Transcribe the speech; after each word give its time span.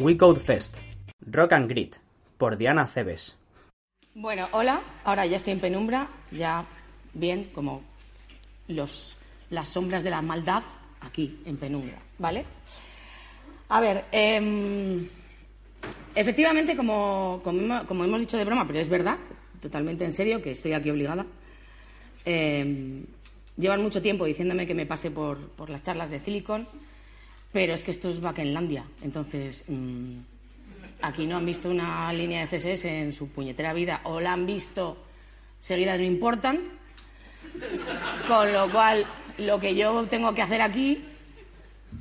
We 0.00 0.16
Code 0.16 0.38
Fest, 0.38 0.76
Rock 1.26 1.54
and 1.54 1.68
Grit, 1.68 1.96
por 2.36 2.56
Diana 2.56 2.86
Cebes. 2.86 3.36
Bueno, 4.14 4.46
hola, 4.52 4.80
ahora 5.02 5.26
ya 5.26 5.36
estoy 5.36 5.54
en 5.54 5.60
penumbra, 5.60 6.08
ya 6.30 6.64
bien 7.14 7.50
como 7.52 7.82
los, 8.68 9.16
las 9.50 9.66
sombras 9.66 10.04
de 10.04 10.10
la 10.10 10.22
maldad 10.22 10.62
aquí 11.00 11.40
en 11.44 11.56
penumbra, 11.56 11.98
¿vale? 12.16 12.44
A 13.70 13.80
ver, 13.80 14.04
em, 14.12 15.08
efectivamente, 16.14 16.76
como, 16.76 17.40
como, 17.42 18.04
hemos 18.04 18.20
dicho 18.20 18.38
de 18.38 18.44
broma, 18.44 18.68
pero 18.68 18.78
es 18.78 18.88
verdad, 18.88 19.16
totalmente 19.60 20.04
en 20.04 20.12
serio, 20.12 20.40
que 20.40 20.52
estoy 20.52 20.74
aquí 20.74 20.90
obligada, 20.90 21.26
em, 22.24 23.04
llevan 23.56 23.82
mucho 23.82 24.00
tiempo 24.00 24.26
diciéndome 24.26 24.64
que 24.64 24.74
me 24.74 24.86
pase 24.86 25.10
por, 25.10 25.48
por 25.50 25.70
las 25.70 25.82
charlas 25.82 26.08
de 26.08 26.20
Silicon 26.20 26.68
pero 27.52 27.74
es 27.74 27.82
que 27.82 27.90
esto 27.90 28.10
es 28.10 28.20
Bakenlandia. 28.20 28.84
Entonces, 29.02 29.64
mm, 29.68 30.18
aquí 31.02 31.26
no 31.26 31.36
han 31.36 31.46
visto 31.46 31.70
una 31.70 32.12
línea 32.12 32.46
de 32.46 32.46
CSS 32.46 32.84
en 32.84 33.12
su 33.12 33.28
puñetera 33.28 33.72
vida 33.72 34.00
o 34.04 34.20
la 34.20 34.32
han 34.32 34.46
visto 34.46 34.98
seguida 35.58 35.92
de 35.92 35.98
no 35.98 36.04
importan. 36.04 36.60
Con 38.26 38.52
lo 38.52 38.70
cual, 38.70 39.06
lo 39.38 39.58
que 39.58 39.74
yo 39.74 40.06
tengo 40.06 40.34
que 40.34 40.42
hacer 40.42 40.60
aquí, 40.60 41.02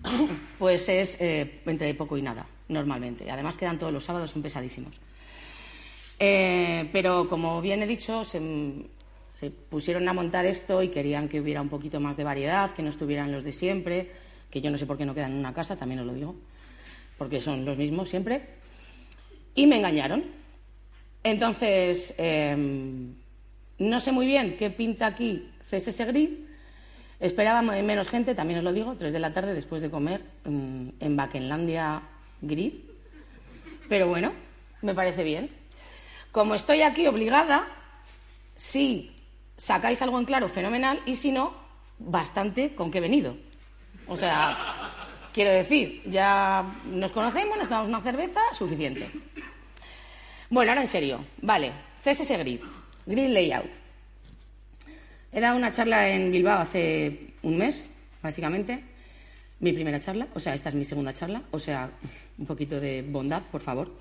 pues 0.60 0.90
es 0.90 1.20
eh, 1.22 1.62
entre 1.66 1.94
poco 1.94 2.18
y 2.18 2.22
nada, 2.22 2.46
normalmente. 2.68 3.32
Además, 3.32 3.56
quedan 3.56 3.80
todos 3.80 3.94
los 3.94 4.04
sábados, 4.04 4.32
son 4.32 4.42
pesadísimos. 4.42 5.00
Eh, 6.20 6.90
pero, 6.92 7.30
como 7.30 7.62
bien 7.62 7.82
he 7.82 7.88
dicho, 7.88 8.26
se, 8.26 8.42
se 9.32 9.52
pusieron 9.52 10.08
a 10.10 10.14
montar 10.14 10.46
esto 10.46 10.84
y 10.84 10.90
querían 10.90 11.30
que 11.30 11.40
hubiera 11.40 11.62
un 11.62 11.70
poquito 11.70 12.00
más 12.00 12.18
de 12.18 12.24
variedad, 12.24 12.72
que 12.72 12.84
no 12.84 12.90
estuvieran 12.90 13.32
los 13.32 13.44
de 13.44 13.52
siempre 13.54 14.12
yo 14.62 14.72
no 14.72 14.78
sé 14.78 14.86
por 14.86 14.98
qué 14.98 15.06
no 15.06 15.14
quedan 15.14 15.32
en 15.32 15.40
una 15.40 15.54
casa, 15.54 15.76
también 15.76 16.00
os 16.02 16.06
lo 16.06 16.14
digo, 16.14 16.36
porque 17.18 17.42
son 17.42 17.66
los 17.66 17.78
mismos 17.78 18.10
siempre, 18.10 18.42
y 19.56 19.68
me 19.68 19.78
engañaron. 19.78 20.24
Entonces, 21.24 22.14
em, 22.18 23.14
no 23.80 24.00
sé 24.00 24.12
muy 24.12 24.26
bien 24.26 24.56
qué 24.58 24.70
pinta 24.70 25.08
aquí 25.08 25.50
CSS 25.70 26.06
Grid. 26.06 26.30
Esperaba 27.20 27.62
menos 27.62 28.10
gente, 28.10 28.36
también 28.36 28.60
os 28.60 28.64
lo 28.64 28.72
digo, 28.72 28.96
tres 28.96 29.12
de 29.12 29.20
la 29.20 29.34
tarde 29.34 29.54
después 29.54 29.82
de 29.82 29.90
comer 29.90 30.22
mm, 30.46 30.90
en 31.00 31.16
Bakenlandia 31.18 32.02
Grid. 32.42 32.74
Pero 33.90 34.08
bueno, 34.08 34.32
me 34.82 34.94
parece 34.94 35.24
bien. 35.24 35.50
Como 36.32 36.54
estoy 36.54 36.82
aquí 36.82 37.08
obligada, 37.08 37.68
si 38.56 39.12
sacáis 39.58 40.02
algo 40.02 40.20
en 40.20 40.26
claro, 40.26 40.48
fenomenal, 40.50 41.02
y 41.06 41.16
si 41.16 41.32
no, 41.32 41.54
bastante 41.98 42.76
con 42.76 42.92
que 42.92 43.00
he 43.00 43.02
venido. 43.02 43.36
O 44.08 44.16
sea, 44.16 44.94
quiero 45.34 45.52
decir, 45.52 46.02
ya 46.06 46.66
nos 46.86 47.12
conocemos, 47.12 47.58
nos 47.58 47.70
damos 47.70 47.90
una 47.90 48.02
cerveza, 48.02 48.40
suficiente. 48.54 49.08
Bueno, 50.50 50.72
ahora 50.72 50.82
en 50.82 50.88
serio. 50.88 51.26
Vale, 51.42 51.72
CSS 52.04 52.38
Grid, 52.40 52.62
Grid 53.06 53.30
Layout. 53.30 53.70
He 55.32 55.42
dado 55.42 55.58
una 55.58 55.72
charla 55.72 56.10
en 56.10 56.32
Bilbao 56.32 56.60
hace 56.60 57.34
un 57.44 57.58
mes, 57.58 57.90
básicamente. 58.24 58.84
Mi 59.60 59.74
primera 59.74 60.00
charla, 60.00 60.28
o 60.34 60.40
sea, 60.40 60.54
esta 60.54 60.70
es 60.70 60.76
mi 60.76 60.86
segunda 60.86 61.14
charla, 61.14 61.42
o 61.52 61.60
sea, 61.60 61.90
un 62.38 62.46
poquito 62.46 62.80
de 62.80 63.02
bondad, 63.02 63.44
por 63.52 63.62
favor. 63.62 63.92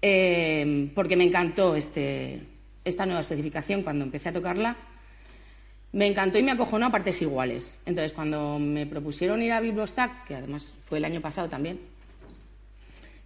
Eh, 0.00 0.90
porque 0.94 1.16
me 1.16 1.24
encantó 1.24 1.76
este, 1.76 2.42
esta 2.84 3.06
nueva 3.06 3.20
especificación 3.20 3.82
cuando 3.82 4.04
empecé 4.04 4.30
a 4.30 4.32
tocarla 4.32 4.76
me 5.92 6.06
encantó 6.06 6.38
y 6.38 6.42
me 6.42 6.52
acojonó 6.52 6.86
a 6.86 6.90
partes 6.90 7.20
iguales. 7.20 7.78
Entonces, 7.84 8.12
cuando 8.12 8.58
me 8.58 8.86
propusieron 8.86 9.42
ir 9.42 9.52
a 9.52 9.60
Bibliostack, 9.60 10.24
que 10.26 10.34
además 10.34 10.74
fue 10.86 10.98
el 10.98 11.04
año 11.04 11.20
pasado 11.20 11.48
también, 11.48 11.80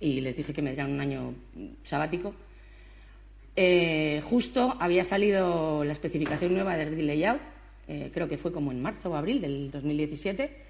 y 0.01 0.21
les 0.21 0.37
dije 0.37 0.53
que 0.53 0.63
me 0.63 0.73
dieran 0.73 0.93
un 0.93 1.01
año 1.01 1.35
sabático, 1.85 2.35
eh, 3.55 4.21
justo 4.29 4.77
había 4.81 5.05
salido 5.05 5.85
la 5.85 5.93
especificación 5.93 6.55
nueva 6.55 6.77
de 6.77 6.85
Grid 6.87 7.07
Layout, 7.07 7.41
eh, 7.89 8.11
creo 8.13 8.29
que 8.29 8.37
fue 8.37 8.53
como 8.53 8.73
en 8.73 8.83
marzo 8.83 9.11
o 9.11 9.15
abril 9.15 9.41
del 9.41 9.71
2017, 9.71 10.65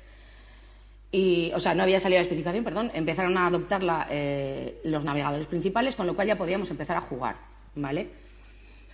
y, 1.12 1.50
o 1.54 1.58
sea, 1.58 1.74
no 1.74 1.82
había 1.82 1.98
salido 1.98 2.18
la 2.18 2.24
especificación, 2.24 2.62
perdón, 2.62 2.90
empezaron 2.92 3.38
a 3.38 3.46
adoptarla 3.46 4.06
eh, 4.10 4.80
los 4.84 5.04
navegadores 5.04 5.46
principales, 5.46 5.96
con 5.96 6.06
lo 6.06 6.14
cual 6.14 6.28
ya 6.28 6.36
podíamos 6.36 6.70
empezar 6.70 6.96
a 6.98 7.00
jugar, 7.00 7.36
¿vale? 7.74 8.08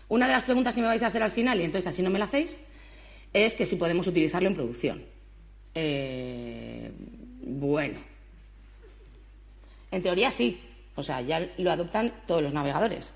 Una 0.09 0.27
de 0.27 0.34
las 0.34 0.44
preguntas 0.44 0.72
que 0.75 0.82
me 0.82 0.87
vais 0.87 1.03
a 1.03 1.09
hacer 1.09 1.22
al 1.22 1.32
final, 1.32 1.60
y 1.60 1.65
entonces 1.65 1.88
así 1.88 2.00
no 2.00 2.10
me 2.10 2.19
la 2.21 2.27
hacéis, 2.27 2.54
es 3.32 3.54
que 3.54 3.66
si 3.66 3.76
podemos 3.76 4.06
utilizarlo 4.06 4.48
en 4.48 4.54
producción. 4.54 5.03
Eh, 5.75 6.91
bueno, 7.44 7.98
en 9.91 10.03
teoría 10.03 10.31
sí, 10.31 10.60
o 10.94 11.03
sea, 11.03 11.20
ya 11.20 11.50
lo 11.59 11.71
adoptan 11.71 12.12
todos 12.26 12.42
los 12.42 12.53
navegadores. 12.53 13.12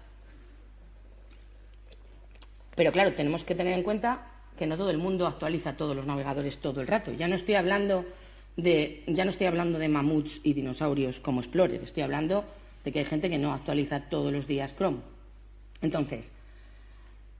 Pero 2.75 2.93
claro, 2.93 3.15
tenemos 3.15 3.44
que 3.44 3.55
tener 3.55 3.72
en 3.72 3.82
cuenta 3.82 4.26
que 4.59 4.66
no 4.66 4.76
todo 4.76 4.91
el 4.91 4.99
mundo 4.99 5.26
actualiza 5.26 5.76
todos 5.76 5.97
los 5.97 6.06
navegadores 6.06 6.59
todo 6.59 6.81
el 6.81 6.87
rato. 6.87 7.12
Ya 7.12 7.28
no 7.28 7.34
estoy 7.34 7.55
hablando 7.55 8.05
de, 8.56 9.03
ya 9.06 9.25
no 9.25 9.31
estoy 9.31 9.47
hablando 9.47 9.78
de 9.78 9.88
mamuts 9.88 10.41
y 10.43 10.53
dinosaurios 10.53 11.21
como 11.21 11.41
Explorer, 11.41 11.82
estoy 11.82 12.03
hablando 12.03 12.44
de 12.84 12.93
que 12.93 13.00
hay 13.00 13.05
gente 13.05 13.28
que 13.28 13.38
no 13.38 13.53
actualiza 13.53 14.09
todos 14.09 14.32
los 14.32 14.47
días 14.47 14.75
Chrome. 14.75 14.99
Entonces, 15.82 16.32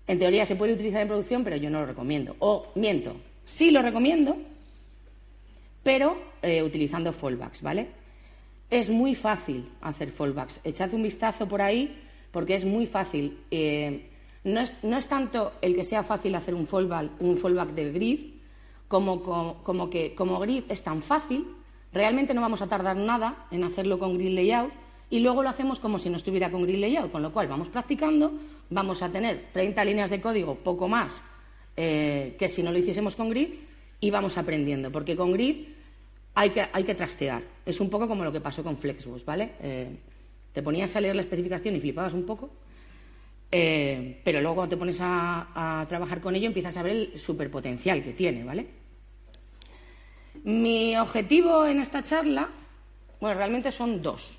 en 0.06 0.19
teoría 0.19 0.47
se 0.47 0.56
puede 0.56 0.75
utilizar 0.75 1.03
en 1.03 1.09
producción, 1.09 1.44
pero 1.44 1.56
yo 1.56 1.71
no 1.71 1.81
lo 1.81 1.87
recomiendo. 1.87 2.37
O 2.39 2.69
miento, 2.75 3.17
sí 3.44 3.71
lo 3.71 3.83
recomiendo, 3.83 4.37
pero 5.83 6.17
eh, 6.43 6.62
utilizando 6.62 7.12
fallbacks, 7.12 7.62
¿vale? 7.62 7.89
Es 8.71 8.91
muy 8.91 9.15
fácil 9.15 9.69
hacer 9.81 10.11
fallbacks. 10.11 10.61
Echad 10.65 10.93
un 10.95 11.03
vistazo 11.03 11.47
por 11.47 11.62
ahí 11.62 12.03
porque 12.31 12.55
es 12.55 12.65
muy 12.65 12.87
fácil. 12.87 13.39
Eh, 13.50 14.11
no, 14.45 14.61
es, 14.61 15.09
tanto 15.09 15.53
el 15.61 15.75
que 15.75 15.84
sea 15.84 16.05
fácil 16.05 16.34
hacer 16.34 16.55
un 16.55 16.66
fallback, 16.66 17.21
un 17.21 17.37
fallback 17.37 17.71
de 17.71 17.93
grid, 17.93 18.21
como, 18.87 19.22
como 19.65 19.91
que 19.91 20.15
como 20.15 20.39
grid 20.39 20.65
es 20.69 20.83
tan 20.83 21.03
fácil, 21.03 21.45
realmente 21.93 22.34
no 22.34 22.41
vamos 22.41 22.62
a 22.62 22.69
tardar 22.69 22.97
nada 22.97 23.47
en 23.50 23.65
hacerlo 23.65 23.99
con 23.99 24.16
grid 24.16 24.34
layout 24.34 24.72
y 25.09 25.21
luego 25.21 25.43
lo 25.43 25.49
hacemos 25.49 25.78
como 25.78 25.99
si 25.99 26.11
no 26.11 26.17
estuviera 26.17 26.50
con 26.50 26.62
grid 26.62 26.78
layout, 26.78 27.12
con 27.12 27.22
lo 27.22 27.33
cual 27.33 27.47
vamos 27.47 27.69
practicando, 27.69 28.33
vamos 28.71 29.03
a 29.03 29.11
tener 29.11 29.47
30 29.53 29.84
líneas 29.84 30.11
de 30.11 30.21
código, 30.21 30.56
poco 30.56 30.89
más 30.89 31.22
eh, 31.77 32.34
que 32.39 32.49
si 32.49 32.62
no 32.62 32.72
lo 32.72 32.78
hiciésemos 32.78 33.15
con 33.15 33.31
grid, 33.31 33.55
y 34.00 34.11
vamos 34.11 34.37
aprendiendo, 34.37 34.91
porque 34.91 35.16
con 35.16 35.33
grid 35.33 35.69
hay 36.34 36.50
que, 36.50 36.66
hay 36.72 36.84
que 36.84 36.95
trastear. 36.95 37.43
Es 37.65 37.81
un 37.81 37.89
poco 37.89 38.09
como 38.09 38.25
lo 38.25 38.33
que 38.33 38.41
pasó 38.41 38.62
con 38.62 38.77
Flexbox, 38.77 39.25
¿vale? 39.25 39.53
Eh, 39.61 39.97
te 40.53 40.62
ponías 40.62 40.95
a 40.97 41.00
leer 41.00 41.15
la 41.15 41.22
especificación 41.22 41.77
y 41.77 41.81
flipabas 41.81 42.12
un 42.12 42.27
poco, 42.27 42.50
eh, 43.50 44.21
pero 44.25 44.41
luego 44.41 44.56
cuando 44.56 44.75
te 44.75 44.78
pones 44.78 44.99
a, 45.00 45.81
a, 45.81 45.87
trabajar 45.87 46.21
con 46.21 46.34
ello 46.34 46.49
empiezas 46.49 46.77
a 46.77 46.83
ver 46.83 46.93
el 46.93 47.19
superpotencial 47.19 48.03
que 48.03 48.12
tiene, 48.12 48.43
¿vale? 48.43 48.66
Mi 50.45 50.97
objetivo 50.97 51.66
en 51.66 51.81
esta 51.81 52.03
charla, 52.03 52.49
bueno, 53.21 53.37
realmente 53.37 53.71
son 53.71 54.03
dos. 54.03 54.39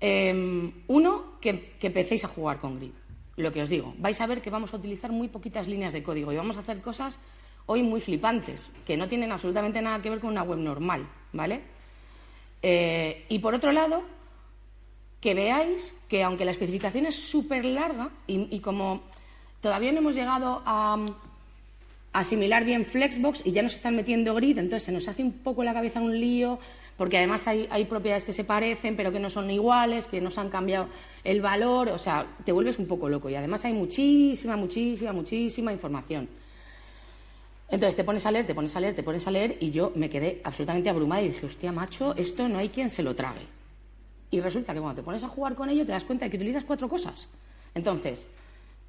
Em, 0.00 0.72
uno, 0.86 1.40
que, 1.40 1.74
empecéis 1.80 2.24
a 2.24 2.28
jugar 2.28 2.58
con 2.58 2.78
Grid. 2.78 2.92
Lo 3.36 3.52
que 3.52 3.62
os 3.62 3.68
digo, 3.68 3.94
vais 3.98 4.20
a 4.20 4.26
ver 4.26 4.42
que 4.42 4.50
vamos 4.50 4.72
a 4.72 4.76
utilizar 4.76 5.10
muy 5.10 5.28
poquitas 5.28 5.66
líneas 5.66 5.92
de 5.92 6.02
código 6.02 6.32
y 6.32 6.36
vamos 6.36 6.56
a 6.56 6.60
hacer 6.60 6.80
cosas 6.80 7.18
hoy 7.66 7.82
muy 7.82 8.00
flipantes, 8.00 8.66
que 8.86 8.96
no 8.96 9.08
tienen 9.08 9.30
absolutamente 9.30 9.82
nada 9.82 10.00
que 10.02 10.10
ver 10.10 10.20
con 10.20 10.30
una 10.30 10.42
web 10.42 10.58
normal, 10.58 11.06
¿vale? 11.32 11.62
Eh, 12.62 13.26
y 13.28 13.38
por 13.38 13.54
otro 13.54 13.72
lado, 13.72 14.02
que 15.20 15.34
veáis 15.34 15.94
que 16.08 16.22
aunque 16.22 16.44
la 16.44 16.52
especificación 16.52 17.06
es 17.06 17.16
súper 17.16 17.64
larga 17.64 18.10
y, 18.26 18.58
como 18.60 19.02
todavía 19.60 19.92
no 19.92 19.98
hemos 19.98 20.14
llegado 20.14 20.62
a, 20.64 20.94
a 22.12 22.20
asimilar 22.20 22.64
bien 22.64 22.86
Flexbox 22.86 23.44
y 23.44 23.52
ya 23.52 23.62
nos 23.62 23.74
están 23.74 23.96
metiendo 23.96 24.34
grid, 24.34 24.58
entonces 24.58 24.84
se 24.84 24.92
nos 24.92 25.06
hace 25.06 25.22
un 25.22 25.32
poco 25.32 25.62
la 25.62 25.74
cabeza 25.74 26.00
un 26.00 26.18
lío, 26.18 26.58
porque 26.98 27.16
además 27.16 27.46
hay, 27.46 27.84
propiedades 27.84 28.24
que 28.24 28.32
se 28.32 28.42
parecen, 28.42 28.96
pero 28.96 29.12
que 29.12 29.20
no 29.20 29.30
son 29.30 29.48
iguales, 29.52 30.06
que 30.06 30.20
no 30.20 30.32
se 30.32 30.40
han 30.40 30.50
cambiado 30.50 30.88
el 31.22 31.40
valor, 31.40 31.90
o 31.90 31.96
sea, 31.96 32.26
te 32.44 32.50
vuelves 32.50 32.76
un 32.80 32.86
poco 32.86 33.08
loco. 33.08 33.30
Y 33.30 33.36
además 33.36 33.64
hay 33.64 33.72
muchísima, 33.72 34.56
muchísima, 34.56 35.12
muchísima 35.12 35.72
información. 35.72 36.28
Entonces 37.68 37.94
te 37.94 38.02
pones 38.02 38.26
a 38.26 38.32
leer, 38.32 38.46
te 38.46 38.54
pones 38.54 38.74
a 38.74 38.80
leer, 38.80 38.96
te 38.96 39.04
pones 39.04 39.24
a 39.28 39.30
leer, 39.30 39.58
y 39.60 39.70
yo 39.70 39.92
me 39.94 40.10
quedé 40.10 40.40
absolutamente 40.42 40.90
abrumada 40.90 41.22
y 41.22 41.28
dije, 41.28 41.46
hostia, 41.46 41.70
macho, 41.70 42.16
esto 42.16 42.48
no 42.48 42.58
hay 42.58 42.70
quien 42.70 42.90
se 42.90 43.04
lo 43.04 43.14
trague. 43.14 43.46
Y 44.32 44.40
resulta 44.40 44.74
que 44.74 44.80
cuando 44.80 45.00
te 45.00 45.04
pones 45.04 45.22
a 45.22 45.28
jugar 45.28 45.54
con 45.54 45.70
ello 45.70 45.86
te 45.86 45.92
das 45.92 46.02
cuenta 46.02 46.24
de 46.24 46.32
que 46.32 46.36
utilizas 46.36 46.64
cuatro 46.64 46.88
cosas. 46.88 47.28
Entonces, 47.76 48.26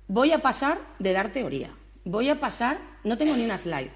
voy 0.07 0.31
a 0.31 0.41
pasar 0.41 0.79
de 0.97 1.13
dar 1.13 1.31
teoría, 1.31 1.69
voy 2.05 2.29
a 2.29 2.39
pasar, 2.39 2.79
no 3.03 3.19
tengo 3.19 3.35
ni 3.35 3.45
una 3.45 3.59
slide, 3.59 3.91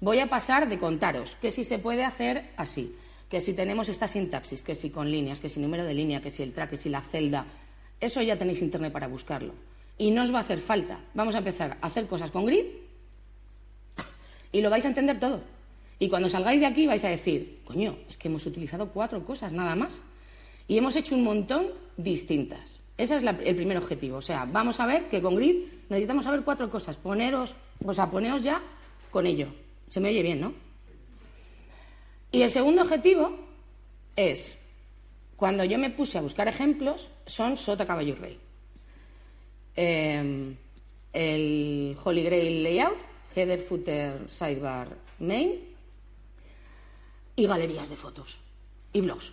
voy 0.00 0.18
a 0.18 0.28
pasar 0.28 0.68
de 0.68 0.80
contaros 0.80 1.36
que 1.36 1.52
si 1.52 1.62
se 1.62 1.78
puede 1.78 2.04
hacer 2.04 2.50
así, 2.56 2.96
que 3.28 3.40
si 3.40 3.52
tenemos 3.52 3.88
esta 3.88 4.08
sintaxis, 4.08 4.62
que 4.62 4.74
si 4.74 4.90
con 4.90 5.10
líneas, 5.10 5.40
que 5.40 5.48
si 5.48 5.60
número 5.60 5.84
de 5.84 5.94
línea, 5.94 6.20
que 6.20 6.30
si 6.30 6.42
el 6.42 6.52
track, 6.52 6.70
que 6.70 6.76
si 6.76 6.88
la 6.88 7.02
celda, 7.02 7.46
eso 8.00 8.22
ya 8.22 8.36
tenéis 8.36 8.62
internet 8.62 8.92
para 8.92 9.08
buscarlo. 9.08 9.54
Y 9.98 10.10
no 10.10 10.22
os 10.22 10.32
va 10.32 10.38
a 10.38 10.42
hacer 10.42 10.58
falta. 10.58 11.00
Vamos 11.14 11.34
a 11.34 11.38
empezar 11.38 11.78
a 11.80 11.86
hacer 11.86 12.06
cosas 12.06 12.30
con 12.30 12.46
grid 12.46 12.64
y 14.52 14.60
lo 14.60 14.70
vais 14.70 14.84
a 14.84 14.88
entender 14.88 15.18
todo. 15.18 15.42
Y 15.98 16.08
cuando 16.08 16.28
salgáis 16.28 16.60
de 16.60 16.66
aquí 16.66 16.86
vais 16.86 17.04
a 17.04 17.08
decir, 17.08 17.60
coño, 17.64 17.98
es 18.08 18.16
que 18.16 18.28
hemos 18.28 18.46
utilizado 18.46 18.90
cuatro 18.90 19.24
cosas 19.24 19.52
nada 19.52 19.74
más. 19.74 20.00
Y 20.68 20.78
hemos 20.78 20.96
hecho 20.96 21.14
un 21.14 21.24
montón 21.24 21.66
distintas. 21.96 22.80
Ese 22.96 23.16
es 23.16 23.22
el 23.22 23.56
primer 23.56 23.78
objetivo. 23.78 24.18
O 24.18 24.22
sea, 24.22 24.44
vamos 24.44 24.80
a 24.80 24.86
ver 24.86 25.08
que 25.08 25.20
con 25.20 25.34
Grid 25.34 25.64
necesitamos 25.88 26.24
saber 26.24 26.42
cuatro 26.42 26.70
cosas. 26.70 26.96
Poneros, 26.96 27.56
o 27.84 27.94
sea, 27.94 28.10
poneos 28.10 28.42
ya 28.42 28.62
con 29.10 29.26
ello. 29.26 29.48
Se 29.88 30.00
me 30.00 30.10
oye 30.10 30.22
bien, 30.22 30.40
¿no? 30.40 30.67
Y 32.30 32.42
el 32.42 32.50
segundo 32.50 32.82
objetivo 32.82 33.32
es, 34.16 34.58
cuando 35.36 35.64
yo 35.64 35.78
me 35.78 35.90
puse 35.90 36.18
a 36.18 36.22
buscar 36.22 36.48
ejemplos, 36.48 37.08
son 37.26 37.56
Sota 37.56 37.86
Caballo 37.86 38.14
Rey. 38.16 38.38
Em, 39.76 40.56
el 41.12 41.96
Holy 42.02 42.22
Grail 42.22 42.62
Layout, 42.62 42.98
Header, 43.34 43.62
Footer, 43.62 44.30
Sidebar, 44.30 44.88
Main 45.20 45.60
y 47.36 47.46
galerías 47.46 47.88
de 47.88 47.96
fotos 47.96 48.40
y 48.92 49.00
blogs. 49.00 49.32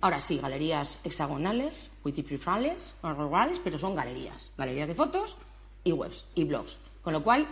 Ahora 0.00 0.20
sí, 0.20 0.38
galerías 0.38 0.98
hexagonales, 1.02 1.88
wikitrifrales, 2.04 2.94
iguales, 3.02 3.60
pero 3.64 3.78
son 3.78 3.96
galerías. 3.96 4.52
Galerías 4.56 4.88
de 4.88 4.94
fotos 4.94 5.38
y 5.82 5.92
webs 5.92 6.26
y 6.34 6.44
blogs. 6.44 6.78
Con 7.02 7.14
lo 7.14 7.24
cual, 7.24 7.48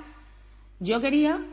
yo 0.78 1.00
quería 1.00 1.44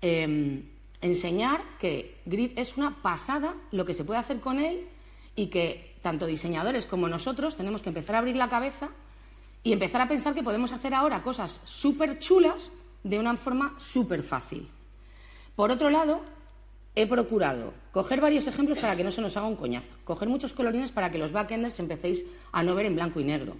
em, 0.00 0.64
enseñar 1.00 1.62
que 1.78 2.16
Grid 2.26 2.58
es 2.58 2.76
una 2.76 3.02
pasada 3.02 3.54
lo 3.70 3.84
que 3.84 3.94
se 3.94 4.04
puede 4.04 4.20
hacer 4.20 4.40
con 4.40 4.58
él 4.58 4.86
y 5.36 5.46
que 5.46 5.94
tanto 6.02 6.26
diseñadores 6.26 6.86
como 6.86 7.08
nosotros 7.08 7.56
tenemos 7.56 7.82
que 7.82 7.90
empezar 7.90 8.16
a 8.16 8.18
abrir 8.18 8.36
la 8.36 8.48
cabeza 8.48 8.88
y 9.62 9.72
empezar 9.72 10.00
a 10.00 10.08
pensar 10.08 10.34
que 10.34 10.42
podemos 10.42 10.72
hacer 10.72 10.94
ahora 10.94 11.22
cosas 11.22 11.60
súper 11.64 12.18
chulas 12.18 12.70
de 13.04 13.18
una 13.18 13.36
forma 13.36 13.74
súper 13.78 14.22
fácil. 14.22 14.68
Por 15.54 15.70
otro 15.70 15.90
lado, 15.90 16.22
he 16.94 17.06
procurado 17.06 17.72
coger 17.92 18.20
varios 18.20 18.46
ejemplos 18.46 18.78
para 18.78 18.96
que 18.96 19.04
no 19.04 19.10
se 19.10 19.20
nos 19.20 19.36
haga 19.36 19.46
un 19.46 19.56
coñazo, 19.56 19.86
coger 20.04 20.28
muchos 20.28 20.52
colorines 20.52 20.92
para 20.92 21.10
que 21.10 21.18
los 21.18 21.32
backenders 21.32 21.78
empecéis 21.80 22.24
a 22.52 22.62
no 22.62 22.74
ver 22.74 22.86
en 22.86 22.94
blanco 22.94 23.20
y 23.20 23.24
negro 23.24 23.56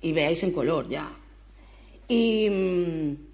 y 0.00 0.12
veáis 0.12 0.42
en 0.42 0.52
color 0.52 0.88
ya. 0.88 1.10
Y, 2.06 2.50
mm, 2.50 3.33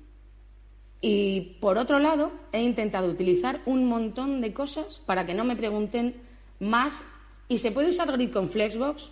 y 1.03 1.57
por 1.61 1.79
otro 1.79 1.99
lado, 1.99 2.31
he 2.53 2.63
intentado 2.63 3.09
utilizar 3.09 3.61
un 3.65 3.87
montón 3.87 4.41
de 4.41 4.53
cosas 4.53 5.01
para 5.07 5.25
que 5.25 5.35
no 5.35 5.45
me 5.45 5.57
pregunten 5.57 6.15
más. 6.59 7.05
¿Y 7.49 7.59
se 7.59 7.73
puede 7.73 7.89
usar 7.89 8.13
Grid 8.13 8.31
con 8.31 8.51
Flexbox? 8.51 9.11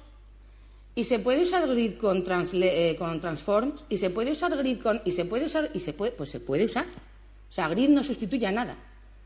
¿Y 0.94 1.04
se 1.04 1.18
puede 1.18 1.42
usar 1.42 1.66
Grid 1.66 1.96
con, 1.96 2.22
eh, 2.28 2.96
con 2.98 3.20
Transforms? 3.20 3.84
¿Y 3.88 3.96
se 3.96 4.10
puede 4.10 4.32
usar 4.32 4.56
Grid 4.56 4.80
con.? 4.80 5.00
¿Y 5.04 5.12
se 5.12 5.24
puede 5.24 5.46
usar.? 5.46 5.70
¿Y 5.72 5.80
se 5.80 5.92
puede.? 5.92 6.12
Pues 6.12 6.30
se 6.30 6.40
puede 6.40 6.64
usar. 6.66 6.84
O 6.84 7.52
sea, 7.52 7.68
Grid 7.68 7.88
no 7.88 8.02
sustituye 8.02 8.46
a 8.46 8.52
nada. 8.52 8.76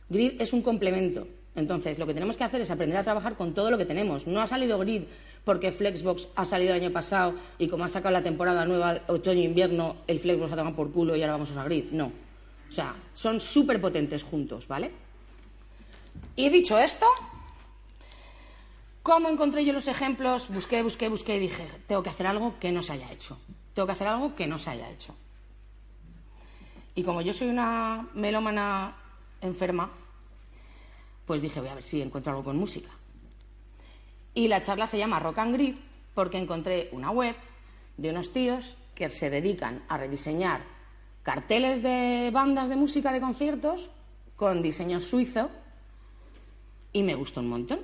Grid 0.09 0.41
es 0.41 0.53
un 0.53 0.63
complemento. 0.63 1.27
Entonces, 1.57 1.99
lo 1.99 2.07
que 2.07 2.15
tenemos 2.15 2.37
que 2.37 2.45
hacer 2.45 2.61
es 2.61 2.71
aprender 2.71 2.97
a 2.97 3.03
trabajar 3.03 3.37
con 3.37 3.55
todo 3.55 3.71
lo 3.71 3.77
que 3.77 3.85
tenemos. 3.85 4.27
No 4.27 4.41
ha 4.41 4.47
salido 4.47 4.79
Grid 4.79 5.03
porque 5.45 5.73
Flexbox 5.73 6.29
ha 6.37 6.45
salido 6.45 6.75
el 6.75 6.81
año 6.81 6.93
pasado 6.93 7.35
y 7.59 7.67
como 7.67 7.85
ha 7.85 7.89
sacado 7.89 8.13
la 8.13 8.23
temporada 8.23 8.65
nueva 8.65 9.01
otoño-invierno, 9.09 9.97
el 10.07 10.21
Flexbox 10.21 10.53
ha 10.53 10.57
tomado 10.57 10.77
por 10.77 10.93
culo 10.93 11.17
y 11.17 11.23
ahora 11.23 11.33
vamos 11.33 11.51
a 11.51 11.53
usar 11.55 11.65
Grid. 11.67 11.91
No. 11.91 12.13
O 12.73 12.75
sea, 12.75 12.97
son 13.13 13.39
súper 13.39 13.79
potentes 13.83 14.23
juntos, 14.23 14.67
¿vale? 14.67 14.91
Y 16.37 16.49
dicho 16.49 16.79
esto, 16.79 17.05
¿cómo 19.03 19.29
encontré 19.29 19.63
yo 19.67 19.75
los 19.75 19.89
ejemplos? 19.89 20.49
Busqué, 20.49 20.83
busqué, 20.83 21.11
busqué 21.11 21.37
y 21.37 21.41
dije, 21.41 21.69
tengo 21.87 22.03
que 22.03 22.09
hacer 22.09 22.27
algo 22.27 22.59
que 22.59 22.73
no 22.73 22.81
se 22.81 22.95
haya 22.95 23.13
hecho. 23.13 23.39
Tengo 23.75 23.85
que 23.85 23.93
hacer 23.93 24.09
algo 24.09 24.35
que 24.35 24.47
no 24.47 24.59
se 24.59 24.71
haya 24.71 24.89
hecho. 24.89 25.15
Y 26.95 27.03
como 27.03 27.21
yo 27.21 27.35
soy 27.35 27.49
una 27.49 28.09
melómana 28.15 28.97
enferma, 29.43 29.91
pues 31.27 31.43
dije, 31.43 31.61
voy 31.61 31.69
a 31.69 31.75
ver 31.75 31.85
si 31.85 32.01
encuentro 32.01 32.33
algo 32.33 32.45
con 32.45 32.57
música. 32.57 32.89
Y 34.33 34.49
la 34.49 34.63
charla 34.63 34.87
se 34.87 34.97
llama 34.97 35.21
Rock 35.21 35.41
and 35.41 35.53
Grid 35.53 35.77
porque 36.15 36.39
encontré 36.39 36.89
una 36.93 37.11
web 37.11 37.37
de 37.99 38.09
unos 38.09 38.33
tíos 38.33 38.79
que 38.95 39.11
se 39.11 39.29
dedican 39.29 39.83
a 39.91 39.99
rediseñar 39.99 40.82
carteles 41.23 41.83
de 41.83 42.31
bandas 42.33 42.69
de 42.69 42.77
música 42.77 43.13
de 43.13 43.21
conciertos 43.21 43.91
con 44.37 44.63
diseño 44.63 45.01
suizo 45.01 45.51
y 46.93 47.03
me 47.03 47.15
gustó 47.15 47.41
un 47.41 47.49
montón. 47.49 47.81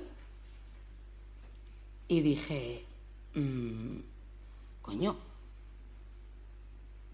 Y 2.07 2.21
dije, 2.21 2.85
mm, 3.35 3.99
coño, 4.81 5.17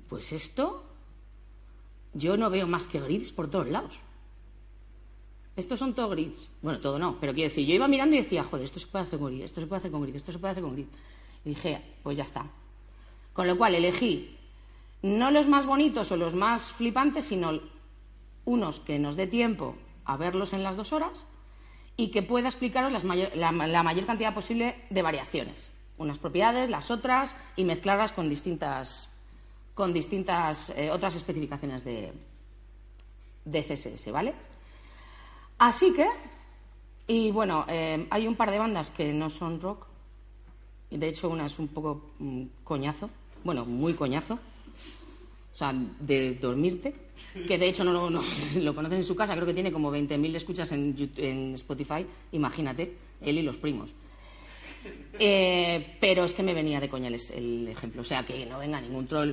pues 0.07 0.31
esto 0.31 0.83
yo 2.13 2.37
no 2.37 2.49
veo 2.49 2.65
más 2.65 2.87
que 2.87 2.99
grids 2.99 3.31
por 3.31 3.49
todos 3.49 3.67
lados. 3.67 3.99
Estos 5.55 5.79
son 5.79 5.93
todos 5.93 6.11
grids. 6.11 6.49
Bueno, 6.61 6.79
todo 6.79 6.99
no, 6.99 7.17
pero 7.19 7.33
quiero 7.33 7.49
decir, 7.49 7.65
yo 7.65 7.75
iba 7.75 7.87
mirando 7.87 8.15
y 8.15 8.19
decía, 8.19 8.43
joder, 8.43 8.65
esto 8.65 8.79
se 8.79 8.87
puede 8.87 9.05
hacer 9.05 9.19
con 9.19 9.33
grid, 9.33 9.43
esto 9.43 9.61
se 9.61 9.67
puede 9.67 9.79
hacer 9.79 9.91
con 9.91 10.01
grid, 10.01 10.15
esto 10.15 10.31
se 10.31 10.39
puede 10.39 10.51
hacer 10.51 10.63
con 10.63 10.73
grid. 10.73 10.87
Y 11.45 11.49
dije, 11.49 11.81
pues 12.03 12.17
ya 12.17 12.23
está. 12.23 12.45
Con 13.33 13.47
lo 13.47 13.57
cual 13.57 13.75
elegí 13.75 14.34
no 15.01 15.31
los 15.31 15.47
más 15.47 15.65
bonitos 15.65 16.11
o 16.11 16.17
los 16.17 16.33
más 16.33 16.71
flipantes, 16.71 17.25
sino 17.25 17.59
unos 18.45 18.79
que 18.79 18.99
nos 18.99 19.15
dé 19.15 19.27
tiempo 19.27 19.75
a 20.05 20.17
verlos 20.17 20.53
en 20.53 20.63
las 20.63 20.75
dos 20.75 20.93
horas 20.93 21.25
y 21.97 22.09
que 22.09 22.21
pueda 22.21 22.49
explicaros 22.49 23.03
la, 23.03 23.51
mayor 23.51 24.05
cantidad 24.05 24.33
posible 24.33 24.83
de 24.89 25.01
variaciones. 25.01 25.69
Unas 25.97 26.19
propiedades, 26.19 26.69
las 26.69 26.91
otras, 26.91 27.35
y 27.55 27.63
mezclarlas 27.63 28.11
con 28.11 28.29
distintas, 28.29 29.09
con 29.73 29.93
distintas 29.93 30.71
eh, 30.75 30.91
otras 30.91 31.15
especificaciones 31.15 31.85
de, 31.85 32.11
de 33.45 33.63
CSS, 33.63 34.11
¿vale? 34.11 34.33
Así 35.57 35.93
que, 35.93 36.07
y 37.07 37.31
bueno, 37.31 37.65
eh, 37.69 38.07
hay 38.09 38.27
un 38.27 38.35
par 38.35 38.51
de 38.51 38.59
bandas 38.59 38.89
que 38.89 39.13
no 39.13 39.29
son 39.29 39.61
rock, 39.61 39.87
y 40.89 40.97
de 40.97 41.07
hecho 41.07 41.29
una 41.29 41.45
es 41.45 41.57
un 41.59 41.69
poco 41.69 42.11
mm, 42.19 42.43
coñazo, 42.65 43.09
bueno, 43.45 43.65
muy 43.65 43.93
coñazo, 43.93 44.37
o 45.55 45.57
sea, 45.57 45.73
de 45.73 46.33
dormirte, 46.33 46.93
que 47.47 47.57
de 47.57 47.69
hecho 47.69 47.85
no 47.85 47.93
lo, 47.93 48.09
no, 48.09 48.21
conocen 48.75 48.97
en 48.97 49.03
su 49.05 49.15
casa, 49.15 49.35
creo 49.35 49.45
que 49.45 49.53
tiene 49.53 49.71
como 49.71 49.89
20.000 49.89 50.35
escuchas 50.35 50.69
en, 50.73 51.11
en, 51.15 51.53
Spotify, 51.53 52.05
imagínate, 52.33 52.93
él 53.21 53.37
y 53.37 53.41
los 53.41 53.55
primos. 53.55 53.93
Eh, 55.17 55.95
pero 56.01 56.25
es 56.25 56.33
que 56.33 56.43
me 56.43 56.53
venía 56.53 56.81
de 56.81 56.89
coña 56.89 57.07
el, 57.07 57.67
ejemplo, 57.69 58.01
o 58.01 58.03
sea, 58.03 58.25
que 58.25 58.45
no 58.45 58.59
venga 58.59 58.81
ningún 58.81 59.07
troll 59.07 59.31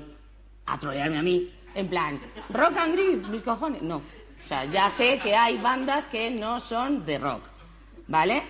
a 0.66 0.78
trolearme 0.78 1.18
a 1.18 1.22
mí, 1.24 1.50
en 1.74 1.88
plan, 1.88 2.20
rock 2.50 2.76
and 2.76 2.94
grid, 2.94 3.26
mis 3.26 3.42
cojones, 3.42 3.82
no, 3.82 3.96
o 3.96 4.48
sea, 4.48 4.64
ya 4.66 4.88
sé 4.90 5.18
que 5.18 5.34
hay 5.34 5.58
bandas 5.58 6.06
que 6.06 6.30
no 6.30 6.60
son 6.60 7.04
de 7.04 7.18
rock, 7.18 7.42
¿vale? 8.06 8.44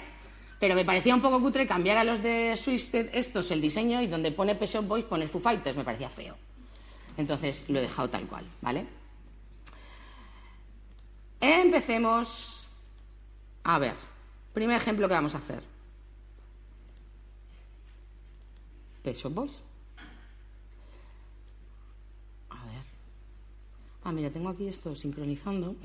Pero 0.60 0.74
me 0.74 0.84
parecía 0.84 1.14
un 1.14 1.22
poco 1.22 1.40
cutre 1.40 1.66
cambiar 1.66 1.96
a 1.96 2.04
los 2.04 2.22
de 2.22 2.54
Twisted 2.62 3.08
estos 3.14 3.50
el 3.50 3.62
diseño 3.62 4.02
y 4.02 4.08
donde 4.08 4.30
pone 4.30 4.54
Pet 4.56 4.86
Boys 4.86 5.06
pone 5.06 5.26
Foo 5.26 5.40
Fighters, 5.40 5.74
me 5.74 5.84
parecía 5.84 6.10
feo. 6.10 6.36
Entonces 7.16 7.64
lo 7.68 7.78
he 7.78 7.82
dejado 7.82 8.08
tal 8.08 8.26
cual, 8.26 8.44
¿vale? 8.60 8.86
Empecemos. 11.40 12.68
A 13.64 13.78
ver, 13.78 13.94
primer 14.52 14.76
ejemplo 14.76 15.08
que 15.08 15.14
vamos 15.14 15.34
a 15.34 15.38
hacer. 15.38 15.62
Pet 19.02 19.20
Boys. 19.24 19.60
Ah, 24.04 24.10
mira, 24.10 24.30
tengo 24.30 24.48
aquí 24.48 24.66
esto 24.66 24.96
sincronizando. 24.96 25.76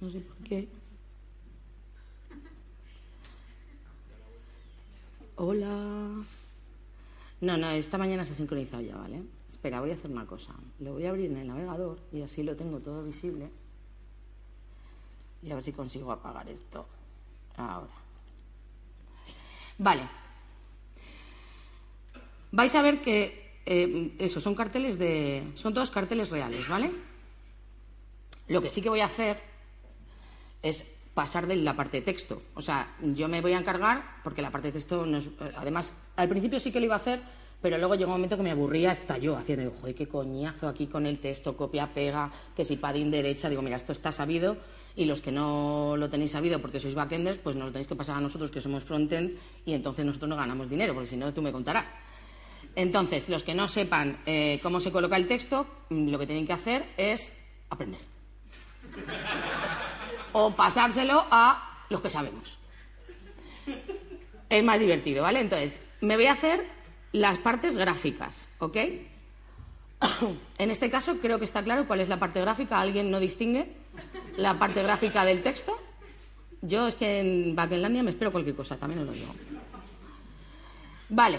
No 0.00 0.10
sé 0.10 0.20
por 0.20 0.36
qué. 0.38 0.68
Hola. 5.34 6.24
No, 7.40 7.56
no, 7.56 7.70
esta 7.70 7.98
mañana 7.98 8.24
se 8.24 8.32
ha 8.32 8.34
sincronizado 8.34 8.82
ya, 8.82 8.96
¿vale? 8.96 9.22
Espera, 9.50 9.80
voy 9.80 9.90
a 9.90 9.94
hacer 9.94 10.10
una 10.10 10.26
cosa. 10.26 10.54
Lo 10.80 10.94
voy 10.94 11.06
a 11.06 11.10
abrir 11.10 11.30
en 11.30 11.38
el 11.38 11.48
navegador 11.48 11.98
y 12.12 12.22
así 12.22 12.42
lo 12.42 12.56
tengo 12.56 12.80
todo 12.80 13.04
visible. 13.04 13.50
Y 15.42 15.50
a 15.50 15.54
ver 15.54 15.64
si 15.64 15.72
consigo 15.72 16.10
apagar 16.10 16.48
esto. 16.48 16.86
Ahora. 17.56 17.92
Vale. 19.78 20.02
Vais 22.50 22.74
a 22.74 22.82
ver 22.82 23.00
que 23.00 23.60
eh, 23.66 24.14
eso, 24.18 24.40
son 24.40 24.54
carteles 24.54 24.98
de. 24.98 25.52
Son 25.54 25.74
todos 25.74 25.90
carteles 25.90 26.30
reales, 26.30 26.68
¿vale? 26.68 26.90
Lo 28.48 28.62
que 28.62 28.70
sí 28.70 28.80
que 28.80 28.88
voy 28.88 29.00
a 29.00 29.06
hacer 29.06 29.40
es 30.62 30.90
pasar 31.14 31.46
de 31.46 31.56
la 31.56 31.76
parte 31.76 31.98
de 31.98 32.02
texto. 32.02 32.42
O 32.54 32.62
sea, 32.62 32.96
yo 33.02 33.28
me 33.28 33.40
voy 33.40 33.52
a 33.52 33.58
encargar, 33.58 34.20
porque 34.24 34.40
la 34.40 34.50
parte 34.50 34.68
de 34.68 34.72
texto, 34.72 35.04
no 35.04 35.18
es, 35.18 35.28
además, 35.56 35.94
al 36.18 36.28
principio 36.28 36.58
sí 36.58 36.72
que 36.72 36.80
lo 36.80 36.86
iba 36.86 36.96
a 36.96 36.98
hacer, 36.98 37.20
pero 37.62 37.78
luego 37.78 37.94
llegó 37.94 38.10
un 38.10 38.16
momento 38.16 38.36
que 38.36 38.42
me 38.42 38.50
aburría 38.50 38.90
hasta 38.90 39.18
yo 39.18 39.36
haciendo, 39.36 39.72
joder, 39.80 39.94
qué 39.94 40.08
coñazo 40.08 40.66
aquí 40.66 40.88
con 40.88 41.06
el 41.06 41.20
texto, 41.20 41.56
copia, 41.56 41.86
pega, 41.94 42.28
que 42.56 42.64
si 42.64 42.76
padding 42.76 43.08
derecha, 43.08 43.48
digo, 43.48 43.62
mira, 43.62 43.76
esto 43.76 43.92
está 43.92 44.10
sabido 44.10 44.56
y 44.96 45.04
los 45.04 45.20
que 45.20 45.30
no 45.30 45.96
lo 45.96 46.10
tenéis 46.10 46.32
sabido 46.32 46.60
porque 46.60 46.80
sois 46.80 46.96
backenders, 46.96 47.38
pues 47.38 47.54
nos 47.54 47.66
lo 47.66 47.72
tenéis 47.72 47.86
que 47.86 47.94
pasar 47.94 48.16
a 48.16 48.20
nosotros 48.20 48.50
que 48.50 48.60
somos 48.60 48.82
frontend 48.82 49.38
y 49.64 49.74
entonces 49.74 50.04
nosotros 50.04 50.28
no 50.28 50.36
ganamos 50.36 50.68
dinero, 50.68 50.92
porque 50.92 51.08
si 51.08 51.16
no 51.16 51.32
tú 51.32 51.40
me 51.40 51.52
contarás. 51.52 51.86
Entonces, 52.74 53.28
los 53.28 53.44
que 53.44 53.54
no 53.54 53.68
sepan 53.68 54.18
eh, 54.26 54.58
cómo 54.60 54.80
se 54.80 54.90
coloca 54.90 55.16
el 55.16 55.28
texto, 55.28 55.66
mm, 55.90 56.08
lo 56.08 56.18
que 56.18 56.26
tienen 56.26 56.48
que 56.48 56.52
hacer 56.52 56.84
es 56.96 57.32
aprender. 57.70 58.00
O 60.32 60.50
pasárselo 60.50 61.26
a 61.30 61.84
los 61.90 62.00
que 62.00 62.10
sabemos. 62.10 62.58
Es 64.50 64.64
más 64.64 64.80
divertido, 64.80 65.22
¿vale? 65.22 65.40
Entonces, 65.40 65.80
me 66.00 66.16
voy 66.16 66.26
a 66.26 66.32
hacer 66.32 66.66
las 67.12 67.38
partes 67.38 67.76
gráficas, 67.76 68.46
¿ok? 68.58 68.76
En 70.58 70.70
este 70.70 70.90
caso 70.90 71.18
creo 71.18 71.38
que 71.38 71.44
está 71.44 71.62
claro 71.62 71.86
cuál 71.86 72.00
es 72.00 72.08
la 72.08 72.18
parte 72.18 72.40
gráfica. 72.40 72.80
¿Alguien 72.80 73.10
no 73.10 73.20
distingue 73.20 73.72
la 74.36 74.58
parte 74.58 74.82
gráfica 74.82 75.24
del 75.24 75.42
texto? 75.42 75.78
Yo 76.62 76.86
es 76.86 76.96
que 76.96 77.20
en 77.20 77.54
Backendlandia 77.54 78.02
me 78.02 78.10
espero 78.10 78.32
cualquier 78.32 78.56
cosa, 78.56 78.76
también 78.76 79.00
os 79.00 79.06
lo 79.06 79.12
digo. 79.12 79.34
Vale, 81.08 81.38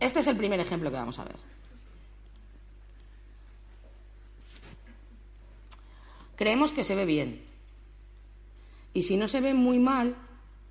este 0.00 0.20
es 0.20 0.26
el 0.28 0.36
primer 0.36 0.60
ejemplo 0.60 0.90
que 0.90 0.96
vamos 0.96 1.18
a 1.18 1.24
ver. 1.24 1.36
Creemos 6.36 6.72
que 6.72 6.84
se 6.84 6.94
ve 6.94 7.04
bien. 7.04 7.42
Y 8.92 9.02
si 9.02 9.16
no 9.16 9.28
se 9.28 9.40
ve 9.40 9.54
muy 9.54 9.78
mal, 9.78 10.16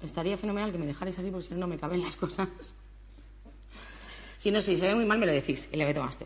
estaría 0.02 0.38
fenomenal 0.38 0.72
que 0.72 0.78
me 0.78 0.86
dejarais 0.86 1.18
así 1.20 1.30
porque 1.30 1.48
si 1.48 1.54
no, 1.54 1.62
no 1.62 1.68
me 1.68 1.78
caben 1.78 2.02
las 2.02 2.16
cosas. 2.16 2.48
Si 4.44 4.52
no, 4.52 4.60
si 4.60 4.76
se 4.76 4.88
ve 4.88 4.96
muy 4.96 5.06
mal, 5.06 5.18
me 5.18 5.26
lo 5.26 5.32
decís 5.32 5.70
y 5.72 5.78
le 5.78 5.86
meto 5.86 6.04
más 6.04 6.20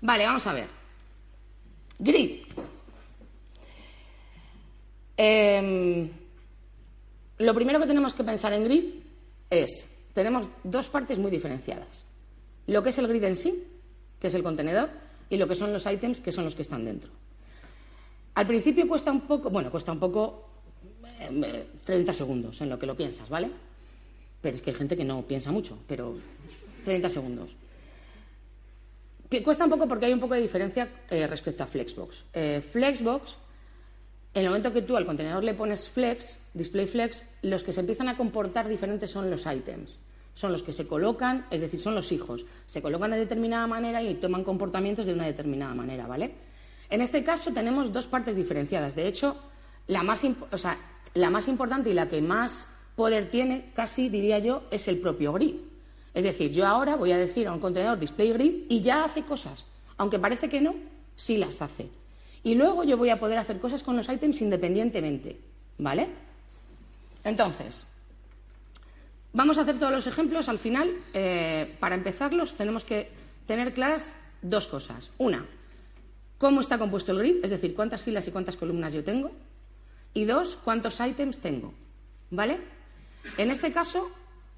Vale, 0.00 0.24
vamos 0.24 0.46
a 0.46 0.54
ver. 0.54 0.68
Grid. 1.98 2.44
Em, 5.18 6.08
lo 7.36 7.52
primero 7.52 7.78
que 7.78 7.86
tenemos 7.86 8.14
que 8.14 8.24
pensar 8.24 8.54
en 8.54 8.64
grid 8.64 8.84
es, 9.50 9.84
tenemos 10.14 10.48
dos 10.64 10.88
partes 10.88 11.18
muy 11.18 11.30
diferenciadas. 11.30 12.06
Lo 12.68 12.82
que 12.82 12.88
es 12.88 12.96
el 12.96 13.06
grid 13.06 13.24
en 13.24 13.36
sí, 13.36 13.64
que 14.18 14.28
es 14.28 14.34
el 14.34 14.42
contenedor, 14.42 14.88
y 15.28 15.36
lo 15.36 15.46
que 15.46 15.54
son 15.54 15.74
los 15.74 15.84
ítems, 15.84 16.20
que 16.20 16.32
son 16.32 16.46
los 16.46 16.54
que 16.54 16.62
están 16.62 16.86
dentro. 16.86 17.10
Al 18.32 18.46
principio 18.46 18.88
cuesta 18.88 19.12
un 19.12 19.26
poco, 19.26 19.50
bueno, 19.50 19.70
cuesta 19.70 19.92
un 19.92 20.00
poco 20.00 20.48
30 21.84 22.12
em, 22.12 22.16
segundos 22.16 22.58
en 22.62 22.70
lo 22.70 22.78
que 22.78 22.86
lo 22.86 22.96
piensas, 22.96 23.28
¿vale? 23.28 23.50
Pero 24.40 24.56
es 24.56 24.62
que 24.62 24.70
hay 24.70 24.76
gente 24.76 24.96
que 24.96 25.04
no 25.04 25.20
piensa 25.20 25.52
mucho, 25.52 25.76
pero 25.86 26.16
30 26.84 27.08
segundos. 27.08 27.56
Cuesta 29.44 29.64
un 29.64 29.70
poco 29.70 29.86
porque 29.86 30.06
hay 30.06 30.12
un 30.12 30.18
poco 30.18 30.34
de 30.34 30.40
diferencia 30.40 30.88
eh, 31.08 31.26
respecto 31.26 31.62
a 31.62 31.66
Flexbox. 31.66 32.24
Eh, 32.34 32.60
Flexbox, 32.60 33.36
en 34.34 34.42
el 34.42 34.48
momento 34.48 34.72
que 34.72 34.82
tú 34.82 34.96
al 34.96 35.06
contenedor 35.06 35.44
le 35.44 35.54
pones 35.54 35.88
Flex, 35.88 36.36
Display 36.52 36.86
Flex, 36.86 37.22
los 37.42 37.62
que 37.62 37.72
se 37.72 37.80
empiezan 37.80 38.08
a 38.08 38.16
comportar 38.16 38.68
diferentes 38.68 39.10
son 39.10 39.30
los 39.30 39.46
items. 39.46 39.98
Son 40.34 40.50
los 40.50 40.62
que 40.62 40.72
se 40.72 40.86
colocan, 40.86 41.46
es 41.50 41.60
decir, 41.60 41.80
son 41.80 41.94
los 41.94 42.10
hijos. 42.10 42.44
Se 42.66 42.82
colocan 42.82 43.12
de 43.12 43.18
determinada 43.18 43.66
manera 43.66 44.02
y 44.02 44.14
toman 44.14 44.42
comportamientos 44.42 45.06
de 45.06 45.12
una 45.12 45.26
determinada 45.26 45.74
manera, 45.74 46.06
¿vale? 46.06 46.32
En 46.88 47.00
este 47.00 47.22
caso 47.22 47.52
tenemos 47.52 47.92
dos 47.92 48.06
partes 48.06 48.34
diferenciadas. 48.34 48.96
De 48.96 49.06
hecho, 49.06 49.36
la 49.86 50.02
más, 50.02 50.22
la 51.14 51.30
más 51.30 51.46
importante 51.46 51.90
y 51.90 51.94
la 51.94 52.08
que 52.08 52.20
más 52.20 52.68
poder 52.96 53.30
tiene, 53.30 53.70
casi 53.74 54.08
diría 54.08 54.40
yo, 54.40 54.64
es 54.70 54.88
el 54.88 54.98
propio 54.98 55.32
grid. 55.32 55.54
Es 56.14 56.24
decir, 56.24 56.50
yo 56.52 56.66
ahora 56.66 56.96
voy 56.96 57.12
a 57.12 57.18
decir 57.18 57.46
a 57.46 57.52
un 57.52 57.60
contenedor 57.60 57.98
display 57.98 58.32
grid 58.32 58.64
y 58.68 58.80
ya 58.80 59.04
hace 59.04 59.22
cosas. 59.22 59.64
Aunque 59.96 60.18
parece 60.18 60.48
que 60.48 60.60
no, 60.60 60.74
sí 61.16 61.36
las 61.36 61.62
hace. 61.62 61.88
Y 62.42 62.54
luego 62.54 62.84
yo 62.84 62.96
voy 62.96 63.10
a 63.10 63.20
poder 63.20 63.38
hacer 63.38 63.60
cosas 63.60 63.82
con 63.82 63.96
los 63.96 64.08
ítems 64.08 64.40
independientemente. 64.40 65.38
¿Vale? 65.78 66.08
Entonces, 67.24 67.84
vamos 69.32 69.58
a 69.58 69.62
hacer 69.62 69.78
todos 69.78 69.92
los 69.92 70.06
ejemplos. 70.06 70.48
Al 70.48 70.58
final, 70.58 70.94
eh, 71.14 71.76
para 71.78 71.94
empezarlos, 71.94 72.54
tenemos 72.54 72.84
que 72.84 73.10
tener 73.46 73.72
claras 73.72 74.16
dos 74.42 74.66
cosas. 74.66 75.10
Una, 75.18 75.46
cómo 76.38 76.60
está 76.60 76.78
compuesto 76.78 77.12
el 77.12 77.18
grid, 77.18 77.44
es 77.44 77.50
decir, 77.50 77.74
cuántas 77.74 78.02
filas 78.02 78.26
y 78.26 78.32
cuántas 78.32 78.56
columnas 78.56 78.92
yo 78.92 79.04
tengo. 79.04 79.30
Y 80.14 80.24
dos, 80.24 80.58
cuántos 80.64 80.98
ítems 81.00 81.38
tengo. 81.38 81.72
¿Vale? 82.30 82.58
En 83.36 83.50
este 83.50 83.72
caso, 83.72 84.10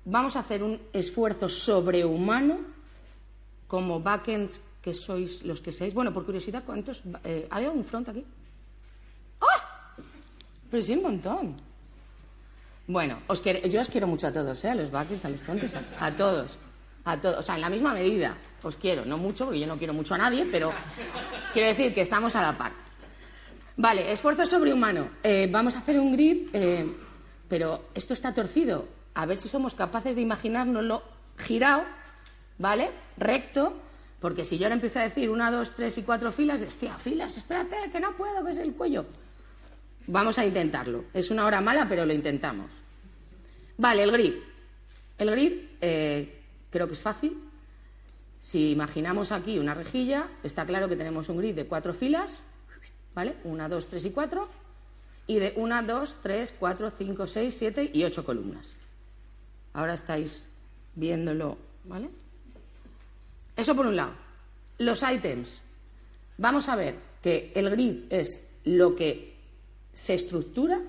vamos 0.05 0.37
a 0.37 0.41
hacer 0.41 0.63
un 0.63 0.81
esfuerzo 0.93 1.49
sobrehumano 1.49 2.59
como 3.67 4.01
backends 4.01 4.61
que 4.83 4.93
sois 4.93 5.43
los 5.45 5.61
que 5.61 5.73
seáis. 5.73 5.95
Bueno, 5.95 6.13
por 6.13 6.27
curiosidad, 6.27 6.65
¿cuántos? 6.67 7.03
Eh, 7.25 7.47
¿Hay 7.51 7.65
algún 7.65 7.85
front 7.85 8.09
aquí? 8.09 8.25
¡Ah! 9.41 9.95
Pero 10.71 10.83
sí, 10.83 10.95
un 10.95 11.03
montón. 11.03 11.57
Bueno, 12.87 13.19
os 13.29 13.43
yo 13.43 13.81
os 13.81 13.89
quiero 13.89 14.07
mucho 14.07 14.27
a 14.27 14.33
todos, 14.33 14.65
¿eh? 14.65 14.71
A 14.71 14.75
los 14.75 14.91
backends, 14.91 15.25
a 15.25 15.29
los 15.29 15.41
fronts, 15.41 15.77
a, 16.01 16.11
todos. 16.17 16.59
A 17.05 17.21
todos. 17.21 17.39
O 17.39 17.43
sea, 17.43 17.55
en 17.55 17.61
la 17.61 17.71
misma 17.71 17.95
medida. 17.95 18.37
Os 18.63 18.77
quiero. 18.77 19.05
No 19.05 19.17
mucho, 19.19 19.45
porque 19.45 19.61
yo 19.61 19.67
no 19.67 19.79
quiero 19.79 19.95
mucho 19.95 20.15
a 20.15 20.19
nadie, 20.19 20.47
pero 20.51 20.73
quiero 21.53 21.69
decir 21.69 21.95
que 21.95 22.01
estamos 22.03 22.35
a 22.35 22.43
la 22.43 22.59
par. 22.59 22.73
Vale, 23.77 24.13
esfuerzo 24.13 24.45
sobrehumano. 24.45 25.09
Eh, 25.23 25.49
vamos 25.51 25.77
a 25.77 25.79
hacer 25.79 25.99
un 25.99 26.13
grid, 26.13 26.49
eh, 26.53 26.93
pero 27.49 27.87
esto 27.95 28.15
está 28.15 28.35
torcido 28.35 29.02
a 29.15 29.27
ver 29.27 29.37
si 29.37 29.49
somos 29.49 29.75
capaces 29.75 30.15
de 30.15 30.23
imaginárnoslo 30.23 31.03
girado, 31.39 31.85
¿vale? 32.59 32.91
Recto, 33.17 33.75
porque 34.21 34.45
si 34.45 34.59
yo 34.59 34.67
ahora 34.67 34.75
empiezo 34.75 35.01
a 35.01 35.03
decir 35.03 35.31
una, 35.31 35.51
dos, 35.51 35.75
tres 35.75 35.99
y 35.99 36.03
cuatro 36.03 36.33
filas, 36.33 36.61
de 36.61 36.67
hostia, 36.67 36.97
filas, 36.97 37.37
espérate, 37.37 37.77
que 37.91 38.01
no 38.01 38.17
puedo, 38.17 38.45
que 38.45 38.53
es 38.53 38.59
el 38.59 38.73
cuello. 38.73 39.07
Vamos 40.07 40.39
a 40.39 40.47
intentarlo. 40.47 41.05
Es 41.13 41.31
una 41.31 41.47
hora 41.47 41.61
mala, 41.61 41.89
pero 41.89 42.05
lo 42.07 42.13
intentamos. 42.13 42.71
Vale, 43.79 44.03
el 44.03 44.13
grid. 44.13 44.35
El 45.19 45.31
grid 45.31 45.53
eh, 45.81 46.41
creo 46.71 46.87
que 46.87 46.95
es 46.95 47.01
fácil. 47.01 47.37
Si 48.41 48.71
imaginamos 48.71 49.31
aquí 49.31 49.59
una 49.59 49.75
rejilla, 49.75 50.29
está 50.43 50.67
claro 50.67 50.89
que 50.89 50.97
tenemos 50.97 51.29
un 51.29 51.39
grid 51.39 51.55
de 51.55 51.67
cuatro 51.67 51.95
filas, 51.95 52.43
¿vale? 53.15 53.37
Una, 53.45 53.69
dos, 53.69 53.87
tres 53.87 54.05
y 54.05 54.11
cuatro. 54.11 54.49
Y 55.29 55.37
de 55.37 55.53
una, 55.57 55.83
dos, 55.83 56.17
tres, 56.23 56.53
cuatro, 56.59 56.91
cinco, 56.91 57.29
seis, 57.29 57.55
siete 57.57 57.89
y 57.93 58.03
ocho 58.03 58.25
columnas. 58.25 58.75
Ahora 59.75 59.95
estáis 59.95 60.47
viéndolo, 60.95 61.57
¿vale? 61.85 62.09
Eso 63.57 63.75
por 63.75 63.87
un 63.87 63.97
lado. 63.97 64.13
Los 64.79 65.03
ítems. 65.03 65.63
Vamos 66.39 66.69
a 66.69 66.77
ver 66.77 66.97
que 67.23 67.53
el 67.55 67.71
grid 67.71 68.05
es 68.11 68.41
lo 68.65 68.95
que 68.95 69.37
se 69.93 70.15
estructura 70.15 70.81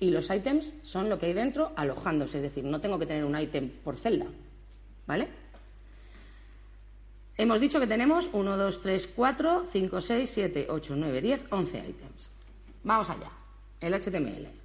y 0.00 0.10
los 0.10 0.30
ítems 0.30 0.72
son 0.82 1.08
lo 1.08 1.18
que 1.18 1.26
hay 1.26 1.32
dentro 1.32 1.72
alojándose. 1.76 2.38
Es 2.38 2.42
decir, 2.42 2.64
no 2.64 2.80
tengo 2.80 2.98
que 2.98 3.06
tener 3.06 3.24
un 3.24 3.38
ítem 3.38 3.68
por 3.68 3.96
celda. 3.96 4.26
¿Vale? 5.06 5.28
Hemos 7.36 7.60
dicho 7.60 7.78
que 7.78 7.86
tenemos 7.86 8.30
1, 8.32 8.56
2, 8.56 8.82
3, 8.82 9.10
4, 9.14 9.66
5, 9.70 10.00
6, 10.00 10.30
7, 10.30 10.66
8, 10.68 10.94
9, 10.96 11.20
10, 11.20 11.44
11 11.50 11.78
ítems. 11.78 12.30
Vamos 12.82 13.08
allá. 13.10 13.30
El 13.80 13.94
HTML. 13.94 14.57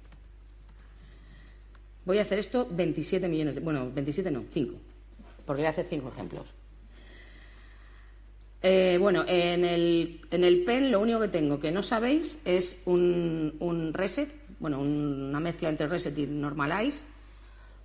Voy 2.04 2.18
a 2.18 2.22
hacer 2.22 2.38
esto 2.38 2.66
27 2.70 3.28
millones 3.28 3.54
de... 3.54 3.60
Bueno, 3.60 3.90
27 3.92 4.30
no, 4.30 4.44
5. 4.50 4.74
Porque 5.46 5.62
voy 5.62 5.66
a 5.66 5.70
hacer 5.70 5.86
5 5.88 6.08
ejemplos. 6.08 6.46
Eh, 8.66 8.96
bueno, 8.98 9.24
en 9.28 9.64
el, 9.64 10.20
en 10.30 10.42
el 10.42 10.64
pen 10.64 10.90
lo 10.90 11.00
único 11.00 11.20
que 11.20 11.28
tengo 11.28 11.60
que 11.60 11.70
no 11.70 11.82
sabéis 11.82 12.38
es 12.46 12.80
un, 12.86 13.54
un 13.60 13.92
reset, 13.92 14.30
bueno, 14.58 14.80
una 14.80 15.38
mezcla 15.38 15.68
entre 15.68 15.86
reset 15.86 16.16
y 16.16 16.26
normalize, 16.26 17.02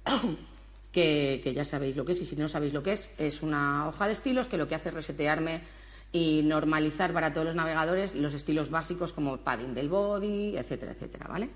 que, 0.94 1.42
que, 1.44 1.54
ya 1.54 1.66
sabéis 1.66 1.98
lo 1.98 2.06
que 2.06 2.14
es, 2.14 2.22
y 2.22 2.26
si 2.26 2.38
no 2.38 2.48
sabéis 2.48 2.72
lo 2.72 2.82
que 2.82 2.94
es, 2.94 3.10
es 3.18 3.44
una 3.44 3.90
hoja 3.90 4.06
de 4.06 4.14
estilos 4.14 4.48
que 4.48 4.56
lo 4.56 4.70
que 4.70 4.76
hace 4.76 4.88
es 4.88 4.96
resetearme 4.96 5.64
y 6.14 6.44
normalizar 6.44 7.12
para 7.12 7.34
todos 7.34 7.48
los 7.48 7.56
navegadores 7.56 8.16
los 8.16 8.34
estilos 8.34 8.70
básicos 8.70 9.12
como 9.12 9.36
padding 9.36 9.74
del 9.74 9.90
body, 9.90 10.56
etcétera, 10.56 10.94
etcétera, 10.94 11.28
¿vale? 11.28 11.50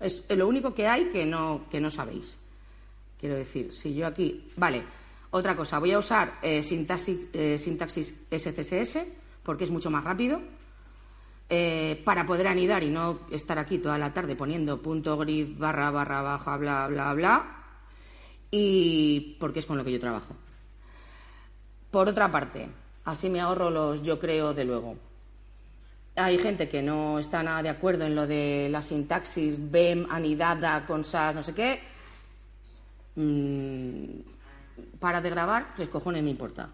Es 0.00 0.24
lo 0.28 0.46
único 0.46 0.72
que 0.72 0.86
hay 0.86 1.08
que 1.08 1.26
no, 1.26 1.66
que 1.70 1.80
no 1.80 1.90
sabéis. 1.90 2.38
Quiero 3.18 3.36
decir, 3.36 3.74
si 3.74 3.94
yo 3.94 4.06
aquí. 4.06 4.48
Vale, 4.56 4.82
otra 5.30 5.56
cosa, 5.56 5.78
voy 5.78 5.92
a 5.92 5.98
usar 5.98 6.38
eh, 6.42 6.58
eh, 6.60 7.58
sintaxis, 7.58 8.14
SCSS 8.30 9.04
porque 9.42 9.64
es 9.64 9.70
mucho 9.70 9.90
más 9.90 10.04
rápido. 10.04 10.40
Eh, 11.50 12.02
para 12.04 12.26
poder 12.26 12.46
anidar 12.46 12.82
y 12.82 12.90
no 12.90 13.20
estar 13.30 13.58
aquí 13.58 13.78
toda 13.78 13.96
la 13.96 14.12
tarde 14.12 14.36
poniendo 14.36 14.82
punto 14.82 15.16
grid 15.16 15.56
barra 15.56 15.90
barra 15.90 16.20
baja 16.20 16.58
bla 16.58 16.86
bla 16.88 17.14
bla 17.14 17.64
y 18.50 19.38
porque 19.40 19.60
es 19.60 19.66
con 19.66 19.78
lo 19.78 19.84
que 19.84 19.92
yo 19.92 19.98
trabajo. 19.98 20.36
Por 21.90 22.06
otra 22.06 22.30
parte, 22.30 22.68
así 23.06 23.30
me 23.30 23.40
ahorro 23.40 23.70
los 23.70 24.02
yo 24.02 24.18
creo 24.18 24.52
de 24.52 24.64
luego 24.66 25.07
hay 26.18 26.38
gente 26.38 26.68
que 26.68 26.82
no 26.82 27.18
está 27.18 27.42
nada 27.42 27.62
de 27.62 27.68
acuerdo 27.68 28.04
en 28.04 28.14
lo 28.14 28.26
de 28.26 28.68
la 28.70 28.82
sintaxis 28.82 29.70
BEM, 29.70 30.06
anidada, 30.10 30.84
con 30.86 31.04
SAS, 31.04 31.34
no 31.34 31.42
sé 31.42 31.54
qué. 31.54 31.80
Mm, 33.14 34.20
para 34.98 35.20
de 35.20 35.30
grabar, 35.30 35.74
tres 35.76 35.88
cojones 35.88 36.22
me 36.22 36.30
importa. 36.30 36.68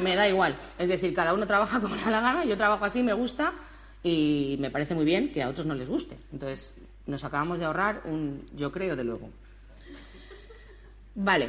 Me 0.00 0.16
da 0.16 0.28
igual. 0.28 0.56
Es 0.78 0.88
decir, 0.88 1.14
cada 1.14 1.34
uno 1.34 1.46
trabaja 1.46 1.80
como 1.80 1.94
le 1.94 2.02
da 2.02 2.10
la 2.10 2.20
gana, 2.20 2.44
yo 2.44 2.56
trabajo 2.56 2.84
así, 2.84 3.02
me 3.02 3.12
gusta 3.12 3.52
y 4.02 4.56
me 4.60 4.70
parece 4.70 4.94
muy 4.94 5.04
bien 5.04 5.32
que 5.32 5.42
a 5.42 5.48
otros 5.48 5.66
no 5.66 5.74
les 5.74 5.88
guste. 5.88 6.16
Entonces, 6.32 6.74
nos 7.06 7.24
acabamos 7.24 7.58
de 7.58 7.66
ahorrar 7.66 8.02
un 8.04 8.44
yo 8.54 8.72
creo, 8.72 8.96
de 8.96 9.04
luego. 9.04 9.30
Vale. 11.14 11.48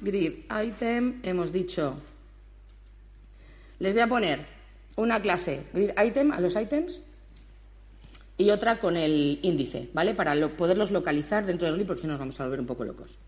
Grid 0.00 0.44
item, 0.64 1.20
hemos 1.22 1.52
dicho 1.52 1.96
les 3.80 3.92
voy 3.94 4.02
a 4.02 4.06
poner 4.06 4.46
una 4.96 5.20
clase 5.20 5.64
grid 5.72 5.90
item 6.02 6.32
a 6.32 6.40
los 6.40 6.54
items 6.54 7.00
y 8.36 8.50
otra 8.50 8.78
con 8.78 8.96
el 8.96 9.38
índice, 9.42 9.90
¿vale? 9.92 10.14
Para 10.14 10.34
poderlos 10.50 10.90
localizar 10.90 11.44
dentro 11.44 11.66
del 11.66 11.76
grid 11.76 11.86
porque 11.86 12.02
si 12.02 12.06
no 12.06 12.12
nos 12.12 12.20
vamos 12.20 12.40
a 12.40 12.44
volver 12.44 12.60
un 12.60 12.66
poco 12.66 12.84
locos. 12.84 13.18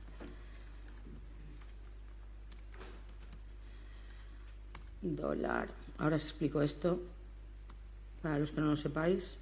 Dólar. 5.01 5.69
Ahora 5.99 6.17
os 6.17 6.23
explico 6.23 6.63
esto 6.63 7.01
para 8.23 8.39
los 8.39 8.53
que 8.53 8.61
no 8.61 8.71
lo 8.71 8.77
sepáis. 8.77 9.37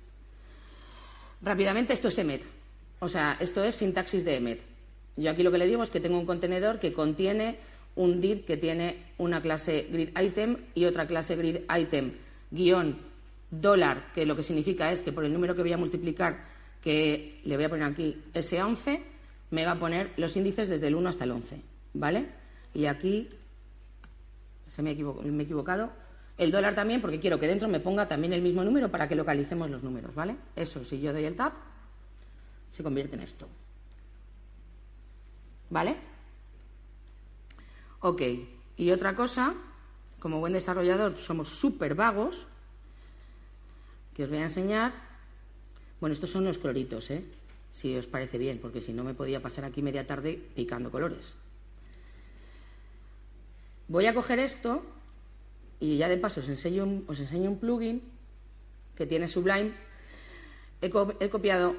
Rápidamente, 1.42 1.92
esto 1.92 2.08
es 2.08 2.18
EMET. 2.18 2.42
O 3.00 3.08
sea, 3.08 3.36
esto 3.40 3.62
es 3.62 3.74
sintaxis 3.74 4.24
de 4.24 4.36
EMET. 4.36 4.60
Yo 5.16 5.30
aquí 5.30 5.42
lo 5.42 5.50
que 5.50 5.58
le 5.58 5.66
digo 5.66 5.82
es 5.82 5.90
que 5.90 6.00
tengo 6.00 6.18
un 6.18 6.26
contenedor 6.26 6.78
que 6.78 6.92
contiene 6.92 7.58
un 7.96 8.20
div 8.20 8.44
que 8.44 8.56
tiene 8.56 9.12
una 9.18 9.42
clase 9.42 9.88
grid 9.90 10.10
item 10.18 10.56
y 10.74 10.84
otra 10.84 11.06
clase 11.06 11.36
grid 11.36 11.60
item 11.76 12.12
guion 12.50 12.98
dólar, 13.50 14.12
que 14.14 14.26
lo 14.26 14.36
que 14.36 14.42
significa 14.42 14.92
es 14.92 15.00
que 15.00 15.12
por 15.12 15.24
el 15.24 15.32
número 15.32 15.54
que 15.54 15.62
voy 15.62 15.72
a 15.72 15.76
multiplicar, 15.76 16.44
que 16.80 17.40
le 17.44 17.56
voy 17.56 17.64
a 17.64 17.68
poner 17.68 17.84
aquí 17.84 18.22
S11, 18.32 19.00
me 19.50 19.66
va 19.66 19.72
a 19.72 19.78
poner 19.78 20.12
los 20.16 20.36
índices 20.36 20.68
desde 20.68 20.86
el 20.86 20.94
1 20.94 21.08
hasta 21.08 21.24
el 21.24 21.32
11. 21.32 21.60
¿Vale? 21.94 22.26
Y 22.72 22.86
aquí 22.86 23.28
se 24.68 24.82
me, 24.82 24.94
me 24.94 25.42
he 25.42 25.44
equivocado. 25.44 25.90
El 26.38 26.52
dólar 26.52 26.74
también, 26.74 27.00
porque 27.00 27.20
quiero 27.20 27.38
que 27.38 27.46
dentro 27.46 27.68
me 27.68 27.80
ponga 27.80 28.08
también 28.08 28.32
el 28.32 28.40
mismo 28.40 28.64
número 28.64 28.90
para 28.90 29.08
que 29.08 29.14
localicemos 29.14 29.68
los 29.68 29.82
números, 29.82 30.14
¿vale? 30.14 30.36
Eso, 30.56 30.84
si 30.84 31.00
yo 31.00 31.12
doy 31.12 31.24
el 31.24 31.36
tab, 31.36 31.52
se 32.70 32.82
convierte 32.82 33.16
en 33.16 33.22
esto. 33.22 33.46
¿Vale? 35.68 35.96
Ok. 38.00 38.22
Y 38.76 38.90
otra 38.90 39.14
cosa, 39.14 39.54
como 40.18 40.40
buen 40.40 40.52
desarrollador 40.52 41.18
somos 41.18 41.48
súper 41.48 41.94
vagos, 41.94 42.46
que 44.14 44.22
os 44.22 44.30
voy 44.30 44.38
a 44.38 44.44
enseñar. 44.44 44.92
Bueno, 46.00 46.14
estos 46.14 46.30
son 46.30 46.44
los 46.44 46.58
coloritos, 46.58 47.10
¿eh? 47.10 47.24
Si 47.72 47.96
os 47.96 48.06
parece 48.06 48.38
bien, 48.38 48.58
porque 48.58 48.80
si 48.80 48.92
no 48.92 49.04
me 49.04 49.14
podía 49.14 49.40
pasar 49.40 49.64
aquí 49.64 49.82
media 49.82 50.06
tarde 50.06 50.40
picando 50.54 50.90
colores. 50.90 51.34
Voy 53.86 54.06
a 54.06 54.14
coger 54.14 54.38
esto 54.38 54.82
y 55.78 55.96
ya 55.96 56.08
de 56.08 56.16
paso 56.16 56.40
os 56.40 56.48
enseño 56.48 56.84
un, 56.84 57.04
enseño 57.08 57.50
un 57.50 57.58
plugin 57.58 58.02
que 58.96 59.06
tiene 59.06 59.28
Sublime. 59.28 59.72
He 60.80 61.28
copiado 61.28 61.76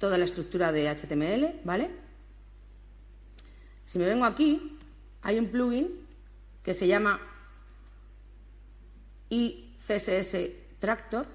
toda 0.00 0.18
la 0.18 0.24
estructura 0.24 0.72
de 0.72 0.88
HTML, 0.88 1.60
¿vale? 1.64 1.90
Si 3.84 3.98
me 3.98 4.06
vengo 4.06 4.24
aquí, 4.24 4.78
hay 5.22 5.38
un 5.38 5.48
plugin 5.48 5.88
que 6.62 6.74
se 6.74 6.86
llama 6.86 7.20
iCSS 9.30 10.36
Tractor, 10.78 11.26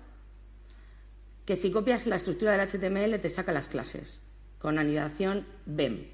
que 1.46 1.56
si 1.56 1.72
copias 1.72 2.08
la 2.08 2.18
estructura 2.18 2.51
del 2.51 2.68
HTML 2.68 3.20
te 3.20 3.30
saca 3.30 3.51
las 3.51 3.68
clases 3.68 4.20
con 4.60 4.77
anidación 4.77 5.46
BEM, 5.66 6.08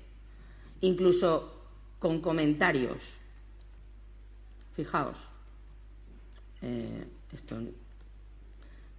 incluso 0.81 1.61
con 1.99 2.21
comentarios. 2.21 3.01
Fijaos, 4.75 5.17
eh, 6.61 7.05
esto, 7.31 7.57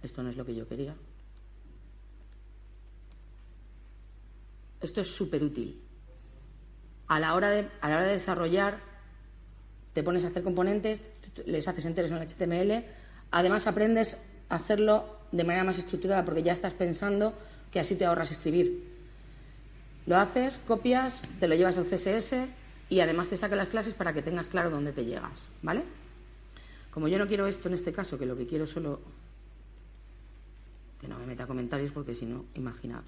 esto 0.01 0.23
no 0.23 0.29
es 0.29 0.37
lo 0.37 0.45
que 0.45 0.55
yo 0.55 0.67
quería. 0.67 0.95
Esto 4.81 5.01
es 5.01 5.07
súper 5.07 5.43
útil 5.43 5.84
a 7.07 7.19
la 7.19 7.35
hora 7.35 7.49
de, 7.49 7.67
a 7.81 7.89
la 7.89 7.97
hora 7.97 8.05
de 8.05 8.13
desarrollar, 8.13 8.79
te 9.93 10.03
pones 10.03 10.23
a 10.23 10.27
hacer 10.27 10.43
componentes, 10.43 11.01
les 11.45 11.67
haces 11.67 11.85
enteros 11.85 12.11
en 12.11 12.17
HTML, 12.17 12.85
además 13.31 13.67
aprendes 13.67 14.17
a 14.49 14.55
hacerlo 14.55 15.19
de 15.31 15.43
manera 15.43 15.63
más 15.63 15.77
estructurada 15.77 16.23
porque 16.23 16.43
ya 16.43 16.53
estás 16.53 16.73
pensando 16.73 17.33
que 17.71 17.79
así 17.79 17.95
te 17.95 18.05
ahorras 18.05 18.31
escribir. 18.31 18.95
Lo 20.05 20.17
haces, 20.17 20.59
copias, 20.67 21.21
te 21.39 21.47
lo 21.47 21.55
llevas 21.55 21.77
al 21.77 21.85
CSS 21.85 22.35
y 22.89 22.99
además 22.99 23.29
te 23.29 23.37
saca 23.37 23.55
las 23.55 23.69
clases 23.69 23.93
para 23.93 24.13
que 24.13 24.21
tengas 24.21 24.49
claro 24.49 24.69
dónde 24.69 24.93
te 24.93 25.03
llegas, 25.03 25.39
¿vale? 25.61 25.83
Como 26.91 27.07
yo 27.07 27.17
no 27.17 27.27
quiero 27.27 27.47
esto 27.47 27.67
en 27.67 27.73
este 27.73 27.91
caso, 27.91 28.17
que 28.17 28.25
lo 28.25 28.37
que 28.37 28.47
quiero 28.47 28.67
solo 28.67 29.01
que 31.01 31.07
no 31.07 31.19
me 31.19 31.25
meta 31.25 31.45
comentarios 31.45 31.91
porque 31.91 32.13
si 32.13 32.25
no, 32.25 32.45
imaginad. 32.55 33.01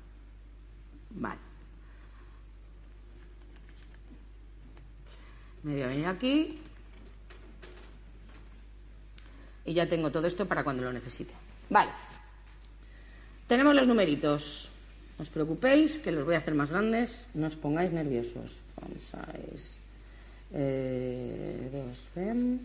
Vale. 1.12 1.40
Me 5.68 5.74
voy 5.74 5.82
a 5.82 5.88
venir 5.88 6.06
aquí 6.06 6.58
y 9.66 9.74
ya 9.74 9.86
tengo 9.86 10.10
todo 10.10 10.26
esto 10.26 10.46
para 10.46 10.64
cuando 10.64 10.84
lo 10.84 10.94
necesite. 10.94 11.34
Vale. 11.70 11.92
Tenemos 13.48 13.76
los 13.76 13.86
numeritos. 13.86 14.72
No 15.20 15.24
os 15.24 15.30
preocupéis, 15.30 16.00
que 16.00 16.14
los 16.14 16.24
voy 16.24 16.36
a 16.36 16.38
hacer 16.38 16.56
más 16.56 16.70
grandes. 16.70 17.28
No 17.34 17.48
os 17.48 17.58
pongáis 17.58 17.92
nerviosos. 17.92 18.62
Size 18.98 19.80
eh, 20.54 21.70
2 21.70 22.00
fem. 22.16 22.60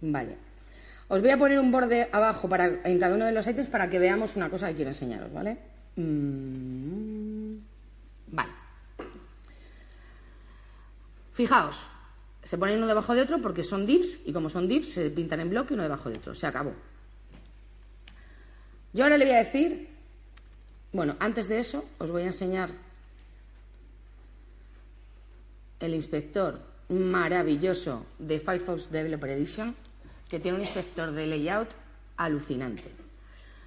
Vale. 0.00 0.36
Os 1.06 1.22
voy 1.22 1.30
a 1.30 1.38
poner 1.38 1.60
un 1.60 1.70
borde 1.70 2.08
abajo 2.10 2.48
para, 2.48 2.66
en 2.66 2.98
cada 2.98 3.14
uno 3.14 3.26
de 3.26 3.32
los 3.32 3.46
ítems 3.46 3.68
para 3.68 3.88
que 3.88 4.00
veamos 4.00 4.34
una 4.34 4.50
cosa 4.50 4.66
que 4.68 4.74
quiero 4.74 4.90
enseñaros, 4.90 5.32
¿vale? 5.32 5.56
Mm. 5.94 7.72
Vale. 8.32 8.52
Fijaos, 11.32 11.88
se 12.42 12.58
ponen 12.58 12.78
uno 12.78 12.86
debajo 12.86 13.14
de 13.14 13.22
otro 13.22 13.40
porque 13.40 13.64
son 13.64 13.86
divs 13.86 14.18
y 14.24 14.32
como 14.32 14.50
son 14.50 14.68
divs 14.68 14.92
se 14.92 15.10
pintan 15.10 15.40
en 15.40 15.50
bloque 15.50 15.74
uno 15.74 15.82
debajo 15.82 16.10
de 16.10 16.16
otro. 16.16 16.34
Se 16.34 16.46
acabó. 16.46 16.74
Yo 18.92 19.04
ahora 19.04 19.16
le 19.16 19.24
voy 19.24 19.34
a 19.34 19.38
decir, 19.38 19.88
bueno, 20.92 21.16
antes 21.18 21.48
de 21.48 21.58
eso 21.58 21.84
os 21.98 22.10
voy 22.10 22.22
a 22.22 22.26
enseñar 22.26 22.70
el 25.80 25.94
inspector 25.94 26.60
maravilloso 26.88 28.06
de 28.18 28.38
Firefox 28.38 28.90
Developer 28.90 29.30
Edition, 29.30 29.74
que 30.28 30.38
tiene 30.38 30.58
un 30.58 30.62
inspector 30.62 31.10
de 31.10 31.26
layout 31.26 31.68
alucinante. 32.16 32.90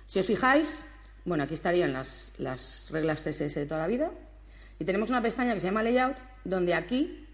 Si 0.05 0.19
os 0.19 0.25
fijáis, 0.25 0.85
bueno, 1.25 1.43
aquí 1.43 1.55
estarían 1.55 1.91
las, 1.91 2.31
las 2.37 2.89
reglas 2.91 3.23
CSS 3.23 3.55
de 3.55 3.65
toda 3.65 3.81
la 3.81 3.87
vida, 3.87 4.11
y 4.79 4.85
tenemos 4.85 5.09
una 5.09 5.21
pestaña 5.21 5.53
que 5.53 5.59
se 5.59 5.67
llama 5.67 5.83
Layout, 5.83 6.17
donde 6.43 6.73
aquí, 6.73 7.24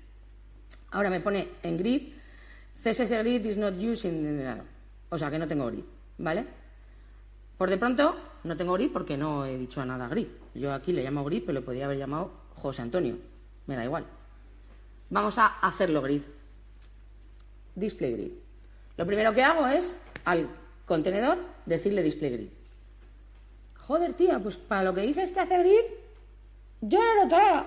ahora 0.91 1.09
me 1.09 1.19
pone 1.19 1.49
en 1.63 1.77
grid, 1.77 2.13
CSS 2.83 3.11
grid 3.19 3.45
is 3.45 3.57
not 3.57 3.73
used 3.75 4.05
in... 4.05 4.61
O 5.09 5.17
sea, 5.17 5.29
que 5.29 5.39
no 5.39 5.47
tengo 5.47 5.67
grid, 5.67 5.83
¿vale? 6.17 6.45
Por 7.57 7.69
de 7.69 7.77
pronto, 7.77 8.15
no 8.43 8.57
tengo 8.57 8.73
grid 8.73 8.91
porque 8.91 9.17
no 9.17 9.45
he 9.45 9.57
dicho 9.57 9.85
nada 9.85 10.07
grid. 10.07 10.27
Yo 10.53 10.73
aquí 10.73 10.91
le 10.93 11.03
llamo 11.03 11.23
grid, 11.23 11.43
pero 11.45 11.53
le 11.53 11.61
podría 11.61 11.85
haber 11.85 11.97
llamado 11.97 12.31
José 12.55 12.81
Antonio. 12.81 13.17
Me 13.67 13.75
da 13.75 13.85
igual. 13.85 14.05
Vamos 15.09 15.37
a 15.37 15.59
hacerlo 15.59 16.01
grid. 16.01 16.21
Display 17.75 18.13
grid. 18.13 18.31
Lo 18.97 19.05
primero 19.05 19.33
que 19.33 19.43
hago 19.43 19.67
es 19.67 19.95
al 20.25 20.49
contenedor 20.85 21.37
decirle 21.65 22.01
display 22.03 22.31
grid. 22.31 22.49
Joder, 23.75 24.13
tía, 24.13 24.39
pues 24.39 24.57
para 24.57 24.83
lo 24.83 24.93
que 24.93 25.01
dices 25.01 25.31
que 25.31 25.39
hace 25.39 25.57
grid, 25.59 25.83
yo 26.81 26.99
no 26.99 27.25
lo 27.25 27.65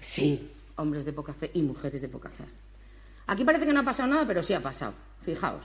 Sí, 0.00 0.50
hombres 0.76 1.04
de 1.04 1.12
poca 1.12 1.32
fe 1.32 1.50
y 1.54 1.62
mujeres 1.62 2.00
de 2.00 2.08
poca 2.08 2.30
fe. 2.30 2.44
Aquí 3.26 3.44
parece 3.44 3.66
que 3.66 3.72
no 3.72 3.80
ha 3.80 3.84
pasado 3.84 4.08
nada, 4.08 4.26
pero 4.26 4.42
sí 4.42 4.52
ha 4.52 4.62
pasado. 4.62 4.94
Fijaos. 5.24 5.64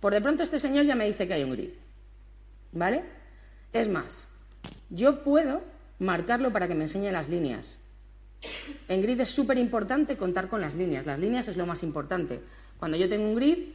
Por 0.00 0.12
de 0.12 0.20
pronto 0.20 0.42
este 0.42 0.58
señor 0.58 0.84
ya 0.84 0.94
me 0.94 1.06
dice 1.06 1.26
que 1.26 1.34
hay 1.34 1.44
un 1.44 1.52
grid. 1.52 1.70
¿Vale? 2.72 3.04
Es 3.72 3.88
más, 3.88 4.28
yo 4.90 5.22
puedo 5.22 5.62
marcarlo 5.98 6.52
para 6.52 6.68
que 6.68 6.74
me 6.74 6.84
enseñe 6.84 7.10
las 7.10 7.28
líneas. 7.28 7.78
En 8.86 9.02
grid 9.02 9.20
es 9.20 9.30
súper 9.30 9.58
importante 9.58 10.16
contar 10.16 10.48
con 10.48 10.60
las 10.60 10.74
líneas. 10.74 11.06
Las 11.06 11.18
líneas 11.18 11.48
es 11.48 11.56
lo 11.56 11.66
más 11.66 11.82
importante. 11.82 12.40
Cuando 12.78 12.96
yo 12.96 13.08
tengo 13.08 13.24
un 13.24 13.34
grid, 13.34 13.72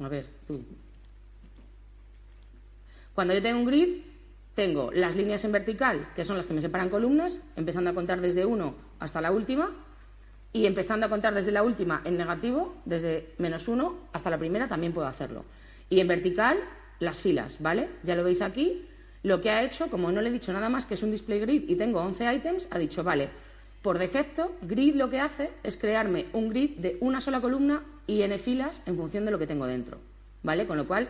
a 0.00 0.08
ver, 0.08 0.26
tú. 0.46 0.64
Cuando 3.14 3.34
yo 3.34 3.42
tengo 3.42 3.58
un 3.58 3.66
grid, 3.66 4.02
tengo 4.58 4.90
las 4.92 5.14
líneas 5.14 5.44
en 5.44 5.52
vertical, 5.52 6.08
que 6.16 6.24
son 6.24 6.36
las 6.36 6.48
que 6.48 6.52
me 6.52 6.60
separan 6.60 6.90
columnas, 6.90 7.40
empezando 7.54 7.90
a 7.90 7.94
contar 7.94 8.20
desde 8.20 8.44
1 8.44 8.74
hasta 8.98 9.20
la 9.20 9.30
última, 9.30 9.70
y 10.52 10.66
empezando 10.66 11.06
a 11.06 11.08
contar 11.08 11.32
desde 11.32 11.52
la 11.52 11.62
última 11.62 12.02
en 12.04 12.16
negativo, 12.16 12.74
desde 12.84 13.34
menos 13.38 13.68
1 13.68 14.08
hasta 14.12 14.30
la 14.30 14.36
primera, 14.36 14.66
también 14.66 14.92
puedo 14.92 15.06
hacerlo. 15.06 15.44
Y 15.88 16.00
en 16.00 16.08
vertical, 16.08 16.58
las 16.98 17.20
filas, 17.20 17.62
¿vale? 17.62 17.88
Ya 18.02 18.16
lo 18.16 18.24
veis 18.24 18.42
aquí. 18.42 18.84
Lo 19.22 19.40
que 19.40 19.50
ha 19.50 19.62
hecho, 19.62 19.88
como 19.90 20.10
no 20.10 20.20
le 20.22 20.30
he 20.30 20.32
dicho 20.32 20.52
nada 20.52 20.68
más 20.68 20.86
que 20.86 20.94
es 20.94 21.04
un 21.04 21.12
display 21.12 21.38
grid 21.38 21.68
y 21.68 21.76
tengo 21.76 22.00
11 22.00 22.34
items, 22.34 22.66
ha 22.72 22.78
dicho, 22.80 23.04
vale, 23.04 23.28
por 23.80 23.96
defecto, 23.96 24.56
grid 24.62 24.96
lo 24.96 25.08
que 25.08 25.20
hace 25.20 25.52
es 25.62 25.76
crearme 25.76 26.26
un 26.32 26.48
grid 26.48 26.78
de 26.78 26.98
una 27.00 27.20
sola 27.20 27.40
columna 27.40 27.84
y 28.08 28.22
n 28.22 28.36
filas 28.38 28.82
en 28.86 28.96
función 28.96 29.24
de 29.24 29.30
lo 29.30 29.38
que 29.38 29.46
tengo 29.46 29.66
dentro, 29.66 29.98
¿vale? 30.42 30.66
Con 30.66 30.78
lo 30.78 30.88
cual, 30.88 31.08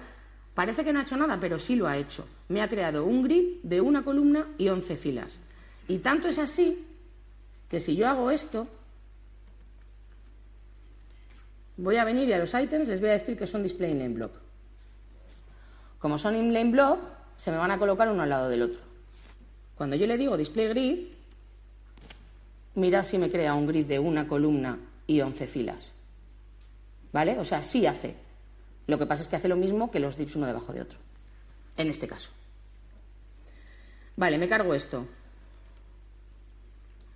Parece 0.58 0.82
que 0.82 0.92
no 0.92 0.98
ha 0.98 1.02
hecho 1.02 1.16
nada, 1.16 1.38
pero 1.38 1.56
sí 1.56 1.76
lo 1.76 1.87
ha 1.87 1.96
hecho. 1.96 2.26
Me 2.48 2.62
ha 2.62 2.68
creado 2.68 3.04
un 3.04 3.22
grid 3.22 3.62
de 3.62 3.80
una 3.80 4.02
columna 4.02 4.46
y 4.56 4.68
11 4.68 4.96
filas. 4.96 5.38
Y 5.87 5.98
tanto 5.98 6.28
es 6.28 6.38
así 6.38 6.84
que 7.68 7.80
si 7.80 7.96
yo 7.96 8.08
hago 8.08 8.30
esto, 8.30 8.66
voy 11.76 11.96
a 11.96 12.04
venir 12.04 12.28
y 12.28 12.32
a 12.32 12.38
los 12.38 12.54
items 12.54 12.88
les 12.88 13.00
voy 13.00 13.11
a 13.11 13.14
decir 13.14 13.37
que 13.37 13.46
son 13.46 13.62
display 13.62 13.94
name 13.94 14.14
block. 14.14 14.32
Como 15.98 16.18
son 16.18 16.37
inline 16.37 16.70
block, 16.70 17.00
se 17.37 17.50
me 17.50 17.56
van 17.56 17.70
a 17.70 17.78
colocar 17.78 18.08
uno 18.08 18.22
al 18.22 18.28
lado 18.28 18.48
del 18.48 18.62
otro. 18.62 18.80
Cuando 19.76 19.96
yo 19.96 20.06
le 20.06 20.16
digo 20.16 20.37
display 20.37 20.68
grid, 20.68 21.06
mirad 22.74 23.04
si 23.04 23.18
me 23.18 23.30
crea 23.30 23.54
un 23.54 23.66
grid 23.66 23.87
de 23.87 23.98
una 23.98 24.26
columna 24.26 24.78
y 25.06 25.20
11 25.20 25.46
filas. 25.46 25.92
¿Vale? 27.12 27.38
O 27.38 27.44
sea, 27.44 27.62
sí 27.62 27.87
hace. 27.87 28.14
Lo 28.87 28.98
que 28.98 29.06
pasa 29.06 29.22
es 29.22 29.28
que 29.28 29.37
hace 29.37 29.48
lo 29.48 29.56
mismo 29.56 29.90
que 29.90 30.00
los 30.00 30.16
dips 30.16 30.37
uno 30.37 30.46
debajo 30.46 30.72
de 30.72 30.82
otro. 30.82 30.98
En 31.76 31.88
este 31.88 32.06
caso. 32.06 32.30
Vale, 34.18 34.37
me 34.37 34.48
cargo 34.48 34.74
esto. 34.74 35.07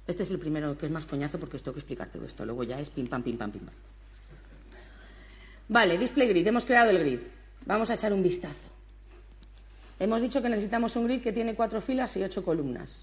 Este 0.06 0.22
es 0.22 0.30
el 0.30 0.38
primero 0.38 0.78
que 0.78 0.86
es 0.86 0.92
más 0.92 1.04
coñazo 1.04 1.36
porque 1.40 1.56
os 1.56 1.62
tengo 1.62 1.74
que 1.74 1.80
explicar 1.80 2.08
todo 2.08 2.24
esto. 2.24 2.46
Luego 2.46 2.62
ya 2.62 2.78
es 2.78 2.90
pim 2.90 3.08
pam, 3.08 3.24
pim 3.24 3.36
pam, 3.36 3.50
pim 3.50 3.62
pam. 3.62 3.74
Vale, 5.68 5.98
display 5.98 6.28
grid. 6.28 6.46
Hemos 6.46 6.64
creado 6.64 6.90
el 6.90 7.00
grid. 7.00 7.18
Vamos 7.66 7.90
a 7.90 7.94
echar 7.94 8.12
un 8.12 8.22
vistazo. 8.22 8.68
Hemos 9.98 10.20
dicho 10.20 10.40
que 10.40 10.48
necesitamos 10.48 10.94
un 10.94 11.06
grid 11.06 11.20
que 11.20 11.32
tiene 11.32 11.56
cuatro 11.56 11.80
filas 11.80 12.16
y 12.16 12.22
ocho 12.22 12.44
columnas. 12.44 13.02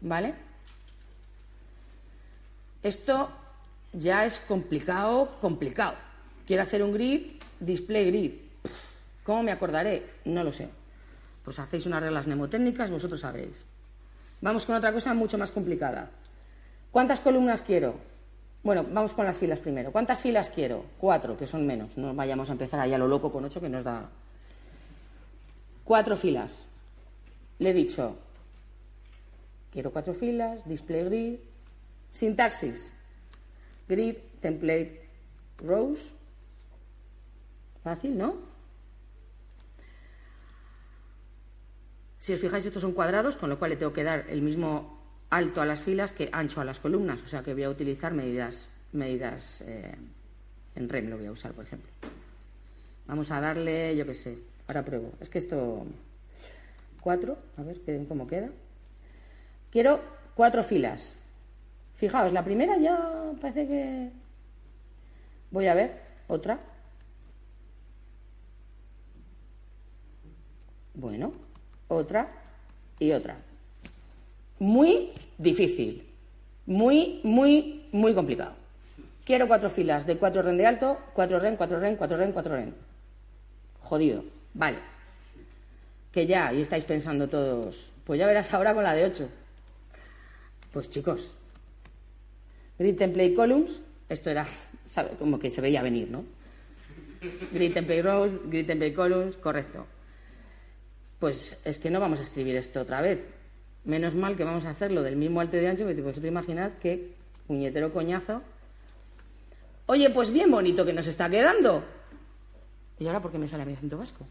¿Vale? 0.00 0.34
Esto 2.82 3.30
ya 3.92 4.24
es 4.24 4.40
complicado, 4.40 5.38
complicado. 5.40 5.94
Quiero 6.48 6.64
hacer 6.64 6.82
un 6.82 6.92
grid, 6.92 7.40
display 7.60 8.06
grid. 8.06 8.32
¿Cómo 9.22 9.44
me 9.44 9.52
acordaré? 9.52 10.04
No 10.24 10.42
lo 10.42 10.50
sé. 10.50 10.68
Pues 11.46 11.60
hacéis 11.60 11.86
unas 11.86 12.02
reglas 12.02 12.26
mnemotécnicas, 12.26 12.90
vosotros 12.90 13.20
sabéis. 13.20 13.64
Vamos 14.40 14.66
con 14.66 14.74
otra 14.74 14.92
cosa 14.92 15.14
mucho 15.14 15.38
más 15.38 15.52
complicada. 15.52 16.10
¿Cuántas 16.90 17.20
columnas 17.20 17.62
quiero? 17.62 17.94
Bueno, 18.64 18.84
vamos 18.90 19.14
con 19.14 19.24
las 19.24 19.38
filas 19.38 19.60
primero. 19.60 19.92
¿Cuántas 19.92 20.20
filas 20.20 20.50
quiero? 20.50 20.84
Cuatro, 20.98 21.36
que 21.36 21.46
son 21.46 21.64
menos. 21.64 21.96
No 21.96 22.12
vayamos 22.14 22.48
a 22.48 22.52
empezar 22.52 22.80
ahí 22.80 22.92
a 22.92 22.98
lo 22.98 23.06
loco 23.06 23.30
con 23.30 23.44
ocho, 23.44 23.60
que 23.60 23.68
nos 23.68 23.84
da. 23.84 24.08
Cuatro 25.84 26.16
filas. 26.16 26.66
Le 27.60 27.70
he 27.70 27.74
dicho, 27.74 28.16
quiero 29.70 29.92
cuatro 29.92 30.14
filas, 30.14 30.68
display 30.68 31.04
grid, 31.04 31.38
sintaxis, 32.10 32.92
grid, 33.88 34.16
template, 34.40 35.08
rows. 35.58 36.12
Fácil, 37.84 38.18
¿no? 38.18 38.55
Si 42.26 42.34
os 42.34 42.40
fijáis, 42.40 42.66
estos 42.66 42.82
son 42.82 42.90
cuadrados, 42.90 43.36
con 43.36 43.48
lo 43.48 43.56
cual 43.56 43.70
le 43.70 43.76
tengo 43.76 43.92
que 43.92 44.02
dar 44.02 44.24
el 44.28 44.42
mismo 44.42 44.98
alto 45.30 45.60
a 45.60 45.64
las 45.64 45.80
filas 45.80 46.12
que 46.12 46.28
ancho 46.32 46.60
a 46.60 46.64
las 46.64 46.80
columnas. 46.80 47.22
O 47.22 47.28
sea 47.28 47.44
que 47.44 47.54
voy 47.54 47.62
a 47.62 47.70
utilizar 47.70 48.12
medidas, 48.14 48.68
medidas 48.90 49.60
eh, 49.60 49.94
en 50.74 50.88
REM, 50.88 51.08
lo 51.08 51.18
voy 51.18 51.26
a 51.26 51.30
usar, 51.30 51.52
por 51.52 51.66
ejemplo. 51.66 51.88
Vamos 53.06 53.30
a 53.30 53.40
darle, 53.40 53.96
yo 53.96 54.04
qué 54.04 54.14
sé, 54.14 54.38
ahora 54.66 54.84
pruebo. 54.84 55.12
Es 55.20 55.30
que 55.30 55.38
esto. 55.38 55.86
Cuatro, 57.00 57.38
a 57.58 57.62
ver 57.62 57.80
cómo 58.08 58.26
queda. 58.26 58.50
Quiero 59.70 60.00
cuatro 60.34 60.64
filas. 60.64 61.14
Fijaos, 61.94 62.32
la 62.32 62.42
primera 62.42 62.76
ya 62.76 63.30
parece 63.40 63.68
que. 63.68 64.10
Voy 65.52 65.68
a 65.68 65.74
ver, 65.74 66.02
otra. 66.26 66.58
Bueno, 70.94 71.45
otra 71.88 72.28
y 72.98 73.12
otra 73.12 73.38
muy 74.58 75.10
difícil, 75.38 76.06
muy, 76.66 77.20
muy, 77.22 77.86
muy 77.92 78.14
complicado. 78.14 78.54
Quiero 79.24 79.48
cuatro 79.48 79.70
filas 79.70 80.06
de 80.06 80.16
cuatro 80.16 80.42
ren 80.42 80.56
de 80.56 80.66
alto, 80.66 80.98
cuatro 81.12 81.38
ren, 81.38 81.56
cuatro 81.56 81.80
ren, 81.80 81.96
cuatro 81.96 82.16
ren, 82.16 82.32
cuatro 82.32 82.54
ren. 82.54 82.74
Jodido. 83.80 84.24
Vale. 84.54 84.78
Que 86.12 86.26
ya, 86.26 86.52
y 86.52 86.62
estáis 86.62 86.84
pensando 86.84 87.28
todos, 87.28 87.92
pues 88.04 88.18
ya 88.18 88.26
verás 88.26 88.52
ahora 88.54 88.72
con 88.72 88.84
la 88.84 88.94
de 88.94 89.04
ocho. 89.04 89.28
Pues 90.72 90.88
chicos, 90.88 91.32
grid 92.78 92.96
template 92.96 93.34
columns, 93.34 93.80
esto 94.08 94.30
era, 94.30 94.46
¿sabe? 94.84 95.10
Como 95.18 95.38
que 95.38 95.50
se 95.50 95.60
veía 95.60 95.82
venir, 95.82 96.10
¿no? 96.10 96.24
Grid 97.52 97.74
template 97.74 98.02
rows, 98.02 98.32
grid 98.48 98.66
template 98.66 98.94
columns, 98.94 99.36
correcto. 99.36 99.86
Pues 101.18 101.58
es 101.64 101.78
que 101.78 101.90
no 101.90 102.00
vamos 102.00 102.18
a 102.18 102.22
escribir 102.22 102.56
esto 102.56 102.80
otra 102.80 103.00
vez. 103.00 103.26
Menos 103.84 104.14
mal 104.14 104.36
que 104.36 104.44
vamos 104.44 104.64
a 104.64 104.70
hacerlo 104.70 105.02
del 105.02 105.16
mismo 105.16 105.40
alto 105.40 105.56
de 105.56 105.68
ancho, 105.68 105.84
porque 105.84 106.02
vosotros 106.02 106.26
imaginad 106.26 106.72
qué 106.80 107.14
puñetero 107.46 107.92
coñazo. 107.92 108.42
Oye, 109.86 110.10
pues 110.10 110.30
bien 110.30 110.50
bonito 110.50 110.84
que 110.84 110.92
nos 110.92 111.06
está 111.06 111.30
quedando. 111.30 111.84
¿Y 112.98 113.06
ahora 113.06 113.20
por 113.20 113.30
qué 113.30 113.38
me 113.38 113.46
sale 113.46 113.64
mi 113.64 113.74
acento 113.74 113.96
vasco? 113.96 114.26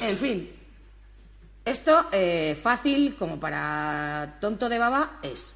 En 0.00 0.16
fin, 0.16 0.50
esto 1.64 2.06
eh, 2.10 2.58
fácil 2.60 3.14
como 3.16 3.38
para 3.38 4.38
tonto 4.40 4.68
de 4.68 4.78
baba 4.78 5.20
es, 5.22 5.54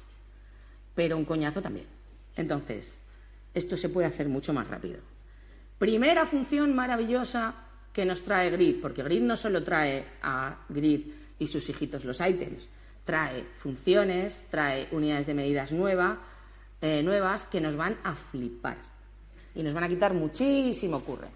pero 0.95 1.17
un 1.17 1.25
coñazo 1.25 1.61
también. 1.61 1.87
Entonces, 2.35 2.97
esto 3.53 3.75
se 3.75 3.89
puede 3.89 4.07
hacer 4.07 4.29
mucho 4.29 4.53
más 4.53 4.67
rápido. 4.67 4.99
Primera 5.79 6.25
función 6.25 6.75
maravillosa 6.75 7.55
que 7.97 8.05
nos 8.05 8.21
trae 8.21 8.51
Grid, 8.51 8.79
porque 8.79 9.01
Grid 9.01 9.23
no 9.23 9.35
solo 9.35 9.63
trae 9.63 10.05
a 10.21 10.65
Grid 10.69 11.01
y 11.39 11.47
sus 11.47 11.67
hijitos 11.67 12.05
los 12.05 12.21
items. 12.21 12.69
Trae 13.03 13.43
funciones, 13.57 14.45
trae 14.51 14.87
unidades 14.91 15.25
de 15.25 15.33
medidas 15.33 15.71
nueva, 15.71 16.21
eh, 16.79 17.01
nuevas 17.01 17.45
que 17.45 17.59
nos 17.59 17.75
van 17.75 17.97
a 18.03 18.13
flipar 18.13 18.77
y 19.55 19.63
nos 19.63 19.73
van 19.73 19.85
a 19.85 19.89
quitar 19.89 20.13
muchísimo 20.13 21.03
curre. 21.03 21.29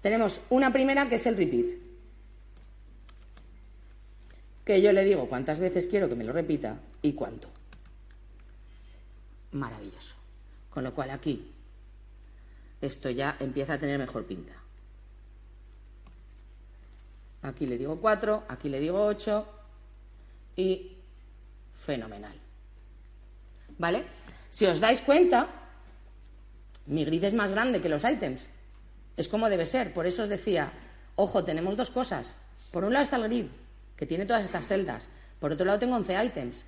Tenemos 0.00 0.40
una 0.48 0.72
primera 0.72 1.06
que 1.10 1.16
es 1.16 1.26
el 1.26 1.36
repeat. 1.36 1.66
Que 4.64 4.80
yo 4.80 4.92
le 4.92 5.04
digo 5.04 5.28
cuántas 5.28 5.58
veces 5.58 5.88
quiero 5.88 6.08
que 6.08 6.14
me 6.14 6.24
lo 6.24 6.32
repita 6.32 6.80
y 7.02 7.12
cuánto. 7.12 7.50
Maravilloso. 9.52 10.14
Con 10.70 10.84
lo 10.84 10.94
cual 10.94 11.10
aquí 11.10 11.52
esto 12.80 13.10
ya 13.10 13.36
empieza 13.38 13.74
a 13.74 13.78
tener 13.78 13.98
mejor 13.98 14.24
pinta. 14.24 14.57
Aquí 17.42 17.66
le 17.66 17.78
digo 17.78 18.00
4, 18.00 18.44
aquí 18.48 18.68
le 18.68 18.80
digo 18.80 19.04
8 19.04 19.46
y 20.56 20.96
fenomenal. 21.80 22.34
¿Vale? 23.78 24.04
Si 24.50 24.66
os 24.66 24.80
dais 24.80 25.00
cuenta, 25.00 25.46
mi 26.86 27.04
grid 27.04 27.24
es 27.24 27.34
más 27.34 27.52
grande 27.52 27.80
que 27.80 27.88
los 27.88 28.04
ítems. 28.04 28.46
Es 29.16 29.28
como 29.28 29.48
debe 29.48 29.66
ser. 29.66 29.92
Por 29.94 30.06
eso 30.06 30.22
os 30.22 30.28
decía, 30.28 30.72
ojo, 31.16 31.44
tenemos 31.44 31.76
dos 31.76 31.90
cosas. 31.90 32.36
Por 32.72 32.84
un 32.84 32.92
lado 32.92 33.04
está 33.04 33.16
el 33.16 33.24
grid, 33.24 33.46
que 33.96 34.06
tiene 34.06 34.26
todas 34.26 34.44
estas 34.44 34.66
celdas. 34.66 35.06
Por 35.38 35.52
otro 35.52 35.64
lado 35.64 35.78
tengo 35.78 35.96
11 35.96 36.24
ítems. 36.24 36.64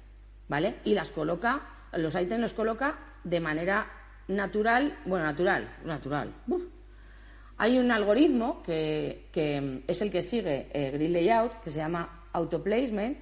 ¿Vale? 0.48 0.76
Y 0.84 0.94
las 0.94 1.10
coloca, 1.10 1.62
los 1.92 2.14
ítems 2.14 2.40
los 2.40 2.54
coloca 2.54 2.98
de 3.24 3.40
manera 3.40 3.86
natural, 4.28 4.98
bueno, 5.04 5.26
natural, 5.26 5.76
natural. 5.84 6.32
Hay 7.62 7.78
un 7.78 7.92
algoritmo 7.92 8.62
que, 8.62 9.28
es 9.86 10.00
el 10.00 10.10
que 10.10 10.22
sigue 10.22 10.68
eh, 10.72 10.92
Grid 10.92 11.10
Layout, 11.10 11.60
que 11.62 11.70
se 11.70 11.76
llama 11.76 12.24
Autoplacement, 12.32 13.18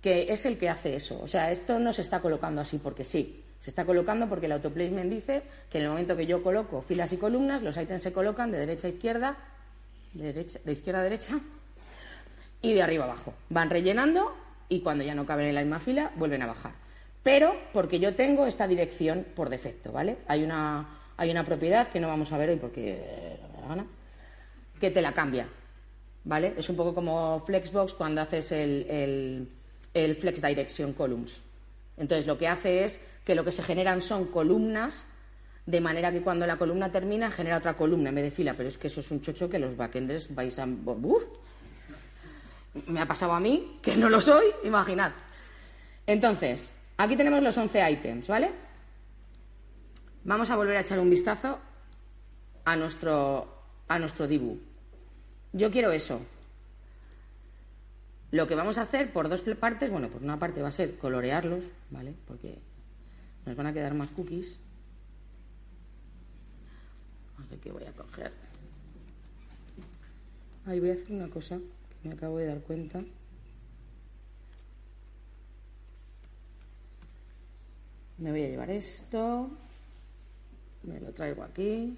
que 0.00 0.32
es 0.32 0.46
el 0.46 0.56
que 0.56 0.70
hace 0.70 0.96
eso. 0.96 1.20
O 1.22 1.26
sea, 1.26 1.50
esto 1.50 1.78
no 1.78 1.92
se 1.92 2.00
está 2.00 2.20
colocando 2.20 2.62
así 2.62 2.78
porque 2.78 3.04
sí. 3.04 3.44
Se 3.60 3.68
está 3.68 3.84
colocando 3.84 4.26
porque 4.26 4.46
el 4.46 4.52
autoplacement 4.52 5.12
dice 5.12 5.42
que 5.68 5.76
en 5.76 5.84
el 5.84 5.90
momento 5.90 6.16
que 6.16 6.24
yo 6.24 6.42
coloco 6.42 6.80
filas 6.80 7.12
y 7.12 7.18
columnas, 7.18 7.60
los 7.60 7.76
ítems 7.76 8.02
se 8.02 8.10
colocan 8.10 8.50
de 8.50 8.56
derecha 8.56 8.86
a 8.86 8.90
izquierda, 8.90 9.36
de, 10.14 10.32
derecha, 10.32 10.58
de 10.64 10.72
izquierda 10.72 11.00
a 11.00 11.04
derecha 11.04 11.38
y 12.62 12.72
de 12.72 12.82
arriba 12.82 13.04
a 13.04 13.08
abajo. 13.08 13.34
Van 13.50 13.68
rellenando 13.68 14.34
y 14.70 14.80
cuando 14.80 15.04
ya 15.04 15.14
no 15.14 15.26
caben 15.26 15.48
en 15.48 15.56
la 15.56 15.60
misma 15.60 15.80
fila, 15.80 16.10
vuelven 16.16 16.40
a 16.40 16.46
bajar. 16.46 16.72
Pero 17.22 17.54
porque 17.74 18.00
yo 18.00 18.14
tengo 18.14 18.46
esta 18.46 18.66
dirección 18.66 19.26
por 19.36 19.50
defecto, 19.50 19.92
¿vale? 19.92 20.16
Hay 20.26 20.42
una 20.42 20.88
hay 21.16 21.30
una 21.30 21.44
propiedad 21.44 21.88
que 21.88 22.00
no 22.00 22.08
vamos 22.08 22.32
a 22.32 22.38
ver 22.38 22.50
hoy 22.50 22.56
porque 22.56 23.36
que 24.78 24.90
te 24.90 25.02
la 25.02 25.12
cambia. 25.12 25.48
¿Vale? 26.24 26.54
Es 26.56 26.68
un 26.68 26.76
poco 26.76 26.94
como 26.94 27.40
Flexbox 27.46 27.94
cuando 27.94 28.20
haces 28.20 28.50
el, 28.52 29.48
Flex 29.94 30.42
Direction 30.42 30.92
Columns. 30.92 31.40
Entonces, 31.96 32.26
lo 32.26 32.36
que 32.36 32.48
hace 32.48 32.84
es 32.84 33.00
que 33.24 33.34
lo 33.34 33.44
que 33.44 33.52
se 33.52 33.62
generan 33.62 34.02
son 34.02 34.26
columnas, 34.26 35.06
de 35.64 35.80
manera 35.80 36.12
que 36.12 36.22
cuando 36.22 36.46
la 36.46 36.56
columna 36.56 36.90
termina, 36.90 37.30
genera 37.30 37.58
otra 37.58 37.76
columna 37.76 38.08
en 38.08 38.16
vez 38.16 38.24
de 38.24 38.30
fila. 38.32 38.54
Pero 38.56 38.68
es 38.68 38.76
que 38.76 38.88
eso 38.88 39.00
es 39.00 39.10
un 39.10 39.20
chocho 39.20 39.48
que 39.48 39.58
los 39.58 39.76
backenders 39.76 40.34
vais 40.34 40.58
a. 40.58 40.66
Me 42.88 43.00
ha 43.00 43.06
pasado 43.06 43.32
a 43.32 43.40
mí, 43.40 43.78
que 43.80 43.96
no 43.96 44.10
lo 44.10 44.20
soy, 44.20 44.46
imaginad. 44.64 45.12
Entonces, 46.06 46.72
aquí 46.98 47.16
tenemos 47.16 47.42
los 47.42 47.56
11 47.56 47.90
items, 47.90 48.26
¿vale? 48.26 48.65
Vamos 50.26 50.50
a 50.50 50.56
volver 50.56 50.76
a 50.76 50.80
echar 50.80 50.98
un 50.98 51.08
vistazo 51.08 51.60
a 52.64 52.74
nuestro, 52.74 53.46
a 53.86 53.96
nuestro 53.96 54.26
Dibu. 54.26 54.58
Yo 55.52 55.70
quiero 55.70 55.92
eso. 55.92 56.20
Lo 58.32 58.48
que 58.48 58.56
vamos 58.56 58.76
a 58.78 58.82
hacer 58.82 59.12
por 59.12 59.28
dos 59.28 59.42
partes, 59.60 59.88
bueno, 59.88 60.08
por 60.08 60.20
una 60.24 60.36
parte 60.36 60.60
va 60.60 60.68
a 60.68 60.72
ser 60.72 60.98
colorearlos, 60.98 61.66
¿vale? 61.90 62.12
Porque 62.26 62.58
nos 63.44 63.54
van 63.54 63.68
a 63.68 63.72
quedar 63.72 63.94
más 63.94 64.10
cookies. 64.10 64.58
Que 67.62 67.70
voy 67.70 67.84
a 67.84 67.92
coger. 67.92 68.32
Ahí 70.66 70.80
voy 70.80 70.90
a 70.90 70.94
hacer 70.94 71.12
una 71.12 71.28
cosa 71.28 71.56
que 72.02 72.08
me 72.08 72.16
acabo 72.16 72.38
de 72.38 72.46
dar 72.46 72.60
cuenta. 72.62 73.00
Me 78.18 78.32
voy 78.32 78.42
a 78.42 78.48
llevar 78.48 78.70
esto. 78.70 79.56
Me 80.86 81.00
lo 81.00 81.12
traigo 81.12 81.42
aquí. 81.42 81.96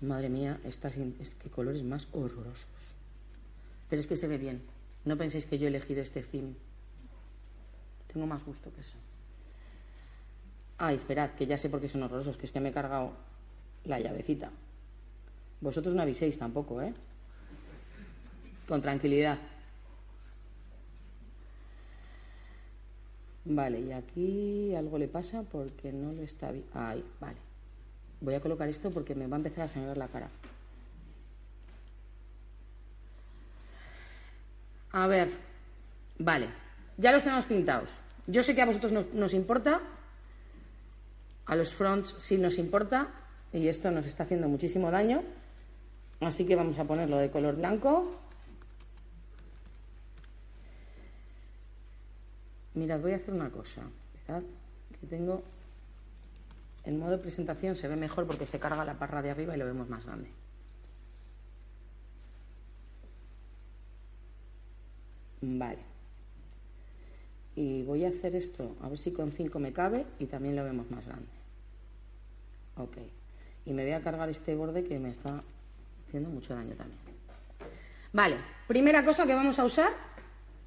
Madre 0.00 0.28
mía, 0.28 0.58
estas, 0.64 0.96
es 0.96 1.34
que 1.34 1.50
colores 1.50 1.84
más 1.84 2.08
horrorosos. 2.12 2.66
Pero 3.88 4.00
es 4.00 4.06
que 4.06 4.16
se 4.16 4.26
ve 4.26 4.38
bien. 4.38 4.62
No 5.04 5.16
penséis 5.16 5.46
que 5.46 5.58
yo 5.58 5.66
he 5.66 5.68
elegido 5.68 6.00
este 6.00 6.22
theme. 6.22 6.54
Tengo 8.12 8.26
más 8.26 8.44
gusto 8.44 8.72
que 8.72 8.80
eso. 8.80 8.96
Ay, 10.78 10.96
esperad, 10.96 11.30
que 11.34 11.46
ya 11.46 11.58
sé 11.58 11.70
por 11.70 11.80
qué 11.80 11.88
son 11.88 12.02
horrorosos, 12.02 12.36
que 12.36 12.46
es 12.46 12.52
que 12.52 12.60
me 12.60 12.70
he 12.70 12.72
cargado 12.72 13.12
la 13.84 14.00
llavecita. 14.00 14.50
Vosotros 15.60 15.94
no 15.94 16.02
aviséis 16.02 16.38
tampoco, 16.38 16.82
¿eh? 16.82 16.94
Con 18.66 18.82
tranquilidad. 18.82 19.38
Vale, 23.44 23.80
y 23.80 23.92
aquí 23.92 24.74
algo 24.74 24.98
le 24.98 25.08
pasa 25.08 25.42
porque 25.42 25.92
no 25.92 26.12
lo 26.12 26.22
está 26.22 26.52
bien. 26.52 26.64
Ahí, 26.74 27.04
vale. 27.20 27.38
Voy 28.20 28.34
a 28.34 28.40
colocar 28.40 28.68
esto 28.68 28.90
porque 28.90 29.14
me 29.14 29.26
va 29.26 29.36
a 29.36 29.38
empezar 29.38 29.64
a 29.64 29.68
sangrar 29.68 29.96
la 29.96 30.08
cara. 30.08 30.30
A 34.92 35.06
ver, 35.06 35.30
vale, 36.18 36.48
ya 36.98 37.12
los 37.12 37.22
tenemos 37.22 37.46
pintados. 37.46 37.90
Yo 38.26 38.42
sé 38.42 38.54
que 38.54 38.62
a 38.62 38.66
vosotros 38.66 38.92
no, 38.92 39.06
nos 39.14 39.32
importa, 39.32 39.80
a 41.46 41.56
los 41.56 41.74
fronts 41.74 42.14
sí 42.18 42.36
nos 42.36 42.58
importa, 42.58 43.08
y 43.52 43.68
esto 43.68 43.90
nos 43.90 44.06
está 44.06 44.24
haciendo 44.24 44.48
muchísimo 44.48 44.90
daño, 44.90 45.22
así 46.20 46.46
que 46.46 46.56
vamos 46.56 46.78
a 46.78 46.84
ponerlo 46.84 47.16
de 47.16 47.30
color 47.30 47.56
blanco. 47.56 48.18
Mirad, 52.74 53.00
voy 53.00 53.12
a 53.12 53.16
hacer 53.16 53.34
una 53.34 53.50
cosa. 53.50 53.82
Mirad, 54.26 54.42
que 55.00 55.06
tengo 55.06 55.42
en 56.84 56.98
modo 56.98 57.20
presentación 57.20 57.76
se 57.76 57.88
ve 57.88 57.96
mejor 57.96 58.26
porque 58.26 58.46
se 58.46 58.58
carga 58.58 58.84
la 58.84 58.98
parra 58.98 59.22
de 59.22 59.30
arriba 59.30 59.54
y 59.54 59.58
lo 59.58 59.66
vemos 59.66 59.88
más 59.88 60.04
grande. 60.04 60.28
Vale. 65.42 65.78
Y 67.54 67.82
voy 67.82 68.04
a 68.04 68.08
hacer 68.08 68.34
esto, 68.34 68.76
a 68.80 68.88
ver 68.88 68.98
si 68.98 69.12
con 69.12 69.30
5 69.30 69.58
me 69.58 69.72
cabe 69.72 70.06
y 70.18 70.26
también 70.26 70.56
lo 70.56 70.64
vemos 70.64 70.90
más 70.90 71.06
grande. 71.06 71.28
Ok. 72.76 72.96
Y 73.66 73.72
me 73.72 73.84
voy 73.84 73.92
a 73.92 74.02
cargar 74.02 74.28
este 74.30 74.54
borde 74.54 74.82
que 74.82 74.98
me 74.98 75.10
está 75.10 75.42
haciendo 76.08 76.30
mucho 76.30 76.54
daño 76.54 76.74
también. 76.74 76.98
Vale, 78.12 78.36
primera 78.66 79.04
cosa 79.04 79.26
que 79.26 79.34
vamos 79.34 79.58
a 79.58 79.64
usar, 79.64 79.92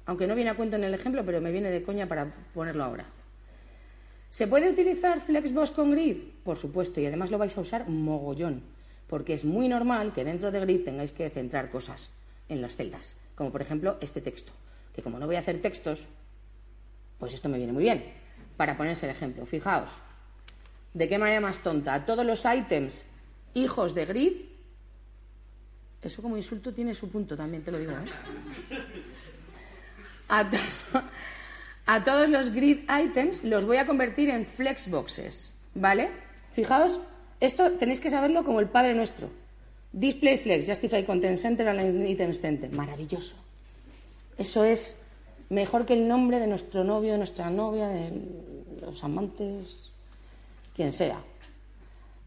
aunque 0.06 0.26
no 0.26 0.34
viene 0.34 0.50
a 0.50 0.54
cuento 0.54 0.76
en 0.76 0.84
el 0.84 0.94
ejemplo, 0.94 1.24
pero 1.24 1.40
me 1.40 1.50
viene 1.50 1.70
de 1.70 1.82
coña 1.82 2.06
para 2.06 2.32
ponerlo 2.54 2.84
ahora. 2.84 3.04
¿Se 4.30 4.46
puede 4.46 4.70
utilizar 4.70 5.20
Flexbox 5.20 5.72
con 5.72 5.90
Grid? 5.90 6.16
Por 6.44 6.56
supuesto, 6.56 7.00
y 7.00 7.06
además 7.06 7.30
lo 7.30 7.38
vais 7.38 7.56
a 7.56 7.60
usar 7.60 7.88
mogollón, 7.88 8.62
porque 9.08 9.34
es 9.34 9.44
muy 9.44 9.68
normal 9.68 10.12
que 10.12 10.24
dentro 10.24 10.50
de 10.50 10.60
Grid 10.60 10.84
tengáis 10.84 11.12
que 11.12 11.30
centrar 11.30 11.70
cosas 11.70 12.10
en 12.48 12.60
las 12.62 12.76
celdas, 12.76 13.16
como 13.34 13.50
por 13.50 13.62
ejemplo 13.62 13.98
este 14.00 14.20
texto, 14.20 14.52
que 14.94 15.02
como 15.02 15.18
no 15.18 15.26
voy 15.26 15.36
a 15.36 15.40
hacer 15.40 15.60
textos, 15.60 16.06
pues 17.18 17.32
esto 17.34 17.48
me 17.48 17.58
viene 17.58 17.72
muy 17.72 17.84
bien. 17.84 18.04
Para 18.56 18.76
ponerse 18.76 19.06
el 19.06 19.12
ejemplo, 19.12 19.44
fijaos, 19.46 19.90
¿de 20.94 21.08
qué 21.08 21.18
manera 21.18 21.40
más 21.40 21.60
tonta? 21.60 22.04
Todos 22.04 22.24
los 22.24 22.44
ítems 22.44 23.04
hijos 23.54 23.94
de 23.94 24.06
Grid, 24.06 24.32
eso 26.02 26.22
como 26.22 26.36
insulto 26.36 26.72
tiene 26.72 26.94
su 26.94 27.08
punto 27.08 27.36
también, 27.36 27.62
te 27.62 27.72
lo 27.72 27.78
digo, 27.78 27.92
¿eh? 27.92 28.04
A, 30.28 30.48
a 31.86 32.04
todos 32.04 32.28
los 32.28 32.50
grid 32.50 32.80
items 32.90 33.44
los 33.44 33.64
voy 33.64 33.76
a 33.76 33.86
convertir 33.86 34.30
en 34.30 34.46
flexboxes, 34.46 35.52
¿vale? 35.74 36.10
Fijaos, 36.52 37.00
esto 37.40 37.72
tenéis 37.72 38.00
que 38.00 38.10
saberlo 38.10 38.44
como 38.44 38.60
el 38.60 38.68
Padre 38.68 38.94
Nuestro. 38.94 39.28
Display 39.92 40.38
Flex, 40.38 40.66
Justify 40.66 41.04
Content 41.04 41.36
Center, 41.36 41.68
Align 41.68 42.06
Items 42.06 42.40
Center. 42.40 42.70
Maravilloso. 42.70 43.36
Eso 44.36 44.64
es 44.64 44.96
mejor 45.48 45.86
que 45.86 45.94
el 45.94 46.06
nombre 46.06 46.38
de 46.40 46.46
nuestro 46.46 46.84
novio, 46.84 47.12
de 47.12 47.18
nuestra 47.18 47.50
novia, 47.50 47.88
de 47.88 48.12
los 48.80 49.02
amantes, 49.04 49.90
quien 50.74 50.92
sea. 50.92 51.22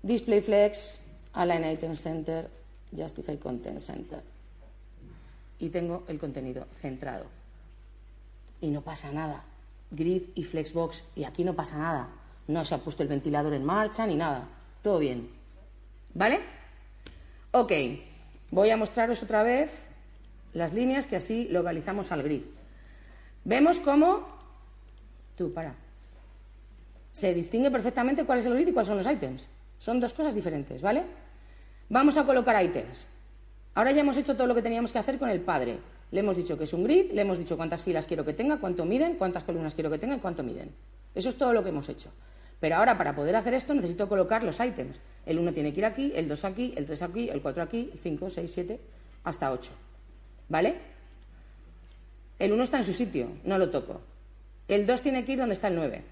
Display 0.02 0.42
Flex, 0.42 1.00
Align 1.34 1.70
Items 1.70 2.02
Center, 2.02 2.50
Justify 2.96 3.38
Content 3.38 3.82
Center. 3.82 4.22
Y 5.60 5.70
tengo 5.70 6.06
el 6.08 6.18
contenido 6.18 6.66
centrado. 6.82 7.26
Y 8.62 8.70
no 8.70 8.82
pasa 8.82 9.12
nada 9.12 9.44
grid 9.92 10.24
y 10.36 10.44
flexbox 10.44 11.04
y 11.16 11.24
aquí 11.24 11.44
no 11.44 11.56
pasa 11.56 11.78
nada. 11.78 12.08
No 12.48 12.66
se 12.66 12.76
ha 12.76 12.80
puesto 12.80 13.04
el 13.04 13.10
ventilador 13.10 13.54
en 13.54 13.66
marcha 13.66 14.06
ni 14.06 14.16
nada. 14.16 14.48
Todo 14.82 15.00
bien. 15.00 15.30
¿Vale? 16.14 16.40
Ok. 17.52 17.72
Voy 18.52 18.70
a 18.72 18.78
mostraros 18.78 19.22
otra 19.22 19.44
vez 19.44 19.72
las 20.54 20.74
líneas 20.74 21.06
que 21.06 21.16
así 21.16 21.48
localizamos 21.50 22.12
al 22.12 22.24
grid. 22.24 22.42
Vemos 23.44 23.80
cómo... 23.80 24.28
Tú, 25.36 25.54
para. 25.54 25.74
Se 27.12 27.34
distingue 27.34 27.72
perfectamente 27.72 28.26
cuál 28.26 28.40
es 28.40 28.46
el 28.46 28.54
grid 28.56 28.68
y 28.68 28.74
cuáles 28.74 28.88
son 28.88 28.98
los 28.98 29.08
ítems. 29.08 29.48
Son 29.78 30.00
dos 30.00 30.14
cosas 30.14 30.34
diferentes, 30.34 30.82
¿vale? 30.82 31.04
Vamos 31.88 32.18
a 32.18 32.26
colocar 32.26 32.64
ítems. 32.64 33.06
Ahora 33.76 33.92
ya 33.92 34.02
hemos 34.02 34.18
hecho 34.18 34.36
todo 34.36 34.48
lo 34.48 34.56
que 34.56 34.62
teníamos 34.62 34.92
que 34.92 35.00
hacer 35.00 35.18
con 35.18 35.30
el 35.30 35.40
padre. 35.40 35.80
Le 36.12 36.22
hemos 36.22 36.36
dicho 36.36 36.58
que 36.58 36.64
es 36.64 36.74
un 36.74 36.84
grid, 36.84 37.12
le 37.12 37.22
hemos 37.22 37.38
dicho 37.38 37.56
cuántas 37.56 37.84
filas 37.84 38.08
quiero 38.08 38.26
que 38.26 38.34
tenga, 38.34 38.58
cuánto 38.58 38.86
miden, 38.86 39.16
cuántas 39.16 39.44
columnas 39.44 39.76
quiero 39.76 39.92
que 39.92 40.00
tenga 40.00 40.16
y 40.16 40.20
cuánto 40.20 40.44
miden. 40.44 40.72
Eso 41.14 41.30
es 41.30 41.38
todo 41.38 41.54
lo 41.54 41.64
que 41.64 41.70
hemos 41.70 41.88
hecho. 41.90 42.10
Pero 42.60 42.76
ahora, 42.76 42.98
para 42.98 43.16
poder 43.16 43.36
hacer 43.36 43.54
esto, 43.54 43.74
necesito 43.74 44.10
colocar 44.10 44.44
los 44.44 44.60
ítems. 44.60 45.00
El 45.26 45.40
1 45.40 45.54
tiene 45.54 45.72
que 45.72 45.80
ir 45.80 45.86
aquí, 45.86 46.12
el 46.16 46.28
2 46.28 46.46
aquí, 46.46 46.74
el 46.76 46.86
3 46.86 47.02
aquí, 47.04 47.30
el 47.30 47.42
4 47.42 47.64
aquí, 47.64 47.90
el 47.94 48.00
5, 48.00 48.30
6, 48.30 48.52
7, 48.52 48.80
hasta 49.24 49.52
8. 49.52 49.72
¿Vale? 50.50 50.76
El 52.38 52.52
1 52.52 52.64
está 52.64 52.78
en 52.78 52.84
su 52.84 52.94
sitio, 52.94 53.28
no 53.44 53.58
lo 53.58 53.70
toco. 53.70 54.02
El 54.68 54.86
2 54.86 55.02
tiene 55.02 55.24
que 55.24 55.34
ir 55.34 55.40
donde 55.40 55.54
está 55.54 55.68
el 55.68 55.76
9. 55.76 56.04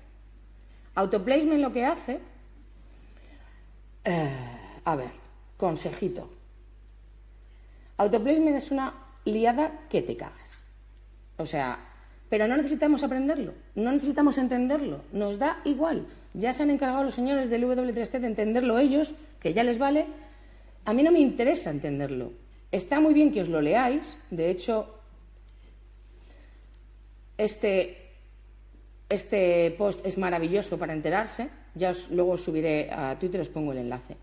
Autoplacement 0.95 1.61
lo 1.61 1.71
que 1.71 1.85
hace. 1.85 2.19
Eh, 4.03 4.29
a 4.85 4.95
ver, 4.95 5.09
consejito. 5.57 6.29
Autoplacement 7.97 8.55
es 8.55 8.71
una 8.71 8.93
liada 9.27 9.71
que 9.89 10.01
te 10.01 10.15
cagas. 10.15 10.49
O 11.37 11.45
sea, 11.45 11.79
pero 12.29 12.47
no 12.47 12.57
necesitamos 12.57 13.03
aprenderlo, 13.03 13.53
no 13.75 13.91
necesitamos 13.91 14.37
entenderlo, 14.37 15.01
nos 15.13 15.39
da 15.39 15.61
igual. 15.63 16.07
Ya 16.33 16.51
se 16.51 16.63
han 16.63 16.69
encargado 16.69 17.03
los 17.03 17.15
señores 17.15 17.49
del 17.49 17.63
W3C 17.63 18.19
de 18.19 18.27
entenderlo 18.27 18.79
ellos, 18.79 19.13
que 19.39 19.53
ya 19.53 19.63
les 19.63 19.77
vale. 19.77 20.05
A 20.85 20.93
mí 20.93 21.03
no 21.03 21.11
me 21.11 21.19
interesa 21.19 21.69
entenderlo. 21.69 22.33
Está 22.71 22.99
muy 22.99 23.13
bien 23.13 23.31
que 23.31 23.41
os 23.41 23.49
lo 23.49 23.61
leáis, 23.61 24.17
de 24.29 24.51
hecho, 24.51 24.93
este, 27.37 28.11
este 29.07 29.71
post 29.77 30.05
es 30.05 30.17
maravilloso 30.17 30.77
para 30.77 30.93
enterarse, 30.93 31.49
ya 31.75 31.91
os, 31.91 32.11
luego 32.11 32.31
os 32.31 32.43
subiré 32.43 32.91
a 32.91 33.17
Twitter, 33.17 33.39
os 33.39 33.49
pongo 33.49 33.71
el 33.71 33.79
enlace. 33.79 34.17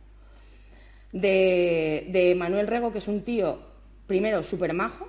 De, 1.10 2.08
de 2.10 2.34
Manuel 2.34 2.66
Rego, 2.66 2.92
que 2.92 2.98
es 2.98 3.08
un 3.08 3.22
tío 3.22 3.73
primero, 4.06 4.42
súper 4.42 4.72
majo. 4.72 5.08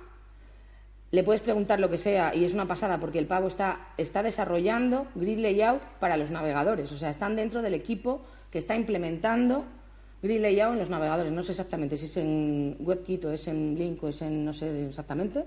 Le 1.10 1.22
puedes 1.22 1.40
preguntar 1.40 1.78
lo 1.78 1.88
que 1.88 1.96
sea 1.96 2.34
y 2.34 2.44
es 2.44 2.52
una 2.52 2.66
pasada 2.66 2.98
porque 2.98 3.18
el 3.18 3.26
pavo 3.26 3.48
está, 3.48 3.92
está 3.96 4.22
desarrollando 4.22 5.06
grid 5.14 5.38
layout 5.38 5.82
para 6.00 6.16
los 6.16 6.30
navegadores. 6.30 6.90
O 6.90 6.96
sea, 6.96 7.10
están 7.10 7.36
dentro 7.36 7.62
del 7.62 7.74
equipo 7.74 8.22
que 8.50 8.58
está 8.58 8.74
implementando 8.74 9.64
grid 10.22 10.40
layout 10.40 10.72
en 10.72 10.78
los 10.80 10.90
navegadores. 10.90 11.32
No 11.32 11.42
sé 11.42 11.52
exactamente 11.52 11.96
si 11.96 12.06
es 12.06 12.16
en 12.16 12.76
WebKit 12.80 13.24
o 13.26 13.32
es 13.32 13.46
en 13.48 13.78
Link 13.78 14.02
o 14.02 14.08
es 14.08 14.20
en 14.22 14.44
no 14.44 14.52
sé 14.52 14.86
exactamente, 14.86 15.44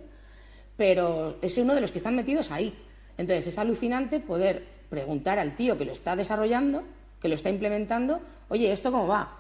pero 0.78 1.38
es 1.42 1.58
uno 1.58 1.76
de 1.76 1.82
los 1.82 1.92
que 1.92 1.98
están 1.98 2.16
metidos 2.16 2.52
ahí. 2.52 2.74
Entonces 3.18 3.48
es 3.48 3.60
alucinante 3.60 4.22
poder 4.22 4.64
preguntar 4.90 5.40
al 5.40 5.56
tío 5.56 5.78
que 5.78 5.86
lo 5.86 5.92
está 5.92 6.16
desarrollando, 6.16 6.84
que 7.22 7.28
lo 7.28 7.36
está 7.36 7.50
implementando, 7.50 8.22
oye, 8.48 8.72
¿esto 8.72 8.92
cómo 8.92 9.08
va? 9.08 9.39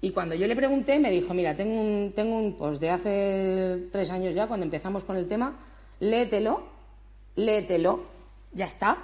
Y 0.00 0.10
cuando 0.10 0.34
yo 0.34 0.46
le 0.46 0.54
pregunté, 0.54 0.98
me 0.98 1.10
dijo, 1.10 1.34
mira, 1.34 1.56
tengo 1.56 1.80
un, 1.80 2.12
tengo 2.14 2.38
un 2.38 2.56
post 2.56 2.80
de 2.80 2.90
hace 2.90 3.88
tres 3.90 4.10
años 4.10 4.34
ya, 4.34 4.46
cuando 4.46 4.64
empezamos 4.64 5.02
con 5.02 5.16
el 5.16 5.26
tema, 5.26 5.58
léetelo, 5.98 6.62
léetelo, 7.34 8.04
ya 8.52 8.66
está, 8.66 8.98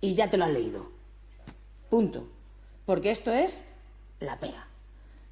y 0.00 0.14
ya 0.14 0.30
te 0.30 0.36
lo 0.36 0.44
has 0.44 0.52
leído. 0.52 0.86
Punto. 1.88 2.28
Porque 2.86 3.10
esto 3.10 3.32
es 3.32 3.64
la 4.20 4.38
pega. 4.38 4.66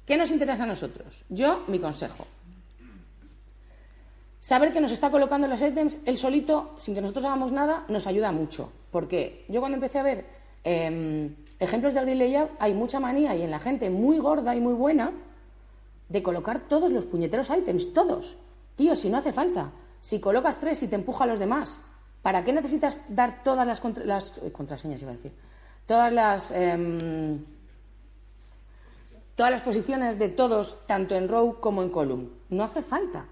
¿Qué 0.05 0.17
nos 0.17 0.31
interesa 0.31 0.63
a 0.63 0.67
nosotros? 0.67 1.23
Yo, 1.29 1.63
mi 1.67 1.79
consejo. 1.79 2.25
Saber 4.39 4.71
que 4.71 4.81
nos 4.81 4.91
está 4.91 5.11
colocando 5.11 5.47
los 5.47 5.61
ítems, 5.61 5.99
él 6.05 6.17
solito, 6.17 6.75
sin 6.77 6.95
que 6.95 7.01
nosotros 7.01 7.25
hagamos 7.25 7.51
nada, 7.51 7.85
nos 7.89 8.07
ayuda 8.07 8.31
mucho. 8.31 8.71
Porque 8.91 9.45
yo 9.49 9.59
cuando 9.59 9.75
empecé 9.75 9.99
a 9.99 10.03
ver 10.03 10.25
em, 10.63 11.35
ejemplos 11.59 11.93
de 11.93 12.01
grid 12.01 12.15
layout, 12.15 12.51
hay 12.59 12.73
mucha 12.73 12.99
manía 12.99 13.35
y 13.35 13.41
en 13.41 13.51
la 13.51 13.59
gente 13.59 13.89
muy 13.89 14.17
gorda 14.19 14.55
y 14.55 14.61
muy 14.61 14.73
buena 14.73 15.11
de 16.07 16.23
colocar 16.23 16.61
todos 16.61 16.91
los 16.91 17.05
puñeteros 17.05 17.49
ítems, 17.49 17.93
todos. 17.93 18.37
Tío, 18.75 18.95
si 18.95 19.09
no 19.09 19.17
hace 19.17 19.33
falta. 19.33 19.71
Si 20.01 20.19
colocas 20.19 20.59
tres 20.59 20.81
y 20.83 20.87
te 20.87 20.95
empuja 20.95 21.25
a 21.25 21.27
los 21.27 21.39
demás, 21.39 21.79
¿para 22.21 22.43
qué 22.43 22.53
necesitas 22.53 23.01
dar 23.09 23.43
todas 23.43 23.67
las, 23.67 23.83
las 24.05 24.37
eh, 24.37 24.51
contraseñas, 24.51 25.01
iba 25.01 25.11
a 25.11 25.15
decir? 25.15 25.33
Todas 25.85 26.13
las, 26.13 26.51
em, 26.51 27.43
todas 29.35 29.51
las 29.51 29.61
posiciones 29.61 30.17
de 30.17 30.29
todos, 30.29 30.77
tanto 30.87 31.15
en 31.15 31.27
row 31.27 31.59
como 31.59 31.83
en 31.83 31.89
column. 31.89 32.29
No 32.49 32.63
hace 32.63 32.81
falta. 32.81 33.25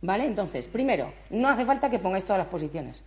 ¿Vale? 0.00 0.26
Entonces, 0.26 0.66
primero, 0.66 1.12
no 1.30 1.48
hace 1.48 1.64
falta 1.64 1.88
que 1.88 2.00
pongáis 2.00 2.24
todas 2.24 2.38
las 2.38 2.48
posiciones 2.48 3.02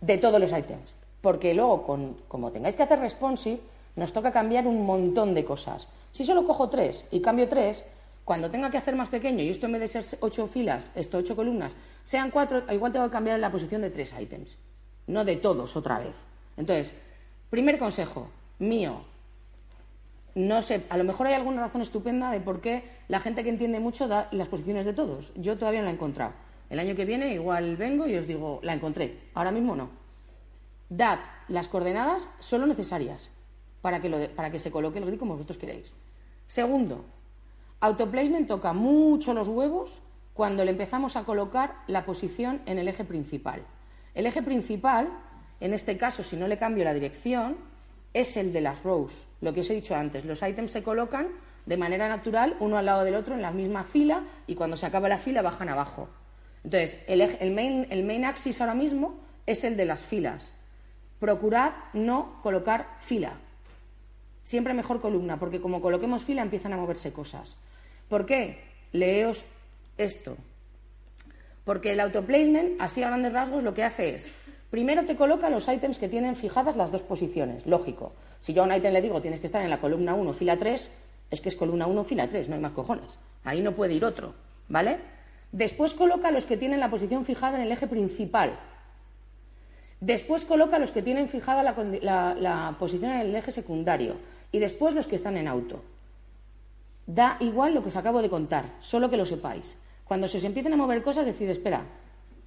de 0.00 0.18
todos 0.18 0.40
los 0.40 0.50
ítems, 0.50 0.94
porque 1.20 1.54
luego, 1.54 1.84
con, 1.84 2.16
como 2.28 2.52
tengáis 2.52 2.76
que 2.76 2.82
hacer 2.82 2.98
responsive, 3.00 3.60
nos 3.96 4.12
toca 4.12 4.30
cambiar 4.30 4.66
un 4.66 4.86
montón 4.86 5.34
de 5.34 5.44
cosas. 5.44 5.88
Si 6.12 6.24
solo 6.24 6.46
cojo 6.46 6.68
tres 6.68 7.04
y 7.10 7.20
cambio 7.20 7.48
tres, 7.48 7.84
cuando 8.24 8.50
tenga 8.50 8.70
que 8.70 8.78
hacer 8.78 8.94
más 8.94 9.08
pequeño, 9.08 9.42
y 9.42 9.48
esto 9.48 9.66
en 9.66 9.72
vez 9.72 9.80
de 9.80 10.02
ser 10.02 10.18
ocho 10.20 10.46
filas, 10.46 10.90
esto 10.94 11.18
ocho 11.18 11.34
columnas, 11.34 11.76
sean 12.04 12.30
cuatro, 12.30 12.62
igual 12.72 12.92
tengo 12.92 13.06
que 13.06 13.12
cambiar 13.12 13.38
la 13.40 13.50
posición 13.50 13.82
de 13.82 13.90
tres 13.90 14.14
ítems, 14.18 14.56
no 15.06 15.24
de 15.24 15.36
todos 15.36 15.76
otra 15.76 15.98
vez. 15.98 16.14
Entonces, 16.56 16.94
primer 17.50 17.78
consejo 17.78 18.28
mío, 18.58 19.00
no 20.34 20.62
sé, 20.62 20.84
a 20.90 20.96
lo 20.96 21.04
mejor 21.04 21.26
hay 21.26 21.34
alguna 21.34 21.62
razón 21.62 21.82
estupenda 21.82 22.30
de 22.30 22.40
por 22.40 22.60
qué 22.60 22.84
la 23.08 23.18
gente 23.18 23.42
que 23.42 23.50
entiende 23.50 23.80
mucho 23.80 24.06
da 24.06 24.28
las 24.30 24.48
posiciones 24.48 24.84
de 24.84 24.92
todos. 24.92 25.32
Yo 25.34 25.58
todavía 25.58 25.80
no 25.80 25.86
la 25.86 25.92
he 25.92 25.94
encontrado. 25.94 26.32
El 26.70 26.78
año 26.78 26.94
que 26.94 27.04
viene 27.04 27.32
igual 27.32 27.76
vengo 27.76 28.06
y 28.06 28.16
os 28.16 28.26
digo, 28.26 28.60
la 28.62 28.74
encontré. 28.74 29.18
Ahora 29.34 29.50
mismo 29.50 29.74
no. 29.74 29.88
Dad 30.88 31.18
las 31.48 31.68
coordenadas 31.68 32.28
solo 32.38 32.66
necesarias 32.66 33.30
para 33.82 34.00
que, 34.00 34.10
para 34.34 34.50
que 34.50 34.58
se 34.58 34.70
coloque 34.70 34.98
el 34.98 35.06
grid 35.06 35.18
como 35.18 35.34
vosotros 35.34 35.58
queréis. 35.58 35.92
Segundo, 36.46 37.04
Autoplacement 37.80 38.48
toca 38.48 38.72
mucho 38.72 39.34
los 39.34 39.48
huevos 39.48 40.02
cuando 40.34 40.64
le 40.64 40.70
empezamos 40.70 41.16
a 41.16 41.24
colocar 41.24 41.74
la 41.86 42.04
posición 42.04 42.60
en 42.66 42.78
el 42.78 42.88
eje 42.88 43.04
principal. 43.04 43.62
El 44.14 44.26
eje 44.26 44.42
principal, 44.42 45.08
en 45.60 45.74
este 45.74 45.96
caso, 45.96 46.22
si 46.22 46.36
no 46.36 46.48
le 46.48 46.58
cambio 46.58 46.84
la 46.84 46.94
dirección, 46.94 47.56
es 48.14 48.36
el 48.36 48.52
de 48.52 48.60
las 48.60 48.82
rows, 48.82 49.26
lo 49.40 49.52
que 49.52 49.60
os 49.60 49.70
he 49.70 49.74
dicho 49.74 49.94
antes. 49.94 50.24
Los 50.24 50.42
ítems 50.42 50.70
se 50.70 50.82
colocan 50.82 51.28
de 51.66 51.76
manera 51.76 52.08
natural, 52.08 52.56
uno 52.60 52.78
al 52.78 52.86
lado 52.86 53.04
del 53.04 53.14
otro, 53.14 53.34
en 53.34 53.42
la 53.42 53.50
misma 53.50 53.84
fila, 53.84 54.22
y 54.46 54.54
cuando 54.54 54.76
se 54.76 54.86
acaba 54.86 55.08
la 55.08 55.18
fila 55.18 55.42
bajan 55.42 55.68
abajo. 55.68 56.08
Entonces, 56.64 57.02
el, 57.06 57.20
el, 57.20 57.50
main, 57.52 57.86
el 57.90 58.04
main 58.04 58.24
axis 58.24 58.60
ahora 58.60 58.74
mismo 58.74 59.16
es 59.46 59.64
el 59.64 59.76
de 59.76 59.84
las 59.84 60.02
filas. 60.02 60.52
Procurad 61.20 61.72
no 61.92 62.40
colocar 62.42 62.96
fila. 63.00 63.32
Siempre 64.42 64.74
mejor 64.74 65.00
columna, 65.00 65.38
porque 65.38 65.60
como 65.60 65.80
coloquemos 65.80 66.24
fila 66.24 66.42
empiezan 66.42 66.72
a 66.72 66.76
moverse 66.76 67.12
cosas. 67.12 67.56
¿Por 68.08 68.24
qué? 68.24 68.62
Leeos 68.92 69.44
esto. 69.98 70.36
Porque 71.64 71.92
el 71.92 72.00
autoplacement, 72.00 72.80
así 72.80 73.02
a 73.02 73.08
grandes 73.08 73.32
rasgos, 73.32 73.62
lo 73.62 73.74
que 73.74 73.84
hace 73.84 74.14
es, 74.14 74.30
primero 74.70 75.04
te 75.04 75.16
coloca 75.16 75.50
los 75.50 75.68
ítems 75.68 75.98
que 75.98 76.08
tienen 76.08 76.34
fijadas 76.34 76.76
las 76.76 76.90
dos 76.90 77.02
posiciones, 77.02 77.66
lógico. 77.66 78.14
Si 78.40 78.54
yo 78.54 78.62
a 78.62 78.66
un 78.66 78.72
ítem 78.72 78.92
le 78.92 79.02
digo 79.02 79.20
tienes 79.20 79.40
que 79.40 79.46
estar 79.46 79.62
en 79.62 79.68
la 79.68 79.78
columna 79.78 80.14
1, 80.14 80.32
fila 80.32 80.56
3, 80.56 80.90
es 81.30 81.40
que 81.40 81.48
es 81.50 81.56
columna 81.56 81.86
1, 81.86 82.04
fila 82.04 82.28
3, 82.28 82.48
no 82.48 82.54
hay 82.54 82.60
más 82.62 82.72
cojones. 82.72 83.18
Ahí 83.44 83.60
no 83.60 83.74
puede 83.74 83.92
ir 83.92 84.04
otro, 84.04 84.32
¿vale? 84.68 84.98
Después 85.52 85.94
coloca 85.94 86.30
los 86.30 86.46
que 86.46 86.56
tienen 86.56 86.80
la 86.80 86.90
posición 86.90 87.24
fijada 87.24 87.56
en 87.56 87.64
el 87.64 87.72
eje 87.72 87.86
principal. 87.86 88.58
Después 90.00 90.44
coloca 90.44 90.78
los 90.78 90.90
que 90.90 91.02
tienen 91.02 91.28
fijada 91.28 91.62
la, 91.62 92.34
la 92.34 92.76
posición 92.78 93.12
en 93.12 93.20
el 93.20 93.34
eje 93.34 93.52
secundario. 93.52 94.16
Y 94.52 94.58
después 94.58 94.94
los 94.94 95.06
que 95.06 95.16
están 95.16 95.36
en 95.36 95.48
auto. 95.48 95.82
Da 97.06 97.36
igual 97.40 97.74
lo 97.74 97.82
que 97.82 97.88
os 97.88 97.96
acabo 97.96 98.22
de 98.22 98.30
contar, 98.30 98.76
solo 98.80 99.10
que 99.10 99.16
lo 99.16 99.24
sepáis. 99.24 99.76
Cuando 100.04 100.28
se 100.28 100.38
os 100.38 100.44
empiecen 100.44 100.72
a 100.72 100.76
mover 100.76 101.02
cosas, 101.02 101.26
decid, 101.26 101.48
espera, 101.48 101.82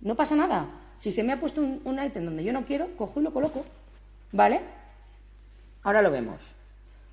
no 0.01 0.15
pasa 0.15 0.35
nada. 0.35 0.67
Si 0.97 1.11
se 1.11 1.23
me 1.23 1.33
ha 1.33 1.39
puesto 1.39 1.61
un, 1.61 1.81
un 1.83 2.03
ítem 2.03 2.25
donde 2.25 2.43
yo 2.43 2.53
no 2.53 2.65
quiero, 2.65 2.95
cojo 2.95 3.19
y 3.19 3.23
lo 3.23 3.33
coloco. 3.33 3.65
¿Vale? 4.31 4.61
Ahora 5.83 6.01
lo 6.01 6.11
vemos. 6.11 6.41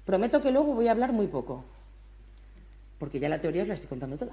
Prometo 0.04 0.40
que 0.40 0.50
luego 0.50 0.74
voy 0.74 0.88
a 0.88 0.92
hablar 0.92 1.12
muy 1.12 1.26
poco, 1.26 1.64
porque 2.98 3.20
ya 3.20 3.28
la 3.28 3.40
teoría 3.40 3.62
os 3.62 3.68
la 3.68 3.74
estoy 3.74 3.88
contando 3.88 4.16
toda. 4.16 4.32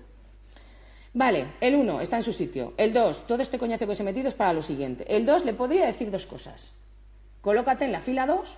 Vale, 1.15 1.47
el 1.61 1.75
1 1.75 2.01
está 2.01 2.17
en 2.17 2.23
su 2.23 2.33
sitio. 2.33 2.73
El 2.77 2.93
2, 2.93 3.25
todo 3.25 3.41
este 3.41 3.57
coñazo 3.57 3.85
que 3.87 3.93
os 3.93 3.99
he 3.99 4.03
metido 4.03 4.27
es 4.27 4.35
para 4.35 4.53
lo 4.53 4.61
siguiente. 4.61 5.03
El 5.07 5.25
2 5.25 5.45
le 5.45 5.53
podría 5.53 5.87
decir 5.87 6.11
dos 6.11 6.27
cosas. 6.27 6.71
Colócate 7.41 7.85
en 7.85 7.91
la 7.91 8.01
fila 8.01 8.27
2 8.27 8.57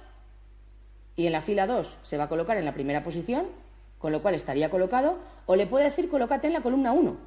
y 1.15 1.27
en 1.27 1.31
la 1.31 1.41
fila 1.41 1.67
2 1.67 1.99
se 2.03 2.17
va 2.17 2.25
a 2.25 2.29
colocar 2.29 2.57
en 2.57 2.65
la 2.65 2.73
primera 2.73 3.03
posición 3.03 3.45
con 3.99 4.11
lo 4.11 4.21
cual 4.21 4.35
estaría 4.35 4.69
colocado, 4.69 5.17
o 5.45 5.55
le 5.55 5.67
puede 5.67 5.85
decir 5.85 6.09
colócate 6.09 6.47
en 6.47 6.53
la 6.53 6.61
columna 6.61 6.91
1. 6.91 7.17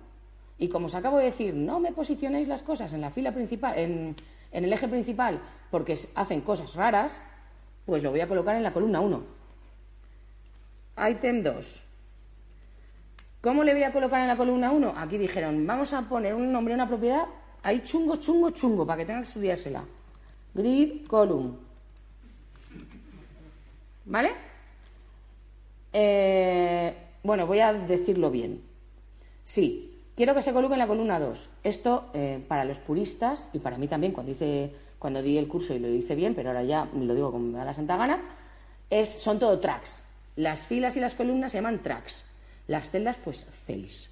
Y 0.58 0.68
como 0.68 0.86
os 0.86 0.94
acabo 0.94 1.18
de 1.18 1.24
decir, 1.24 1.54
no 1.54 1.80
me 1.80 1.92
posicionéis 1.92 2.46
las 2.46 2.62
cosas 2.62 2.92
en 2.92 3.00
la 3.00 3.10
fila 3.10 3.32
principal, 3.32 3.78
en, 3.78 4.14
el 4.52 4.72
eje 4.72 4.88
principal, 4.88 5.40
porque 5.70 5.98
hacen 6.14 6.40
cosas 6.42 6.74
raras, 6.74 7.20
pues 7.86 8.02
lo 8.02 8.10
voy 8.10 8.20
a 8.20 8.28
colocar 8.28 8.56
en 8.56 8.62
la 8.62 8.72
columna 8.72 9.00
1. 9.00 9.22
Item 11.08 11.42
2. 11.42 11.84
¿Cómo 13.40 13.64
le 13.64 13.72
voy 13.72 13.85
a 13.85 13.92
colocar 13.92 14.20
en 14.20 14.29
la 14.29 14.37
columna 14.37 14.70
1? 14.70 14.94
Aquí 14.96 15.16
dijeron, 15.16 15.66
vamos 15.66 15.94
a 15.94 16.03
poner 16.03 16.35
un 16.35 16.53
nombre, 16.53 16.74
una 16.74 16.87
propiedad, 16.87 17.24
ahí 17.62 17.81
chungo, 17.83 18.16
chungo, 18.16 18.50
chungo, 18.50 18.87
para 18.87 18.98
que 18.98 19.07
tengan 19.07 19.22
que 19.22 19.29
estudiársela. 19.29 19.83
Grid 20.53 21.07
column. 21.07 21.57
¿Vale? 24.05 24.33
Eh, 25.90 26.94
bueno, 27.22 27.46
voy 27.46 27.61
a 27.61 27.72
decirlo 27.72 28.31
bien. 28.31 28.61
Sí, 29.42 30.03
quiero 30.14 30.35
que 30.35 30.42
se 30.42 30.53
coloque 30.53 30.74
en 30.74 30.81
la 30.81 30.87
columna 30.87 31.18
2. 31.18 31.48
Esto, 31.64 32.11
eh, 32.12 32.44
para 32.46 32.66
los 32.66 32.79
puristas, 32.79 33.48
y 33.55 33.59
para 33.61 33.79
mí 33.79 33.88
también, 33.88 34.12
cuando, 34.12 34.33
hice, 34.33 34.70
cuando 34.98 35.22
di 35.22 35.38
el 35.38 35.48
curso 35.48 35.72
y 35.72 35.79
lo 35.79 35.88
hice 35.88 36.14
bien, 36.14 36.35
pero 36.35 36.50
ahora 36.50 36.62
ya 36.62 36.87
lo 36.94 37.14
digo 37.14 37.33
como 37.33 37.46
me 37.46 37.59
da 37.59 37.64
la 37.64 37.74
santa 37.74 37.96
gana, 37.96 38.20
es, 38.90 39.09
son 39.09 39.38
todo 39.38 39.59
tracks. 39.59 40.03
Las 40.37 40.64
filas 40.64 40.94
y 40.98 41.00
las 41.00 41.14
columnas 41.14 41.53
se 41.53 41.59
llaman 41.59 41.79
tracks. 41.79 42.24
Las 42.70 42.88
celdas, 42.88 43.16
pues, 43.16 43.44
cells. 43.66 44.11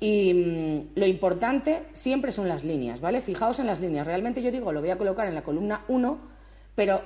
Y 0.00 0.32
mm, 0.32 0.98
lo 0.98 1.06
importante 1.06 1.82
siempre 1.92 2.32
son 2.32 2.48
las 2.48 2.64
líneas, 2.64 3.02
¿vale? 3.02 3.20
Fijaos 3.20 3.58
en 3.58 3.66
las 3.66 3.80
líneas. 3.80 4.06
Realmente 4.06 4.40
yo 4.40 4.50
digo, 4.50 4.72
lo 4.72 4.80
voy 4.80 4.88
a 4.88 4.96
colocar 4.96 5.28
en 5.28 5.34
la 5.34 5.42
columna 5.42 5.84
1, 5.88 6.18
pero 6.74 7.02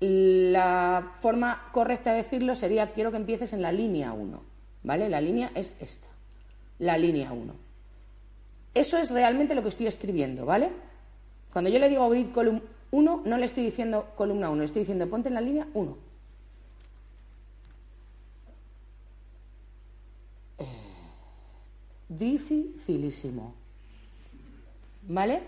la 0.00 1.14
forma 1.20 1.70
correcta 1.72 2.10
de 2.10 2.24
decirlo 2.24 2.54
sería 2.54 2.92
quiero 2.92 3.10
que 3.10 3.16
empieces 3.16 3.54
en 3.54 3.62
la 3.62 3.72
línea 3.72 4.12
1, 4.12 4.42
¿vale? 4.82 5.08
La 5.08 5.22
línea 5.22 5.50
es 5.54 5.74
esta, 5.80 6.08
la 6.78 6.98
línea 6.98 7.32
1. 7.32 7.54
Eso 8.74 8.98
es 8.98 9.10
realmente 9.10 9.54
lo 9.54 9.62
que 9.62 9.70
estoy 9.70 9.86
escribiendo, 9.86 10.44
¿vale? 10.44 10.68
Cuando 11.54 11.70
yo 11.70 11.78
le 11.78 11.88
digo 11.88 12.06
grid 12.10 12.32
column 12.32 12.60
1, 12.90 13.22
no 13.24 13.36
le 13.38 13.46
estoy 13.46 13.64
diciendo 13.64 14.12
columna 14.14 14.50
1, 14.50 14.58
le 14.58 14.66
estoy 14.66 14.80
diciendo 14.80 15.08
ponte 15.08 15.28
en 15.28 15.34
la 15.36 15.40
línea 15.40 15.66
1. 15.72 16.11
Dificilísimo. 22.18 23.54
¿Vale? 25.08 25.42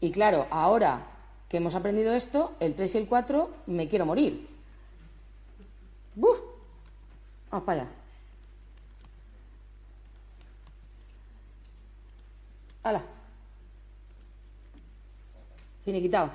Y 0.00 0.10
claro, 0.10 0.46
ahora 0.50 1.06
que 1.48 1.58
hemos 1.58 1.74
aprendido 1.74 2.12
esto, 2.12 2.54
el 2.60 2.74
3 2.74 2.94
y 2.94 2.98
el 2.98 3.08
4, 3.08 3.50
me 3.66 3.88
quiero 3.88 4.06
morir. 4.06 4.48
¡Buf! 6.14 6.38
Vamos 7.50 7.64
para 7.64 7.82
allá. 7.82 7.90
¡Hala! 12.82 13.02
quitado. 16.00 16.30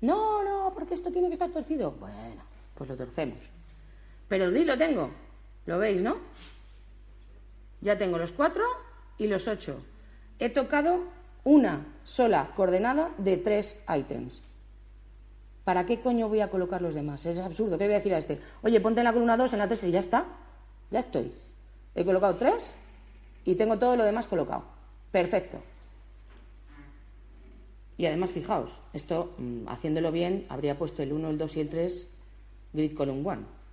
No, 0.00 0.42
no, 0.42 0.72
porque 0.74 0.94
esto 0.94 1.12
tiene 1.12 1.28
que 1.28 1.34
estar 1.34 1.50
torcido. 1.50 1.92
Bueno, 1.92 2.42
pues 2.74 2.90
lo 2.90 2.96
torcemos. 2.96 3.38
Pero 4.28 4.46
el 4.46 4.52
gris 4.52 4.66
lo 4.66 4.76
tengo. 4.76 5.10
¿Lo 5.66 5.78
veis, 5.78 6.02
no? 6.02 6.16
Ya 7.84 7.98
tengo 7.98 8.16
los 8.16 8.32
4 8.32 8.64
y 9.18 9.26
los 9.26 9.46
8. 9.46 9.76
He 10.38 10.48
tocado 10.48 11.04
una 11.44 11.86
sola 12.02 12.50
coordenada 12.56 13.10
de 13.18 13.36
tres 13.36 13.78
ítems. 13.86 14.42
¿Para 15.64 15.84
qué 15.84 16.00
coño 16.00 16.28
voy 16.28 16.40
a 16.40 16.48
colocar 16.48 16.80
los 16.80 16.94
demás? 16.94 17.26
Es 17.26 17.38
absurdo. 17.38 17.76
¿Qué 17.76 17.84
voy 17.84 17.92
a 17.92 17.98
decir 17.98 18.14
a 18.14 18.18
este? 18.18 18.40
Oye, 18.62 18.80
ponte 18.80 19.00
en 19.00 19.04
la 19.04 19.12
columna 19.12 19.36
2, 19.36 19.52
en 19.52 19.58
la 19.58 19.68
3 19.68 19.84
y 19.84 19.90
ya 19.90 20.00
está. 20.00 20.24
Ya 20.90 21.00
estoy. 21.00 21.30
He 21.94 22.04
colocado 22.06 22.36
tres 22.36 22.72
y 23.44 23.54
tengo 23.54 23.78
todo 23.78 23.96
lo 23.96 24.04
demás 24.04 24.26
colocado. 24.26 24.64
Perfecto. 25.12 25.58
Y 27.98 28.06
además, 28.06 28.32
fijaos, 28.32 28.80
esto, 28.94 29.34
mm, 29.36 29.68
haciéndolo 29.68 30.10
bien, 30.10 30.46
habría 30.48 30.78
puesto 30.78 31.02
el 31.02 31.12
1, 31.12 31.30
el 31.30 31.38
2 31.38 31.56
y 31.56 31.60
el 31.60 31.68
3 31.68 32.06
grid 32.72 32.96
column 32.96 33.24
1. 33.24 33.63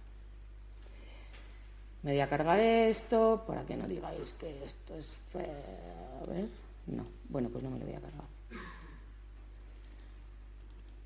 Me 2.03 2.11
voy 2.11 2.19
a 2.19 2.29
cargar 2.29 2.59
esto 2.59 3.43
para 3.45 3.63
que 3.63 3.77
no 3.77 3.87
digáis 3.87 4.33
que 4.33 4.63
esto 4.65 4.95
es 4.95 5.05
feo. 5.31 5.43
A 6.23 6.29
ver. 6.29 6.47
No, 6.87 7.05
bueno, 7.29 7.49
pues 7.49 7.63
no 7.63 7.69
me 7.69 7.79
lo 7.79 7.85
voy 7.85 7.93
a 7.93 8.01
cargar. 8.01 8.25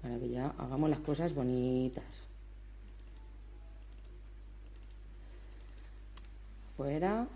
Para 0.02 0.20
que 0.20 0.30
ya 0.30 0.54
hagamos 0.58 0.90
las 0.90 1.00
cosas 1.00 1.34
bonitas. 1.34 2.04
Fuera. 6.78 7.28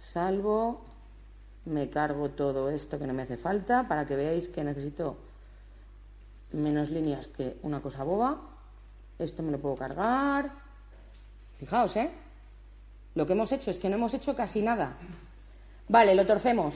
Salvo. 0.00 0.80
Me 1.66 1.88
cargo 1.88 2.28
todo 2.30 2.70
esto 2.70 2.98
que 2.98 3.06
no 3.06 3.14
me 3.14 3.22
hace 3.22 3.38
falta 3.38 3.88
para 3.88 4.06
que 4.06 4.16
veáis 4.16 4.48
que 4.48 4.62
necesito 4.62 5.16
menos 6.54 6.90
líneas 6.90 7.26
que 7.28 7.56
una 7.62 7.80
cosa 7.80 8.04
boba. 8.04 8.40
Esto 9.18 9.42
me 9.42 9.52
lo 9.52 9.58
puedo 9.58 9.76
cargar. 9.76 10.50
Fijaos, 11.58 11.96
¿eh? 11.96 12.10
Lo 13.14 13.26
que 13.26 13.32
hemos 13.32 13.52
hecho 13.52 13.70
es 13.70 13.78
que 13.78 13.88
no 13.88 13.96
hemos 13.96 14.14
hecho 14.14 14.34
casi 14.34 14.60
nada. 14.62 14.96
Vale, 15.88 16.14
lo 16.14 16.26
torcemos. 16.26 16.74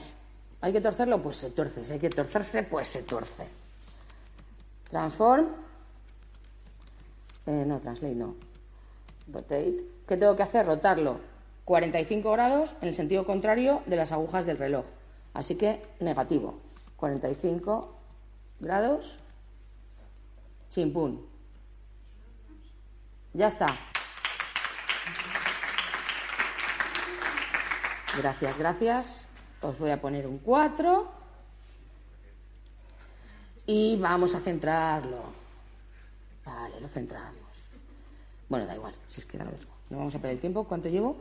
¿Hay 0.61 0.71
que 0.73 0.81
torcerlo? 0.81 1.21
Pues 1.21 1.37
se 1.37 1.51
tuerce. 1.51 1.83
Si 1.83 1.93
hay 1.93 1.99
que 1.99 2.09
torcerse, 2.09 2.63
pues 2.63 2.87
se 2.87 3.03
tuerce. 3.03 3.47
Transform. 4.89 5.47
Eh, 7.45 7.63
no, 7.65 7.79
translate 7.79 8.15
no. 8.15 8.35
Rotate. 9.31 9.77
¿Qué 10.07 10.17
tengo 10.17 10.35
que 10.35 10.43
hacer? 10.43 10.65
Rotarlo 10.65 11.19
45 11.69 12.31
grados 12.31 12.75
en 12.81 12.87
el 12.87 12.95
sentido 12.95 13.27
contrario 13.27 13.83
de 13.85 13.95
las 13.95 14.11
agujas 14.11 14.47
del 14.47 14.57
reloj. 14.57 14.85
Así 15.35 15.53
que 15.53 15.79
negativo. 15.99 16.57
45 16.95 17.93
grados. 18.59 19.17
Chimpún. 20.69 21.25
Ya 23.33 23.47
está. 23.47 23.77
Gracias, 28.17 28.57
gracias. 28.57 29.27
Os 29.61 29.77
voy 29.77 29.91
a 29.91 30.01
poner 30.01 30.27
un 30.27 30.39
4. 30.39 31.11
Y 33.65 33.97
vamos 33.97 34.33
a 34.33 34.39
centrarlo. 34.39 35.23
Vale, 36.43 36.79
lo 36.81 36.87
centramos. 36.87 37.39
Bueno, 38.47 38.65
da 38.65 38.75
igual, 38.75 38.95
si 39.07 39.19
es 39.19 39.25
que 39.25 39.37
da 39.37 39.45
lo 39.45 39.51
mismo. 39.51 39.71
No 39.89 39.99
vamos 39.99 40.15
a 40.15 40.17
perder 40.17 40.35
el 40.35 40.41
tiempo. 40.41 40.63
¿Cuánto 40.63 40.89
llevo? 40.89 41.17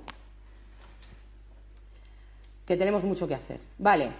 Que 2.66 2.76
tenemos 2.76 3.05
mucho 3.05 3.28
que 3.28 3.34
hacer. 3.34 3.61
Vale. 3.78 4.12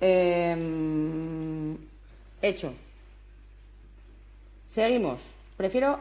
Em, 0.00 1.76
hecho. 2.42 2.74
Seguimos. 4.70 5.20
Prefiero. 5.56 5.98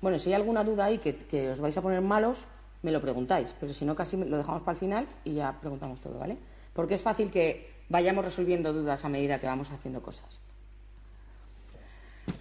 Bueno, 0.00 0.18
si 0.20 0.28
hay 0.28 0.34
alguna 0.34 0.62
duda 0.62 0.84
ahí 0.84 0.98
que, 0.98 1.50
os 1.50 1.60
vais 1.60 1.76
a 1.76 1.82
poner 1.82 2.00
malos, 2.00 2.46
me 2.82 2.92
lo 2.92 3.00
preguntáis. 3.00 3.52
Pero 3.58 3.72
si 3.72 3.84
no, 3.84 3.96
casi 3.96 4.16
lo 4.16 4.36
dejamos 4.36 4.62
para 4.62 4.74
el 4.74 4.78
final 4.78 5.08
y 5.24 5.34
ya 5.34 5.58
preguntamos 5.60 6.00
todo, 6.00 6.20
¿vale? 6.20 6.36
Porque 6.72 6.94
es 6.94 7.02
fácil 7.02 7.32
que 7.32 7.74
vayamos 7.88 8.24
resolviendo 8.24 8.72
dudas 8.72 9.04
a 9.04 9.08
medida 9.08 9.40
que 9.40 9.48
vamos 9.48 9.68
haciendo 9.72 10.00
cosas. 10.00 10.38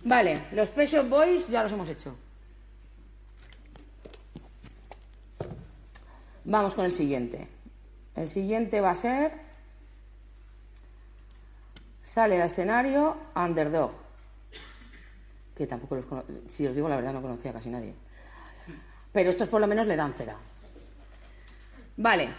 Vale, 0.04 0.44
los 0.52 0.70
Pet 0.70 1.10
Boys 1.10 1.48
ya 1.48 1.64
los 1.64 1.72
hemos 1.72 1.90
hecho. 1.90 2.16
Vamos 6.46 6.76
con 6.76 6.86
el 6.86 6.92
siguiente. 6.92 7.48
El 8.16 8.28
siguiente 8.28 8.80
va 8.80 8.92
a 8.92 8.96
ser. 8.96 9.32
Sale 12.04 12.36
al 12.40 12.46
escenario 12.46 13.18
Underdog. 13.36 14.03
Que 15.56 15.68
tampoco 15.68 15.96
los 15.96 16.06
Si 16.50 16.66
os 16.66 16.76
digo 16.76 16.90
la 16.90 16.96
verdad, 16.96 17.14
no 17.14 17.22
conocía 17.22 17.54
casi 17.54 17.70
nadie. 17.70 17.94
Pero 19.12 19.30
estos 19.30 19.48
por 19.48 19.62
lo 19.62 19.68
menos 19.68 19.86
le 19.88 19.96
dan 19.96 20.14
cera. 20.14 20.36
Vale. 21.98 22.30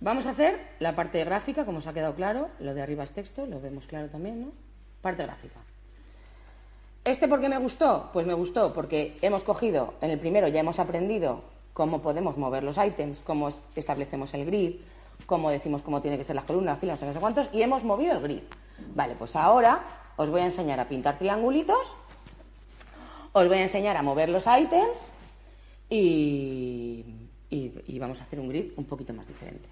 Vamos 0.00 0.26
a 0.26 0.30
hacer 0.30 0.60
la 0.80 0.94
parte 0.94 1.24
gráfica, 1.24 1.64
como 1.64 1.78
os 1.78 1.86
ha 1.86 1.94
quedado 1.94 2.14
claro. 2.14 2.48
Lo 2.60 2.74
de 2.74 2.82
arriba 2.82 3.04
es 3.04 3.12
texto, 3.12 3.46
lo 3.46 3.60
vemos 3.60 3.86
claro 3.86 4.08
también, 4.08 4.40
¿no? 4.42 4.48
Parte 5.00 5.22
gráfica. 5.22 5.60
¿Este 7.04 7.28
por 7.28 7.40
qué 7.40 7.48
me 7.48 7.58
gustó? 7.58 8.10
Pues 8.12 8.26
me 8.26 8.34
gustó 8.34 8.72
porque 8.72 9.16
hemos 9.22 9.44
cogido, 9.44 9.94
en 10.00 10.10
el 10.10 10.18
primero 10.18 10.48
ya 10.48 10.60
hemos 10.60 10.78
aprendido 10.78 11.42
cómo 11.74 12.00
podemos 12.02 12.36
mover 12.38 12.62
los 12.62 12.78
ítems, 12.78 13.20
cómo 13.20 13.48
es- 13.48 13.60
establecemos 13.74 14.32
el 14.34 14.46
grid, 14.46 14.76
cómo 15.26 15.50
decimos 15.50 15.82
cómo 15.82 16.00
tienen 16.00 16.18
que 16.18 16.24
ser 16.24 16.36
las 16.36 16.44
columnas, 16.46 16.72
las 16.74 16.80
filas, 16.80 17.02
no 17.02 17.12
sé 17.12 17.20
cuántos, 17.20 17.50
y 17.52 17.60
hemos 17.62 17.84
movido 17.84 18.12
el 18.12 18.20
grid. 18.20 18.42
Vale, 18.94 19.16
pues 19.18 19.36
ahora 19.36 19.82
os 20.16 20.30
voy 20.30 20.40
a 20.40 20.44
enseñar 20.44 20.80
a 20.80 20.88
pintar 20.88 21.18
triangulitos, 21.18 21.96
os 23.32 23.48
voy 23.48 23.58
a 23.58 23.62
enseñar 23.62 23.96
a 23.96 24.02
mover 24.02 24.28
los 24.28 24.46
ítems 24.46 24.98
y, 25.90 27.04
vamos 27.98 28.20
a 28.20 28.24
hacer 28.24 28.38
un 28.38 28.48
grid 28.48 28.72
un 28.76 28.84
poquito 28.84 29.12
más 29.12 29.26
diferente. 29.26 29.68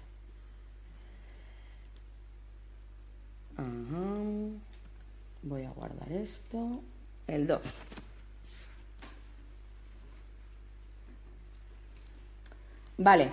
Voy 5.43 5.63
a 5.63 5.71
guardar 5.71 6.11
esto. 6.11 6.81
El 7.27 7.47
2. 7.47 7.61
Vale. 12.97 13.31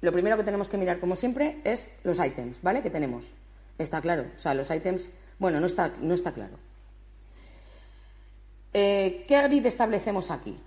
Lo 0.00 0.12
primero 0.12 0.36
que 0.36 0.44
tenemos 0.44 0.68
que 0.68 0.78
mirar, 0.78 1.00
como 1.00 1.16
siempre, 1.16 1.60
es 1.64 1.86
los 2.04 2.18
ítems, 2.18 2.62
¿vale? 2.62 2.82
Que 2.82 2.90
tenemos. 2.90 3.30
Está 3.78 4.00
claro. 4.00 4.26
O 4.36 4.40
sea, 4.40 4.54
los 4.54 4.70
ítems. 4.70 5.10
Bueno, 5.38 5.60
no 5.60 5.66
está, 5.66 5.92
no 6.00 6.14
está 6.14 6.32
claro. 6.32 6.56
Eh, 8.72 9.24
¿Qué 9.26 9.42
grid 9.42 9.64
establecemos 9.66 10.30
aquí? 10.30 10.58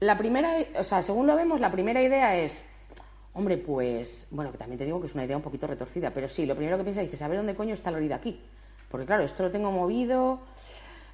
La 0.00 0.18
primera, 0.18 0.52
o 0.78 0.82
sea, 0.82 1.02
según 1.02 1.26
lo 1.26 1.36
vemos, 1.36 1.60
la 1.60 1.70
primera 1.70 2.02
idea 2.02 2.36
es, 2.36 2.64
hombre, 3.32 3.56
pues, 3.58 4.26
bueno, 4.30 4.50
que 4.50 4.58
también 4.58 4.78
te 4.78 4.84
digo 4.84 5.00
que 5.00 5.06
es 5.06 5.14
una 5.14 5.24
idea 5.24 5.36
un 5.36 5.42
poquito 5.42 5.66
retorcida, 5.66 6.10
pero 6.10 6.28
sí, 6.28 6.46
lo 6.46 6.56
primero 6.56 6.76
que 6.76 6.84
piensas 6.84 7.04
es, 7.04 7.20
ver 7.20 7.36
dónde 7.36 7.54
coño 7.54 7.74
está 7.74 7.90
el 7.90 7.96
grid 7.96 8.12
aquí. 8.12 8.40
Porque 8.90 9.06
claro, 9.06 9.22
esto 9.22 9.42
lo 9.42 9.50
tengo 9.50 9.70
movido, 9.70 10.40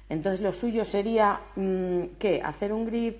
entonces 0.09 0.41
lo 0.41 0.51
suyo 0.51 0.83
sería, 0.83 1.39
mm, 1.55 2.17
¿qué? 2.19 2.41
Hacer 2.43 2.73
un 2.73 2.85
grid 2.85 3.13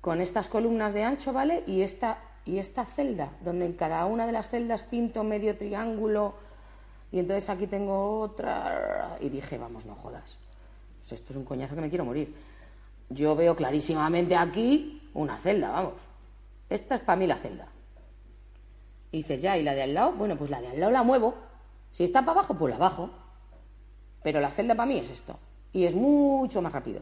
con 0.00 0.20
estas 0.20 0.48
columnas 0.48 0.92
de 0.92 1.02
ancho, 1.02 1.32
¿vale? 1.32 1.64
Y 1.66 1.82
esta, 1.82 2.18
y 2.44 2.58
esta 2.58 2.84
celda, 2.84 3.30
donde 3.42 3.66
en 3.66 3.72
cada 3.72 4.04
una 4.06 4.26
de 4.26 4.32
las 4.32 4.50
celdas 4.50 4.82
pinto 4.84 5.24
medio 5.24 5.56
triángulo, 5.56 6.34
y 7.14 7.20
entonces 7.20 7.48
aquí 7.48 7.68
tengo 7.68 8.22
otra, 8.22 9.16
y 9.20 9.28
dije, 9.28 9.56
vamos, 9.56 9.86
no 9.86 9.94
jodas. 9.94 10.36
Esto 11.08 11.32
es 11.32 11.36
un 11.36 11.44
coñazo 11.44 11.76
que 11.76 11.80
me 11.80 11.88
quiero 11.88 12.04
morir. 12.04 12.34
Yo 13.08 13.36
veo 13.36 13.54
clarísimamente 13.54 14.34
aquí 14.34 15.00
una 15.14 15.36
celda, 15.36 15.70
vamos. 15.70 15.92
Esta 16.68 16.96
es 16.96 17.02
para 17.02 17.14
mí 17.16 17.28
la 17.28 17.36
celda. 17.36 17.68
Y 19.12 19.18
dices, 19.18 19.40
ya, 19.40 19.56
¿y 19.56 19.62
la 19.62 19.74
de 19.74 19.82
al 19.82 19.94
lado? 19.94 20.10
Bueno, 20.14 20.36
pues 20.36 20.50
la 20.50 20.60
de 20.60 20.66
al 20.66 20.80
lado 20.80 20.90
la 20.90 21.04
muevo. 21.04 21.36
Si 21.92 22.02
está 22.02 22.22
para 22.22 22.40
abajo, 22.40 22.54
pues 22.54 22.72
la 22.72 22.78
bajo. 22.78 23.08
Pero 24.24 24.40
la 24.40 24.50
celda 24.50 24.74
para 24.74 24.88
mí 24.88 24.98
es 24.98 25.10
esto. 25.10 25.38
Y 25.72 25.84
es 25.84 25.94
mucho 25.94 26.60
más 26.62 26.72
rápido. 26.72 27.00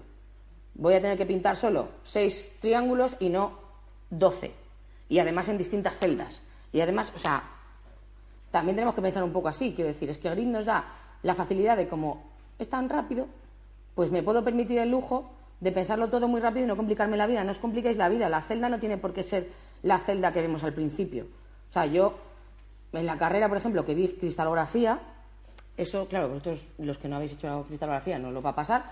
Voy 0.75 0.93
a 0.93 1.01
tener 1.01 1.17
que 1.17 1.25
pintar 1.25 1.57
solo 1.57 1.89
seis 2.03 2.59
triángulos 2.61 3.17
y 3.19 3.31
no 3.31 3.53
doce. 4.11 4.53
Y 5.09 5.21
además 5.21 5.49
en 5.49 5.57
distintas 5.57 5.97
celdas. 5.97 6.43
Y 6.71 6.83
además, 6.83 7.11
o 7.17 7.19
sea, 7.19 7.52
también 8.53 8.77
tenemos 8.77 8.95
que 8.95 9.03
pensar 9.03 9.25
un 9.25 9.33
poco 9.33 9.49
así. 9.49 9.73
Quiero 9.75 9.89
decir, 9.89 10.09
es 10.09 10.19
que 10.19 10.31
Grid 10.31 10.47
nos 10.47 10.67
da 10.67 10.85
la 11.23 11.35
facilidad 11.35 11.77
de 11.77 11.89
como 11.89 12.23
es 12.59 12.69
tan 12.69 12.89
rápido, 12.89 13.27
pues 13.97 14.13
me 14.13 14.23
puedo 14.23 14.45
permitir 14.45 14.79
el 14.79 14.91
lujo 14.91 15.29
de 15.61 15.73
pensarlo 15.73 16.09
todo 16.09 16.29
muy 16.29 16.41
rápido 16.41 16.67
y 16.67 16.69
no 16.69 16.77
complicarme 16.77 17.17
la 17.17 17.27
vida. 17.27 17.43
No 17.43 17.51
os 17.51 17.59
compliquéis 17.59 17.97
la 17.97 18.09
vida. 18.09 18.29
La 18.29 18.43
celda 18.43 18.69
no 18.69 18.79
tiene 18.79 18.99
por 18.99 19.13
qué 19.13 19.23
ser 19.23 19.49
la 19.83 19.99
celda 19.99 20.33
que 20.33 20.43
vemos 20.43 20.63
al 20.63 20.75
principio. 20.75 21.25
O 21.69 21.73
sea, 21.73 21.87
yo 21.87 22.15
en 22.93 23.07
la 23.07 23.17
carrera, 23.17 23.49
por 23.49 23.57
ejemplo, 23.57 23.85
que 23.85 23.95
vi 23.95 24.09
cristalografía, 24.09 25.01
eso, 25.77 26.07
claro, 26.07 26.29
vosotros 26.29 26.67
los 26.79 26.99
que 26.99 27.09
no 27.09 27.17
habéis 27.17 27.33
hecho 27.33 27.65
cristalografía 27.67 28.19
no 28.19 28.31
lo 28.31 28.43
va 28.43 28.51
a 28.51 28.55
pasar, 28.55 28.85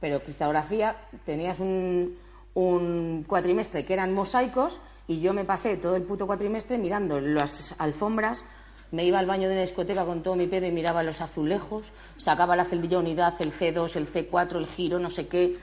pero 0.00 0.22
cristalografía 0.22 0.94
tenías 1.24 1.58
un, 1.58 2.16
un 2.54 3.24
cuatrimestre 3.26 3.84
que 3.84 3.94
eran 3.94 4.14
mosaicos 4.14 4.80
y 5.08 5.20
yo 5.20 5.32
me 5.32 5.44
pasé 5.44 5.76
todo 5.76 5.96
el 5.96 6.02
puto 6.02 6.26
cuatrimestre 6.26 6.78
mirando 6.78 7.20
las 7.20 7.74
alfombras, 7.78 8.44
me 8.90 9.04
iba 9.04 9.18
al 9.18 9.26
baño 9.26 9.48
de 9.48 9.56
la 9.56 9.60
discoteca 9.60 10.04
con 10.04 10.22
todo 10.22 10.36
mi 10.36 10.46
pedo 10.46 10.66
y 10.66 10.72
miraba 10.72 11.02
los 11.02 11.20
azulejos, 11.20 11.92
sacaba 12.16 12.56
la 12.56 12.64
celdilla 12.64 12.98
unidad, 12.98 13.34
el 13.40 13.52
C2, 13.52 13.96
el 13.96 14.06
C4, 14.12 14.56
el 14.56 14.66
giro, 14.66 14.98
no 14.98 15.10
sé 15.10 15.28
qué. 15.28 15.56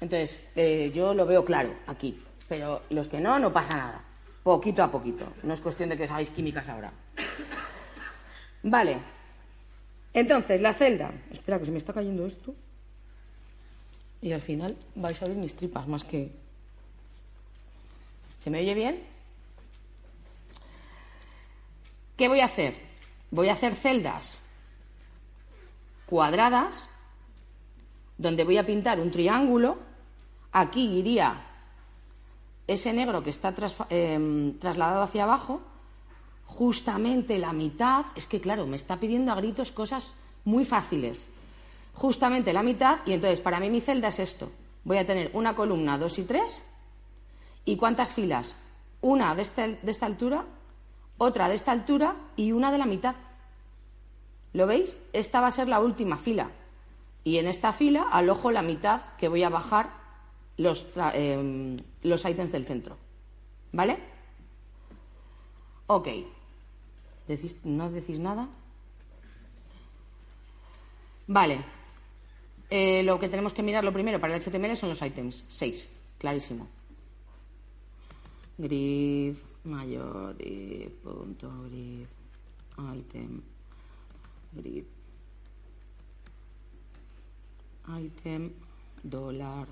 Entonces, 0.00 0.42
eh, 0.56 0.90
yo 0.94 1.14
lo 1.14 1.26
veo 1.26 1.44
claro 1.44 1.74
aquí, 1.86 2.20
pero 2.48 2.82
los 2.90 3.08
que 3.08 3.20
no, 3.20 3.38
no 3.38 3.52
pasa 3.52 3.76
nada. 3.76 4.00
Poquito 4.42 4.82
a 4.82 4.90
poquito. 4.90 5.26
No 5.42 5.54
es 5.54 5.60
cuestión 5.60 5.88
de 5.88 5.96
que 5.96 6.04
os 6.04 6.10
hagáis 6.10 6.30
químicas 6.30 6.68
ahora. 6.68 6.92
Vale. 8.62 8.98
Entonces, 10.12 10.60
la 10.60 10.74
celda. 10.74 11.12
Espera, 11.30 11.58
que 11.58 11.66
se 11.66 11.70
me 11.70 11.78
está 11.78 11.92
cayendo 11.92 12.26
esto. 12.26 12.54
Y 14.20 14.32
al 14.32 14.40
final 14.40 14.76
vais 14.94 15.20
a 15.22 15.26
oír 15.26 15.36
mis 15.36 15.54
tripas 15.54 15.86
más 15.86 16.04
que. 16.04 16.30
¿Se 18.38 18.50
me 18.50 18.60
oye 18.60 18.74
bien? 18.74 19.11
¿Qué 22.16 22.28
voy 22.28 22.40
a 22.40 22.46
hacer? 22.46 22.76
Voy 23.30 23.48
a 23.48 23.54
hacer 23.54 23.74
celdas 23.74 24.40
cuadradas 26.06 26.88
donde 28.18 28.44
voy 28.44 28.58
a 28.58 28.66
pintar 28.66 29.00
un 29.00 29.10
triángulo, 29.10 29.78
aquí 30.52 30.98
iría 30.98 31.46
ese 32.66 32.92
negro 32.92 33.22
que 33.22 33.30
está 33.30 33.54
em, 33.88 34.58
trasladado 34.58 35.02
hacia 35.02 35.24
abajo, 35.24 35.60
justamente 36.46 37.38
la 37.38 37.52
mitad, 37.52 38.06
es 38.14 38.26
que 38.26 38.40
claro, 38.40 38.66
me 38.66 38.76
está 38.76 39.00
pidiendo 39.00 39.32
a 39.32 39.36
gritos 39.36 39.72
cosas 39.72 40.14
muy 40.44 40.64
fáciles, 40.64 41.24
justamente 41.94 42.52
la 42.52 42.62
mitad, 42.62 42.98
y 43.06 43.12
entonces 43.12 43.40
para 43.40 43.58
mí 43.58 43.70
mi 43.70 43.80
celda 43.80 44.08
es 44.08 44.20
esto, 44.20 44.52
voy 44.84 44.98
a 44.98 45.06
tener 45.06 45.30
una 45.32 45.54
columna, 45.54 45.98
dos 45.98 46.18
y 46.18 46.24
tres, 46.24 46.62
¿y 47.64 47.76
cuántas 47.76 48.12
filas? 48.12 48.54
Una 49.00 49.34
de 49.34 49.42
esta, 49.42 49.66
de 49.66 49.90
esta 49.90 50.06
altura, 50.06 50.44
otra 51.22 51.48
de 51.48 51.54
esta 51.54 51.72
altura 51.72 52.16
y 52.36 52.52
una 52.52 52.72
de 52.72 52.78
la 52.78 52.86
mitad. 52.86 53.14
¿Lo 54.52 54.66
veis? 54.66 54.96
Esta 55.12 55.40
va 55.40 55.46
a 55.46 55.52
ser 55.52 55.68
la 55.68 55.80
última 55.80 56.16
fila. 56.16 56.50
Y 57.24 57.38
en 57.38 57.46
esta 57.46 57.72
fila 57.72 58.08
alojo 58.10 58.50
la 58.50 58.62
mitad 58.62 59.14
que 59.16 59.28
voy 59.28 59.44
a 59.44 59.48
bajar 59.48 59.90
los, 60.56 60.86
em, 61.14 61.78
los 62.02 62.24
ítems 62.24 62.50
del 62.50 62.66
centro. 62.66 62.96
¿Vale? 63.70 63.98
Ok. 65.86 66.08
¿No 67.64 67.90
decís 67.90 68.18
nada? 68.18 68.48
Vale. 71.28 71.64
Eh, 72.68 73.02
lo 73.04 73.18
que 73.20 73.28
tenemos 73.28 73.54
que 73.54 73.62
mirar 73.62 73.84
lo 73.84 73.92
primero 73.92 74.20
para 74.20 74.34
el 74.34 74.42
HTML 74.42 74.76
son 74.76 74.88
los 74.88 75.00
ítems. 75.00 75.44
Seis. 75.48 75.88
Clarísimo. 76.18 76.66
Grid 78.58 79.36
mayor 79.64 80.36
punto 81.02 81.50
grid 81.68 82.06
item 82.94 83.42
grid 84.52 84.84
item 87.98 88.52
dólar. 89.02 89.68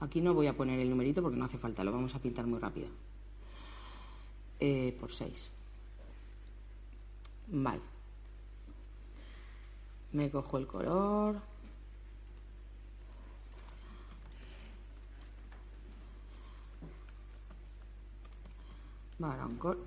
Aquí 0.00 0.20
no 0.20 0.32
voy 0.32 0.46
a 0.46 0.56
poner 0.56 0.80
el 0.80 0.88
numerito 0.88 1.22
porque 1.22 1.36
no 1.36 1.44
hace 1.44 1.58
falta 1.58 1.84
lo 1.84 1.92
vamos 1.92 2.14
a 2.14 2.20
pintar 2.20 2.46
muy 2.46 2.58
rápido. 2.58 2.88
Eh, 4.58 4.96
por 5.00 5.12
6 5.12 5.50
vale. 7.50 7.82
Me 10.12 10.30
cojo 10.30 10.58
el 10.58 10.66
color 10.66 11.40
background 19.20 19.58
color 19.58 19.78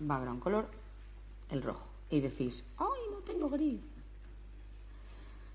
background 0.00 0.42
color 0.42 0.66
el 1.50 1.62
rojo. 1.62 1.84
Y 2.10 2.20
decís 2.20 2.64
ay 2.78 3.00
no 3.10 3.18
tengo 3.18 3.48
gris 3.48 3.80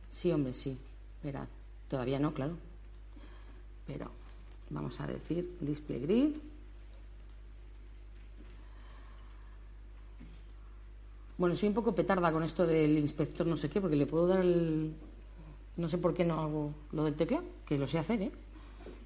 sí 0.09 0.31
hombre 0.31 0.53
sí 0.53 0.77
verad 1.21 1.47
todavía 1.89 2.19
no 2.19 2.33
claro. 2.33 2.55
Pero 3.85 4.09
vamos 4.69 4.99
a 4.99 5.07
decir 5.07 5.57
display 5.61 5.99
grid. 5.99 6.35
Bueno, 11.37 11.55
soy 11.55 11.67
un 11.67 11.75
poco 11.75 11.93
petarda 11.93 12.31
con 12.31 12.43
esto 12.43 12.65
del 12.65 12.97
inspector 12.97 13.45
no 13.45 13.57
sé 13.57 13.69
qué, 13.69 13.81
porque 13.81 13.97
le 13.97 14.05
puedo 14.05 14.27
dar 14.27 14.39
el... 14.39 14.93
No 15.75 15.89
sé 15.89 15.97
por 15.97 16.13
qué 16.13 16.23
no 16.23 16.39
hago 16.39 16.73
lo 16.93 17.03
del 17.03 17.15
teclado, 17.15 17.43
que 17.65 17.77
lo 17.77 17.87
sé 17.87 17.99
hacer, 17.99 18.21
¿eh? 18.21 18.31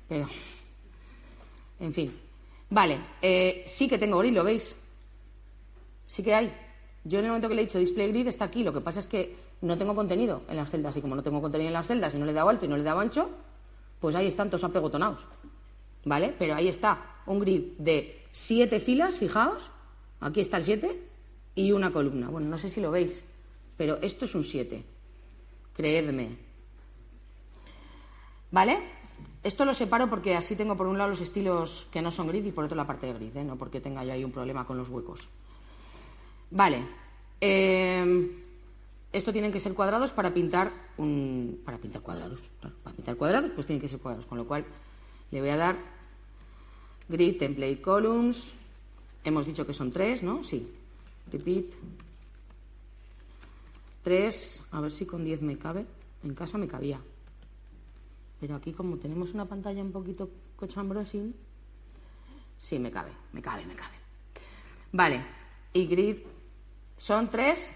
Pero 0.07 0.27
en 1.79 1.93
fin. 1.93 2.19
Vale, 2.69 2.99
eh, 3.21 3.63
sí 3.65 3.87
que 3.87 3.97
tengo 3.97 4.19
grid, 4.19 4.33
¿lo 4.33 4.43
veis? 4.43 4.75
Sí 6.05 6.23
que 6.23 6.33
hay. 6.33 6.53
Yo 7.03 7.19
en 7.19 7.25
el 7.25 7.31
momento 7.31 7.49
que 7.49 7.55
le 7.55 7.61
he 7.61 7.65
dicho 7.65 7.79
display 7.79 8.09
grid 8.09 8.27
está 8.27 8.45
aquí. 8.45 8.63
Lo 8.63 8.73
que 8.73 8.81
pasa 8.81 8.99
es 8.99 9.07
que 9.07 9.35
no 9.61 9.77
tengo 9.77 9.95
contenido 9.95 10.43
en 10.47 10.57
las 10.57 10.69
celdas. 10.69 10.95
Y 10.97 11.01
como 11.01 11.15
no 11.15 11.23
tengo 11.23 11.41
contenido 11.41 11.67
en 11.67 11.73
las 11.73 11.87
celdas 11.87 12.13
y 12.13 12.17
no 12.17 12.25
le 12.25 12.31
he 12.31 12.35
dado 12.35 12.49
alto 12.49 12.65
y 12.65 12.67
no 12.67 12.75
le 12.75 12.81
he 12.81 12.85
dado 12.85 12.99
ancho, 12.99 13.29
pues 13.99 14.15
ahí 14.15 14.27
están 14.27 14.49
todos 14.49 14.63
apegotonados. 14.63 15.25
¿Vale? 16.05 16.33
Pero 16.37 16.55
ahí 16.55 16.67
está 16.67 17.21
un 17.25 17.39
grid 17.39 17.73
de 17.77 18.25
siete 18.31 18.79
filas, 18.79 19.17
fijaos. 19.17 19.69
Aquí 20.19 20.41
está 20.41 20.57
el 20.57 20.63
siete 20.63 20.99
y 21.55 21.71
una 21.71 21.91
columna. 21.91 22.29
Bueno, 22.29 22.47
no 22.47 22.57
sé 22.57 22.69
si 22.69 22.81
lo 22.81 22.91
veis, 22.91 23.23
pero 23.77 23.97
esto 24.01 24.25
es 24.25 24.35
un 24.35 24.43
siete. 24.43 24.83
Creedme. 25.75 26.37
¿Vale? 28.51 28.98
Esto 29.41 29.63
lo 29.63 29.73
separo 29.73 30.09
porque 30.09 30.35
así 30.35 30.55
tengo 30.55 30.75
por 30.75 30.87
un 30.87 30.97
lado 30.97 31.11
los 31.11 31.21
estilos 31.21 31.87
que 31.91 32.01
no 32.01 32.11
son 32.11 32.27
grid 32.27 32.45
y 32.45 32.51
por 32.51 32.65
otro 32.65 32.75
la 32.75 32.85
parte 32.85 33.07
de 33.07 33.13
grid, 33.13 33.37
¿eh? 33.37 33.43
no 33.43 33.55
porque 33.55 33.79
tenga 33.79 34.03
yo 34.03 34.11
ahí 34.11 34.23
un 34.23 34.31
problema 34.31 34.65
con 34.65 34.77
los 34.77 34.89
huecos. 34.89 35.29
Vale. 36.51 36.83
Em, 37.39 38.29
esto 39.13 39.31
tienen 39.31 39.51
que 39.51 39.59
ser 39.59 39.73
cuadrados 39.73 40.11
para 40.11 40.33
pintar 40.33 40.71
un. 40.97 41.61
para 41.63 41.77
pintar 41.77 42.01
cuadrados. 42.01 42.41
para 42.83 42.95
pintar 42.95 43.15
cuadrados, 43.15 43.51
pues 43.55 43.65
tienen 43.65 43.81
que 43.81 43.87
ser 43.87 43.99
cuadrados. 43.99 44.25
Con 44.25 44.37
lo 44.37 44.45
cual 44.45 44.65
le 45.31 45.39
voy 45.39 45.49
a 45.49 45.57
dar 45.57 45.77
grid 47.07 47.37
template 47.37 47.81
columns. 47.81 48.53
Hemos 49.23 49.45
dicho 49.45 49.65
que 49.65 49.73
son 49.73 49.91
tres, 49.91 50.21
¿no? 50.21 50.43
Sí. 50.43 50.67
Repeat. 51.31 51.65
Tres. 54.03 54.63
A 54.71 54.81
ver 54.81 54.91
si 54.91 55.05
con 55.05 55.23
diez 55.23 55.41
me 55.41 55.57
cabe. 55.57 55.85
En 56.23 56.33
casa 56.33 56.57
me 56.57 56.67
cabía. 56.67 56.99
Pero 58.39 58.55
aquí 58.55 58.73
como 58.73 58.97
tenemos 58.97 59.33
una 59.33 59.45
pantalla 59.45 59.81
un 59.81 59.91
poquito 59.91 60.29
cochambrosín, 60.55 61.35
sí 62.57 62.79
me 62.79 62.91
cabe, 62.91 63.11
me 63.33 63.41
cabe, 63.41 63.65
me 63.65 63.75
cabe. 63.75 63.95
Vale, 64.91 65.23
y 65.73 65.85
grid 65.85 66.17
son 66.97 67.29
tres 67.29 67.73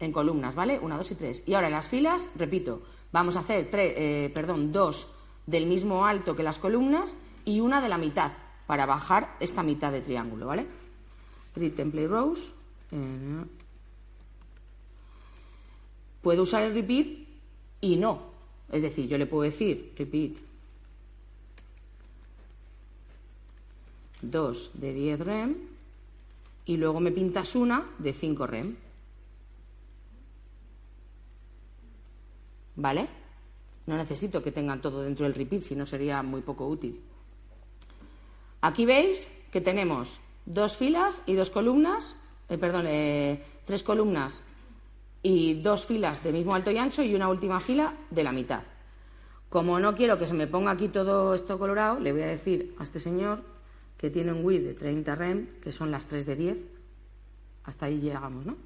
en 0.00 0.12
columnas, 0.12 0.54
¿vale? 0.54 0.78
Una, 0.78 0.96
dos 0.96 1.10
y 1.10 1.14
tres. 1.14 1.42
Y 1.46 1.54
ahora 1.54 1.68
en 1.68 1.74
las 1.74 1.88
filas, 1.88 2.28
repito, 2.34 2.82
vamos 3.12 3.36
a 3.36 3.40
hacer 3.40 3.70
tres, 3.70 3.94
eh, 3.96 4.30
perdón, 4.34 4.72
dos 4.72 5.08
del 5.46 5.66
mismo 5.66 6.06
alto 6.06 6.34
que 6.34 6.42
las 6.42 6.58
columnas 6.58 7.14
y 7.44 7.60
una 7.60 7.80
de 7.80 7.88
la 7.88 7.98
mitad 7.98 8.32
para 8.66 8.86
bajar 8.86 9.36
esta 9.40 9.62
mitad 9.62 9.92
de 9.92 10.00
triángulo, 10.00 10.46
¿vale? 10.46 10.66
Grid 11.54 11.74
template 11.74 12.08
rows. 12.08 12.54
Eh, 12.90 13.44
puedo 16.22 16.42
usar 16.42 16.62
el 16.62 16.74
repeat 16.74 17.06
y 17.80 17.96
no, 17.96 18.33
es 18.74 18.82
decir, 18.82 19.06
yo 19.06 19.16
le 19.16 19.26
puedo 19.26 19.44
decir, 19.44 19.94
repeat, 19.96 20.32
2 24.20 24.70
de 24.74 24.92
10 24.92 25.20
rem 25.20 25.54
y 26.66 26.76
luego 26.76 26.98
me 26.98 27.12
pintas 27.12 27.54
una 27.54 27.86
de 27.98 28.12
5 28.12 28.46
rem. 28.48 28.76
¿Vale? 32.74 33.08
No 33.86 33.96
necesito 33.96 34.42
que 34.42 34.50
tengan 34.50 34.82
todo 34.82 35.02
dentro 35.02 35.24
del 35.24 35.36
repeat, 35.36 35.62
si 35.62 35.76
no 35.76 35.86
sería 35.86 36.24
muy 36.24 36.40
poco 36.40 36.66
útil. 36.66 37.00
Aquí 38.60 38.86
veis 38.86 39.28
que 39.52 39.60
tenemos 39.60 40.18
dos 40.46 40.76
filas 40.76 41.22
y 41.26 41.34
dos 41.34 41.50
columnas, 41.50 42.16
eh, 42.48 42.58
perdón, 42.58 42.86
eh, 42.88 43.40
tres 43.66 43.84
columnas 43.84 44.42
y 45.24 45.54
dos 45.54 45.86
filas 45.86 46.22
de 46.22 46.32
mismo 46.32 46.54
alto 46.54 46.70
y 46.70 46.76
ancho 46.76 47.02
y 47.02 47.14
una 47.14 47.30
última 47.30 47.58
fila 47.58 47.94
de 48.10 48.22
la 48.22 48.30
mitad. 48.30 48.60
Como 49.48 49.80
no 49.80 49.94
quiero 49.94 50.18
que 50.18 50.26
se 50.26 50.34
me 50.34 50.46
ponga 50.46 50.70
aquí 50.70 50.88
todo 50.88 51.32
esto 51.32 51.58
colorado, 51.58 51.98
le 51.98 52.12
voy 52.12 52.20
a 52.22 52.26
decir 52.26 52.74
a 52.78 52.82
este 52.82 53.00
señor 53.00 53.42
que 53.96 54.10
tiene 54.10 54.32
un 54.32 54.44
width 54.44 54.64
de 54.64 54.74
30 54.74 55.14
rem, 55.14 55.46
que 55.62 55.72
son 55.72 55.90
las 55.90 56.06
3 56.06 56.26
de 56.26 56.36
10. 56.36 56.58
Hasta 57.64 57.86
ahí 57.86 58.00
llegamos, 58.00 58.44
¿no? 58.44 58.56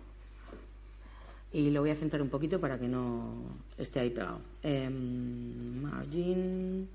Y 1.53 1.71
lo 1.71 1.81
voy 1.81 1.91
a 1.91 1.97
centrar 1.97 2.21
un 2.21 2.29
poquito 2.29 2.61
para 2.61 2.77
que 2.77 2.89
no 2.89 3.35
esté 3.77 4.01
ahí 4.01 4.11
pegado. 4.11 4.41
Em, 4.61 5.81
margin. 5.81 6.89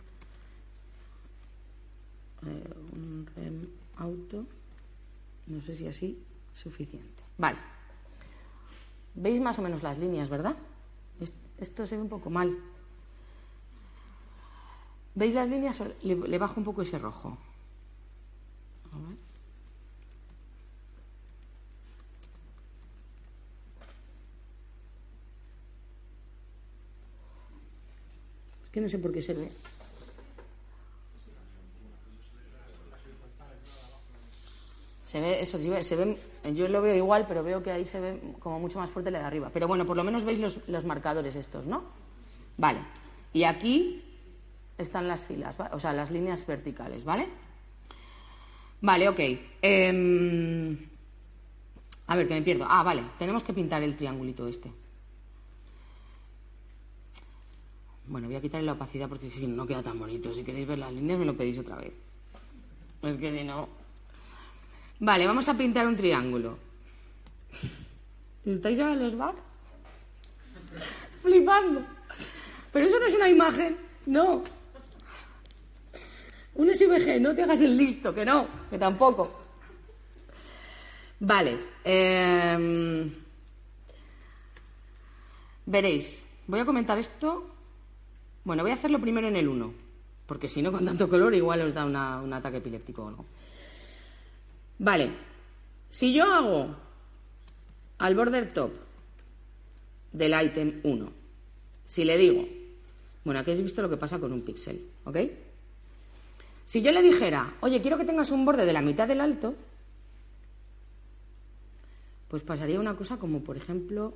Eh, 2.45 2.73
un 2.91 3.25
rem 3.33 3.61
auto. 3.95 4.45
No 5.47 5.61
sé 5.61 5.73
si 5.73 5.87
así 5.87 6.19
suficiente. 6.53 7.23
Vale. 7.37 7.72
Veis 9.15 9.39
más 9.39 9.59
o 9.59 9.61
menos 9.61 9.83
las 9.83 9.97
líneas, 9.97 10.29
¿verdad? 10.29 10.55
Esto 11.59 11.85
se 11.85 11.95
ve 11.95 12.01
un 12.01 12.09
poco 12.09 12.29
mal. 12.29 12.57
¿Veis 15.15 15.33
las 15.33 15.47
líneas? 15.47 15.79
Le, 16.01 16.37
bajo 16.37 16.59
un 16.59 16.65
poco 16.65 16.81
ese 16.81 16.97
rojo. 16.97 17.37
Es 28.63 28.69
que 28.71 28.81
no 28.81 28.89
sé 28.89 28.97
por 28.97 29.13
qué 29.13 29.21
se 29.21 29.33
ve. 29.35 29.51
Se 35.13 35.21
ve, 35.21 35.41
eso, 35.41 35.59
se 35.61 35.95
ve, 35.95 36.17
yo 36.55 36.67
lo 36.67 36.81
veo 36.81 36.95
igual, 36.95 37.27
pero 37.27 37.43
veo 37.43 37.61
que 37.61 37.69
ahí 37.69 37.85
se 37.85 37.99
ve 37.99 38.19
como 38.39 38.59
mucho 38.59 38.79
más 38.79 38.89
fuerte 38.89 39.11
la 39.11 39.19
de 39.19 39.25
arriba. 39.25 39.51
Pero 39.53 39.67
bueno, 39.67 39.85
por 39.85 39.95
lo 39.95 40.03
menos 40.03 40.23
veis 40.23 40.39
los, 40.39 40.85
marcadores 40.85 41.35
estos, 41.35 41.67
¿no? 41.67 41.83
Vale. 42.57 42.79
Y 43.31 43.43
aquí 43.43 44.03
están 44.75 45.07
las 45.07 45.23
filas, 45.23 45.55
o 45.71 45.79
sea, 45.79 45.93
las 45.93 46.09
líneas 46.09 46.43
verticales, 46.47 47.05
¿vale? 47.05 47.27
Vale, 48.81 49.07
ok. 49.07 49.19
Em, 49.61 50.79
a 52.07 52.15
ver, 52.15 52.27
que 52.27 52.33
me 52.33 52.41
pierdo. 52.41 52.65
Ah, 52.67 52.81
vale, 52.81 53.03
tenemos 53.19 53.43
que 53.43 53.53
pintar 53.53 53.83
el 53.83 53.95
triangulito 53.95 54.47
este. 54.47 54.71
Bueno, 58.07 58.25
voy 58.25 58.37
a 58.37 58.41
quitarle 58.41 58.65
la 58.65 58.73
opacidad 58.73 59.07
porque 59.07 59.29
si 59.29 59.45
no 59.45 59.67
queda 59.67 59.83
tan 59.83 59.99
bonito. 59.99 60.33
Si 60.33 60.43
queréis 60.43 60.65
ver 60.65 60.79
las 60.79 60.91
líneas, 60.91 61.19
me 61.19 61.25
lo 61.25 61.37
pedís 61.37 61.59
otra 61.59 61.75
vez. 61.75 61.93
Es 63.03 63.17
que 63.17 63.31
si 63.31 63.43
no. 63.43 63.82
Vale, 65.03 65.27
vamos 65.27 65.49
a 65.49 65.53
pintar 65.53 65.85
un 65.85 65.97
triángulo. 65.97 66.57
¿Estáis 68.45 68.79
ahora 68.79 68.95
los 68.95 69.17
back? 69.17 69.35
Flipando. 71.21 71.81
Pero 72.71 72.85
eso 72.85 72.97
no 72.97 73.07
es 73.07 73.13
una 73.13 73.27
imagen, 73.27 73.75
no. 74.05 74.45
Un 76.55 76.73
SVG, 76.73 77.19
no 77.19 77.35
te 77.35 77.43
hagas 77.43 77.59
el 77.59 77.75
listo, 77.75 78.13
que 78.13 78.23
no, 78.23 78.47
que 78.69 78.77
tampoco. 78.77 79.29
Vale. 81.19 81.57
em, 81.83 83.11
veréis, 85.65 86.25
voy 86.47 86.61
a 86.61 86.65
comentar 86.65 86.97
esto. 86.97 87.49
Bueno, 88.45 88.63
voy 88.63 88.71
a 88.71 88.75
hacerlo 88.75 89.01
primero 89.01 89.27
en 89.27 89.35
el 89.35 89.49
1, 89.49 89.73
porque 90.25 90.47
si 90.47 90.61
no, 90.61 90.71
con 90.71 90.85
tanto 90.85 91.09
color, 91.09 91.35
igual 91.35 91.59
os 91.63 91.73
da 91.73 91.83
un 91.83 92.31
ataque 92.31 92.59
epiléptico 92.59 93.03
o 93.03 93.07
algo. 93.09 93.25
Vale, 94.83 95.11
si 95.89 96.11
yo 96.11 96.25
hago 96.25 96.75
al 97.99 98.15
border 98.15 98.51
top 98.51 98.73
del 100.11 100.35
item 100.45 100.81
1, 100.83 101.11
si 101.85 102.03
le 102.03 102.17
digo, 102.17 102.45
bueno, 103.23 103.39
aquí 103.39 103.51
habéis 103.51 103.63
visto 103.63 103.81
lo 103.81 103.89
que 103.89 103.95
pasa 103.95 104.19
con 104.19 104.33
un 104.33 104.41
píxel, 104.41 104.85
¿ok? 105.05 105.17
Si 106.65 106.81
yo 106.81 106.91
le 106.91 107.01
dijera, 107.01 107.55
oye, 107.61 107.79
quiero 107.81 107.97
que 107.97 108.03
tengas 108.03 108.29
un 108.29 108.43
borde 108.43 108.65
de 108.65 108.73
la 108.73 108.81
mitad 108.81 109.07
del 109.07 109.21
alto, 109.21 109.55
pues 112.27 112.43
pasaría 112.43 112.77
una 112.77 112.97
cosa 112.97 113.15
como, 113.15 113.39
por 113.39 113.55
ejemplo, 113.55 114.13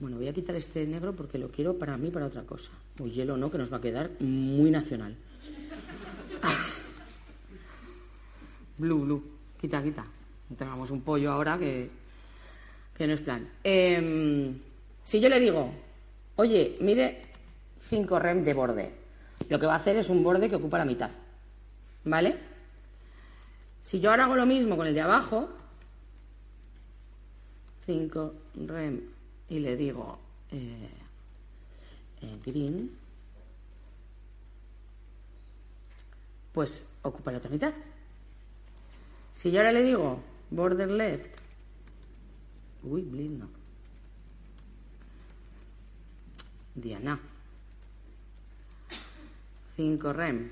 bueno, 0.00 0.18
voy 0.18 0.28
a 0.28 0.34
quitar 0.34 0.54
este 0.54 0.86
negro 0.86 1.14
porque 1.14 1.38
lo 1.38 1.50
quiero 1.50 1.78
para 1.78 1.96
mí, 1.96 2.10
para 2.10 2.26
otra 2.26 2.42
cosa. 2.42 2.72
O 3.00 3.06
hielo 3.06 3.38
no, 3.38 3.50
que 3.50 3.56
nos 3.56 3.72
va 3.72 3.78
a 3.78 3.80
quedar 3.80 4.10
muy 4.20 4.70
nacional. 4.70 5.16
Blue, 8.78 9.04
blue. 9.04 9.22
Quita, 9.60 9.82
quita. 9.82 10.04
No 10.48 10.56
tengamos 10.56 10.90
un 10.90 11.02
pollo 11.02 11.32
ahora 11.32 11.58
que, 11.58 11.90
que 12.96 13.06
no 13.06 13.12
es 13.12 13.20
plan. 13.20 13.48
Em, 13.62 14.58
si 15.04 15.20
yo 15.20 15.28
le 15.28 15.40
digo, 15.40 15.70
oye, 16.36 16.76
mide 16.80 17.22
5 17.88 18.18
rem 18.18 18.44
de 18.44 18.54
borde, 18.54 18.90
lo 19.48 19.58
que 19.58 19.66
va 19.66 19.74
a 19.74 19.76
hacer 19.76 19.96
es 19.96 20.08
un 20.08 20.22
borde 20.22 20.48
que 20.48 20.56
ocupa 20.56 20.78
la 20.78 20.84
mitad. 20.84 21.10
¿Vale? 22.04 22.38
Si 23.82 24.00
yo 24.00 24.10
ahora 24.10 24.24
hago 24.24 24.36
lo 24.36 24.46
mismo 24.46 24.76
con 24.76 24.86
el 24.86 24.94
de 24.94 25.00
abajo, 25.00 25.48
5 27.86 28.34
rem 28.66 29.00
y 29.48 29.60
le 29.60 29.76
digo 29.76 30.18
eh, 30.50 30.88
eh, 32.20 32.38
green, 32.44 32.90
pues 36.52 36.86
ocupa 37.02 37.32
la 37.32 37.38
otra 37.38 37.50
mitad. 37.50 37.72
Si 39.38 39.52
yo 39.52 39.60
ahora 39.60 39.70
le 39.70 39.84
digo 39.84 40.20
border 40.50 40.90
left, 40.90 41.30
uy, 42.82 43.02
no. 43.02 43.48
Diana. 46.74 47.20
5 49.76 50.12
rem. 50.12 50.50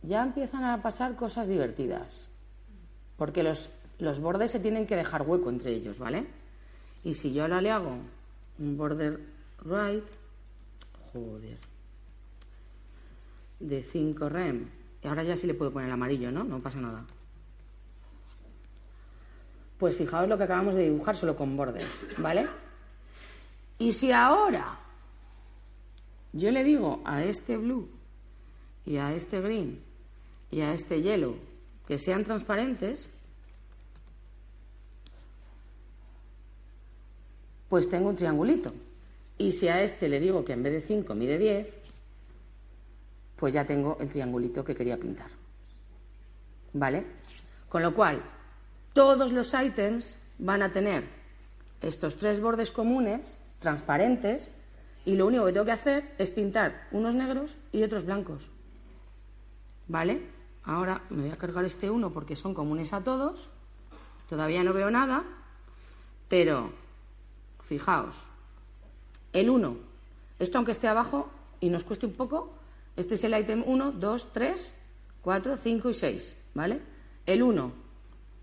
Ya 0.00 0.22
empiezan 0.22 0.64
a 0.64 0.80
pasar 0.80 1.14
cosas 1.14 1.46
divertidas. 1.46 2.26
Porque 3.18 3.42
los, 3.42 3.68
los 3.98 4.18
bordes 4.18 4.52
se 4.52 4.60
tienen 4.60 4.86
que 4.86 4.96
dejar 4.96 5.28
hueco 5.28 5.50
entre 5.50 5.74
ellos, 5.74 5.98
¿vale? 5.98 6.26
Y 7.04 7.12
si 7.12 7.34
yo 7.34 7.42
ahora 7.42 7.60
le 7.60 7.70
hago 7.70 7.98
un 8.58 8.78
border 8.78 9.20
right, 9.62 10.04
joder, 11.12 11.58
de 13.60 13.82
5 13.82 14.28
rem, 14.30 14.70
y 15.04 15.06
ahora 15.06 15.22
ya 15.22 15.36
sí 15.36 15.46
le 15.46 15.52
puedo 15.52 15.70
poner 15.70 15.88
el 15.88 15.92
amarillo, 15.92 16.32
¿no? 16.32 16.44
No 16.44 16.60
pasa 16.60 16.80
nada. 16.80 17.04
Pues 19.78 19.96
fijaos 19.96 20.26
lo 20.26 20.38
que 20.38 20.44
acabamos 20.44 20.76
de 20.76 20.84
dibujar 20.84 21.14
solo 21.14 21.36
con 21.36 21.54
bordes, 21.58 21.86
¿vale? 22.16 22.48
Y 23.78 23.92
si 23.92 24.12
ahora 24.12 24.78
yo 26.32 26.50
le 26.50 26.64
digo 26.64 27.02
a 27.04 27.22
este 27.22 27.58
blue 27.58 27.86
y 28.86 28.96
a 28.96 29.12
este 29.12 29.42
green 29.42 29.82
y 30.50 30.62
a 30.62 30.72
este 30.72 31.02
yellow 31.02 31.36
que 31.86 31.98
sean 31.98 32.24
transparentes, 32.24 33.06
pues 37.68 37.90
tengo 37.90 38.08
un 38.08 38.16
triangulito. 38.16 38.72
Y 39.36 39.52
si 39.52 39.68
a 39.68 39.82
este 39.82 40.08
le 40.08 40.18
digo 40.18 40.46
que 40.46 40.54
en 40.54 40.62
vez 40.62 40.72
de 40.72 40.80
5 40.80 41.14
mide 41.14 41.36
10, 41.36 41.83
pues 43.44 43.52
ya 43.52 43.66
tengo 43.66 43.98
el 44.00 44.08
triangulito 44.08 44.64
que 44.64 44.74
quería 44.74 44.96
pintar. 44.96 45.28
¿Vale? 46.72 47.04
Con 47.68 47.82
lo 47.82 47.92
cual, 47.92 48.22
todos 48.94 49.32
los 49.32 49.52
ítems 49.52 50.16
van 50.38 50.62
a 50.62 50.72
tener 50.72 51.04
estos 51.82 52.16
tres 52.16 52.40
bordes 52.40 52.70
comunes, 52.70 53.36
transparentes, 53.58 54.50
y 55.04 55.16
lo 55.16 55.26
único 55.26 55.44
que 55.44 55.52
tengo 55.52 55.66
que 55.66 55.72
hacer 55.72 56.14
es 56.16 56.30
pintar 56.30 56.88
unos 56.90 57.14
negros 57.14 57.54
y 57.70 57.82
otros 57.82 58.06
blancos. 58.06 58.48
¿Vale? 59.88 60.22
Ahora 60.64 61.02
me 61.10 61.24
voy 61.24 61.30
a 61.30 61.36
cargar 61.36 61.66
este 61.66 61.90
uno 61.90 62.14
porque 62.14 62.36
son 62.36 62.54
comunes 62.54 62.94
a 62.94 63.04
todos. 63.04 63.50
Todavía 64.30 64.64
no 64.64 64.72
veo 64.72 64.90
nada, 64.90 65.22
pero 66.30 66.72
fijaos, 67.68 68.16
el 69.34 69.50
1, 69.50 69.76
esto 70.38 70.56
aunque 70.56 70.72
esté 70.72 70.88
abajo 70.88 71.28
y 71.60 71.68
nos 71.68 71.84
cueste 71.84 72.06
un 72.06 72.14
poco, 72.14 72.63
este 72.96 73.14
es 73.14 73.24
el 73.24 73.38
ítem 73.38 73.62
1, 73.66 73.92
2, 73.92 74.32
3, 74.32 74.74
4, 75.20 75.56
5 75.56 75.90
y 75.90 75.94
6, 75.94 76.36
¿vale? 76.54 76.80
El 77.26 77.42
1, 77.42 77.72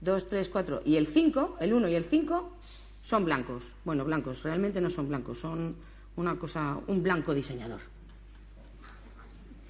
2, 0.02 0.30
3, 0.30 0.50
4 0.50 0.82
y 0.86 0.96
el 0.96 1.08
5, 1.08 1.58
el 1.60 1.74
1 1.74 1.88
y 1.88 1.96
el 1.96 2.04
5 2.06 2.58
son 3.02 3.26
blancos. 3.26 3.64
Bueno, 3.86 4.04
blancos, 4.04 4.44
realmente 4.44 4.82
no 4.82 4.90
son 4.90 5.08
blancos, 5.08 5.40
son 5.40 5.76
una 6.16 6.38
cosa, 6.38 6.78
un 6.88 7.02
blanco 7.02 7.34
diseñador. 7.34 7.80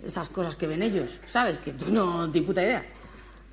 Esas 0.04 0.30
cosas 0.30 0.56
que 0.56 0.68
ven 0.68 0.82
ellos, 0.82 1.20
¿sabes? 1.28 1.60
Que 1.60 1.74
tú 1.74 1.92
no 1.92 2.32
tienes 2.32 2.48
puta 2.48 2.64
idea. 2.64 2.84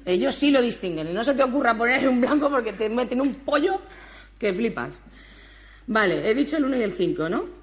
Ellos 0.05 0.35
sí 0.35 0.51
lo 0.51 0.62
distinguen 0.62 1.11
y 1.11 1.12
no 1.12 1.22
se 1.22 1.35
te 1.35 1.43
ocurra 1.43 1.76
poner 1.76 2.09
un 2.09 2.20
blanco 2.20 2.49
porque 2.49 2.72
te 2.72 2.89
meten 2.89 3.20
un 3.20 3.35
pollo 3.35 3.81
que 4.39 4.55
flipas. 4.55 4.99
Vale, 5.87 6.31
he 6.31 6.35
dicho 6.35 6.57
el 6.57 6.64
1 6.64 6.76
y 6.76 6.83
el 6.83 6.93
5, 6.93 7.29
¿no? 7.29 7.57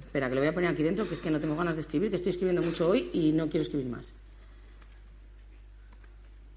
Espera, 0.00 0.28
que 0.28 0.34
lo 0.34 0.40
voy 0.40 0.48
a 0.48 0.54
poner 0.54 0.70
aquí 0.70 0.82
dentro, 0.82 1.06
que 1.06 1.14
es 1.14 1.20
que 1.20 1.30
no 1.30 1.38
tengo 1.38 1.54
ganas 1.54 1.76
de 1.76 1.82
escribir, 1.82 2.10
que 2.10 2.16
estoy 2.16 2.30
escribiendo 2.30 2.62
mucho 2.62 2.88
hoy 2.88 3.10
y 3.12 3.32
no 3.32 3.48
quiero 3.48 3.62
escribir 3.62 3.86
más. 3.86 4.12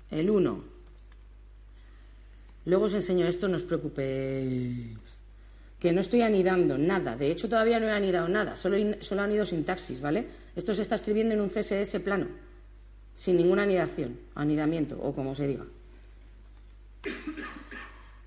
El 0.09 0.29
1. 0.29 0.63
Luego 2.65 2.85
os 2.85 2.93
enseño 2.93 3.27
esto, 3.27 3.47
no 3.47 3.57
os 3.57 3.63
preocupéis. 3.63 4.97
Que 5.79 5.91
no 5.91 6.01
estoy 6.01 6.21
anidando 6.21 6.77
nada. 6.77 7.15
De 7.15 7.29
hecho, 7.29 7.49
todavía 7.49 7.79
no 7.79 7.87
he 7.87 7.91
anidado 7.91 8.29
nada. 8.29 8.55
Solo, 8.55 8.77
solo 9.01 9.21
anido 9.21 9.45
sintaxis, 9.45 9.99
¿vale? 9.99 10.27
Esto 10.55 10.73
se 10.73 10.83
está 10.83 10.95
escribiendo 10.95 11.33
en 11.33 11.41
un 11.41 11.49
CSS 11.49 11.99
plano. 11.99 12.27
Sin 13.15 13.37
ninguna 13.37 13.63
anidación, 13.63 14.17
anidamiento, 14.33 14.97
o 15.01 15.13
como 15.13 15.35
se 15.35 15.47
diga. 15.47 15.65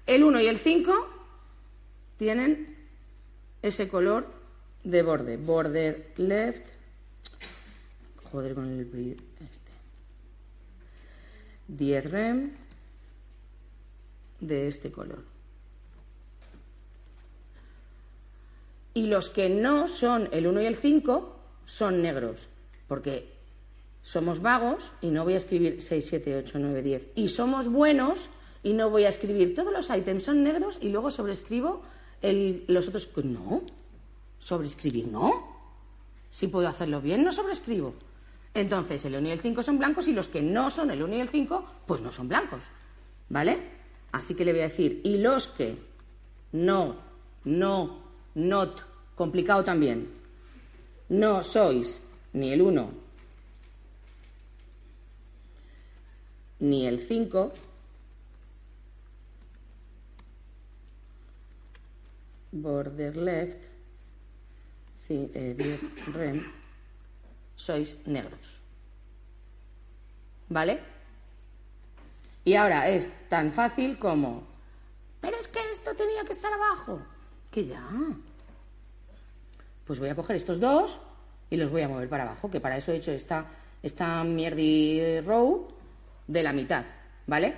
El 0.06 0.22
1 0.22 0.40
y 0.40 0.46
el 0.46 0.58
5 0.58 1.08
tienen 2.18 2.76
ese 3.62 3.88
color 3.88 4.26
de 4.86 5.02
borde. 5.02 5.36
Border 5.36 6.12
left. 6.16 6.64
Joder 8.30 8.54
con 8.54 8.66
el 8.66 8.80
este. 8.80 9.72
10 11.68 12.10
rem 12.10 12.50
de 14.40 14.68
este 14.68 14.92
color. 14.92 15.24
Y 18.94 19.06
los 19.08 19.28
que 19.28 19.48
no 19.48 19.88
son 19.88 20.28
el 20.32 20.46
1 20.46 20.62
y 20.62 20.66
el 20.66 20.76
5 20.76 21.36
son 21.66 22.00
negros, 22.00 22.48
porque 22.88 23.32
somos 24.02 24.40
vagos 24.40 24.92
y 25.02 25.10
no 25.10 25.24
voy 25.24 25.34
a 25.34 25.38
escribir 25.38 25.82
6, 25.82 26.06
7, 26.06 26.36
8, 26.36 26.58
9, 26.60 26.82
10. 26.82 27.02
Y 27.16 27.28
somos 27.28 27.68
buenos 27.68 28.30
y 28.62 28.72
no 28.72 28.88
voy 28.88 29.04
a 29.04 29.08
escribir 29.08 29.54
todos 29.54 29.72
los 29.72 29.90
ítems 29.90 30.24
son 30.24 30.44
negros 30.44 30.78
y 30.80 30.88
luego 30.90 31.10
sobrescribo 31.10 31.82
el- 32.22 32.64
los 32.68 32.88
otros. 32.88 33.06
Pues 33.06 33.26
no, 33.26 33.62
sobrescribir 34.38 35.08
no. 35.08 35.56
Si 36.30 36.48
puedo 36.48 36.68
hacerlo 36.68 37.00
bien, 37.00 37.24
no 37.24 37.32
sobrescribo. 37.32 37.94
Entonces, 38.54 39.04
el 39.04 39.16
1 39.16 39.28
y 39.28 39.30
el 39.30 39.40
5 39.40 39.62
son 39.62 39.78
blancos 39.78 40.08
y 40.08 40.12
los 40.12 40.28
que 40.28 40.40
no 40.40 40.70
son 40.70 40.90
el 40.90 41.02
1 41.02 41.16
y 41.16 41.20
el 41.20 41.28
5, 41.28 41.64
pues 41.86 42.00
no 42.00 42.10
son 42.10 42.28
blancos. 42.28 42.62
¿Vale? 43.28 43.58
Así 44.12 44.34
que 44.34 44.44
le 44.44 44.52
voy 44.52 44.62
a 44.62 44.68
decir, 44.68 45.00
y 45.04 45.18
los 45.18 45.48
que 45.48 45.76
no, 46.52 46.96
no, 47.44 48.02
not, 48.34 48.80
complicado 49.14 49.62
también, 49.64 50.08
no 51.08 51.42
sois 51.42 52.00
ni 52.32 52.52
el 52.52 52.62
1 52.62 53.06
ni 56.58 56.86
el 56.86 57.00
5, 57.00 57.52
border 62.52 63.16
left, 63.16 63.75
10 65.08 65.30
eh, 65.34 65.78
rem, 66.12 66.44
sois 67.54 67.96
negros. 68.06 68.60
¿Vale? 70.48 70.80
Y 72.44 72.54
ahora 72.54 72.88
es 72.88 73.10
tan 73.28 73.52
fácil 73.52 73.98
como, 73.98 74.44
pero 75.20 75.36
es 75.36 75.48
que 75.48 75.58
esto 75.72 75.94
tenía 75.94 76.24
que 76.24 76.32
estar 76.32 76.52
abajo. 76.52 77.00
Que 77.50 77.66
ya. 77.66 77.82
Pues 79.84 79.98
voy 79.98 80.08
a 80.08 80.14
coger 80.14 80.36
estos 80.36 80.60
dos 80.60 81.00
y 81.50 81.56
los 81.56 81.70
voy 81.70 81.82
a 81.82 81.88
mover 81.88 82.08
para 82.08 82.24
abajo, 82.24 82.50
que 82.50 82.60
para 82.60 82.76
eso 82.76 82.92
he 82.92 82.96
hecho 82.96 83.12
esta, 83.12 83.46
esta 83.82 84.22
mierdi 84.24 85.20
row 85.20 85.68
de 86.26 86.42
la 86.42 86.52
mitad, 86.52 86.84
¿vale? 87.26 87.54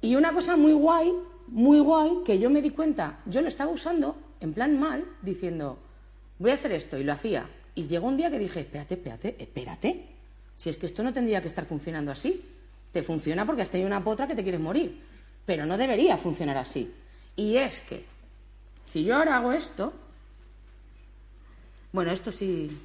Y 0.00 0.14
una 0.14 0.32
cosa 0.32 0.56
muy 0.56 0.72
guay, 0.72 1.12
muy 1.48 1.80
guay, 1.80 2.22
que 2.24 2.38
yo 2.38 2.50
me 2.50 2.62
di 2.62 2.70
cuenta, 2.70 3.20
yo 3.26 3.40
lo 3.40 3.48
estaba 3.48 3.70
usando 3.70 4.16
en 4.40 4.52
plan 4.52 4.78
mal, 4.78 5.04
diciendo, 5.22 5.78
voy 6.38 6.50
a 6.50 6.54
hacer 6.54 6.72
esto, 6.72 6.98
y 6.98 7.04
lo 7.04 7.12
hacía. 7.12 7.48
Y 7.74 7.86
llegó 7.86 8.08
un 8.08 8.16
día 8.16 8.30
que 8.30 8.38
dije, 8.38 8.60
espérate, 8.60 8.94
espérate, 8.94 9.36
espérate. 9.38 10.06
Si 10.56 10.68
es 10.68 10.76
que 10.76 10.86
esto 10.86 11.02
no 11.02 11.12
tendría 11.12 11.40
que 11.40 11.48
estar 11.48 11.64
funcionando 11.66 12.10
así. 12.10 12.42
Te 12.92 13.02
funciona 13.02 13.46
porque 13.46 13.62
has 13.62 13.70
tenido 13.70 13.86
una 13.86 14.02
potra 14.02 14.26
que 14.26 14.34
te 14.34 14.42
quieres 14.42 14.60
morir. 14.60 15.00
Pero 15.46 15.64
no 15.66 15.78
debería 15.78 16.16
funcionar 16.16 16.56
así. 16.56 16.92
Y 17.36 17.56
es 17.56 17.80
que, 17.82 18.04
si 18.82 19.04
yo 19.04 19.16
ahora 19.16 19.36
hago 19.36 19.52
esto, 19.52 19.92
bueno, 21.92 22.10
esto 22.10 22.32
sí. 22.32 22.76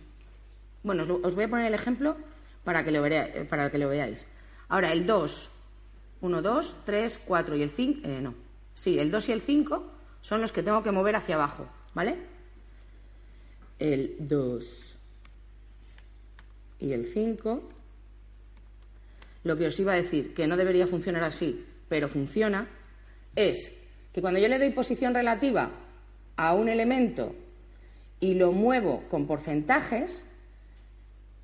Bueno, 0.84 1.04
os, 1.24 1.36
voy 1.36 1.46
a 1.46 1.50
poner 1.50 1.66
el 1.68 1.74
ejemplo 1.74 2.16
para 2.64 2.84
que 2.84 2.92
lo, 2.92 3.02
para 3.50 3.72
que 3.72 3.78
lo 3.78 3.90
veáis. 3.90 4.26
Ahora, 4.70 4.92
el 4.92 5.06
2, 5.06 5.50
1, 6.22 6.42
2, 6.42 6.76
3, 6.86 7.22
4 7.26 7.56
y 7.56 7.64
el 7.64 7.70
5, 7.70 8.00
eh, 8.04 8.22
no. 8.22 8.36
Sí, 8.76 9.00
el 9.00 9.12
2 9.12 9.30
y 9.30 9.32
el 9.32 9.42
5 9.42 9.84
son 10.22 10.42
los 10.42 10.52
que 10.52 10.64
tengo 10.64 10.84
que 10.84 10.92
mover 10.92 11.16
hacia 11.16 11.36
abajo, 11.36 11.68
¿vale? 11.94 12.33
El 13.84 14.16
2 14.18 14.64
y 16.80 16.94
el 16.94 17.06
5. 17.06 17.70
Lo 19.44 19.58
que 19.58 19.66
os 19.68 19.78
iba 19.78 19.92
a 19.92 19.98
decir, 19.98 20.34
que 20.34 20.48
no 20.48 20.56
debería 20.56 20.88
funcionar 20.88 21.26
así, 21.26 21.66
pero 21.90 22.08
funciona, 22.08 22.66
es 23.36 23.74
que 24.14 24.22
cuando 24.22 24.40
yo 24.40 24.48
le 24.48 24.58
doy 24.58 24.70
posición 24.70 25.14
relativa 25.14 25.70
a 26.38 26.54
un 26.54 26.70
elemento 26.70 27.36
y 28.22 28.36
lo 28.36 28.54
muevo 28.54 29.04
con 29.12 29.28
porcentajes, 29.28 30.24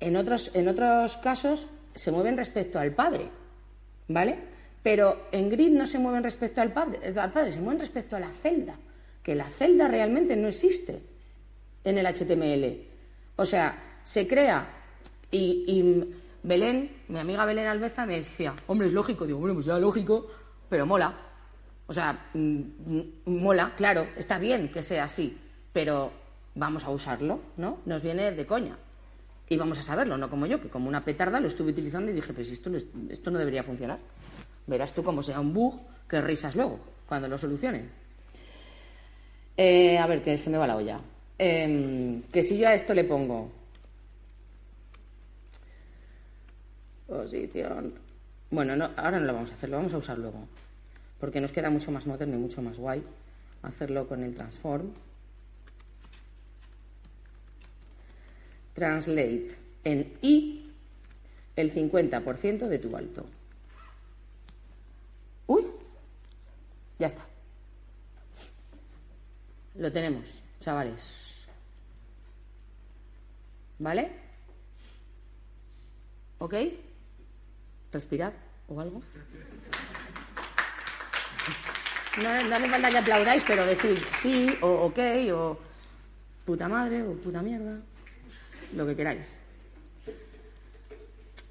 en 0.00 0.16
otros, 0.16 0.50
en 0.54 0.68
otros 0.68 1.18
casos 1.18 1.66
se 1.94 2.10
mueven 2.10 2.38
respecto 2.38 2.78
al 2.78 2.94
padre, 2.94 3.28
¿vale? 4.08 4.38
Pero 4.82 5.26
en 5.30 5.50
grid 5.50 5.72
no 5.72 5.84
se 5.84 5.98
mueven 5.98 6.22
respecto 6.22 6.62
al 6.62 6.72
padre, 6.72 7.00
al 7.06 7.32
padre, 7.32 7.52
se 7.52 7.60
mueven 7.60 7.80
respecto 7.80 8.16
a 8.16 8.20
la 8.20 8.30
celda, 8.30 8.78
que 9.22 9.34
la 9.34 9.44
celda 9.44 9.88
realmente 9.88 10.36
no 10.36 10.48
existe 10.48 11.09
en 11.84 11.98
el 11.98 12.06
HTML. 12.06 12.86
O 13.36 13.44
sea, 13.44 13.98
se 14.02 14.26
crea 14.26 14.68
y, 15.30 16.04
Belén, 16.42 17.02
mi 17.08 17.18
amiga 17.18 17.44
Belén 17.44 17.66
Albeza 17.66 18.06
me 18.06 18.16
decía, 18.16 18.54
hombre, 18.66 18.88
es 18.88 18.92
lógico, 18.92 19.26
digo, 19.26 19.38
bueno, 19.38 19.54
pues 19.54 19.66
ya 19.66 19.78
lógico, 19.78 20.26
pero 20.68 20.86
mola. 20.86 21.14
O 21.86 21.92
sea, 21.92 22.28
mm, 22.34 22.60
mm, 22.86 23.02
mola, 23.26 23.74
claro, 23.76 24.06
está 24.16 24.38
bien 24.38 24.70
que 24.70 24.82
sea 24.82 25.04
así, 25.04 25.36
pero 25.72 26.12
vamos 26.54 26.84
a 26.84 26.90
usarlo, 26.90 27.40
¿no? 27.56 27.78
Nos 27.84 28.02
viene 28.02 28.32
de 28.32 28.46
coña. 28.46 28.76
Y 29.48 29.56
vamos 29.56 29.78
a 29.78 29.82
saberlo, 29.82 30.16
no 30.16 30.30
como 30.30 30.46
yo, 30.46 30.60
que 30.60 30.68
como 30.68 30.88
una 30.88 31.04
petarda 31.04 31.40
lo 31.40 31.48
estuve 31.48 31.72
utilizando 31.72 32.10
y 32.10 32.14
dije, 32.14 32.32
pues 32.32 32.50
esto, 32.50 32.70
esto 33.08 33.30
no 33.30 33.38
debería 33.38 33.64
funcionar. 33.64 33.98
Verás 34.66 34.94
tú 34.94 35.02
cómo 35.02 35.22
sea 35.22 35.40
un 35.40 35.52
bug 35.52 35.80
que 36.08 36.20
risas 36.20 36.54
luego, 36.54 36.78
cuando 37.08 37.26
lo 37.26 37.36
solucionen. 37.36 37.90
Eh, 39.56 39.98
a 39.98 40.06
ver, 40.06 40.22
que 40.22 40.38
se 40.38 40.48
me 40.50 40.58
va 40.58 40.66
la 40.66 40.76
olla. 40.76 41.00
Em, 41.42 42.20
que 42.24 42.42
si 42.42 42.58
yo 42.58 42.68
a 42.68 42.74
esto 42.74 42.92
le 42.92 43.04
pongo 43.04 43.50
posición. 47.06 47.94
Bueno, 48.50 48.76
no, 48.76 48.90
ahora 48.94 49.18
no 49.18 49.24
lo 49.24 49.32
vamos 49.32 49.50
a 49.50 49.54
hacer, 49.54 49.70
lo 49.70 49.78
vamos 49.78 49.94
a 49.94 49.96
usar 49.96 50.18
luego. 50.18 50.46
Porque 51.18 51.40
nos 51.40 51.50
queda 51.50 51.70
mucho 51.70 51.90
más 51.90 52.06
moderno 52.06 52.36
y 52.36 52.38
mucho 52.38 52.60
más 52.60 52.78
guay 52.78 53.02
hacerlo 53.62 54.06
con 54.06 54.22
el 54.22 54.34
transform. 54.34 54.92
translate 58.74 59.56
en 59.84 60.12
i 60.22 60.70
el 61.56 61.72
50% 61.72 62.68
de 62.68 62.78
tu 62.78 62.96
alto. 62.96 63.26
Uy, 65.46 65.66
ya 66.98 67.08
está. 67.08 67.26
Lo 69.74 69.92
tenemos, 69.92 70.42
chavales. 70.60 71.46
¿Vale? 73.78 74.12
¿Ok? 76.38 76.54
Respirad 77.92 78.32
o 78.68 78.80
algo. 78.80 79.02
No, 82.18 82.48
no 82.48 82.56
hace 82.56 82.68
falta 82.68 82.90
que 82.90 82.98
aplaudáis, 82.98 83.42
pero 83.46 83.64
decir 83.64 84.04
sí 84.16 84.58
o 84.60 84.86
ok 84.86 84.98
o 85.32 85.58
puta 86.44 86.68
madre 86.68 87.02
o 87.02 87.14
puta 87.14 87.40
mierda 87.40 87.78
lo 88.74 88.86
que 88.86 88.96
queráis. 88.96 89.26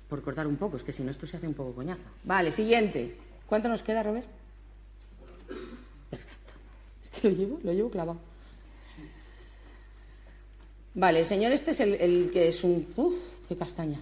Por 0.07 0.21
cortar 0.21 0.47
un 0.47 0.57
poco, 0.57 0.77
es 0.77 0.83
que 0.83 0.91
si 0.91 1.03
no 1.03 1.11
esto 1.11 1.27
se 1.27 1.37
hace 1.37 1.47
un 1.47 1.53
poco 1.53 1.73
coñazo. 1.73 2.01
Vale, 2.23 2.51
siguiente. 2.51 3.17
¿Cuánto 3.45 3.69
nos 3.69 3.83
queda, 3.83 4.03
Robert? 4.03 4.27
Perfecto. 6.09 6.53
Es 7.03 7.09
que 7.09 7.29
lo 7.29 7.35
llevo, 7.35 7.59
lo 7.63 7.73
llevo 7.73 7.89
clavado. 7.89 8.28
Vale, 10.99 11.23
señor 11.23 11.53
este 11.53 11.71
es 11.71 11.79
el, 11.79 12.29
que 12.33 12.49
es 12.49 12.61
un... 12.61 12.85
¡Uf! 12.97 13.13
¡Qué 13.47 13.55
castaña! 13.55 14.01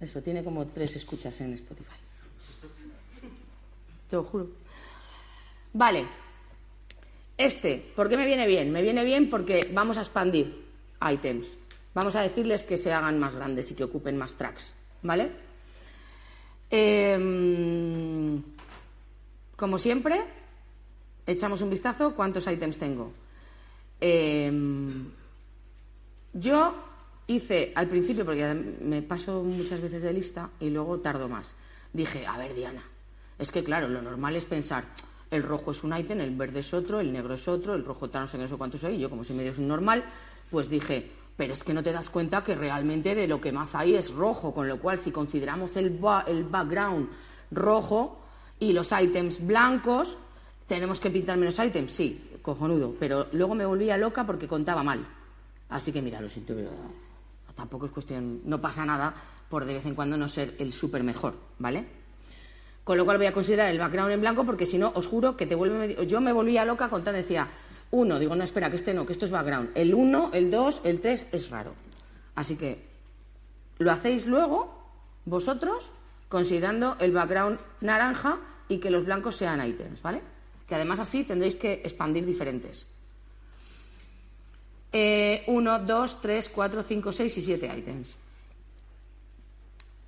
Eso, 0.00 0.20
tiene 0.22 0.42
como 0.42 0.66
tres 0.66 0.96
escuchas 0.96 1.40
en 1.40 1.52
Spotify. 1.52 1.94
Te 4.10 4.16
lo 4.16 4.24
juro. 4.24 4.48
Vale, 5.72 6.04
este, 7.38 7.92
¿por 7.94 8.08
qué 8.08 8.16
me 8.16 8.26
viene 8.26 8.48
bien? 8.48 8.72
Me 8.72 8.82
viene 8.82 9.04
bien 9.04 9.30
porque 9.30 9.70
vamos 9.72 9.98
a 9.98 10.00
expandir 10.00 10.64
items. 11.12 11.46
Vamos 11.94 12.16
a 12.16 12.22
decirles 12.22 12.64
que 12.64 12.76
se 12.76 12.92
hagan 12.92 13.20
más 13.20 13.36
grandes 13.36 13.70
y 13.70 13.74
que 13.76 13.84
ocupen 13.84 14.18
más 14.18 14.34
tracks, 14.34 14.72
¿vale? 15.02 15.30
Em, 16.70 18.42
como 19.54 19.78
siempre, 19.78 20.24
echamos 21.24 21.62
un 21.62 21.70
vistazo 21.70 22.16
cuántos 22.16 22.48
items 22.48 22.78
tengo. 22.78 23.12
Em, 24.06 25.06
yo 26.34 26.74
hice 27.26 27.72
al 27.74 27.88
principio, 27.88 28.26
porque 28.26 28.52
me 28.52 29.00
paso 29.00 29.42
muchas 29.42 29.80
veces 29.80 30.02
de 30.02 30.12
lista 30.12 30.50
y 30.60 30.68
luego 30.68 30.98
tardo 30.98 31.26
más. 31.26 31.54
Dije, 31.90 32.26
a 32.26 32.36
ver, 32.36 32.54
Diana, 32.54 32.82
es 33.38 33.50
que 33.50 33.64
claro, 33.64 33.88
lo 33.88 34.02
normal 34.02 34.36
es 34.36 34.44
pensar, 34.44 34.84
el 35.30 35.42
rojo 35.42 35.70
es 35.70 35.82
un 35.84 35.96
ítem, 35.96 36.20
el 36.20 36.36
verde 36.36 36.60
es 36.60 36.74
otro, 36.74 37.00
el 37.00 37.14
negro 37.14 37.32
es 37.32 37.48
otro, 37.48 37.74
el 37.74 37.82
rojo 37.82 38.10
tal, 38.10 38.24
no 38.24 38.28
sé 38.28 38.36
qué, 38.36 38.56
cuánto 38.58 38.76
soy. 38.76 38.98
Yo, 38.98 39.08
como 39.08 39.24
si 39.24 39.32
medio 39.32 39.52
es 39.52 39.58
un 39.58 39.68
normal, 39.68 40.04
pues 40.50 40.68
dije, 40.68 41.10
pero 41.34 41.54
es 41.54 41.64
que 41.64 41.72
no 41.72 41.82
te 41.82 41.90
das 41.90 42.10
cuenta 42.10 42.44
que 42.44 42.54
realmente 42.54 43.14
de 43.14 43.26
lo 43.26 43.40
que 43.40 43.52
más 43.52 43.74
hay 43.74 43.94
es 43.94 44.12
rojo, 44.12 44.52
con 44.52 44.68
lo 44.68 44.78
cual 44.80 44.98
si 44.98 45.12
consideramos 45.12 45.78
el, 45.78 45.98
el 46.26 46.44
background 46.44 47.08
rojo 47.50 48.20
y 48.60 48.74
los 48.74 48.92
ítems 48.92 49.46
blancos, 49.46 50.18
tenemos 50.66 51.00
que 51.00 51.08
pintar 51.08 51.38
menos 51.38 51.58
ítems, 51.58 51.90
sí, 51.90 52.33
cojonudo, 52.44 52.94
pero 53.00 53.26
luego 53.32 53.54
me 53.54 53.64
volvía 53.64 53.96
loca 53.96 54.24
porque 54.26 54.46
contaba 54.46 54.82
mal. 54.82 55.04
Así 55.70 55.92
que 55.92 56.02
mira, 56.02 56.20
lo 56.20 56.28
siento, 56.28 56.54
pero 56.54 56.70
tampoco 57.54 57.86
es 57.86 57.92
cuestión, 57.92 58.42
no 58.44 58.60
pasa 58.60 58.84
nada 58.84 59.14
por 59.48 59.64
de 59.64 59.74
vez 59.74 59.86
en 59.86 59.94
cuando 59.94 60.16
no 60.16 60.28
ser 60.28 60.54
el 60.58 60.72
súper 60.72 61.02
mejor, 61.02 61.34
¿vale? 61.58 61.86
Con 62.84 62.98
lo 62.98 63.06
cual 63.06 63.16
voy 63.16 63.26
a 63.26 63.32
considerar 63.32 63.70
el 63.70 63.78
background 63.78 64.12
en 64.12 64.20
blanco 64.20 64.44
porque 64.44 64.66
si 64.66 64.76
no, 64.76 64.92
os 64.94 65.06
juro 65.06 65.38
que 65.38 65.46
te 65.46 65.54
vuelve... 65.54 66.06
Yo 66.06 66.20
me 66.20 66.32
volvía 66.32 66.66
loca 66.66 66.90
contando, 66.90 67.16
decía, 67.16 67.48
uno, 67.92 68.18
digo, 68.18 68.36
no, 68.36 68.44
espera, 68.44 68.68
que 68.68 68.76
este 68.76 68.92
no, 68.92 69.06
que 69.06 69.12
esto 69.12 69.24
es 69.24 69.30
background. 69.30 69.70
El 69.74 69.94
uno, 69.94 70.28
el 70.34 70.50
dos, 70.50 70.82
el 70.84 71.00
tres 71.00 71.26
es 71.32 71.48
raro. 71.48 71.72
Así 72.34 72.56
que 72.56 72.84
lo 73.78 73.90
hacéis 73.90 74.26
luego, 74.26 74.86
vosotros, 75.24 75.92
considerando 76.28 76.96
el 76.98 77.12
background 77.12 77.58
naranja 77.80 78.36
y 78.68 78.78
que 78.80 78.90
los 78.90 79.06
blancos 79.06 79.36
sean 79.36 79.64
items, 79.64 80.02
¿vale? 80.02 80.33
Que 80.68 80.74
además 80.74 81.00
así 81.00 81.24
tendréis 81.24 81.56
que 81.56 81.74
expandir 81.84 82.24
diferentes. 82.24 82.86
Eh, 84.92 85.42
uno, 85.48 85.80
dos, 85.80 86.20
tres, 86.20 86.48
cuatro, 86.48 86.82
cinco, 86.82 87.10
seis 87.12 87.36
y 87.36 87.42
siete 87.42 87.66
items. 87.66 88.16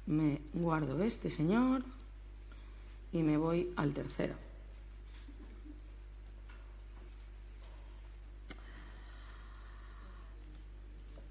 Me 0.07 0.41
guardo 0.53 1.03
este, 1.03 1.29
señor 1.29 1.83
y 3.13 3.23
me 3.23 3.37
voy 3.37 3.73
al 3.77 3.93
tercero. 3.93 4.35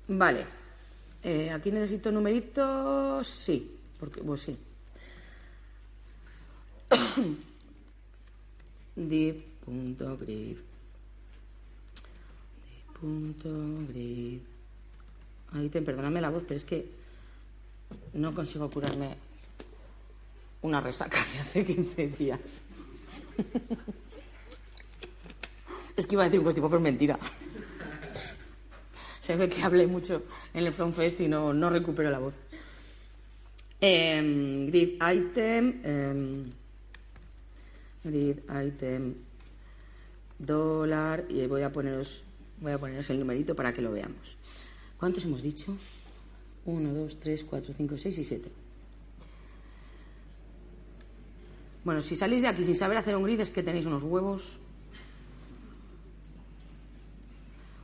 Vale. 0.07 0.45
Eh, 1.23 1.49
aquí 1.49 1.71
necesito 1.71 2.11
numeritos. 2.11 3.25
Sí, 3.27 3.79
porque, 3.99 4.21
pues 4.21 4.41
sí. 4.41 4.57
div.grid 8.95 10.57
punto 12.99 13.49
grid. 13.89 14.39
Ahí 15.51 15.69
te 15.69 15.81
perdóname 15.81 16.21
la 16.21 16.29
voz, 16.29 16.43
pero 16.47 16.57
es 16.57 16.63
que 16.63 16.85
no 18.13 18.33
consigo 18.33 18.69
curarme 18.69 19.15
una 20.61 20.81
resaca 20.81 21.17
de 21.31 21.39
hace 21.39 21.65
15 21.65 22.07
días. 22.07 22.39
es 25.95 26.07
que 26.07 26.15
iba 26.15 26.23
a 26.23 26.25
decir 26.25 26.39
un 26.39 26.45
constipo 26.45 26.69
por 26.69 26.79
mentira. 26.79 27.19
Se 29.21 29.35
ve 29.35 29.49
que 29.49 29.63
hablé 29.63 29.87
mucho 29.87 30.23
en 30.53 30.65
el 30.65 30.73
From 30.73 30.93
Fest 30.93 31.19
y 31.19 31.27
no, 31.27 31.53
no 31.53 31.69
recupero 31.69 32.09
la 32.09 32.19
voz. 32.19 32.33
Em, 33.81 34.67
grid 34.67 35.01
item. 35.01 35.81
em, 35.83 36.49
grid 38.05 38.37
item. 38.65 39.15
Dólar. 40.39 41.25
Y 41.27 41.45
voy 41.47 41.63
a 41.63 41.71
poneros. 41.71 42.23
Voy 42.61 42.71
a 42.71 42.77
poneros 42.77 43.09
el 43.09 43.19
numerito 43.19 43.55
para 43.55 43.73
que 43.73 43.81
lo 43.81 43.91
veamos. 43.91 44.37
¿Cuántos 44.97 45.25
hemos 45.25 45.41
dicho? 45.41 45.75
1, 46.65 46.93
2, 46.93 47.19
3, 47.19 47.43
4, 47.43 47.73
5, 47.75 47.97
6 47.97 48.17
y 48.17 48.23
7. 48.23 48.51
Bueno, 51.83 52.01
si 52.01 52.15
salís 52.15 52.41
de 52.41 52.47
aquí 52.47 52.63
sin 52.63 52.75
saber 52.75 52.97
hacer 52.97 53.15
un 53.15 53.23
grid 53.23 53.39
es 53.39 53.51
que 53.51 53.61
tenéis 53.61 53.85
unos 53.85 54.01
huevos. 54.03 54.57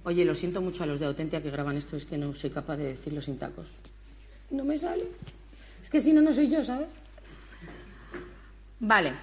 Oye, 0.04 0.26
lo 0.26 0.34
siento 0.34 0.62
mucho 0.62 0.84
a 0.84 0.88
los 0.88 1.00
de 1.00 1.06
Autentia 1.06 1.44
que 1.44 1.52
graban 1.52 1.78
esto, 1.78 1.96
es 1.96 2.06
que 2.06 2.18
no 2.18 2.34
soy 2.34 2.50
capaz 2.50 2.78
de 2.78 2.86
decirlo 2.86 3.22
sin 3.22 3.38
tacos. 3.38 3.68
No 4.50 4.64
me 4.64 4.78
sale. 4.78 5.06
Es 5.84 5.90
que 5.92 6.00
si 6.00 6.12
no, 6.12 6.22
no 6.22 6.34
soy 6.34 6.50
yo, 6.50 6.64
¿sabes? 6.64 6.90
Vale. 8.80 9.14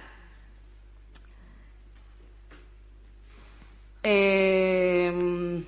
Eh, 4.03 5.63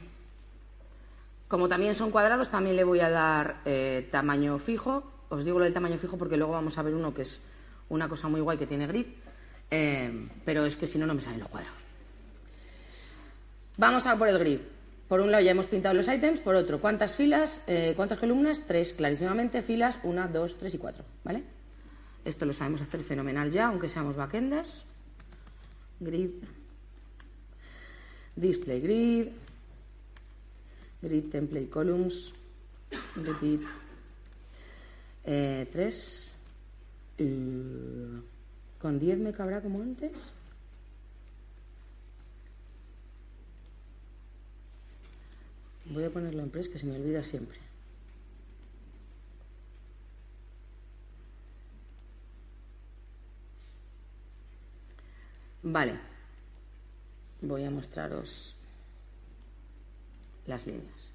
como 1.48 1.68
también 1.68 1.94
son 1.96 2.12
cuadrados, 2.12 2.50
también 2.50 2.76
le 2.76 2.84
voy 2.84 3.02
a 3.02 3.10
dar 3.10 3.62
eh, 3.66 4.08
tamaño 4.12 4.58
fijo. 4.60 5.04
Os 5.30 5.46
digo 5.46 5.60
lo 5.60 5.66
del 5.66 5.74
tamaño 5.74 5.98
fijo 5.98 6.18
porque 6.18 6.38
luego 6.38 6.54
vamos 6.54 6.78
a 6.78 6.82
ver 6.82 6.94
uno 6.94 7.14
que 7.14 7.24
es 7.24 7.42
una 7.90 8.08
cosa 8.08 8.28
muy 8.28 8.42
guay 8.42 8.58
que 8.58 8.68
tiene 8.68 8.88
grid. 8.88 9.06
eh, 9.70 10.28
pero 10.46 10.66
es 10.66 10.76
que 10.76 10.88
si 10.88 10.98
no, 10.98 11.06
no 11.06 11.14
me 11.14 11.22
salen 11.22 11.40
los 11.40 11.50
cuadrados. 11.50 11.80
Vamos 13.78 14.06
a 14.06 14.18
por 14.18 14.28
el 14.28 14.38
grid. 14.38 14.60
Por 15.08 15.20
un 15.20 15.32
lado 15.32 15.44
ya 15.44 15.52
hemos 15.52 15.68
pintado 15.68 15.94
los 15.94 16.08
ítems, 16.08 16.40
por 16.40 16.56
otro, 16.56 16.80
¿cuántas 16.80 17.16
filas? 17.16 17.62
eh, 17.68 17.94
¿Cuántas 17.98 18.18
columnas? 18.20 18.62
Tres, 18.66 18.94
clarísimamente, 18.94 19.62
filas, 19.62 20.00
una, 20.04 20.28
dos, 20.28 20.58
tres 20.58 20.74
y 20.74 20.78
cuatro, 20.78 21.04
¿vale? 21.26 21.44
Esto 22.24 22.46
lo 22.46 22.54
sabemos 22.54 22.82
hacer 22.82 23.04
fenomenal 23.04 23.52
ya, 23.52 23.68
aunque 23.68 23.90
seamos 23.90 24.16
backenders. 24.16 24.86
Grid. 26.00 26.32
Display 28.42 28.82
grid. 28.82 29.28
Grid 31.02 31.30
template 31.30 31.70
columns. 31.70 32.34
Repeat. 33.16 33.62
Eh, 35.24 35.70
tres. 35.72 36.36
Eh, 37.20 38.22
¿Con 38.80 39.00
10 39.00 39.20
me 39.20 39.32
cabrá 39.32 39.62
como 39.62 39.80
antes? 39.80 40.12
Voy 45.86 46.04
a 46.04 46.10
ponerlo 46.10 46.42
en 46.42 46.50
press 46.50 46.68
que 46.68 46.80
se 46.80 46.88
me 46.88 46.96
olvida 46.96 47.22
siempre. 47.24 47.60
Vale. 55.62 56.11
Voy 57.42 57.64
a 57.64 57.72
mostraros 57.72 58.56
las 60.46 60.66
líneas. 60.66 61.12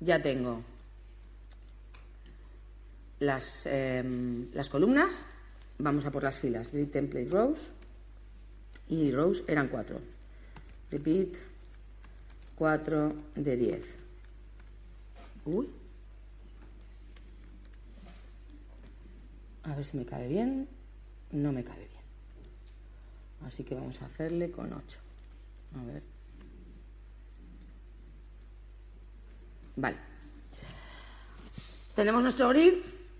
Ya 0.00 0.22
tengo 0.22 0.62
las, 3.18 3.66
em, 3.66 4.52
las 4.52 4.68
columnas. 4.68 5.24
Vamos 5.78 6.04
a 6.04 6.10
por 6.10 6.22
las 6.22 6.38
filas. 6.38 6.72
Grid 6.72 6.90
template 6.90 7.28
rows. 7.28 7.60
Y 8.88 9.10
rows 9.10 9.44
eran 9.48 9.68
cuatro. 9.68 10.00
Repeat. 10.90 11.48
4 12.58 13.14
de 13.36 13.56
10. 13.56 13.82
Uy. 15.44 15.70
A 19.62 19.76
ver 19.76 19.84
si 19.84 19.96
me 19.96 20.04
cabe 20.04 20.26
bien. 20.26 20.68
No 21.30 21.52
me 21.52 21.62
cabe 21.62 21.86
bien. 21.86 22.02
Así 23.46 23.62
que 23.62 23.76
vamos 23.76 24.02
a 24.02 24.06
hacerle 24.06 24.50
con 24.50 24.72
8. 24.72 24.98
A 25.74 25.84
ver. 25.84 26.02
Vale. 29.76 29.96
Tenemos 31.94 32.22
nuestro 32.22 32.48
grid 32.50 32.74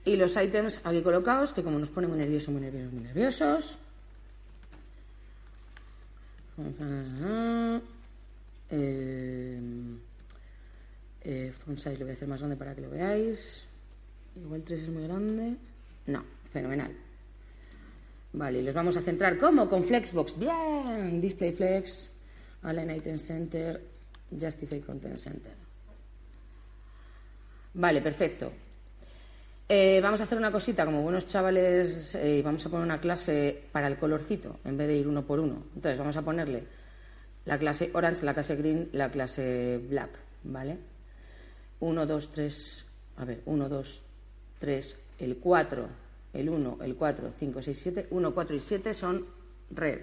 y 0.04 0.16
los 0.16 0.36
ítems 0.36 0.80
aquí 0.84 1.02
colocados, 1.02 1.52
que 1.52 1.62
como 1.62 1.78
nos 1.78 1.90
pone 1.90 2.06
muy 2.06 2.18
nerviosos, 2.18 2.48
muy 2.50 2.60
nerviosos, 2.60 2.92
muy 2.92 3.02
nerviosos. 3.02 3.78
Eh, 8.70 9.70
eh, 11.22 11.52
size 11.76 11.98
lo 11.98 12.04
voy 12.04 12.10
a 12.10 12.12
hacer 12.12 12.28
más 12.28 12.40
grande 12.40 12.56
para 12.56 12.74
que 12.74 12.80
lo 12.80 12.90
veáis. 12.90 13.64
Igual 14.36 14.62
3 14.62 14.82
es 14.82 14.88
muy 14.88 15.02
grande. 15.04 15.56
No, 16.06 16.24
fenomenal. 16.52 16.92
Vale, 18.32 18.60
y 18.60 18.62
los 18.62 18.74
vamos 18.74 18.96
a 18.96 19.00
centrar 19.00 19.38
como 19.38 19.68
con 19.68 19.84
Flexbox. 19.84 20.38
Bien, 20.38 21.20
Display 21.20 21.52
Flex, 21.52 22.10
Align 22.62 22.90
Item 22.90 23.18
Center, 23.18 23.80
Justify 24.30 24.80
Content 24.80 25.16
Center. 25.16 25.52
Vale, 27.74 28.00
perfecto. 28.00 28.52
Eh, 29.68 30.00
vamos 30.02 30.20
a 30.20 30.24
hacer 30.24 30.38
una 30.38 30.50
cosita, 30.50 30.86
como 30.86 31.02
buenos 31.02 31.26
chavales, 31.26 32.14
eh, 32.14 32.40
vamos 32.42 32.64
a 32.64 32.70
poner 32.70 32.86
una 32.86 33.00
clase 33.00 33.64
para 33.70 33.86
el 33.86 33.98
colorcito 33.98 34.60
en 34.64 34.78
vez 34.78 34.88
de 34.88 34.96
ir 34.96 35.06
uno 35.06 35.26
por 35.26 35.40
uno. 35.40 35.64
Entonces 35.74 35.98
vamos 35.98 36.16
a 36.16 36.22
ponerle 36.22 36.64
la 37.44 37.58
clase 37.58 37.90
orange, 37.92 38.24
la 38.24 38.32
clase 38.32 38.56
green, 38.56 38.88
la 38.92 39.10
clase 39.10 39.78
black, 39.88 40.10
¿vale? 40.44 40.78
1, 41.80 42.06
2, 42.06 42.32
3, 42.32 42.86
a 43.18 43.24
ver, 43.26 43.42
1, 43.44 43.68
2, 43.68 44.02
3, 44.58 44.96
el 45.18 45.36
4, 45.36 45.88
el 46.32 46.48
1, 46.48 46.78
el 46.82 46.96
4, 46.96 47.32
5, 47.38 47.62
6, 47.62 47.78
7, 47.78 48.06
1, 48.10 48.34
4 48.34 48.56
y 48.56 48.60
7 48.60 48.94
son 48.94 49.26
red, 49.70 50.00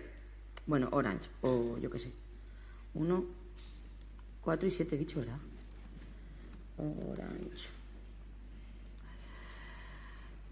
bueno, 0.67 0.89
orange, 0.91 1.29
o 1.41 1.77
yo 1.79 1.89
qué 1.89 1.99
sé. 1.99 2.24
1, 2.95 3.25
4 4.41 4.67
y 4.67 4.71
7, 4.71 4.95
he 4.95 4.99
dicho, 4.99 5.19
¿verdad? 5.19 5.37
Orange. 6.77 7.67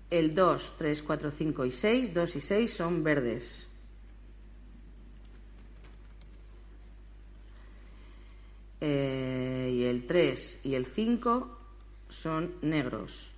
El 0.10 0.36
2, 0.36 0.76
3, 0.78 1.02
4, 1.02 1.32
5 1.32 1.66
y 1.66 1.72
6, 1.72 2.14
2 2.14 2.36
y 2.36 2.42
6 2.42 2.74
son 2.74 3.04
verdes. 3.04 3.68
Eh, 8.80 9.72
y 9.74 9.84
el 9.86 10.06
3 10.06 10.60
y 10.66 10.76
el 10.76 10.86
5 10.86 11.58
son 12.10 12.54
negros. 12.62 13.32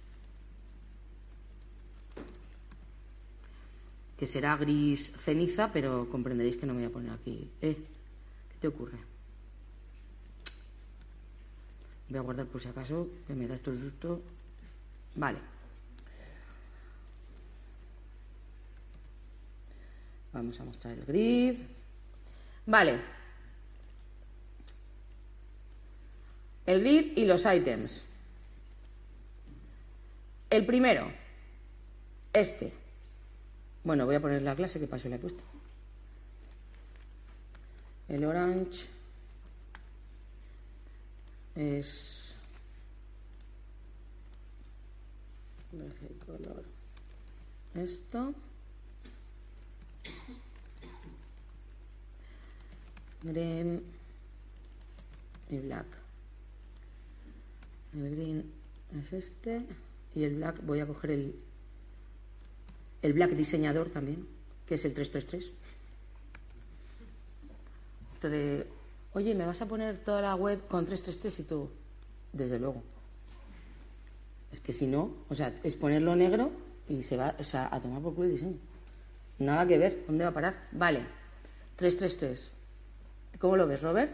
Que 4.18 4.26
será 4.26 4.58
gris 4.58 5.14
ceniza, 5.24 5.72
pero 5.72 6.10
comprenderéis 6.10 6.58
que 6.58 6.66
no 6.66 6.74
me 6.74 6.82
voy 6.82 6.90
a 6.90 6.94
poner 6.94 7.12
aquí. 7.12 7.50
Eh, 7.62 7.78
¿qué 8.66 8.72
te 8.72 8.76
ocurre? 8.76 8.98
Voy 12.10 12.18
a 12.18 12.22
guardar 12.22 12.46
por 12.48 12.62
si 12.62 12.68
acaso, 12.68 13.08
que 13.28 13.34
me 13.34 13.48
da 13.48 13.56
esto 13.56 13.72
el 13.72 13.80
susto. 13.80 14.22
Vale. 15.16 15.40
Vamos 20.34 20.60
a 20.60 20.64
mostrar 20.66 20.94
el 20.94 21.06
grid. 21.06 21.60
Vale. 22.66 23.02
El 26.66 26.80
grid 26.82 27.18
y 27.18 27.26
los 27.26 27.46
ítems. 27.46 28.04
El 30.50 30.66
primero, 30.66 31.12
este. 32.34 32.72
Bueno, 33.84 34.06
voy 34.06 34.16
a 34.16 34.22
poner 34.22 34.42
la 34.42 34.56
clase 34.56 34.80
que 34.80 34.88
paso 34.88 35.10
le 35.10 35.16
he 35.16 35.20
puesto. 35.20 35.44
El 38.08 38.24
orange 38.24 38.86
es 41.56 42.36
color. 46.26 46.64
Esto. 47.76 48.34
Green 53.24 53.84
y 55.50 55.58
black. 55.58 55.86
El 57.94 58.16
green 58.16 58.52
es 59.00 59.14
este 59.14 59.66
y 60.14 60.24
el 60.24 60.36
black 60.36 60.64
voy 60.64 60.80
a 60.80 60.86
coger 60.86 61.12
el 61.12 61.36
el 63.02 63.14
black 63.14 63.32
diseñador 63.32 63.90
también 63.90 64.28
que 64.68 64.76
es 64.76 64.86
el 64.86 64.94
333 64.94 65.52
de 68.30 68.68
oye, 69.16 69.34
¿me 69.34 69.46
vas 69.46 69.62
a 69.62 69.66
poner 69.66 69.98
toda 70.00 70.22
la 70.22 70.36
web 70.36 70.68
con 70.68 70.86
333 70.86 71.40
y 71.40 71.44
todo? 71.44 71.72
Desde 72.34 72.60
luego. 72.60 72.84
Es 74.52 74.60
que 74.60 74.74
si 74.74 74.88
no, 74.88 75.12
o 75.30 75.36
sea, 75.36 75.54
es 75.64 75.74
ponerlo 75.76 76.16
negro 76.16 76.52
y 76.88 77.02
se 77.02 77.18
va 77.18 77.36
o 77.40 77.44
sea, 77.44 77.70
a 77.74 77.82
tomar 77.82 78.02
por 78.02 78.14
culo 78.14 78.28
el 78.28 78.34
diseño. 78.34 78.58
Nada 79.40 79.66
que 79.66 79.78
ver, 79.78 80.04
¿dónde 80.06 80.24
va 80.26 80.30
a 80.30 80.34
parar? 80.34 80.68
Vale, 80.72 81.00
333. 81.78 82.52
¿Cómo 83.40 83.58
lo 83.58 83.68
ves, 83.68 83.82
Robert? 83.82 84.12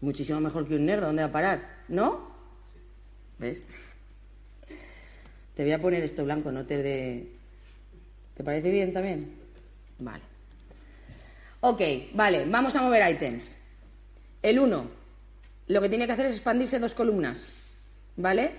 Muchísimo 0.00 0.40
mejor 0.40 0.66
que 0.68 0.76
un 0.76 0.86
negro, 0.86 1.06
¿dónde 1.06 1.22
va 1.22 1.28
a 1.28 1.32
parar? 1.32 1.84
¿No? 1.88 2.28
¿Ves? 3.38 3.62
Te 5.54 5.62
voy 5.62 5.72
a 5.72 5.80
poner 5.80 6.02
esto 6.02 6.24
blanco, 6.24 6.52
no 6.52 6.66
te 6.66 6.82
de... 6.82 7.32
¿Te 8.34 8.44
parece 8.44 8.70
bien 8.70 8.92
también? 8.92 9.34
Vale. 9.98 10.33
Ok, 11.66 11.80
vale, 12.12 12.44
vamos 12.44 12.76
a 12.76 12.82
mover 12.82 13.10
items. 13.10 13.56
El 14.42 14.58
1, 14.58 14.90
lo 15.68 15.80
que 15.80 15.88
tiene 15.88 16.04
que 16.04 16.12
hacer 16.12 16.26
es 16.26 16.34
expandirse 16.34 16.78
dos 16.78 16.92
columnas, 16.92 17.54
¿vale? 18.18 18.50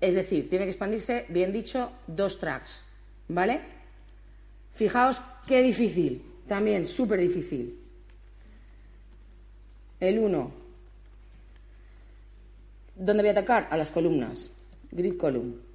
Es 0.00 0.14
decir, 0.14 0.48
tiene 0.48 0.66
que 0.66 0.70
expandirse, 0.70 1.26
bien 1.30 1.50
dicho, 1.50 1.90
dos 2.06 2.38
tracks, 2.38 2.80
¿vale? 3.26 3.60
Fijaos 4.74 5.20
qué 5.48 5.60
difícil, 5.62 6.22
también 6.46 6.86
súper 6.86 7.18
difícil. 7.18 7.76
El 9.98 10.20
1, 10.20 10.52
¿dónde 12.94 13.22
voy 13.24 13.30
a 13.30 13.32
atacar? 13.32 13.66
A 13.68 13.76
las 13.76 13.90
columnas, 13.90 14.52
grid 14.92 15.16
column. 15.16 15.65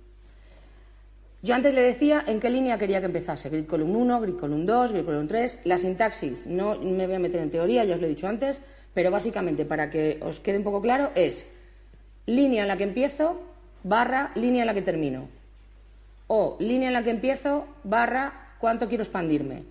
Yo 1.43 1.55
antes 1.55 1.73
le 1.73 1.81
decía 1.81 2.23
en 2.27 2.39
qué 2.39 2.51
línea 2.51 2.77
quería 2.77 2.99
que 2.99 3.07
empezase. 3.07 3.49
Grid 3.49 3.65
column 3.65 3.95
1, 3.95 4.21
grid 4.21 4.35
column 4.35 4.65
2, 4.65 4.91
grid 4.91 5.05
column 5.05 5.27
3. 5.27 5.61
La 5.63 5.77
sintaxis, 5.79 6.45
no 6.45 6.77
me 6.77 7.07
voy 7.07 7.15
a 7.15 7.19
meter 7.19 7.41
en 7.41 7.49
teoría, 7.49 7.83
ya 7.83 7.95
os 7.95 8.01
lo 8.01 8.05
he 8.05 8.09
dicho 8.11 8.27
antes, 8.27 8.61
pero 8.93 9.09
básicamente 9.09 9.65
para 9.65 9.89
que 9.89 10.19
os 10.21 10.39
quede 10.39 10.57
un 10.57 10.63
poco 10.63 10.81
claro 10.81 11.11
es 11.15 11.47
línea 12.27 12.61
en 12.61 12.67
la 12.67 12.77
que 12.77 12.83
empiezo, 12.83 13.41
barra, 13.83 14.31
línea 14.35 14.61
en 14.61 14.67
la 14.67 14.73
que 14.75 14.83
termino. 14.83 15.29
O 16.27 16.57
línea 16.59 16.89
en 16.89 16.93
la 16.93 17.03
que 17.03 17.09
empiezo, 17.09 17.65
barra, 17.83 18.55
cuánto 18.59 18.87
quiero 18.87 19.03
expandirme. 19.03 19.63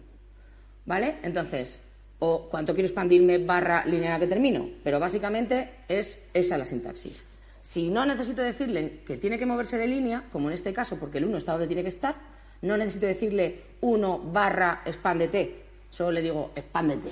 ¿Vale? 0.87 1.18
Entonces, 1.23 1.79
o 2.18 2.49
cuánto 2.51 2.75
quiero 2.75 2.89
expandirme, 2.89 3.39
barra, 3.39 3.85
línea 3.85 4.09
en 4.09 4.12
la 4.14 4.18
que 4.18 4.27
termino. 4.27 4.68
Pero 4.83 4.99
básicamente 4.99 5.71
es 5.89 6.21
esa 6.35 6.59
la 6.59 6.66
sintaxis. 6.66 7.30
Si 7.63 7.91
no 7.91 8.07
necesito 8.07 8.43
decirle 8.43 9.01
que 9.07 9.17
tiene 9.17 9.39
que 9.39 9.47
moverse 9.47 9.77
de 9.79 9.87
línea, 9.87 10.25
como 10.33 10.49
en 10.49 10.55
este 10.55 10.73
caso, 10.73 10.99
porque 10.99 11.19
el 11.19 11.27
1 11.27 11.39
está 11.39 11.53
donde 11.53 11.67
tiene 11.67 11.83
que 11.83 11.89
estar, 11.89 12.17
no 12.63 12.77
necesito 12.77 13.07
decirle 13.07 13.63
1 13.81 14.19
barra 14.33 14.83
expándete, 14.85 15.63
solo 15.91 16.13
le 16.13 16.23
digo 16.23 16.53
expándete. 16.55 17.11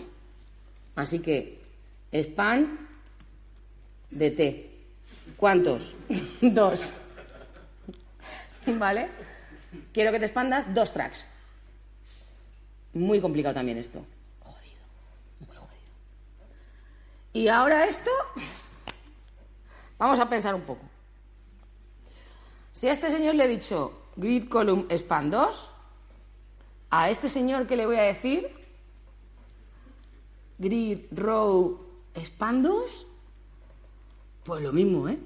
Así 0.96 1.20
que 1.20 1.60
expand 2.10 2.88
de 4.10 4.30
t. 4.30 4.70
¿Cuántos? 5.36 5.94
dos. 6.40 6.92
¿Vale? 8.66 9.08
Quiero 9.92 10.10
que 10.12 10.18
te 10.18 10.24
expandas 10.24 10.72
dos 10.74 10.92
tracks. 10.92 11.26
Muy 12.94 13.20
complicado 13.20 13.54
también 13.54 13.78
esto. 13.78 14.04
Jodido, 14.40 14.82
muy 15.40 15.56
jodido. 15.56 15.68
Y 17.34 17.48
ahora 17.48 17.86
esto 17.86 18.10
Vamos 19.98 20.20
a 20.20 20.28
pensar 20.28 20.54
un 20.54 20.62
poco. 20.62 20.82
Si 22.72 22.86
a 22.86 22.92
este 22.92 23.10
señor 23.10 23.34
le 23.34 23.44
he 23.44 23.48
dicho 23.48 23.92
grid 24.16 24.48
column 24.48 24.86
span 24.90 25.30
2, 25.30 25.70
a 26.90 27.10
este 27.10 27.28
señor 27.28 27.66
que 27.66 27.76
le 27.76 27.86
voy 27.86 27.96
a 27.96 28.02
decir 28.02 28.48
grid 30.58 31.06
row 31.10 31.80
span 32.16 32.62
2, 32.62 33.06
pues 34.44 34.62
lo 34.62 34.72
mismo, 34.72 35.08
¿eh? 35.08 35.18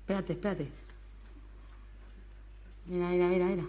Espérate, 0.00 0.32
espérate. 0.32 0.68
Mira, 2.86 3.08
mira, 3.08 3.26
mira, 3.26 3.44
mira. 3.46 3.64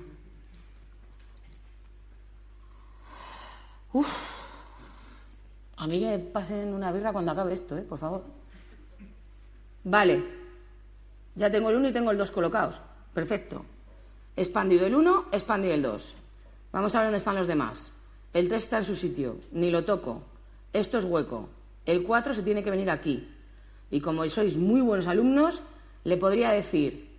Uf. 3.94 4.42
A 5.78 5.88
mí 5.88 6.00
que 6.00 6.20
pasen 6.20 6.74
una 6.74 6.92
birra 6.92 7.12
cuando 7.12 7.32
acabe 7.32 7.54
esto, 7.54 7.78
¿eh? 7.78 7.82
Por 7.82 8.00
favor. 8.00 8.41
Vale, 9.84 10.24
ya 11.36 11.50
tengo 11.50 11.70
el 11.70 11.78
1 11.78 11.90
y 11.90 11.94
tengo 11.94 12.12
el 12.12 12.18
2 12.18 12.32
colocados. 12.32 12.82
Perfecto. 13.14 13.66
Expandido 14.36 14.86
el 14.86 14.96
1, 14.96 15.26
expandido 15.32 15.74
el 15.74 15.82
2. 15.82 16.16
Vamos 16.72 16.96
a 16.96 17.00
ver 17.00 17.08
dónde 17.08 17.18
están 17.18 17.36
los 17.36 17.48
demás. 17.48 17.94
El 18.34 18.48
3 18.48 18.64
está 18.64 18.78
en 18.78 18.86
su 18.86 18.96
sitio, 18.96 19.38
ni 19.52 19.72
lo 19.72 19.84
toco. 19.84 20.24
Esto 20.72 20.98
es 20.98 21.06
hueco. 21.06 21.50
El 21.86 22.04
4 22.04 22.34
se 22.34 22.44
tiene 22.44 22.64
que 22.64 22.72
venir 22.72 22.90
aquí. 22.90 23.28
Y 23.90 24.00
como 24.00 24.28
sois 24.30 24.56
muy 24.56 24.82
buenos 24.82 25.08
alumnos, 25.08 25.64
le 26.04 26.18
podría 26.18 26.52
decir, 26.52 27.10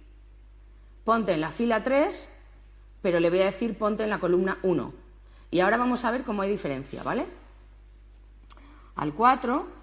ponte 1.04 1.32
en 1.32 1.40
la 1.40 1.50
fila 1.50 1.82
3, 1.84 2.28
pero 3.02 3.20
le 3.20 3.28
voy 3.28 3.40
a 3.40 3.46
decir 3.46 3.76
ponte 3.76 4.04
en 4.04 4.10
la 4.10 4.20
columna 4.20 4.58
1. 4.62 4.94
Y 5.50 5.60
ahora 5.60 5.76
vamos 5.76 6.04
a 6.04 6.10
ver 6.10 6.22
cómo 6.22 6.42
hay 6.42 6.50
diferencia, 6.50 7.02
¿vale? 7.02 7.26
Al 8.94 9.12
4 9.12 9.81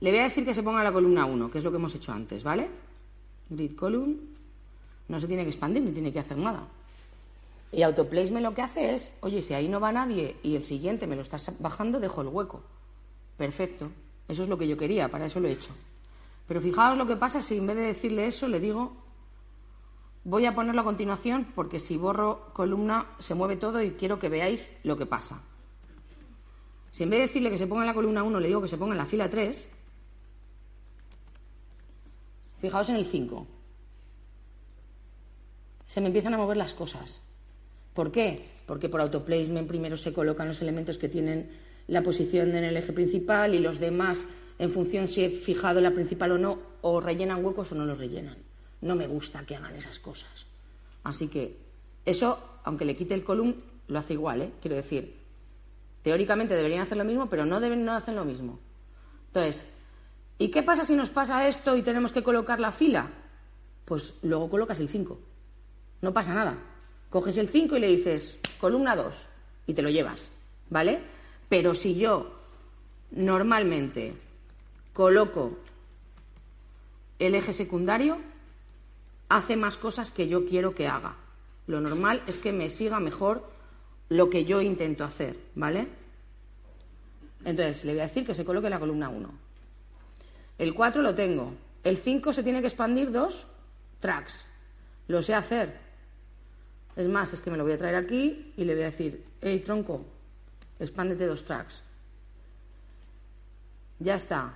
le 0.00 0.10
voy 0.10 0.20
a 0.20 0.24
decir 0.24 0.44
que 0.44 0.54
se 0.54 0.62
ponga 0.62 0.84
la 0.84 0.92
columna 0.92 1.26
1, 1.26 1.50
que 1.50 1.58
es 1.58 1.64
lo 1.64 1.70
que 1.70 1.76
hemos 1.76 1.94
hecho 1.94 2.12
antes, 2.12 2.42
¿vale? 2.42 2.68
Grid 3.50 3.74
column. 3.74 4.16
No 5.08 5.18
se 5.18 5.26
tiene 5.26 5.42
que 5.42 5.50
expandir 5.50 5.82
ni 5.82 5.90
tiene 5.90 6.12
que 6.12 6.20
hacer 6.20 6.36
nada. 6.36 6.68
Y 7.72 7.82
autoplacement 7.82 8.44
lo 8.44 8.54
que 8.54 8.62
hace 8.62 8.94
es, 8.94 9.12
oye, 9.20 9.42
si 9.42 9.54
ahí 9.54 9.68
no 9.68 9.80
va 9.80 9.92
nadie 9.92 10.36
y 10.42 10.56
el 10.56 10.64
siguiente 10.64 11.06
me 11.06 11.16
lo 11.16 11.22
estás 11.22 11.52
bajando, 11.60 12.00
dejo 12.00 12.22
el 12.22 12.28
hueco. 12.28 12.62
Perfecto. 13.36 13.90
Eso 14.26 14.42
es 14.42 14.48
lo 14.48 14.58
que 14.58 14.68
yo 14.68 14.76
quería, 14.76 15.08
para 15.08 15.26
eso 15.26 15.40
lo 15.40 15.48
he 15.48 15.52
hecho. 15.52 15.70
Pero 16.46 16.60
fijaos 16.60 16.96
lo 16.96 17.06
que 17.06 17.16
pasa 17.16 17.42
si 17.42 17.56
en 17.56 17.66
vez 17.66 17.76
de 17.76 17.82
decirle 17.82 18.26
eso 18.26 18.48
le 18.48 18.60
digo, 18.60 18.92
voy 20.24 20.46
a 20.46 20.54
ponerlo 20.54 20.80
a 20.82 20.84
continuación 20.84 21.48
porque 21.54 21.78
si 21.78 21.96
borro 21.96 22.52
columna 22.52 23.06
se 23.18 23.34
mueve 23.34 23.56
todo 23.56 23.82
y 23.82 23.92
quiero 23.92 24.18
que 24.18 24.28
veáis 24.28 24.70
lo 24.82 24.96
que 24.96 25.06
pasa. 25.06 25.40
Si 26.90 27.02
en 27.02 27.10
vez 27.10 27.18
de 27.18 27.26
decirle 27.26 27.50
que 27.50 27.58
se 27.58 27.66
ponga 27.66 27.82
en 27.82 27.88
la 27.88 27.94
columna 27.94 28.22
1 28.22 28.40
le 28.40 28.48
digo 28.48 28.62
que 28.62 28.68
se 28.68 28.78
ponga 28.78 28.92
en 28.92 28.98
la 28.98 29.06
fila 29.06 29.28
3, 29.28 29.68
fijaos 32.60 32.88
en 32.88 32.96
el 32.96 33.06
5. 33.06 33.46
Se 35.86 36.00
me 36.00 36.08
empiezan 36.08 36.34
a 36.34 36.38
mover 36.38 36.56
las 36.56 36.74
cosas. 36.74 37.20
¿Por 37.94 38.12
qué? 38.12 38.44
Porque 38.66 38.88
por 38.88 39.00
autoplacement 39.00 39.66
primero 39.66 39.96
se 39.96 40.12
colocan 40.12 40.48
los 40.48 40.60
elementos 40.62 40.98
que 40.98 41.08
tienen 41.08 41.50
la 41.86 42.02
posición 42.02 42.54
en 42.54 42.64
el 42.64 42.76
eje 42.76 42.92
principal 42.92 43.54
y 43.54 43.58
los 43.58 43.78
demás, 43.78 44.26
en 44.58 44.70
función 44.70 45.08
si 45.08 45.24
he 45.24 45.30
fijado 45.30 45.80
la 45.80 45.92
principal 45.92 46.32
o 46.32 46.38
no, 46.38 46.58
o 46.82 47.00
rellenan 47.00 47.44
huecos 47.44 47.72
o 47.72 47.74
no 47.74 47.86
los 47.86 47.98
rellenan. 47.98 48.36
No 48.82 48.94
me 48.94 49.06
gusta 49.06 49.44
que 49.46 49.56
hagan 49.56 49.74
esas 49.74 49.98
cosas. 49.98 50.46
Así 51.04 51.28
que 51.28 51.56
eso, 52.04 52.60
aunque 52.64 52.84
le 52.84 52.94
quite 52.94 53.14
el 53.14 53.24
column, 53.24 53.54
lo 53.88 53.98
hace 53.98 54.12
igual, 54.12 54.42
¿eh? 54.42 54.50
Quiero 54.60 54.76
decir, 54.76 55.18
Teóricamente 56.02 56.54
deberían 56.54 56.80
hacer 56.80 56.96
lo 56.96 57.04
mismo, 57.04 57.28
pero 57.28 57.44
no 57.44 57.60
deben 57.60 57.84
no 57.84 57.92
hacen 57.92 58.16
lo 58.16 58.24
mismo. 58.24 58.58
Entonces, 59.26 59.66
¿y 60.38 60.48
qué 60.50 60.62
pasa 60.62 60.84
si 60.84 60.94
nos 60.94 61.10
pasa 61.10 61.46
esto 61.48 61.76
y 61.76 61.82
tenemos 61.82 62.12
que 62.12 62.22
colocar 62.22 62.60
la 62.60 62.72
fila? 62.72 63.10
Pues 63.84 64.14
luego 64.22 64.48
colocas 64.48 64.80
el 64.80 64.88
5. 64.88 65.18
No 66.02 66.12
pasa 66.12 66.34
nada. 66.34 66.56
Coges 67.10 67.38
el 67.38 67.48
5 67.48 67.76
y 67.76 67.80
le 67.80 67.88
dices 67.88 68.38
columna 68.60 68.94
2 68.94 69.26
y 69.66 69.74
te 69.74 69.82
lo 69.82 69.90
llevas, 69.90 70.30
¿vale? 70.70 71.00
Pero 71.48 71.74
si 71.74 71.94
yo 71.94 72.32
normalmente 73.10 74.14
coloco 74.92 75.58
el 77.18 77.34
eje 77.34 77.52
secundario, 77.52 78.18
hace 79.28 79.56
más 79.56 79.76
cosas 79.76 80.10
que 80.10 80.28
yo 80.28 80.46
quiero 80.46 80.74
que 80.74 80.86
haga. 80.86 81.16
Lo 81.66 81.80
normal 81.80 82.22
es 82.26 82.38
que 82.38 82.52
me 82.52 82.70
siga 82.70 83.00
mejor 83.00 83.50
lo 84.08 84.30
que 84.30 84.44
yo 84.44 84.60
intento 84.60 85.04
hacer, 85.04 85.36
¿vale? 85.54 85.88
Entonces, 87.44 87.84
le 87.84 87.92
voy 87.92 88.00
a 88.00 88.06
decir 88.06 88.26
que 88.26 88.34
se 88.34 88.44
coloque 88.44 88.70
la 88.70 88.80
columna 88.80 89.08
1. 89.08 89.47
El 90.58 90.74
4 90.74 91.02
lo 91.02 91.14
tengo. 91.14 91.54
El 91.84 91.96
5 91.96 92.32
se 92.32 92.42
tiene 92.42 92.60
que 92.60 92.66
expandir 92.66 93.10
dos 93.10 93.46
tracks. 94.00 94.44
Lo 95.06 95.22
sé 95.22 95.34
hacer. 95.34 95.78
Es 96.96 97.08
más, 97.08 97.32
es 97.32 97.40
que 97.40 97.50
me 97.50 97.56
lo 97.56 97.64
voy 97.64 97.72
a 97.72 97.78
traer 97.78 97.94
aquí 97.94 98.52
y 98.56 98.64
le 98.64 98.74
voy 98.74 98.82
a 98.82 98.90
decir, 98.90 99.24
hey, 99.40 99.62
tronco, 99.64 100.04
expándete 100.78 101.26
dos 101.26 101.44
tracks. 101.44 101.82
Ya 104.00 104.16
está. 104.16 104.54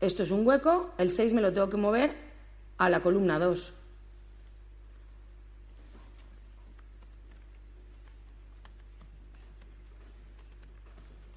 Esto 0.00 0.24
es 0.24 0.30
un 0.30 0.46
hueco, 0.46 0.92
el 0.98 1.10
6 1.10 1.32
me 1.32 1.40
lo 1.40 1.52
tengo 1.52 1.70
que 1.70 1.76
mover 1.76 2.14
a 2.78 2.90
la 2.90 3.00
columna 3.00 3.38
2. 3.38 3.74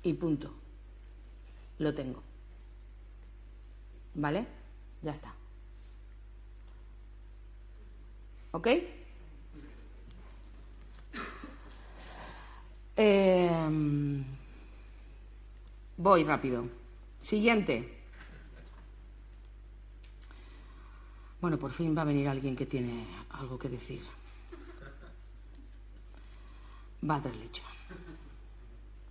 y 0.04 0.14
punto. 0.14 0.54
Lo 1.80 1.94
tengo. 1.94 2.22
¿Vale? 4.16 4.46
Ya 5.02 5.12
está. 5.12 5.34
¿Ok? 8.52 8.68
Em, 12.96 14.24
voy 15.98 16.24
rápido. 16.24 16.68
Siguiente. 17.20 18.02
Bueno, 21.42 21.58
por 21.58 21.72
fin 21.72 21.98
va 21.98 22.04
a 22.04 22.06
venir 22.06 22.28
alguien 22.28 22.56
que 22.56 22.66
tiene 22.66 23.08
algo 23.32 23.58
que 23.58 23.70
decir. 23.70 24.02
Legion. 27.02 27.68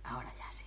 Ahora 0.03 0.33
ya 0.37 0.51
sí. 0.51 0.65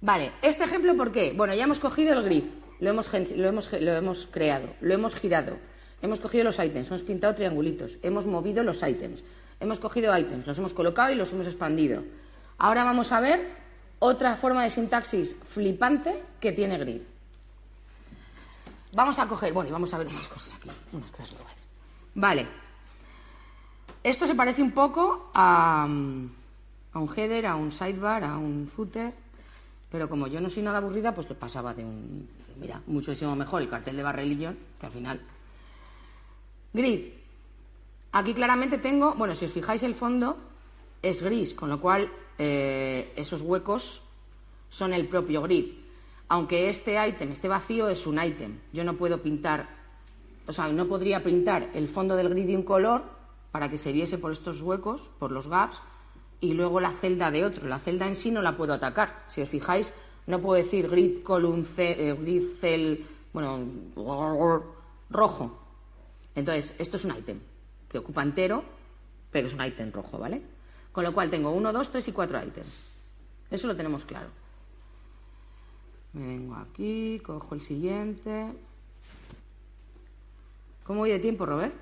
Vale, 0.00 0.32
este 0.42 0.64
ejemplo, 0.64 0.96
¿por 0.96 1.12
qué? 1.12 1.32
Bueno, 1.36 1.54
ya 1.54 1.64
hemos 1.64 1.78
cogido 1.78 2.14
el 2.14 2.24
grid, 2.24 2.44
lo 2.80 2.90
hemos, 2.90 3.12
lo 3.12 3.48
hemos, 3.48 3.72
lo 3.72 3.92
hemos 3.92 4.26
creado, 4.30 4.68
lo 4.80 4.94
hemos 4.94 5.14
girado, 5.14 5.56
hemos 6.02 6.20
cogido 6.20 6.44
los 6.44 6.58
ítems, 6.58 6.88
hemos 6.88 7.02
pintado 7.02 7.34
triangulitos, 7.34 7.98
hemos 8.02 8.26
movido 8.26 8.62
los 8.62 8.82
ítems, 8.82 9.24
hemos 9.60 9.80
cogido 9.80 10.16
ítems, 10.16 10.46
los 10.46 10.58
hemos 10.58 10.74
colocado 10.74 11.12
y 11.12 11.16
los 11.16 11.32
hemos 11.32 11.46
expandido. 11.46 12.02
Ahora 12.58 12.84
vamos 12.84 13.12
a 13.12 13.20
ver 13.20 13.46
otra 13.98 14.36
forma 14.36 14.62
de 14.62 14.70
sintaxis 14.70 15.36
flipante 15.48 16.22
que 16.40 16.52
tiene 16.52 16.78
grid. 16.78 17.02
Vamos 18.92 19.18
a 19.18 19.26
coger, 19.26 19.52
bueno, 19.52 19.68
y 19.68 19.72
vamos 19.72 19.92
a 19.92 19.98
ver 19.98 20.06
unas 20.06 20.28
cosas 20.28 20.54
aquí, 20.54 20.70
unas 20.92 21.10
cosas 21.10 21.32
nuevas. 21.34 21.66
Vale. 22.14 22.46
Esto 24.02 24.26
se 24.26 24.34
parece 24.34 24.62
un 24.62 24.70
poco 24.70 25.30
a, 25.34 25.82
a 25.84 26.98
un 26.98 27.14
header, 27.16 27.46
a 27.46 27.56
un 27.56 27.72
sidebar, 27.72 28.24
a 28.24 28.38
un 28.38 28.70
footer, 28.74 29.12
pero 29.90 30.08
como 30.08 30.26
yo 30.28 30.40
no 30.40 30.48
soy 30.48 30.62
nada 30.62 30.78
aburrida, 30.78 31.14
pues 31.14 31.28
lo 31.28 31.36
pasaba 31.36 31.74
de 31.74 31.84
un, 31.84 32.28
mira, 32.58 32.82
muchísimo 32.86 33.34
mejor 33.36 33.62
el 33.62 33.68
cartel 33.68 33.96
de 33.96 34.02
Bar 34.02 34.16
Religion, 34.16 34.56
que 34.78 34.86
al 34.86 34.92
final. 34.92 35.20
Grid. 36.72 37.12
Aquí 38.12 38.34
claramente 38.34 38.78
tengo, 38.78 39.14
bueno, 39.14 39.34
si 39.34 39.44
os 39.44 39.52
fijáis 39.52 39.82
el 39.82 39.94
fondo 39.94 40.36
es 41.02 41.22
gris, 41.22 41.54
con 41.54 41.68
lo 41.68 41.80
cual 41.80 42.10
eh, 42.38 43.12
esos 43.16 43.42
huecos 43.42 44.02
son 44.68 44.92
el 44.92 45.06
propio 45.08 45.42
grid. 45.42 45.72
Aunque 46.28 46.68
este 46.68 46.96
ítem 47.08 47.32
esté 47.32 47.48
vacío, 47.48 47.88
es 47.88 48.06
un 48.06 48.22
ítem. 48.22 48.58
Yo 48.72 48.84
no 48.84 48.94
puedo 48.94 49.22
pintar, 49.22 49.68
o 50.46 50.52
sea, 50.52 50.68
no 50.68 50.86
podría 50.86 51.22
pintar 51.22 51.70
el 51.74 51.88
fondo 51.88 52.16
del 52.16 52.28
grid 52.28 52.46
de 52.46 52.56
un 52.56 52.62
color 52.62 53.04
para 53.50 53.68
que 53.70 53.78
se 53.78 53.92
viese 53.92 54.18
por 54.18 54.32
estos 54.32 54.60
huecos, 54.60 55.10
por 55.18 55.32
los 55.32 55.46
gaps, 55.46 55.80
y 56.40 56.52
luego 56.52 56.80
la 56.80 56.92
celda 56.92 57.30
de 57.30 57.44
otro. 57.44 57.66
La 57.68 57.78
celda 57.78 58.06
en 58.06 58.16
sí 58.16 58.30
no 58.30 58.42
la 58.42 58.56
puedo 58.56 58.74
atacar. 58.74 59.24
Si 59.28 59.40
os 59.40 59.48
fijáis, 59.48 59.94
no 60.28 60.40
puedo 60.40 60.62
decir 60.62 60.88
grid 60.88 61.22
column 61.22 61.66
eh, 61.78 62.14
grid 62.20 62.60
cell, 62.60 62.98
bueno, 63.32 63.66
rojo. 65.08 65.58
Entonces, 66.34 66.76
esto 66.78 66.98
es 66.98 67.04
un 67.06 67.16
ítem 67.16 67.40
que 67.88 67.98
ocupa 67.98 68.22
entero, 68.22 68.62
pero 69.32 69.48
es 69.48 69.54
un 69.54 69.64
ítem 69.64 69.90
rojo, 69.90 70.18
¿vale? 70.18 70.42
Con 70.92 71.04
lo 71.04 71.14
cual 71.14 71.30
tengo 71.30 71.50
uno, 71.50 71.72
dos, 71.72 71.90
tres 71.90 72.06
y 72.08 72.12
cuatro 72.12 72.38
ítems. 72.44 72.82
Eso 73.50 73.66
lo 73.66 73.74
tenemos 73.74 74.04
claro. 74.04 74.28
Me 76.12 76.26
vengo 76.26 76.56
aquí, 76.56 77.20
cojo 77.24 77.54
el 77.54 77.62
siguiente. 77.62 78.52
¿Cómo 80.84 81.00
voy 81.00 81.10
de 81.10 81.20
tiempo, 81.20 81.46
Robert? 81.46 81.74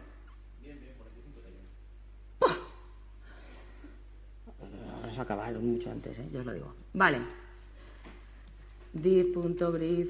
Vamos 5.01 5.19
a 5.19 5.23
acabar 5.23 5.53
mucho 5.59 5.91
antes, 5.91 6.19
¿eh? 6.19 6.29
ya 6.33 6.41
os 6.41 6.47
lo 6.47 6.53
digo. 6.53 6.75
Vale. 6.93 7.46
dir.grid 9.03 10.09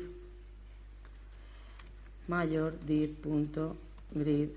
mayor 2.28 2.78
dir.grid 2.80 4.48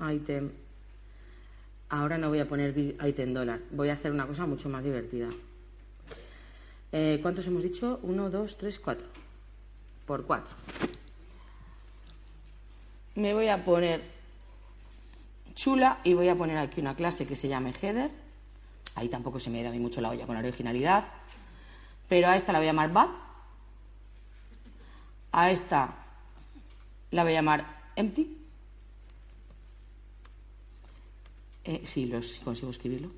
item. 0.00 0.50
Ahora 1.88 2.18
no 2.18 2.28
voy 2.28 2.40
a 2.40 2.48
poner 2.48 2.76
item 2.76 3.34
dólar. 3.34 3.60
Voy 3.70 3.88
a 3.88 3.94
hacer 3.94 4.12
una 4.12 4.26
cosa 4.26 4.46
mucho 4.46 4.68
más 4.68 4.82
divertida. 4.82 5.28
Eh, 6.90 7.18
¿Cuántos 7.22 7.46
hemos 7.46 7.62
dicho? 7.62 8.00
Uno, 8.02 8.30
dos, 8.30 8.56
tres, 8.56 8.78
cuatro. 8.78 9.06
Por 10.06 10.24
cuatro. 10.24 10.54
Me 13.14 13.34
voy 13.34 13.48
a 13.48 13.64
poner 13.64 14.02
chula 15.54 16.00
y 16.04 16.14
voy 16.14 16.28
a 16.28 16.34
poner 16.34 16.56
aquí 16.56 16.80
una 16.80 16.96
clase 16.96 17.26
que 17.26 17.36
se 17.36 17.48
llame 17.48 17.74
header 17.80 18.10
Ahí 18.94 19.08
tampoco 19.08 19.40
se 19.40 19.50
me 19.50 19.62
da 19.62 19.70
a 19.70 19.72
mí 19.72 19.78
mucho 19.78 20.00
la 20.00 20.10
olla 20.10 20.26
con 20.26 20.34
la 20.34 20.40
originalidad. 20.40 21.04
Pero 22.08 22.28
a 22.28 22.36
esta 22.36 22.52
la 22.52 22.58
voy 22.58 22.68
a 22.68 22.72
llamar 22.72 22.92
bad. 22.92 23.08
A 25.32 25.50
esta 25.50 25.94
la 27.10 27.22
voy 27.22 27.32
a 27.32 27.36
llamar 27.36 27.90
empty. 27.96 28.38
Eh, 31.64 31.82
sí, 31.84 32.06
los, 32.06 32.38
consigo 32.38 32.70
escribirlo. 32.70 33.10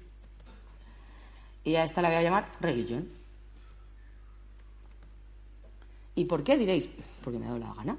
Y 1.65 1.77
a 1.77 1.85
esta 1.85 2.03
la 2.03 2.09
voy 2.09 2.19
a 2.19 2.23
llamar 2.23 2.51
religion. 2.61 3.09
¿Y 6.15 6.25
por 6.27 6.45
qué 6.45 6.57
diréis? 6.57 6.89
Porque 7.23 7.39
me 7.39 7.47
ha 7.47 7.49
dado 7.49 7.61
la 7.61 7.75
gana. 7.75 7.97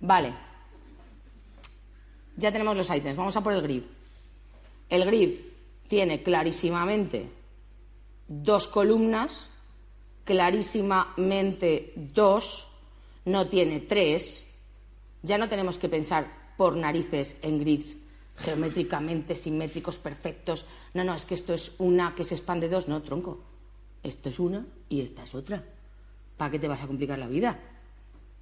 Vale. 0.00 0.32
Ya 2.36 2.52
tenemos 2.52 2.76
los 2.76 2.88
ítems. 2.88 3.16
Vamos 3.16 3.36
a 3.36 3.42
por 3.42 3.52
el 3.52 3.62
grid. 3.62 3.82
El 4.88 5.04
grid 5.04 5.40
tiene 5.88 6.22
clarísimamente 6.22 7.30
dos 8.28 8.68
columnas, 8.68 9.50
clarísimamente 10.26 11.94
dos, 11.96 12.68
no 13.24 13.48
tiene 13.48 13.80
tres. 13.80 14.44
Ya 15.22 15.38
no 15.38 15.48
tenemos 15.48 15.78
que 15.78 15.88
pensar 15.88 16.52
por 16.58 16.76
narices 16.76 17.36
en 17.40 17.58
grids 17.60 17.96
geométricamente 18.38 19.34
simétricos, 19.34 19.98
perfectos. 19.98 20.66
No, 20.94 21.04
no, 21.04 21.14
es 21.14 21.24
que 21.24 21.34
esto 21.34 21.54
es 21.54 21.72
una 21.78 22.14
que 22.14 22.24
se 22.24 22.34
expande 22.34 22.68
dos, 22.68 22.88
no, 22.88 23.00
tronco. 23.02 23.40
Esto 24.02 24.28
es 24.28 24.38
una 24.38 24.64
y 24.88 25.00
esta 25.00 25.24
es 25.24 25.34
otra. 25.34 25.62
¿Para 26.36 26.50
qué 26.50 26.58
te 26.58 26.68
vas 26.68 26.82
a 26.82 26.86
complicar 26.86 27.18
la 27.18 27.26
vida? 27.26 27.58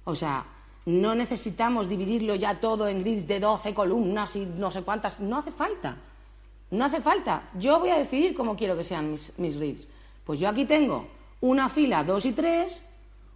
O 0.03 0.13
sea, 0.13 0.45
no 0.85 1.15
necesitamos 1.15 1.87
dividirlo 1.87 2.35
ya 2.35 2.59
todo 2.59 2.87
en 2.87 3.01
grids 3.01 3.25
de 3.25 3.39
12 3.39 3.73
columnas 3.73 4.35
y 4.35 4.45
no 4.45 4.69
sé 4.69 4.83
cuántas. 4.83 5.19
No 5.19 5.37
hace 5.37 5.51
falta. 5.51 5.97
No 6.71 6.85
hace 6.85 7.01
falta. 7.01 7.49
Yo 7.57 7.79
voy 7.79 7.89
a 7.89 7.97
decidir 7.97 8.35
cómo 8.35 8.55
quiero 8.55 8.75
que 8.75 8.83
sean 8.83 9.11
mis, 9.11 9.37
mis 9.39 9.55
reads. 9.57 9.87
Pues 10.25 10.39
yo 10.39 10.49
aquí 10.49 10.65
tengo 10.65 11.07
una 11.45 11.69
fila, 11.69 12.03
dos 12.03 12.25
y 12.25 12.33
tres, 12.33 12.81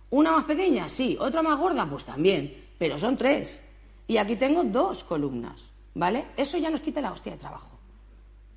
una 0.09 0.31
más 0.31 0.45
pequeña, 0.45 0.89
sí, 0.89 1.15
otra 1.19 1.43
más 1.43 1.59
gorda, 1.59 1.87
pues 1.87 2.03
también, 2.03 2.69
pero 2.77 2.97
son 2.97 3.15
tres. 3.15 3.61
Y 4.07 4.17
aquí 4.17 4.35
tengo 4.35 4.63
dos 4.63 5.03
columnas, 5.03 5.61
¿vale? 5.93 6.29
Eso 6.35 6.57
ya 6.57 6.71
nos 6.71 6.81
quita 6.81 7.01
la 7.01 7.11
hostia 7.11 7.33
de 7.33 7.37
trabajo. 7.37 7.77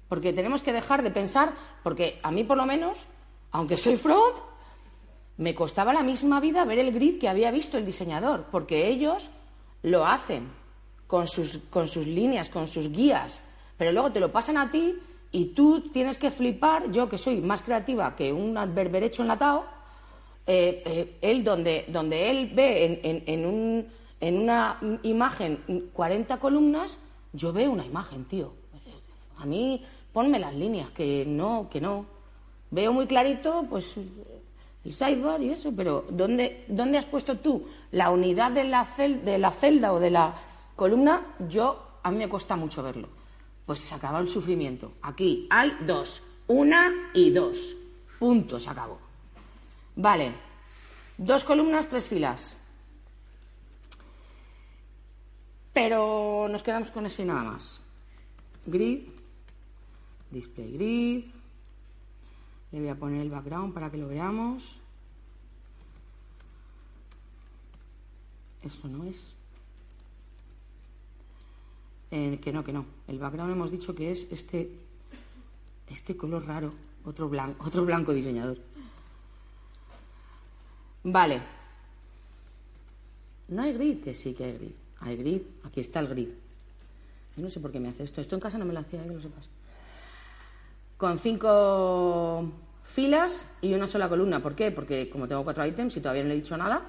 Porque 0.09 0.33
tenemos 0.33 0.63
que 0.63 0.73
dejar 0.73 1.03
de 1.03 1.11
pensar, 1.11 1.53
porque 1.83 2.19
a 2.23 2.31
mí 2.31 2.45
por 2.45 2.57
lo 2.57 2.65
menos, 2.65 3.05
aunque 3.51 3.77
soy 3.77 3.97
front, 3.97 4.39
me 5.37 5.55
costaba 5.55 5.93
la 5.93 6.03
misma 6.03 6.41
vida 6.41 6.65
ver 6.65 6.79
el 6.79 6.93
grid 6.93 7.19
que 7.19 7.29
había 7.29 7.51
visto 7.51 7.77
el 7.77 7.85
diseñador, 7.85 8.47
porque 8.51 8.89
ellos 8.89 9.31
lo 9.83 10.07
hacen 10.07 10.49
con 11.07 11.27
sus, 11.27 11.59
con 11.69 11.87
sus 11.87 12.07
líneas, 12.07 12.49
con 12.49 12.67
sus 12.67 12.91
guías, 12.91 13.43
pero 13.77 13.93
luego 13.93 14.13
te 14.13 14.21
lo 14.21 14.33
pasan 14.33 14.57
a 14.57 14.71
ti 14.71 14.99
y 15.33 15.47
tú 15.47 15.89
tienes 15.93 16.19
que 16.19 16.31
flipar, 16.31 16.93
yo 16.93 17.09
que 17.09 17.17
soy 17.17 17.41
más 17.41 17.63
creativa 17.63 18.15
que 18.15 18.33
un 18.33 18.55
berberecho 18.75 19.23
enlatado, 19.23 19.65
eh, 20.47 20.83
eh, 20.85 21.19
él 21.23 21.43
donde, 21.43 21.87
donde 21.89 22.31
él 22.31 22.51
ve 22.55 23.01
en, 23.03 23.23
en, 23.27 23.47
un, 23.47 23.87
en 24.21 24.39
una 24.39 24.79
imagen 25.03 25.89
40 25.95 26.39
columnas, 26.39 26.99
yo 27.33 27.53
veo 27.53 27.71
una 27.71 27.87
imagen, 27.87 28.27
tío. 28.27 28.53
A 29.39 29.47
mí 29.47 29.83
ponme 30.13 30.39
las 30.39 30.55
líneas, 30.55 30.91
que 30.91 31.25
no, 31.27 31.69
que 31.71 31.81
no. 31.81 32.05
Veo 32.71 32.93
muy 32.93 33.07
clarito, 33.07 33.65
pues 33.69 33.97
el 34.85 34.93
sidebar 34.93 35.43
y 35.43 35.51
eso, 35.51 35.73
pero 35.75 36.05
¿dónde, 36.11 36.65
dónde 36.69 36.99
has 36.99 37.07
puesto 37.07 37.39
tú 37.39 37.67
la 37.91 38.11
unidad 38.11 38.51
de 38.53 38.65
la, 38.65 38.87
de 38.99 39.39
la 39.39 39.51
celda 39.51 39.93
o 39.95 39.99
de 39.99 40.11
la 40.11 40.35
columna? 40.77 41.23
Yo, 41.49 42.01
a 42.03 42.11
mí 42.11 42.19
me 42.19 42.29
cuesta 42.29 42.55
mucho 42.55 42.83
verlo 42.83 43.22
pues 43.67 43.81
se 43.81 43.95
acabó 43.95 44.19
el 44.19 44.29
sufrimiento. 44.29 44.95
Aquí 45.03 45.47
hay 45.51 45.77
dos, 45.87 46.23
una 46.47 47.11
y 47.15 47.31
dos. 47.31 47.77
Punto, 48.19 48.61
se 48.61 48.71
acabó. 48.71 48.99
Vale, 49.97 50.33
dos 51.17 51.45
columnas, 51.45 51.89
tres 51.89 52.09
filas. 52.09 52.57
Pero 55.73 56.49
nos 56.51 56.63
quedamos 56.63 56.91
con 56.91 57.07
eso 57.07 57.23
y 57.23 57.25
nada 57.25 57.43
más. 57.43 57.81
Grid, 58.67 59.09
display 60.31 60.73
grid. 60.73 61.25
Le 62.73 62.81
voy 62.81 62.89
a 62.89 62.95
poner 62.95 63.21
el 63.21 63.31
background 63.31 63.75
para 63.75 63.91
que 63.91 63.97
lo 63.97 64.09
veamos. 64.09 64.79
Eso 68.63 68.89
no 68.89 69.05
es 69.05 69.35
que 72.13 72.53
no, 72.53 72.63
que 72.63 72.73
no. 72.73 72.85
El 73.13 73.19
background 73.19 73.53
hemos 73.53 73.71
dicho 73.71 73.95
que 73.95 74.11
es 74.11 74.27
este, 74.33 74.71
este 75.91 76.17
color 76.17 76.47
raro, 76.47 76.73
otro 77.05 77.29
blanco, 77.29 77.63
otro 77.67 77.85
blanco 77.85 78.15
diseñador. 78.15 78.57
Vale. 81.05 81.43
No 83.49 83.61
hay 83.61 83.75
grid, 83.75 84.03
que 84.03 84.15
sí 84.15 84.33
que 84.33 84.45
hay 84.45 84.53
grid. 84.55 84.73
Hay 85.01 85.17
grid, 85.17 85.43
aquí 85.65 85.81
está 85.81 86.01
el 86.01 86.09
grid. 86.09 86.29
No 87.37 87.51
sé 87.51 87.61
por 87.61 87.71
qué 87.71 87.81
me 87.81 87.91
hace 87.91 88.05
esto. 88.05 88.23
Esto 88.23 88.35
en 88.35 88.41
casa 88.41 88.57
no 88.57 88.65
me 88.65 88.73
lo 88.73 88.81
hacía, 88.81 89.05
eh, 89.05 89.09
que 89.09 89.15
lo 89.15 89.21
sepas. 89.21 89.45
Con 90.97 91.19
cinco 91.19 92.51
filas 92.87 93.47
y 93.61 93.75
una 93.75 93.89
sola 93.89 94.09
columna. 94.09 94.43
¿Por 94.43 94.55
qué? 94.55 94.71
Porque 94.71 95.11
como 95.11 95.29
tengo 95.29 95.45
cuatro 95.45 95.67
ítems 95.67 95.95
y 95.99 96.01
todavía 96.01 96.23
no 96.23 96.29
le 96.29 96.35
he 96.37 96.41
dicho 96.41 96.57
nada, 96.57 96.81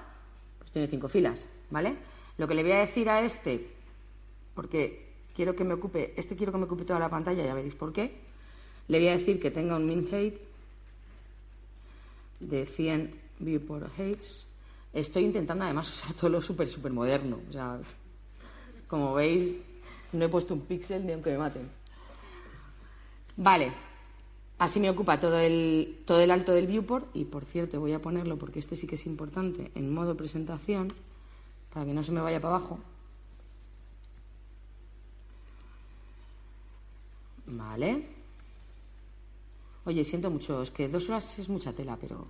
pues 0.58 0.72
tiene 0.72 0.88
cinco 0.88 1.10
filas, 1.10 1.46
¿vale? 1.70 1.98
Lo 2.38 2.48
que 2.48 2.56
le 2.56 2.64
voy 2.64 2.72
a 2.72 2.80
decir 2.80 3.10
a 3.10 3.20
este, 3.22 3.74
porque 4.56 5.03
quiero 5.36 5.56
que 5.56 5.64
me 5.64 5.74
ocupe, 5.74 6.14
este 6.16 6.36
quiero 6.36 6.52
que 6.52 6.58
me 6.58 6.66
ocupe 6.66 6.86
toda 6.86 7.00
la 7.00 7.10
pantalla, 7.10 7.44
ya 7.44 7.54
veréis 7.54 7.76
por 7.76 7.92
qué. 7.92 8.20
Le 8.88 9.00
voy 9.00 9.08
a 9.08 9.18
decir 9.18 9.40
que 9.40 9.52
tenga 9.52 9.76
un 9.76 9.86
min 9.86 10.08
height 10.12 10.36
de 12.40 12.66
100 12.66 13.16
viewport 13.40 13.88
heights. 13.98 14.46
Estoy 14.94 15.24
intentando 15.24 15.64
además 15.64 15.90
usar 15.94 16.14
todo 16.14 16.30
lo 16.30 16.42
súper, 16.42 16.68
súper 16.68 16.92
moderno. 16.92 17.40
O 17.50 17.52
sea, 17.52 17.80
como 18.88 19.14
veis, 19.14 19.56
no 20.12 20.26
he 20.26 20.30
puesto 20.30 20.54
un 20.54 20.62
píxel 20.62 21.06
ni 21.06 21.14
aunque 21.14 21.32
me 21.32 21.38
maten. 21.38 21.70
Vale, 23.36 23.74
así 24.60 24.80
me 24.80 24.90
ocupa 24.90 25.20
todo 25.20 25.40
el, 25.40 26.04
todo 26.06 26.22
el 26.22 26.30
alto 26.30 26.52
del 26.52 26.68
viewport 26.68 27.08
y 27.16 27.26
por 27.26 27.46
cierto 27.46 27.80
voy 27.80 27.94
a 27.94 28.02
ponerlo 28.02 28.38
porque 28.38 28.60
este 28.60 28.76
sí 28.76 28.86
que 28.86 28.96
es 28.96 29.08
importante 29.08 29.72
en 29.74 29.92
modo 29.92 30.16
presentación 30.16 30.90
para 31.74 31.86
que 31.86 31.94
no 31.94 32.04
se 32.04 32.12
me 32.12 32.22
vaya 32.22 32.40
para 32.40 32.58
abajo. 32.58 32.80
Vale. 37.46 38.08
Oye, 39.86 40.04
siento 40.04 40.30
mucho, 40.30 40.62
es 40.62 40.72
que 40.72 40.88
dos 40.88 41.10
horas 41.10 41.38
es 41.40 41.50
mucha 41.50 41.74
tela, 41.74 41.98
pero 42.00 42.26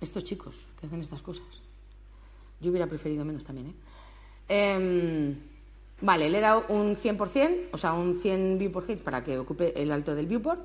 estos 0.00 0.24
chicos 0.24 0.66
que 0.80 0.86
hacen 0.86 1.00
estas 1.00 1.20
cosas, 1.20 1.46
yo 2.60 2.70
hubiera 2.70 2.86
preferido 2.86 3.24
menos 3.24 3.44
también, 3.44 3.68
¿eh? 3.68 3.74
Em, 4.48 5.36
vale, 6.00 6.28
le 6.28 6.38
he 6.38 6.40
dado 6.40 6.64
un 6.68 6.96
100%, 6.96 7.68
o 7.72 7.78
sea, 7.78 7.92
un 7.92 8.20
100 8.20 8.58
viewport 8.58 8.88
hits 8.88 9.02
para 9.02 9.22
que 9.22 9.38
ocupe 9.38 9.80
el 9.80 9.92
alto 9.92 10.14
del 10.14 10.26
viewport. 10.26 10.60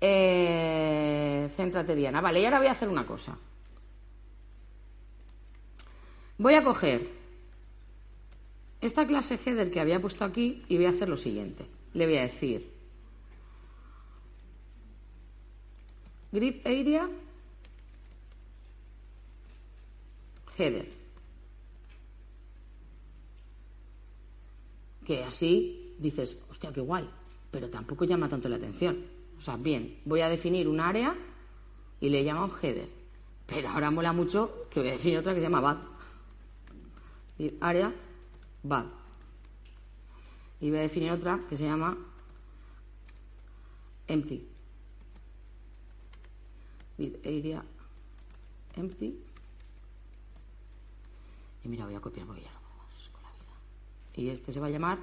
Eh, 0.00 1.48
céntrate, 1.56 1.94
Diana. 1.94 2.20
Vale, 2.20 2.40
y 2.40 2.44
ahora 2.44 2.58
voy 2.58 2.68
a 2.68 2.72
hacer 2.72 2.88
una 2.88 3.06
cosa. 3.06 3.36
Voy 6.38 6.54
a 6.54 6.62
coger 6.62 7.08
esta 8.86 9.06
clase 9.06 9.38
header 9.44 9.70
que 9.70 9.80
había 9.80 10.00
puesto 10.00 10.24
aquí 10.24 10.62
y 10.68 10.76
voy 10.76 10.86
a 10.86 10.90
hacer 10.90 11.08
lo 11.08 11.16
siguiente. 11.16 11.66
Le 11.94 12.06
voy 12.06 12.16
a 12.16 12.22
decir 12.22 12.76
grid 16.32 16.66
area 16.66 17.08
header. 20.58 20.88
Que 25.04 25.22
así 25.22 25.94
dices, 25.98 26.36
hostia, 26.50 26.72
qué 26.72 26.80
guay, 26.80 27.08
pero 27.50 27.70
tampoco 27.70 28.04
llama 28.04 28.28
tanto 28.28 28.48
la 28.48 28.56
atención. 28.56 29.04
O 29.38 29.40
sea, 29.40 29.56
bien, 29.56 29.98
voy 30.04 30.20
a 30.20 30.28
definir 30.28 30.66
un 30.68 30.80
área 30.80 31.14
y 32.00 32.08
le 32.08 32.22
llamo 32.22 32.52
header. 32.60 32.88
Pero 33.46 33.68
ahora 33.68 33.90
mola 33.90 34.12
mucho 34.12 34.66
que 34.70 34.80
voy 34.80 34.88
a 34.88 34.92
definir 34.92 35.18
otra 35.18 35.32
que 35.32 35.40
se 35.40 35.46
llama 35.46 35.60
bad. 35.60 35.78
área 37.60 37.92
bad. 38.68 38.86
Y 40.60 40.70
voy 40.70 40.78
a 40.78 40.82
definir 40.82 41.10
otra 41.12 41.40
que 41.48 41.56
se 41.56 41.64
llama 41.64 41.96
empty. 44.06 44.48
With 46.98 47.16
area 47.24 47.62
empty. 48.74 49.18
Y 51.64 51.68
mira, 51.68 51.84
voy 51.84 51.94
a 51.94 52.00
copiar 52.00 52.26
porque 52.26 52.42
ya 52.42 52.52
no 52.52 52.60
con 53.12 53.22
la 53.22 53.30
vida. 53.32 53.54
Y 54.14 54.30
este 54.30 54.52
se 54.52 54.60
va 54.60 54.68
a 54.68 54.70
llamar 54.70 54.98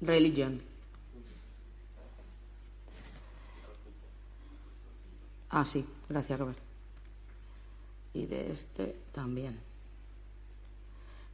religion. 0.00 0.60
Ah, 5.50 5.64
sí, 5.64 5.86
gracias 6.08 6.38
Robert. 6.38 6.58
Y 8.12 8.26
de 8.26 8.50
este 8.50 8.96
también. 9.12 9.58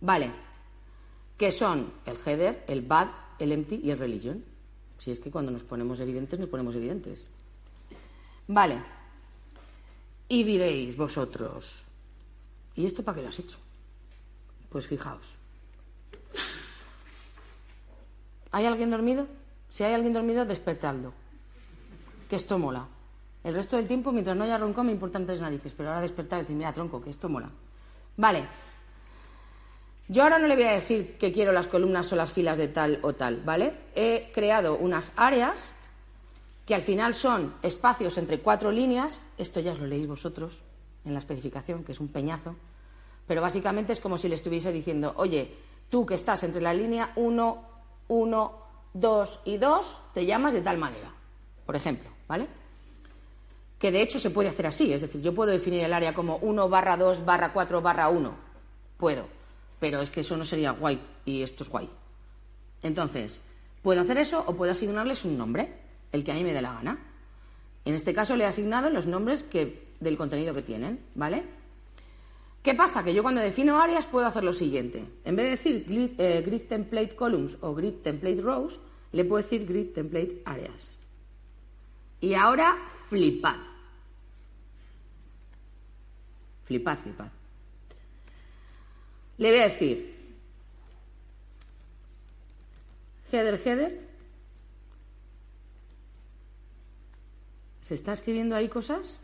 Vale, 0.03 0.33
que 1.39 1.53
son 1.53 1.93
el 2.05 2.19
header, 2.27 2.65
el 2.67 2.83
bad, 2.83 3.09
el 3.39 3.53
empty 3.53 3.77
y 3.85 3.91
el 3.91 3.99
religion. 3.99 4.45
Si 4.99 5.13
es 5.13 5.21
que 5.21 5.31
cuando 5.31 5.53
nos 5.53 5.63
ponemos 5.63 6.01
evidentes, 6.01 6.39
nos 6.41 6.49
ponemos 6.49 6.75
evidentes. 6.75 7.29
Vale. 8.49 8.83
Y 10.29 10.43
diréis 10.43 10.97
vosotros, 10.97 11.85
¿y 12.75 12.85
esto 12.85 13.05
para 13.05 13.17
qué 13.17 13.23
lo 13.23 13.29
has 13.29 13.39
hecho? 13.39 13.59
Pues 14.71 14.87
fijaos. 14.87 15.37
¿Hay 18.51 18.67
alguien 18.67 18.91
dormido? 18.91 19.29
Si 19.69 19.85
hay 19.85 19.95
alguien 19.95 20.13
dormido, 20.13 20.45
despertadlo. 20.45 21.13
Que 22.29 22.37
esto 22.37 22.59
mola. 22.59 22.89
El 23.45 23.55
resto 23.55 23.77
del 23.77 23.87
tiempo, 23.87 24.11
mientras 24.11 24.37
no 24.37 24.45
haya 24.45 24.59
ronco, 24.59 24.83
me 24.83 24.93
importan 24.93 25.27
tres 25.27 25.41
narices. 25.41 25.73
Pero 25.77 25.91
ahora 25.91 26.01
despertar 26.01 26.41
y 26.41 26.43
decir, 26.43 26.57
mira, 26.57 26.73
tronco, 26.73 27.01
que 27.01 27.11
esto 27.11 27.29
mola. 27.29 27.51
Vale. 28.17 28.72
Yo 30.13 30.25
ahora 30.25 30.39
no 30.39 30.47
le 30.47 30.57
voy 30.57 30.65
a 30.65 30.73
decir 30.73 31.17
que 31.17 31.33
quiero 31.33 31.53
las 31.53 31.69
columnas 31.69 32.13
o 32.13 32.17
las 32.17 32.31
filas 32.31 32.59
de 32.59 32.69
tal 32.69 32.99
o 33.01 33.15
tal, 33.15 33.41
¿vale? 33.47 33.73
He 33.95 34.31
creado 34.35 34.77
unas 34.77 35.11
áreas 35.17 35.73
que 36.67 36.75
al 36.75 36.83
final 36.83 37.15
son 37.15 37.55
espacios 37.63 38.19
entre 38.19 38.41
cuatro 38.41 38.71
líneas. 38.71 39.23
Esto 39.39 39.61
ya 39.61 39.73
os 39.73 39.79
lo 39.79 39.87
leéis 39.87 40.07
vosotros 40.07 40.61
en 41.07 41.15
la 41.15 41.19
especificación, 41.19 41.83
que 41.83 41.93
es 41.93 42.01
un 42.01 42.09
peñazo. 42.09 42.57
Pero 43.27 43.41
básicamente 43.41 43.95
es 43.95 44.01
como 44.01 44.19
si 44.19 44.29
le 44.29 44.35
estuviese 44.35 44.71
diciendo, 44.71 45.15
oye, 45.17 45.57
tú 45.89 46.05
que 46.05 46.13
estás 46.13 46.45
entre 46.45 46.61
la 46.61 46.75
línea 46.75 47.13
1, 47.17 47.65
1, 48.09 48.53
2 48.93 49.41
y 49.47 49.57
2, 49.57 50.01
te 50.13 50.27
llamas 50.27 50.53
de 50.53 50.61
tal 50.61 50.77
manera, 50.77 51.11
por 51.65 51.75
ejemplo, 51.75 52.11
¿vale? 52.29 52.49
Que 53.79 53.91
de 53.91 54.03
hecho 54.03 54.19
se 54.19 54.29
puede 54.29 54.51
hacer 54.51 54.67
así, 54.67 54.93
es 54.93 55.01
decir, 55.01 55.23
yo 55.23 55.35
puedo 55.35 55.53
definir 55.53 55.83
el 55.85 55.95
área 55.95 56.13
como 56.13 56.37
1 56.37 56.69
barra 56.69 56.99
2 56.99 57.25
barra 57.25 57.55
4 57.55 57.81
barra 57.81 58.11
1, 58.11 58.35
puedo, 58.99 59.25
pero 59.83 60.01
es 60.01 60.13
que 60.13 60.21
eso 60.21 60.37
no 60.37 60.45
sería 60.45 60.71
guay 60.71 61.01
y 61.25 61.43
esto 61.43 61.65
es 61.65 61.69
guay. 61.69 61.89
Entonces, 62.85 63.41
puedo 63.83 64.01
hacer 64.01 64.17
eso 64.17 64.45
o 64.47 64.55
puedo 64.55 64.71
asignarles 64.71 65.25
un 65.25 65.37
nombre, 65.37 65.73
el 66.13 66.23
que 66.23 66.31
a 66.31 66.37
mí 66.37 66.45
me 66.45 66.53
dé 66.53 66.63
la 66.63 66.75
gana. 66.75 67.01
En 67.85 67.95
este 67.95 68.15
caso 68.15 68.37
le 68.37 68.45
he 68.45 68.47
asignado 68.47 68.91
los 68.91 69.09
nombres 69.09 69.43
que, 69.43 69.89
del 69.99 70.17
contenido 70.17 70.55
que 70.55 70.63
tienen, 70.63 71.01
¿vale? 71.17 71.43
¿Qué 72.63 72.75
pasa? 72.75 73.03
Que 73.03 73.13
yo 73.13 73.25
cuando 73.25 73.41
defino 73.41 73.83
áreas 73.83 74.07
puedo 74.07 74.25
hacer 74.25 74.45
lo 74.45 74.53
siguiente. 74.53 75.05
En 75.25 75.35
vez 75.35 75.47
de 75.47 75.51
decir 75.51 75.85
grid, 75.85 76.13
eh, 76.17 76.43
grid 76.47 76.69
template 76.69 77.17
columns 77.17 77.59
o 77.61 77.75
grid 77.75 77.95
template 78.05 78.41
rows, 78.41 78.79
le 79.11 79.25
puedo 79.25 79.43
decir 79.43 79.67
grid 79.67 79.93
template 79.93 80.43
areas. 80.45 80.97
Y 82.21 82.35
ahora 82.35 82.77
flipad. 83.09 83.57
Flipad, 86.67 86.99
flipad. 86.99 87.42
Le 89.43 89.51
voy 89.51 89.59
a 89.59 89.65
decir 89.65 90.15
header, 93.33 93.61
header. 93.67 94.01
Se 97.81 97.95
está 97.95 98.13
escribiendo 98.13 98.55
ahí 98.55 98.69
cosas 98.69 99.19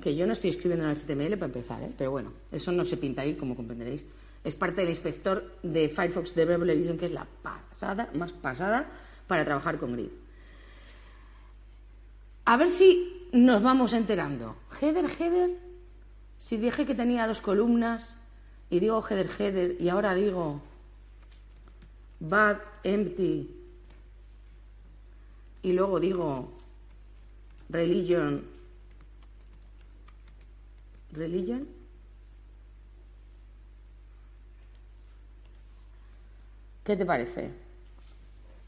que 0.00 0.16
yo 0.16 0.26
no 0.26 0.32
estoy 0.32 0.48
escribiendo 0.48 0.86
en 0.86 0.96
HTML 0.96 1.36
para 1.36 1.52
empezar, 1.52 1.82
¿eh? 1.82 1.92
pero 1.98 2.12
bueno, 2.12 2.32
eso 2.50 2.72
no 2.72 2.86
se 2.86 2.96
pinta 2.96 3.20
ahí, 3.20 3.34
como 3.34 3.54
comprenderéis. 3.54 4.06
Es 4.42 4.54
parte 4.54 4.80
del 4.80 4.88
inspector 4.88 5.58
de 5.62 5.90
Firefox 5.90 6.34
Developer 6.34 6.70
Edition, 6.70 6.96
que 6.96 7.04
es 7.04 7.12
la 7.12 7.26
pasada, 7.42 8.08
más 8.14 8.32
pasada, 8.32 8.90
para 9.26 9.44
trabajar 9.44 9.78
con 9.78 9.92
Grid. 9.92 10.08
A 12.46 12.56
ver 12.56 12.70
si 12.70 13.28
nos 13.32 13.62
vamos 13.62 13.92
enterando. 13.92 14.56
Header, 14.80 15.10
header. 15.20 15.50
Si 16.38 16.56
dije 16.56 16.86
que 16.86 16.94
tenía 16.94 17.26
dos 17.26 17.42
columnas 17.42 18.16
y 18.70 18.80
digo 18.80 19.04
header, 19.08 19.30
header 19.38 19.80
y 19.80 19.88
ahora 19.88 20.14
digo 20.14 20.60
bad, 22.20 22.58
empty 22.82 23.50
y 25.62 25.72
luego 25.72 26.00
digo 26.00 26.52
religion 27.68 28.56
religion. 31.16 31.66
¿Qué 36.84 36.96
te 36.96 37.04
parece? 37.04 37.52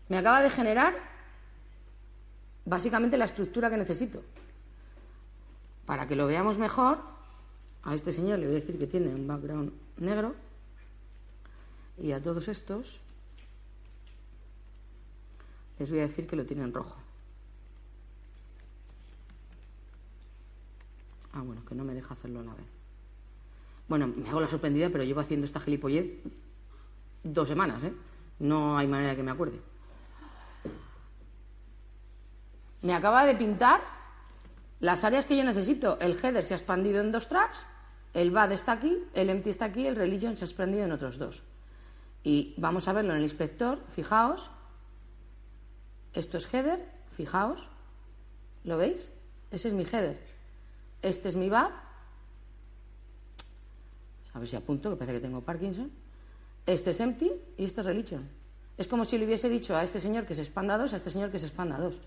Me 0.08 0.18
acaba 0.18 0.42
de 0.42 0.50
generar 0.50 0.96
básicamente 2.64 3.16
la 3.16 3.26
estructura 3.26 3.70
que 3.70 3.76
necesito. 3.76 4.22
Para 5.86 6.08
que 6.08 6.16
lo 6.16 6.26
veamos 6.26 6.58
mejor, 6.58 6.98
a 7.84 7.94
este 7.94 8.12
señor 8.12 8.38
le 8.38 8.46
voy 8.46 8.56
a 8.56 8.60
decir 8.60 8.78
que 8.78 8.86
tiene 8.86 9.14
un 9.14 9.26
background 9.26 9.72
negro 10.00 10.34
y 11.98 12.12
a 12.12 12.22
todos 12.22 12.48
estos 12.48 13.00
les 15.78 15.90
voy 15.90 16.00
a 16.00 16.08
decir 16.08 16.26
que 16.26 16.36
lo 16.36 16.44
tienen 16.44 16.72
rojo. 16.72 16.96
Ah, 21.32 21.42
bueno, 21.42 21.64
que 21.64 21.74
no 21.74 21.84
me 21.84 21.94
deja 21.94 22.14
hacerlo 22.14 22.40
a 22.40 22.44
la 22.44 22.54
vez. 22.54 22.66
Bueno, 23.86 24.08
me 24.08 24.28
hago 24.28 24.40
la 24.40 24.48
sorprendida, 24.48 24.88
pero 24.90 25.04
llevo 25.04 25.20
haciendo 25.20 25.46
esta 25.46 25.60
gilipollez 25.60 26.20
dos 27.22 27.48
semanas, 27.48 27.82
¿eh? 27.84 27.92
No 28.40 28.76
hay 28.76 28.86
manera 28.86 29.14
que 29.14 29.22
me 29.22 29.30
acuerde. 29.30 29.60
Me 32.82 32.94
acaba 32.94 33.24
de 33.24 33.34
pintar 33.34 33.80
las 34.80 35.02
áreas 35.04 35.26
que 35.26 35.36
yo 35.36 35.44
necesito. 35.44 35.98
El 36.00 36.18
header 36.22 36.44
se 36.44 36.54
ha 36.54 36.56
expandido 36.56 37.00
en 37.00 37.12
dos 37.12 37.28
tracks, 37.28 37.66
el 38.14 38.30
bad 38.30 38.52
está 38.52 38.72
aquí, 38.72 38.96
el 39.14 39.30
empty 39.30 39.50
está 39.50 39.66
aquí, 39.66 39.86
el 39.86 39.96
religion 39.96 40.36
se 40.36 40.44
ha 40.44 40.46
expandido 40.46 40.84
en 40.84 40.92
otros 40.92 41.18
dos. 41.18 41.42
Y 42.24 42.54
vamos 42.56 42.88
a 42.88 42.92
verlo 42.92 43.12
en 43.12 43.18
el 43.18 43.22
inspector, 43.22 43.78
fijaos. 43.94 44.50
Esto 46.12 46.38
es 46.38 46.52
header, 46.52 46.84
fijaos. 47.16 47.68
¿Lo 48.64 48.76
veis? 48.76 49.10
Ese 49.50 49.68
es 49.68 49.74
mi 49.74 49.84
header. 49.84 50.18
Este 51.02 51.28
es 51.28 51.36
mi 51.36 51.48
bad. 51.48 51.70
A 54.34 54.38
ver 54.38 54.48
si 54.48 54.56
apunto, 54.56 54.90
que 54.90 54.96
parece 54.96 55.14
que 55.14 55.20
tengo 55.20 55.40
Parkinson. 55.40 55.90
Este 56.66 56.90
es 56.90 57.00
empty 57.00 57.32
y 57.56 57.64
este 57.64 57.80
es 57.80 57.86
religion. 57.86 58.28
Es 58.76 58.86
como 58.86 59.04
si 59.04 59.18
le 59.18 59.26
hubiese 59.26 59.48
dicho 59.48 59.76
a 59.76 59.82
este 59.82 60.00
señor 60.00 60.26
que 60.26 60.34
se 60.34 60.42
expanda 60.42 60.76
dos, 60.76 60.92
a 60.92 60.96
este 60.96 61.10
señor 61.10 61.30
que 61.30 61.38
se 61.38 61.46
expanda 61.46 61.78
dos. 61.78 62.00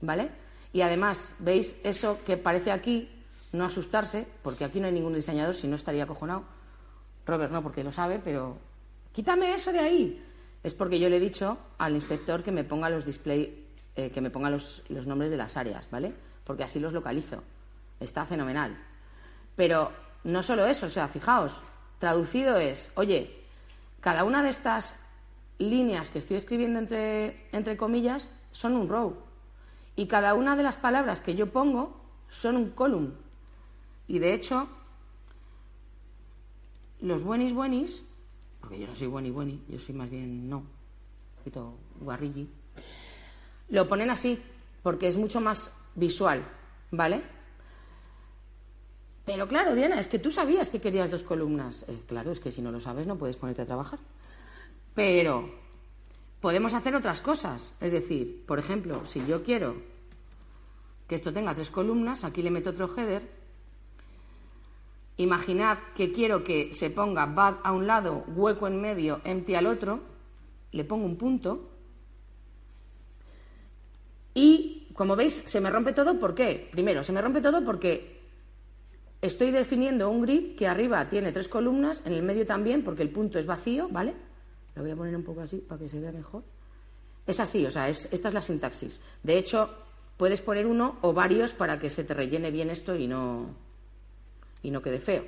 ¿Vale? 0.00 0.30
Y 0.72 0.80
además, 0.80 1.32
¿veis 1.38 1.76
eso 1.82 2.20
que 2.24 2.36
parece 2.36 2.70
aquí? 2.70 3.08
No 3.52 3.64
asustarse, 3.64 4.26
porque 4.42 4.64
aquí 4.64 4.80
no 4.80 4.86
hay 4.86 4.92
ningún 4.92 5.14
diseñador, 5.14 5.54
si 5.54 5.66
no 5.66 5.76
estaría 5.76 6.04
acojonado. 6.04 6.44
Robert 7.26 7.52
no, 7.52 7.62
porque 7.62 7.84
lo 7.84 7.92
sabe, 7.92 8.20
pero 8.22 8.58
quítame 9.12 9.54
eso 9.54 9.72
de 9.72 9.80
ahí. 9.80 10.26
Es 10.62 10.74
porque 10.74 11.00
yo 11.00 11.08
le 11.08 11.16
he 11.16 11.20
dicho 11.20 11.58
al 11.78 11.94
inspector 11.94 12.42
que 12.42 12.52
me 12.52 12.64
ponga 12.64 12.90
los 12.90 13.04
display, 13.04 13.66
eh, 13.96 14.10
que 14.10 14.20
me 14.20 14.30
ponga 14.30 14.50
los, 14.50 14.82
los 14.88 15.06
nombres 15.06 15.30
de 15.30 15.36
las 15.36 15.56
áreas, 15.56 15.88
¿vale? 15.90 16.12
Porque 16.44 16.64
así 16.64 16.78
los 16.78 16.92
localizo. 16.92 17.42
Está 17.98 18.26
fenomenal. 18.26 18.76
Pero 19.56 19.90
no 20.24 20.42
solo 20.42 20.66
eso, 20.66 20.86
o 20.86 20.90
sea, 20.90 21.08
fijaos, 21.08 21.62
traducido 21.98 22.56
es, 22.56 22.90
oye, 22.94 23.40
cada 24.00 24.24
una 24.24 24.42
de 24.42 24.50
estas 24.50 24.96
líneas 25.58 26.10
que 26.10 26.18
estoy 26.18 26.36
escribiendo 26.36 26.78
entre, 26.78 27.46
entre 27.52 27.76
comillas 27.76 28.28
son 28.50 28.74
un 28.74 28.88
row. 28.88 29.16
Y 29.96 30.06
cada 30.06 30.34
una 30.34 30.56
de 30.56 30.62
las 30.62 30.76
palabras 30.76 31.20
que 31.20 31.34
yo 31.34 31.52
pongo 31.52 32.00
son 32.28 32.56
un 32.56 32.70
column. 32.70 33.14
Y 34.10 34.18
de 34.18 34.34
hecho, 34.34 34.66
los 37.00 37.22
buenis 37.22 37.52
buenis, 37.52 38.02
porque 38.60 38.80
yo 38.80 38.88
no 38.88 38.96
soy 38.96 39.06
bueni 39.06 39.30
bueni, 39.30 39.62
yo 39.68 39.78
soy 39.78 39.94
más 39.94 40.10
bien 40.10 40.50
no, 40.50 40.58
un 40.58 40.66
poquito 41.38 41.76
guarrilli, 42.00 42.48
lo 43.68 43.86
ponen 43.86 44.10
así, 44.10 44.36
porque 44.82 45.06
es 45.06 45.16
mucho 45.16 45.40
más 45.40 45.72
visual, 45.94 46.44
¿vale? 46.90 47.22
Pero 49.24 49.46
claro, 49.46 49.76
Diana, 49.76 50.00
es 50.00 50.08
que 50.08 50.18
tú 50.18 50.32
sabías 50.32 50.70
que 50.70 50.80
querías 50.80 51.12
dos 51.12 51.22
columnas. 51.22 51.84
Eh, 51.86 52.02
claro, 52.08 52.32
es 52.32 52.40
que 52.40 52.50
si 52.50 52.62
no 52.62 52.72
lo 52.72 52.80
sabes 52.80 53.06
no 53.06 53.16
puedes 53.16 53.36
ponerte 53.36 53.62
a 53.62 53.66
trabajar. 53.66 54.00
Pero 54.92 55.48
podemos 56.40 56.74
hacer 56.74 56.96
otras 56.96 57.20
cosas. 57.20 57.76
Es 57.80 57.92
decir, 57.92 58.44
por 58.44 58.58
ejemplo, 58.58 59.06
si 59.06 59.24
yo 59.24 59.44
quiero 59.44 59.76
que 61.06 61.14
esto 61.14 61.32
tenga 61.32 61.54
tres 61.54 61.70
columnas, 61.70 62.24
aquí 62.24 62.42
le 62.42 62.50
meto 62.50 62.70
otro 62.70 62.92
header. 62.96 63.39
Imaginad 65.20 65.76
que 65.94 66.12
quiero 66.12 66.42
que 66.42 66.72
se 66.72 66.88
ponga 66.88 67.26
bad 67.26 67.56
a 67.62 67.72
un 67.72 67.86
lado, 67.86 68.24
hueco 68.28 68.66
en 68.66 68.80
medio, 68.80 69.20
empty 69.22 69.54
al 69.54 69.66
otro. 69.66 70.00
Le 70.72 70.84
pongo 70.84 71.04
un 71.04 71.16
punto. 71.16 71.68
Y, 74.32 74.88
como 74.94 75.16
veis, 75.16 75.42
se 75.44 75.60
me 75.60 75.68
rompe 75.68 75.92
todo. 75.92 76.18
¿Por 76.18 76.34
qué? 76.34 76.70
Primero, 76.72 77.02
se 77.02 77.12
me 77.12 77.20
rompe 77.20 77.42
todo 77.42 77.62
porque 77.62 78.18
estoy 79.20 79.50
definiendo 79.50 80.08
un 80.08 80.22
grid 80.22 80.56
que 80.56 80.66
arriba 80.66 81.06
tiene 81.10 81.32
tres 81.32 81.48
columnas, 81.48 82.00
en 82.06 82.14
el 82.14 82.22
medio 82.22 82.46
también, 82.46 82.82
porque 82.82 83.02
el 83.02 83.10
punto 83.10 83.38
es 83.38 83.44
vacío, 83.44 83.90
¿vale? 83.90 84.14
Lo 84.74 84.80
voy 84.80 84.92
a 84.92 84.96
poner 84.96 85.14
un 85.14 85.24
poco 85.24 85.42
así 85.42 85.58
para 85.58 85.78
que 85.78 85.88
se 85.90 86.00
vea 86.00 86.12
mejor. 86.12 86.44
Es 87.26 87.40
así, 87.40 87.66
o 87.66 87.70
sea, 87.70 87.90
esta 87.90 88.28
es 88.28 88.34
la 88.34 88.40
sintaxis. 88.40 89.02
De 89.22 89.36
hecho, 89.36 89.68
puedes 90.16 90.40
poner 90.40 90.66
uno 90.66 90.96
o 91.02 91.12
varios 91.12 91.52
para 91.52 91.78
que 91.78 91.90
se 91.90 92.04
te 92.04 92.14
rellene 92.14 92.50
bien 92.50 92.70
esto 92.70 92.96
y 92.96 93.06
no, 93.06 93.54
y 94.62 94.70
no 94.70 94.82
quede 94.82 95.00
feo, 95.00 95.24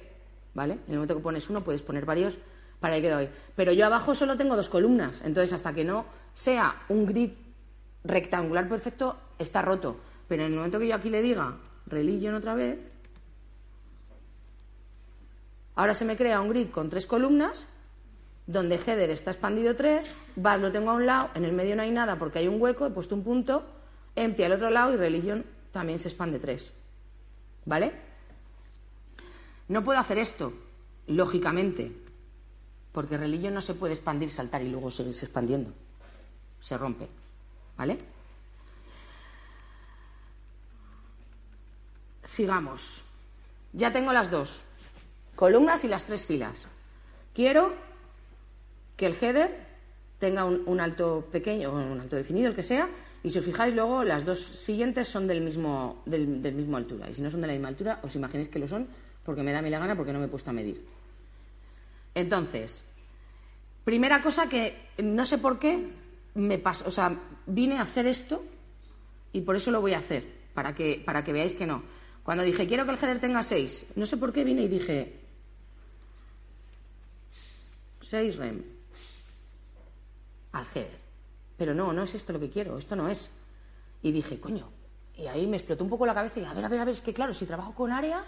¿vale? 0.55 0.75
En 0.75 0.81
el 0.89 0.95
momento 0.95 1.17
que 1.17 1.23
pones 1.23 1.49
uno, 1.51 1.63
puedes 1.63 1.83
poner 1.83 2.05
varios 2.05 2.39
para 2.81 2.97
que 2.97 3.03
quede 3.03 3.15
hoy. 3.15 3.29
Pero 3.57 3.73
yo 3.73 3.87
abajo 3.87 4.15
solo 4.15 4.37
tengo 4.37 4.57
dos 4.57 4.69
columnas, 4.69 5.23
entonces 5.25 5.53
hasta 5.53 5.73
que 5.73 5.85
no 5.85 6.05
sea 6.35 6.83
un 6.89 7.07
grid 7.07 7.31
rectangular 8.05 8.69
perfecto, 8.69 9.17
está 9.39 9.63
roto. 9.63 9.97
Pero 10.29 10.43
en 10.43 10.53
el 10.53 10.57
momento 10.57 10.79
que 10.79 10.89
yo 10.89 10.95
aquí 10.95 11.11
le 11.11 11.23
diga 11.23 11.59
religion 11.87 12.35
otra 12.35 12.55
vez, 12.55 12.79
ahora 15.75 15.95
se 15.95 16.05
me 16.05 16.17
crea 16.17 16.41
un 16.41 16.49
grid 16.49 16.71
con 16.71 16.91
tres 16.91 17.07
columnas 17.07 17.67
donde 18.47 18.75
header 18.77 19.11
está 19.11 19.31
expandido 19.31 19.77
3, 19.77 20.15
bad 20.37 20.61
lo 20.61 20.73
tengo 20.73 20.91
a 20.91 20.95
un 20.95 21.07
lado, 21.07 21.31
en 21.35 21.45
el 21.45 21.53
medio 21.53 21.77
no 21.77 21.83
hay 21.83 21.91
nada 21.91 22.17
porque 22.19 22.41
hay 22.41 22.49
un 22.49 22.61
hueco, 22.61 22.87
he 22.87 22.91
puesto 22.91 23.15
un 23.15 23.23
punto, 23.23 23.65
empty 24.17 24.43
al 24.43 24.53
otro 24.53 24.69
lado 24.71 24.93
y 24.93 24.97
religion 24.97 25.45
también 25.71 25.99
se 25.99 26.09
expande 26.09 26.39
3. 26.39 26.73
¿Vale? 27.65 27.93
No 29.73 29.83
puedo 29.83 29.99
hacer 29.99 30.19
esto, 30.19 30.53
lógicamente, 31.07 31.93
porque 32.93 33.17
religion 33.17 33.55
no 33.55 33.63
se 33.63 33.73
puede 33.73 33.95
expandir, 33.95 34.31
saltar 34.31 34.61
y 34.61 34.69
luego 34.69 34.91
seguirse 34.91 35.25
expandiendo. 35.25 35.73
Se 36.61 36.77
rompe. 36.77 37.09
¿Vale? 37.79 37.97
Sigamos. 42.23 43.03
Ya 43.73 43.91
tengo 43.91 44.13
las 44.13 44.31
dos 44.31 44.63
columnas 45.37 45.83
y 45.85 45.89
las 45.89 46.05
tres 46.05 46.27
filas. 46.27 46.67
Quiero 47.33 47.73
que 48.99 49.07
el 49.07 49.17
header 49.19 49.59
tenga 50.19 50.45
un, 50.45 50.81
alto 50.81 51.27
pequeño 51.33 51.73
un 51.73 51.99
alto 51.99 52.17
definido, 52.17 52.51
el 52.51 52.55
que 52.55 52.63
sea, 52.63 52.91
y 53.23 53.31
si 53.31 53.39
os 53.39 53.45
fijáis 53.47 53.75
luego 53.75 54.05
las 54.05 54.27
dos 54.27 54.39
siguientes 54.39 55.09
son 55.09 55.27
del 55.27 55.41
mismo, 55.41 56.03
del, 56.05 56.27
mismo 56.27 56.77
altura. 56.77 57.09
Y 57.09 57.15
si 57.15 57.23
no 57.23 57.31
son 57.31 57.41
de 57.41 57.47
la 57.47 57.55
misma 57.55 57.69
altura, 57.69 58.01
os 58.03 58.15
imaginéis 58.15 58.51
que 58.51 58.59
lo 58.59 58.69
son 58.69 58.87
porque 59.25 59.43
me 59.43 59.53
da 59.53 59.63
mi 59.63 59.71
la 59.71 59.79
gana 59.79 59.97
porque 59.97 60.13
no 60.13 60.19
me 60.19 60.27
he 60.27 60.29
puesto 60.29 60.51
a 60.51 60.53
medir. 60.53 60.85
Entonces, 62.15 62.85
primera 63.85 64.21
cosa 64.21 64.49
que 64.49 64.89
no 64.99 65.25
sé 65.25 65.39
por 65.39 65.59
qué 65.59 65.91
me 66.35 66.59
pasa, 66.59 66.87
o 66.87 66.91
sea, 66.91 67.19
vine 67.47 67.79
a 67.79 67.83
hacer 67.83 68.07
esto 68.07 68.45
y 69.33 69.41
por 69.43 69.57
eso 69.57 69.71
lo 69.71 69.81
voy 69.81 69.95
a 69.95 69.99
hacer, 69.99 70.27
para 70.55 70.75
que, 70.75 71.03
para 71.05 71.25
que 71.25 71.33
veáis 71.33 71.55
que 71.55 71.67
no. 71.67 71.83
Cuando 72.23 72.45
dije 72.45 72.67
quiero 72.67 72.85
que 72.85 72.93
el 72.93 72.99
header 72.99 73.21
tenga 73.21 73.43
6, 73.43 73.87
no 73.97 74.07
sé 74.07 74.17
por 74.17 74.33
qué 74.33 74.45
vine 74.45 74.63
y 74.63 74.69
dije 74.69 75.21
6 78.01 78.37
rem 78.37 78.63
al 80.53 80.67
header. 80.75 81.03
Pero 81.57 81.75
no, 81.75 81.93
no 81.93 82.03
es 82.03 82.15
esto 82.15 82.33
lo 82.33 82.41
que 82.41 82.51
quiero, 82.51 82.79
esto 82.79 82.97
no 82.97 83.09
es. 83.09 83.31
Y 84.03 84.11
dije, 84.11 84.41
coño, 84.41 84.69
y 85.17 85.27
ahí 85.27 85.47
me 85.47 85.57
explotó 85.57 85.85
un 85.85 85.91
poco 85.91 86.07
la 86.07 86.15
cabeza 86.15 86.41
y 86.41 86.45
a 86.45 86.53
ver, 86.53 86.65
a 86.65 86.69
ver, 86.69 86.81
a 86.81 86.85
ver, 86.85 86.95
es 86.95 87.01
que 87.01 87.15
claro, 87.15 87.33
si 87.33 87.47
trabajo 87.47 87.75
con 87.75 87.93
áreas, 87.93 88.27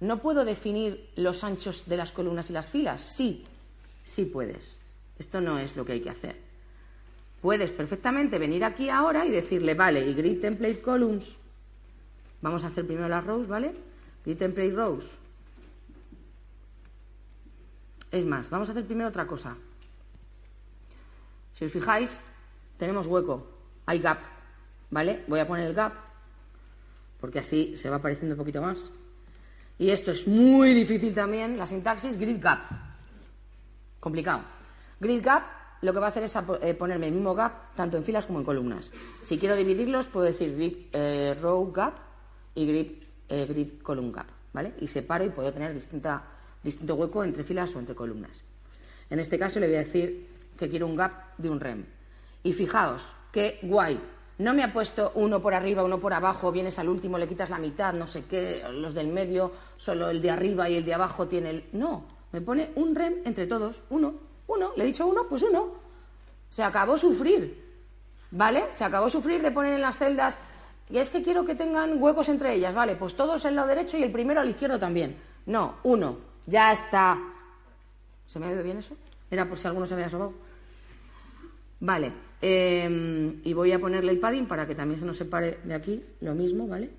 no 0.00 0.18
puedo 0.20 0.44
definir 0.44 1.10
los 1.16 1.44
anchos 1.44 1.84
de 1.86 1.96
las 1.96 2.12
columnas 2.12 2.48
y 2.50 2.54
las 2.54 2.68
filas. 2.68 3.02
Sí, 3.02 3.44
sí 4.02 4.24
puedes. 4.24 4.76
Esto 5.18 5.40
no 5.40 5.58
es 5.58 5.76
lo 5.76 5.84
que 5.84 5.92
hay 5.92 6.00
que 6.00 6.10
hacer. 6.10 6.36
Puedes 7.42 7.72
perfectamente 7.72 8.38
venir 8.38 8.64
aquí 8.64 8.88
ahora 8.88 9.26
y 9.26 9.30
decirle, 9.30 9.74
vale, 9.74 10.06
y 10.06 10.14
grid 10.14 10.40
template 10.40 10.80
columns. 10.80 11.36
Vamos 12.40 12.64
a 12.64 12.68
hacer 12.68 12.86
primero 12.86 13.08
las 13.08 13.24
rows, 13.24 13.46
¿vale? 13.46 13.74
Grid 14.24 14.38
template 14.38 14.72
rows. 14.72 15.10
Es 18.10 18.24
más, 18.24 18.48
vamos 18.50 18.68
a 18.68 18.72
hacer 18.72 18.86
primero 18.86 19.08
otra 19.08 19.26
cosa. 19.26 19.56
Si 21.54 21.64
os 21.64 21.72
fijáis, 21.72 22.18
tenemos 22.78 23.06
hueco, 23.06 23.46
hay 23.84 23.98
gap, 23.98 24.18
¿vale? 24.90 25.24
Voy 25.28 25.40
a 25.40 25.46
poner 25.46 25.66
el 25.66 25.74
gap, 25.74 25.92
porque 27.20 27.38
así 27.38 27.76
se 27.76 27.90
va 27.90 27.96
apareciendo 27.96 28.34
un 28.34 28.38
poquito 28.38 28.62
más. 28.62 28.78
Y 29.80 29.88
esto 29.88 30.10
es 30.10 30.28
muy 30.28 30.74
difícil 30.74 31.14
también, 31.14 31.56
la 31.56 31.64
sintaxis 31.64 32.18
grid 32.18 32.36
gap. 32.38 32.58
Complicado. 33.98 34.42
Grid 35.00 35.24
gap 35.24 35.42
lo 35.80 35.94
que 35.94 35.98
va 35.98 36.04
a 36.04 36.08
hacer 36.10 36.22
es 36.22 36.36
eh, 36.36 36.74
ponerme 36.74 37.06
el 37.06 37.14
mismo 37.14 37.34
gap 37.34 37.74
tanto 37.74 37.96
en 37.96 38.04
filas 38.04 38.26
como 38.26 38.40
en 38.40 38.44
columnas. 38.44 38.90
Si 39.22 39.38
quiero 39.38 39.56
dividirlos, 39.56 40.06
puedo 40.08 40.26
decir 40.26 40.54
grid 40.54 40.88
eh, 40.92 41.34
row 41.40 41.72
gap 41.72 41.94
y 42.54 42.66
grid, 42.66 42.92
eh, 43.30 43.46
grid 43.46 43.80
column 43.80 44.12
gap, 44.12 44.26
¿vale? 44.52 44.74
Y 44.80 44.86
separo 44.86 45.24
y 45.24 45.30
puedo 45.30 45.50
tener 45.50 45.72
distinta, 45.72 46.24
distinto 46.62 46.96
hueco 46.96 47.24
entre 47.24 47.42
filas 47.42 47.74
o 47.74 47.78
entre 47.78 47.94
columnas. 47.94 48.38
En 49.08 49.18
este 49.18 49.38
caso 49.38 49.60
le 49.60 49.66
voy 49.66 49.76
a 49.76 49.78
decir 49.78 50.26
que 50.58 50.68
quiero 50.68 50.86
un 50.88 50.94
gap 50.94 51.38
de 51.38 51.48
un 51.48 51.58
rem. 51.58 51.86
Y 52.42 52.52
fijaos, 52.52 53.02
qué 53.32 53.58
guay. 53.62 53.98
No 54.40 54.54
me 54.54 54.64
ha 54.64 54.72
puesto 54.72 55.12
uno 55.16 55.38
por 55.42 55.52
arriba, 55.52 55.84
uno 55.84 55.98
por 55.98 56.14
abajo, 56.14 56.50
vienes 56.50 56.78
al 56.78 56.88
último, 56.88 57.18
le 57.18 57.28
quitas 57.28 57.50
la 57.50 57.58
mitad, 57.58 57.92
no 57.92 58.06
sé 58.06 58.24
qué, 58.24 58.64
los 58.72 58.94
del 58.94 59.08
medio, 59.08 59.52
solo 59.76 60.08
el 60.08 60.22
de 60.22 60.30
arriba 60.30 60.66
y 60.66 60.76
el 60.76 60.84
de 60.86 60.94
abajo 60.94 61.28
tiene 61.28 61.50
el... 61.50 61.64
No, 61.72 62.04
me 62.32 62.40
pone 62.40 62.70
un 62.76 62.94
rem 62.94 63.16
entre 63.26 63.46
todos, 63.46 63.82
uno, 63.90 64.14
uno, 64.46 64.72
le 64.76 64.84
he 64.84 64.86
dicho 64.86 65.06
uno, 65.06 65.26
pues 65.28 65.42
uno. 65.42 65.72
Se 66.48 66.62
acabó 66.62 66.96
sufrir, 66.96 67.62
¿vale? 68.30 68.64
Se 68.72 68.82
acabó 68.82 69.10
sufrir 69.10 69.42
de 69.42 69.50
poner 69.50 69.74
en 69.74 69.82
las 69.82 69.98
celdas, 69.98 70.38
y 70.88 70.96
es 70.96 71.10
que 71.10 71.22
quiero 71.22 71.44
que 71.44 71.54
tengan 71.54 72.02
huecos 72.02 72.30
entre 72.30 72.54
ellas, 72.54 72.74
¿vale? 72.74 72.96
Pues 72.96 73.14
todos 73.14 73.44
el 73.44 73.56
lado 73.56 73.68
derecho 73.68 73.98
y 73.98 74.04
el 74.04 74.10
primero 74.10 74.40
al 74.40 74.48
izquierdo 74.48 74.78
también. 74.78 75.18
No, 75.44 75.74
uno, 75.82 76.16
ya 76.46 76.72
está. 76.72 77.18
¿Se 78.24 78.38
me 78.38 78.46
ha 78.46 78.48
oído 78.48 78.62
bien 78.62 78.78
eso? 78.78 78.96
Era 79.30 79.46
por 79.46 79.58
si 79.58 79.66
alguno 79.66 79.84
se 79.84 79.92
había 79.92 80.06
asomado. 80.06 80.32
Vale. 81.80 82.29
Em, 82.40 83.40
y 83.44 83.52
voy 83.52 83.72
a 83.72 83.78
ponerle 83.78 84.12
el 84.12 84.18
padding 84.18 84.46
para 84.46 84.66
que 84.66 84.74
también 84.74 85.00
se 85.00 85.06
nos 85.06 85.16
separe 85.16 85.58
de 85.64 85.74
aquí. 85.74 86.02
Lo 86.20 86.34
mismo, 86.34 86.66
¿vale? 86.66 86.90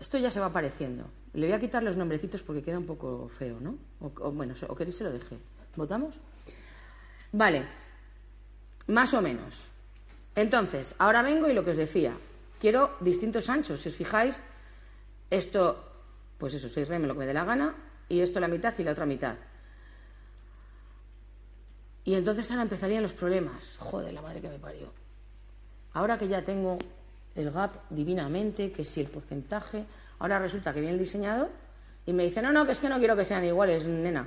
Esto 0.00 0.18
ya 0.18 0.30
se 0.30 0.40
va 0.40 0.46
apareciendo. 0.46 1.04
Le 1.34 1.46
voy 1.46 1.54
a 1.54 1.60
quitar 1.60 1.82
los 1.82 1.96
nombrecitos 1.96 2.42
porque 2.42 2.62
queda 2.62 2.78
un 2.78 2.86
poco 2.86 3.28
feo, 3.28 3.58
¿no? 3.60 3.76
O, 4.00 4.30
bueno, 4.30 4.54
o 4.68 4.74
queréis 4.74 4.96
se 4.96 5.04
lo 5.04 5.12
deje. 5.12 5.36
¿Votamos? 5.76 6.20
Vale. 7.32 7.66
Más 8.86 9.12
o 9.14 9.20
menos. 9.20 9.70
Entonces, 10.34 10.94
ahora 10.98 11.22
vengo 11.22 11.48
y 11.48 11.52
lo 11.52 11.64
que 11.64 11.72
os 11.72 11.76
decía. 11.76 12.16
Quiero 12.60 12.96
distintos 13.00 13.48
anchos. 13.50 13.80
Si 13.80 13.88
os 13.88 13.96
fijáis, 13.96 14.42
esto, 15.30 15.84
pues 16.38 16.54
eso, 16.54 16.68
6 16.68 16.88
rem, 16.88 17.04
lo 17.04 17.14
que 17.14 17.20
me 17.20 17.26
dé 17.26 17.34
la 17.34 17.44
gana, 17.44 17.74
y 18.08 18.20
esto 18.20 18.40
la 18.40 18.48
mitad 18.48 18.74
y 18.78 18.84
la 18.84 18.92
otra 18.92 19.04
mitad. 19.04 19.36
Y 22.08 22.14
entonces 22.14 22.50
ahora 22.50 22.62
empezarían 22.62 23.02
los 23.02 23.12
problemas. 23.12 23.76
Joder, 23.80 24.14
la 24.14 24.22
madre 24.22 24.40
que 24.40 24.48
me 24.48 24.58
parió. 24.58 24.90
Ahora 25.92 26.16
que 26.16 26.26
ya 26.26 26.42
tengo 26.42 26.78
el 27.34 27.50
gap 27.50 27.72
divinamente, 27.90 28.72
que 28.72 28.82
si 28.82 29.02
el 29.02 29.08
porcentaje, 29.08 29.84
ahora 30.18 30.38
resulta 30.38 30.72
que 30.72 30.80
viene 30.80 30.94
el 30.94 31.00
diseñador 31.00 31.50
y 32.06 32.14
me 32.14 32.24
dice, 32.24 32.40
no, 32.40 32.50
no, 32.50 32.64
que 32.64 32.72
es 32.72 32.80
que 32.80 32.88
no 32.88 32.96
quiero 32.96 33.14
que 33.14 33.26
sean 33.26 33.44
iguales, 33.44 33.86
nena. 33.86 34.26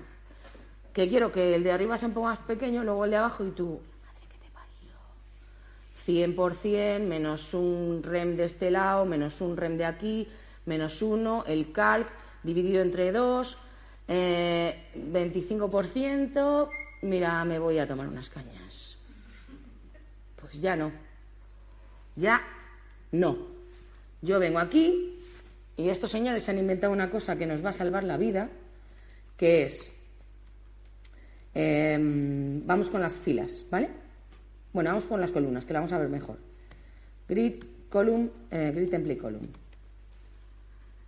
Que 0.93 1.09
quiero 1.09 1.31
que 1.31 1.55
el 1.55 1.63
de 1.63 1.71
arriba 1.71 1.97
sea 1.97 2.09
un 2.09 2.13
poco 2.13 2.27
más 2.27 2.37
pequeño, 2.37 2.83
luego 2.83 3.03
el 3.03 3.09
de 3.09 3.17
abajo 3.17 3.43
y 3.43 3.49
tú, 3.49 3.81
madre 4.05 4.27
que 4.29 4.37
te 4.37 4.51
parió. 4.53 6.35
100% 6.37 6.99
menos 6.99 7.51
un 7.55 8.03
rem 8.03 8.35
de 8.35 8.43
este 8.43 8.69
lado, 8.69 9.05
menos 9.05 9.41
un 9.41 9.57
rem 9.57 9.77
de 9.77 9.85
aquí, 9.85 10.27
menos 10.67 11.01
uno, 11.01 11.45
el 11.47 11.71
calc 11.71 12.07
dividido 12.43 12.83
entre 12.83 13.11
dos, 13.11 13.57
eh, 14.07 14.91
25%, 14.95 16.69
mira, 17.01 17.43
me 17.45 17.59
voy 17.59 17.79
a 17.79 17.87
tomar 17.87 18.07
unas 18.07 18.29
cañas. 18.29 18.97
Pues 20.39 20.59
ya 20.59 20.75
no. 20.75 20.91
Ya 22.15 22.41
no. 23.11 23.37
Yo 24.21 24.39
vengo 24.39 24.59
aquí 24.59 25.19
y 25.77 25.89
estos 25.89 26.11
señores 26.11 26.47
han 26.49 26.59
inventado 26.59 26.93
una 26.93 27.09
cosa 27.09 27.35
que 27.35 27.45
nos 27.45 27.63
va 27.63 27.69
a 27.69 27.73
salvar 27.73 28.03
la 28.03 28.17
vida, 28.17 28.49
que 29.37 29.63
es, 29.63 29.91
eh, 31.55 31.97
vamos 31.99 32.89
con 32.89 33.01
las 33.01 33.15
filas, 33.15 33.65
¿vale? 33.69 33.89
Bueno, 34.73 34.91
vamos 34.91 35.05
con 35.05 35.19
las 35.19 35.31
columnas, 35.31 35.65
que 35.65 35.73
la 35.73 35.79
vamos 35.79 35.91
a 35.91 35.97
ver 35.97 36.09
mejor. 36.09 36.37
Grid, 37.27 37.63
column, 37.89 38.29
eh, 38.51 38.71
grid 38.73 38.89
template 38.89 39.19
column. 39.19 39.47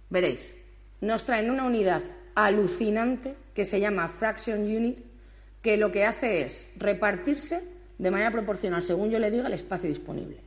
Veréis, 0.09 0.55
nos 1.01 1.23
traen 1.23 1.51
una 1.51 1.65
unidad 1.65 2.01
alucinante 2.35 3.35
que 3.53 3.65
se 3.65 3.79
llama 3.79 4.09
fraction 4.09 4.61
unit, 4.61 4.99
que 5.63 5.77
lo 5.77 5.91
que 5.91 6.05
hace 6.05 6.43
es 6.43 6.67
repartirse 6.75 7.63
de 7.97 8.11
manera 8.11 8.31
proporcional, 8.31 8.83
según 8.83 9.09
yo 9.09 9.17
le 9.17 9.31
diga, 9.31 9.47
el 9.47 9.53
espacio 9.53 9.89
disponible. 9.89 10.37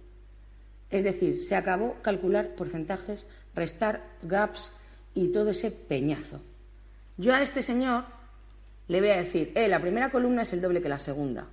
Es 0.91 1.03
decir, 1.03 1.43
se 1.43 1.57
acabó 1.57 1.97
calcular 2.03 2.55
porcentajes, 2.55 3.27
restar 3.55 4.05
gaps 4.23 4.71
y 5.15 5.29
todo 5.29 5.51
ese 5.51 5.71
peñazo. 5.71 6.41
Yo 7.17 7.35
a 7.35 7.41
este 7.41 7.63
señor 7.63 8.05
le 8.89 9.01
voy 9.01 9.09
a 9.09 9.17
decir, 9.17 9.53
eh, 9.55 9.69
la 9.69 9.81
primera 9.81 10.11
columna 10.11 10.43
es 10.43 10.53
el 10.53 10.61
doble 10.61 10.83
que 10.83 10.89
la 10.91 10.99
segunda. 10.99 11.47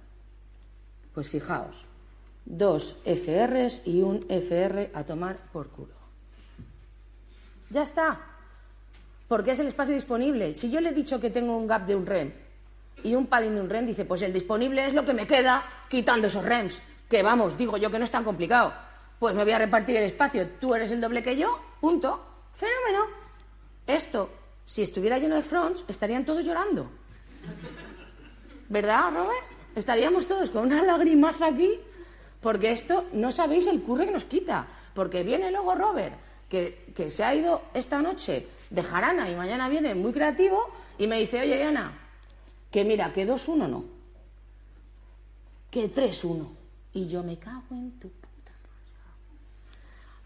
Pues 1.14 1.30
fijaos, 1.30 1.85
dos 2.45 2.98
FRs 3.06 3.81
y 3.85 4.02
un 4.02 4.26
FR 4.27 4.91
a 4.94 5.06
tomar 5.06 5.38
por 5.53 5.69
culo. 5.69 5.94
Ya 7.69 7.84
está. 7.84 8.19
Porque 9.30 9.52
es 9.52 9.60
el 9.60 9.68
espacio 9.68 9.95
disponible. 9.95 10.53
Si 10.53 10.69
yo 10.69 10.81
le 10.81 10.90
he 10.90 10.94
dicho 10.94 11.19
que 11.19 11.30
tengo 11.30 11.57
un 11.57 11.65
gap 11.65 11.88
de 11.88 11.95
un 11.95 12.06
REM 12.06 12.42
y 13.03 13.15
un 13.15 13.27
padding 13.27 13.55
de 13.55 13.61
un 13.61 13.69
REM, 13.69 13.85
dice, 13.85 14.05
pues 14.05 14.21
el 14.21 14.34
disponible 14.34 14.88
es 14.88 14.93
lo 14.93 15.05
que 15.05 15.13
me 15.13 15.27
queda 15.27 15.63
quitando 15.89 16.27
esos 16.27 16.43
REMs. 16.43 16.81
Que 17.09 17.21
vamos, 17.21 17.57
digo 17.57 17.77
yo 17.77 17.91
que 17.91 17.99
no 17.99 18.05
es 18.05 18.11
tan 18.11 18.23
complicado. 18.23 18.73
Pues 19.19 19.35
me 19.35 19.43
voy 19.43 19.53
a 19.53 19.59
repartir 19.59 19.95
el 19.97 20.03
espacio. 20.03 20.49
Tú 20.59 20.73
eres 20.73 20.91
el 20.91 21.01
doble 21.01 21.21
que 21.21 21.38
yo, 21.38 21.59
punto. 21.80 22.23
Fenómeno. 22.53 23.05
Esto, 23.85 24.30
si 24.65 24.81
estuviera 24.81 25.17
lleno 25.17 25.35
de 25.35 25.41
fronts, 25.41 25.84
estarían 25.88 26.25
todos 26.25 26.45
llorando. 26.45 26.89
¿Verdad, 28.69 29.11
Robert? 29.13 29.45
Estaríamos 29.75 30.27
todos 30.27 30.49
con 30.49 30.65
una 30.65 30.81
lagrimaza 30.84 31.47
aquí, 31.47 31.80
porque 32.41 32.71
esto 32.71 33.05
no 33.13 33.31
sabéis 33.31 33.67
el 33.67 33.81
curre 33.81 34.05
que 34.05 34.11
nos 34.11 34.25
quita. 34.25 34.67
Porque 34.93 35.23
viene 35.23 35.51
luego 35.51 35.75
Robert, 35.75 36.15
que, 36.47 36.91
que 36.95 37.09
se 37.09 37.23
ha 37.23 37.35
ido 37.35 37.63
esta 37.73 38.01
noche 38.01 38.47
de 38.69 38.84
jarana 38.84 39.30
y 39.30 39.35
mañana 39.35 39.69
viene 39.69 39.95
muy 39.95 40.13
creativo, 40.13 40.71
y 40.97 41.07
me 41.07 41.19
dice, 41.19 41.41
oye, 41.41 41.57
Diana, 41.57 42.02
que 42.73 42.83
mira, 42.83 43.13
que 43.13 43.27
2-1 43.27 43.69
no, 43.69 43.85
que 45.69 45.93
3-1. 45.93 46.47
Y 46.95 47.07
yo 47.07 47.21
me 47.23 47.37
cago 47.37 47.63
en 47.71 47.91
tu 47.99 48.09
puta 48.09 48.51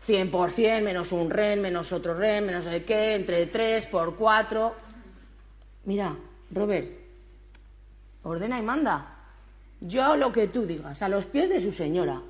100% 0.07 0.81
menos 0.81 1.11
un 1.11 1.29
REN, 1.29 1.61
menos 1.61 1.91
otro 1.91 2.13
REN, 2.13 2.45
menos 2.45 2.65
el 2.67 2.85
qué, 2.85 3.15
entre 3.15 3.47
3 3.47 3.87
por 3.87 4.15
4. 4.15 4.73
Mira, 5.85 6.15
Robert, 6.51 6.89
ordena 8.23 8.59
y 8.59 8.61
manda. 8.61 9.13
Yo 9.81 10.15
lo 10.15 10.31
que 10.31 10.47
tú 10.47 10.65
digas, 10.65 11.01
a 11.01 11.09
los 11.09 11.25
pies 11.25 11.49
de 11.49 11.59
su 11.59 11.73
señora. 11.73 12.21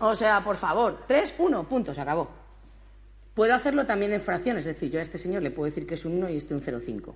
O 0.00 0.14
sea, 0.14 0.42
por 0.42 0.56
favor, 0.56 1.04
3, 1.06 1.34
1, 1.38 1.68
punto, 1.68 1.92
se 1.92 2.00
acabó. 2.00 2.28
Puedo 3.34 3.54
hacerlo 3.54 3.84
también 3.84 4.14
en 4.14 4.22
fracciones, 4.22 4.66
es 4.66 4.74
decir, 4.74 4.90
yo 4.90 4.98
a 4.98 5.02
este 5.02 5.18
señor 5.18 5.42
le 5.42 5.50
puedo 5.50 5.66
decir 5.66 5.86
que 5.86 5.94
es 5.94 6.04
un 6.06 6.14
1 6.14 6.30
y 6.30 6.36
este 6.38 6.54
un 6.54 6.62
0,5. 6.62 7.14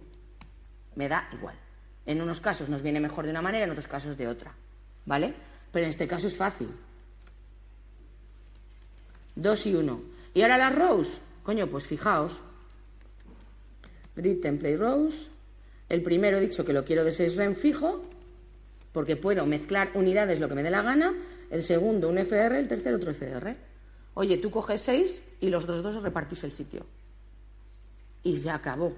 Me 0.96 1.08
da 1.08 1.28
igual. 1.32 1.56
En 2.04 2.20
unos 2.20 2.40
casos 2.40 2.68
nos 2.68 2.82
viene 2.82 3.00
mejor 3.00 3.24
de 3.24 3.30
una 3.30 3.42
manera, 3.42 3.64
en 3.64 3.70
otros 3.70 3.88
casos 3.88 4.16
de 4.16 4.28
otra. 4.28 4.52
¿Vale? 5.06 5.34
Pero 5.70 5.84
en 5.84 5.90
este 5.90 6.06
caso 6.06 6.26
es 6.26 6.36
fácil. 6.36 6.68
2 9.36 9.66
y 9.66 9.74
1. 9.74 10.00
Y 10.34 10.42
ahora 10.42 10.58
las 10.58 10.74
rows. 10.74 11.20
Coño, 11.42 11.66
pues 11.68 11.86
fijaos. 11.86 12.40
Grid 14.14 14.40
template 14.40 14.76
rows. 14.76 15.30
El 15.88 16.02
primero 16.02 16.38
he 16.38 16.40
dicho 16.40 16.64
que 16.64 16.72
lo 16.72 16.84
quiero 16.84 17.04
de 17.04 17.12
6 17.12 17.36
rem 17.36 17.54
fijo, 17.54 18.02
porque 18.92 19.16
puedo 19.16 19.44
mezclar 19.46 19.90
unidades 19.94 20.40
lo 20.40 20.48
que 20.48 20.54
me 20.54 20.62
dé 20.62 20.70
la 20.70 20.82
gana. 20.82 21.14
El 21.50 21.62
segundo 21.62 22.08
un 22.08 22.18
FR, 22.18 22.58
el 22.58 22.68
tercero 22.68 22.96
otro 22.96 23.10
FR. 23.10 23.56
Oye, 24.14 24.38
tú 24.38 24.50
coges 24.50 24.80
6 24.82 25.22
y 25.40 25.48
los 25.48 25.66
dos 25.66 25.82
dos 25.82 26.02
repartís 26.02 26.44
el 26.44 26.52
sitio. 26.52 26.86
Y 28.22 28.40
ya 28.40 28.54
acabó. 28.54 28.94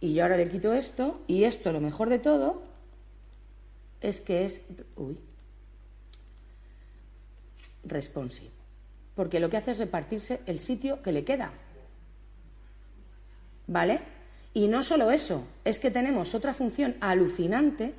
Y 0.00 0.14
yo 0.14 0.22
ahora 0.22 0.36
le 0.36 0.48
quito 0.48 0.72
esto, 0.72 1.22
y 1.26 1.44
esto, 1.44 1.72
lo 1.72 1.80
mejor 1.80 2.08
de 2.08 2.18
todo, 2.18 2.62
es 4.00 4.20
que 4.20 4.44
es. 4.44 4.62
Uy. 4.96 5.18
Responsive 7.84 8.58
porque 9.18 9.40
lo 9.40 9.50
que 9.50 9.56
hace 9.56 9.72
es 9.72 9.78
repartirse 9.78 10.42
el 10.46 10.60
sitio 10.60 11.02
que 11.02 11.10
le 11.10 11.24
queda. 11.24 11.50
¿Vale? 13.66 13.98
Y 14.54 14.68
no 14.68 14.84
solo 14.84 15.10
eso, 15.10 15.44
es 15.64 15.80
que 15.80 15.90
tenemos 15.90 16.36
otra 16.36 16.54
función 16.54 16.94
alucinante 17.00 17.94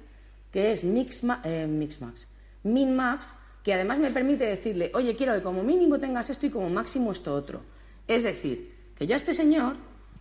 que 0.50 0.72
es 0.72 0.86
mix, 0.86 1.22
eh, 1.44 1.68
mixmax, 1.68 2.26
minmax, 2.64 3.34
que 3.66 3.74
además 3.74 4.00
me 4.00 4.12
permite 4.12 4.46
decirle, 4.46 4.92
oye, 4.94 5.14
quiero 5.18 5.34
que 5.34 5.44
como 5.44 5.62
mínimo 5.62 6.00
tengas 6.00 6.30
esto 6.30 6.46
y 6.46 6.52
como 6.52 6.70
máximo 6.70 7.12
esto 7.12 7.36
otro. 7.36 7.64
Es 8.08 8.24
decir, 8.24 8.74
que 8.96 9.06
yo 9.06 9.14
a 9.14 9.18
este 9.18 9.34
señor 9.34 9.76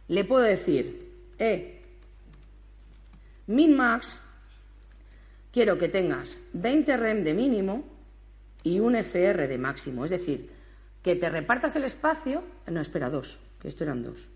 le 0.09 0.25
puedo 0.25 0.43
decir, 0.43 1.08
eh, 1.39 1.81
minmax, 3.47 4.21
quiero 5.53 5.79
que 5.79 5.89
tengas 5.89 6.39
20 6.53 6.97
rem 6.97 7.25
de 7.25 7.35
mínimo 7.35 7.85
y 8.63 8.81
un 8.81 8.97
FR 8.97 9.49
de 9.49 9.59
máximo. 9.59 10.05
Es 10.05 10.11
decir, 10.11 10.51
que 11.03 11.17
te 11.17 11.29
repartas 11.29 11.77
el 11.77 11.85
espacio, 11.85 12.43
no, 12.67 12.81
espera, 12.81 13.11
dos, 13.11 13.39
que 13.61 13.69
esto 13.69 13.85
eran 13.85 14.03
dos, 14.03 14.29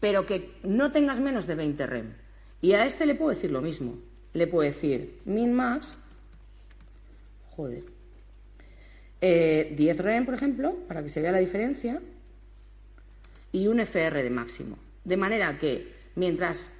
pero 0.00 0.26
que 0.26 0.52
no 0.62 0.92
tengas 0.92 1.20
menos 1.20 1.46
de 1.46 1.54
20 1.54 1.86
rem. 1.86 2.12
Y 2.60 2.72
a 2.72 2.84
este 2.84 3.06
le 3.06 3.14
puedo 3.14 3.30
decir 3.30 3.50
lo 3.50 3.60
mismo. 3.60 3.98
Le 4.32 4.46
puedo 4.46 4.68
decir 4.68 5.20
min 5.24 5.52
max, 5.52 5.96
joder, 7.50 7.84
eh, 9.20 9.72
10 9.76 9.98
rem, 9.98 10.24
por 10.24 10.34
ejemplo, 10.34 10.74
para 10.88 11.02
que 11.02 11.08
se 11.08 11.22
vea 11.22 11.32
la 11.32 11.38
diferencia, 11.38 12.02
y 13.52 13.68
un 13.68 13.80
FR 13.80 14.22
de 14.22 14.30
máximo. 14.30 14.76
De 15.04 15.16
manera 15.16 15.58
que 15.58 15.94
mientras, 16.14 16.70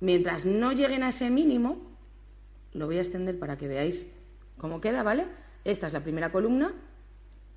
mientras 0.00 0.44
no 0.44 0.72
lleguen 0.72 1.02
a 1.02 1.08
ese 1.08 1.30
mínimo, 1.30 1.78
lo 2.72 2.86
voy 2.86 2.98
a 2.98 3.00
extender 3.00 3.38
para 3.38 3.56
que 3.56 3.68
veáis 3.68 4.04
¿Cómo 4.58 4.80
queda, 4.80 5.02
¿vale? 5.02 5.26
Esta 5.64 5.86
es 5.86 5.92
la 5.92 6.00
primera 6.00 6.32
columna 6.32 6.72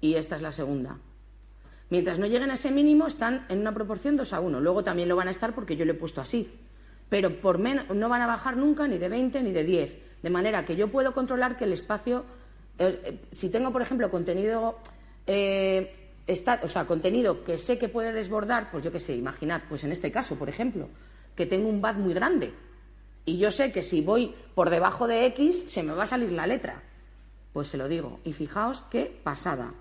y 0.02 0.16
esta 0.16 0.36
es 0.36 0.42
la 0.42 0.52
segunda. 0.52 0.98
Mientras 1.90 2.20
no 2.20 2.28
lleguen 2.28 2.52
a 2.52 2.54
ese 2.54 2.72
mínimo, 2.72 3.08
están 3.08 3.46
en 3.50 3.60
una 3.60 3.74
proporción 3.74 4.18
2 4.18 4.34
a 4.34 4.40
1. 4.40 4.60
Luego 4.60 4.84
también 4.84 5.08
lo 5.08 5.16
van 5.16 5.28
a 5.28 5.32
estar 5.32 5.56
porque 5.56 5.76
yo 5.76 5.86
lo 5.86 5.94
he 5.94 5.96
puesto 5.96 6.22
así. 6.22 6.52
Pero 7.10 7.40
por 7.40 7.58
menos, 7.58 7.90
no 7.90 8.10
van 8.10 8.22
a 8.22 8.28
bajar 8.28 8.58
nunca 8.58 8.88
ni 8.88 8.98
de 8.98 9.10
20 9.10 9.42
ni 9.42 9.52
de 9.52 9.64
10. 9.64 9.98
De 10.22 10.30
manera 10.30 10.66
que 10.66 10.76
yo 10.76 10.90
puedo 10.90 11.14
controlar 11.14 11.58
que 11.58 11.64
el 11.64 11.74
espacio. 11.74 12.26
Eh, 12.78 13.20
si 13.32 13.50
tengo, 13.50 13.72
por 13.72 13.82
ejemplo, 13.82 14.12
contenido 14.12 14.78
eh, 15.26 15.99
está, 16.32 16.60
o 16.64 16.70
sea, 16.70 16.86
contenido 16.86 17.44
que 17.44 17.58
sé 17.58 17.78
que 17.78 17.90
puede 17.90 18.14
desbordar, 18.14 18.72
pues 18.72 18.84
yo 18.84 18.92
qué 18.92 19.00
sé, 19.00 19.16
imaginad, 19.16 19.64
pues 19.68 19.84
en 19.84 19.92
este 19.92 20.12
caso, 20.12 20.38
por 20.38 20.50
ejemplo, 20.50 20.90
que 21.36 21.46
tengo 21.46 21.70
un 21.70 21.82
BAT 21.82 21.98
muy 21.98 22.14
grande 22.14 22.54
y 23.26 23.38
yo 23.38 23.52
sé 23.52 23.72
que 23.72 23.84
si 23.84 24.02
voy 24.02 24.34
por 24.56 24.70
debajo 24.70 25.08
de 25.08 25.26
X 25.28 25.66
se 25.68 25.84
me 25.84 25.94
va 25.94 26.04
a 26.04 26.08
salir 26.08 26.32
la 26.32 26.48
letra. 26.48 26.82
Pues 27.54 27.68
se 27.68 27.78
lo 27.78 27.88
digo. 27.88 28.20
Y 28.24 28.34
fijaos 28.34 28.82
qué 28.90 29.06
pasada. 29.24 29.74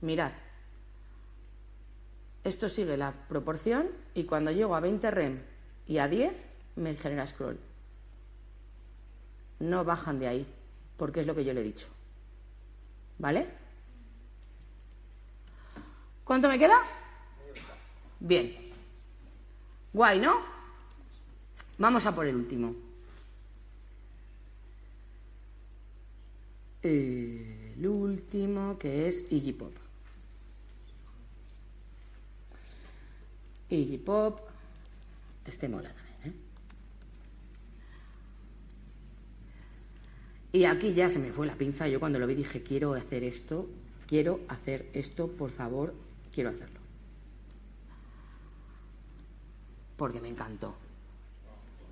Mirad. 0.00 0.32
Esto 2.44 2.68
sigue 2.68 2.96
la 2.96 3.12
proporción 3.28 3.88
y 4.14 4.24
cuando 4.24 4.50
llego 4.50 4.74
a 4.74 4.80
20 4.80 5.10
rem 5.10 5.42
y 5.86 5.98
a 5.98 6.08
10 6.08 6.32
me 6.76 6.96
genera 6.96 7.26
scroll. 7.26 7.58
No 9.60 9.84
bajan 9.84 10.18
de 10.18 10.28
ahí, 10.28 10.46
porque 10.98 11.20
es 11.20 11.26
lo 11.26 11.34
que 11.34 11.44
yo 11.44 11.54
le 11.54 11.60
he 11.60 11.64
dicho. 11.64 11.86
¿Vale? 13.18 13.46
¿Cuánto 16.24 16.48
me 16.48 16.58
queda? 16.58 16.76
Bien. 18.20 18.54
Guay, 19.92 20.20
¿no? 20.20 20.40
Vamos 21.78 22.04
a 22.04 22.14
por 22.14 22.26
el 22.26 22.36
último. 22.36 22.74
El 26.82 27.86
último 27.86 28.78
que 28.78 29.08
es 29.08 29.24
Iggy 29.30 29.52
Pop. 29.52 29.72
Iggy 33.70 33.98
Pop. 33.98 34.40
Este 35.44 35.68
mola 35.68 35.92
también, 35.94 36.18
¿eh? 36.24 36.48
Y 40.52 40.64
aquí 40.64 40.94
ya 40.94 41.08
se 41.08 41.18
me 41.18 41.30
fue 41.30 41.46
la 41.46 41.54
pinza. 41.54 41.88
Yo 41.88 42.00
cuando 42.00 42.18
lo 42.18 42.26
vi 42.26 42.34
dije, 42.34 42.62
quiero 42.62 42.94
hacer 42.94 43.24
esto, 43.24 43.68
quiero 44.06 44.40
hacer 44.48 44.86
esto, 44.92 45.28
por 45.28 45.50
favor, 45.50 45.94
quiero 46.34 46.50
hacerlo. 46.50 46.80
Porque 49.96 50.20
me 50.20 50.28
encantó. 50.28 50.68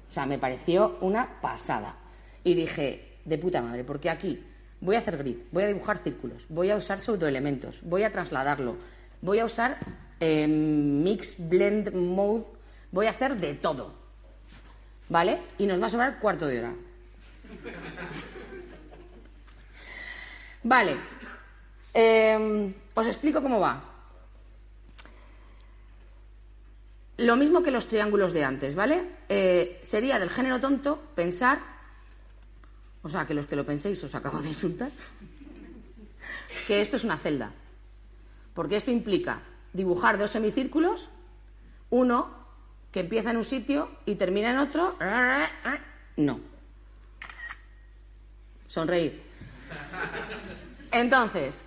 O 0.08 0.12
sea, 0.12 0.26
me 0.26 0.38
pareció 0.38 0.96
una 1.00 1.40
pasada. 1.40 1.96
Y 2.44 2.54
dije, 2.54 3.18
de 3.24 3.38
puta 3.38 3.60
madre, 3.60 3.84
porque 3.84 4.08
aquí 4.08 4.42
voy 4.80 4.96
a 4.96 5.00
hacer 5.00 5.18
grid, 5.18 5.36
voy 5.50 5.64
a 5.64 5.66
dibujar 5.66 5.98
círculos, 5.98 6.44
voy 6.48 6.70
a 6.70 6.76
usar 6.76 7.00
pseudoelementos, 7.00 7.82
voy 7.82 8.04
a 8.04 8.12
trasladarlo, 8.12 8.76
voy 9.20 9.40
a 9.40 9.44
usar 9.44 9.78
eh, 10.20 10.46
mix 10.46 11.36
blend 11.48 11.92
mode, 11.92 12.44
voy 12.92 13.06
a 13.06 13.10
hacer 13.10 13.36
de 13.36 13.54
todo. 13.54 13.92
¿Vale? 15.08 15.38
Y 15.58 15.66
nos 15.66 15.80
va 15.80 15.86
a 15.86 15.90
sobrar 15.90 16.18
cuarto 16.18 16.46
de 16.46 16.58
hora. 16.58 16.74
Vale. 20.66 20.96
Eh, 21.94 22.74
os 22.92 23.06
explico 23.06 23.40
cómo 23.40 23.60
va. 23.60 23.80
Lo 27.18 27.36
mismo 27.36 27.62
que 27.62 27.70
los 27.70 27.86
triángulos 27.86 28.32
de 28.32 28.42
antes, 28.42 28.74
¿vale? 28.74 29.22
Eh, 29.28 29.78
sería 29.82 30.18
del 30.18 30.28
género 30.28 30.60
tonto 30.60 30.98
pensar, 31.14 31.60
o 33.02 33.08
sea, 33.08 33.26
que 33.26 33.32
los 33.32 33.46
que 33.46 33.54
lo 33.54 33.64
penséis 33.64 34.02
os 34.02 34.14
acabo 34.16 34.42
de 34.42 34.48
insultar, 34.48 34.90
que 36.66 36.80
esto 36.80 36.96
es 36.96 37.04
una 37.04 37.16
celda. 37.16 37.52
Porque 38.52 38.74
esto 38.74 38.90
implica 38.90 39.42
dibujar 39.72 40.18
dos 40.18 40.32
semicírculos, 40.32 41.08
uno 41.90 42.28
que 42.90 43.00
empieza 43.00 43.30
en 43.30 43.36
un 43.36 43.44
sitio 43.44 43.88
y 44.04 44.16
termina 44.16 44.50
en 44.50 44.58
otro. 44.58 44.98
No. 46.16 46.40
Sonreír. 48.66 49.25
Entonces, 50.92 51.64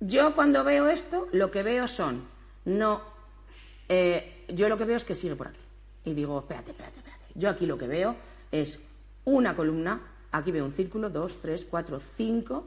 yo 0.00 0.34
cuando 0.34 0.64
veo 0.64 0.88
esto, 0.88 1.28
lo 1.32 1.50
que 1.50 1.62
veo 1.62 1.88
son, 1.88 2.26
no, 2.64 3.02
eh, 3.88 4.44
yo 4.48 4.68
lo 4.68 4.76
que 4.76 4.84
veo 4.84 4.96
es 4.96 5.04
que 5.04 5.14
sigue 5.14 5.36
por 5.36 5.48
aquí. 5.48 5.60
Y 6.04 6.14
digo, 6.14 6.38
espérate, 6.38 6.72
espérate, 6.72 6.98
espérate. 6.98 7.24
Yo 7.34 7.50
aquí 7.50 7.66
lo 7.66 7.78
que 7.78 7.86
veo 7.86 8.16
es 8.50 8.78
una 9.24 9.56
columna, 9.56 10.00
aquí 10.32 10.50
veo 10.52 10.64
un 10.64 10.72
círculo, 10.72 11.10
dos, 11.10 11.40
tres, 11.40 11.66
cuatro, 11.68 12.00
cinco, 12.16 12.66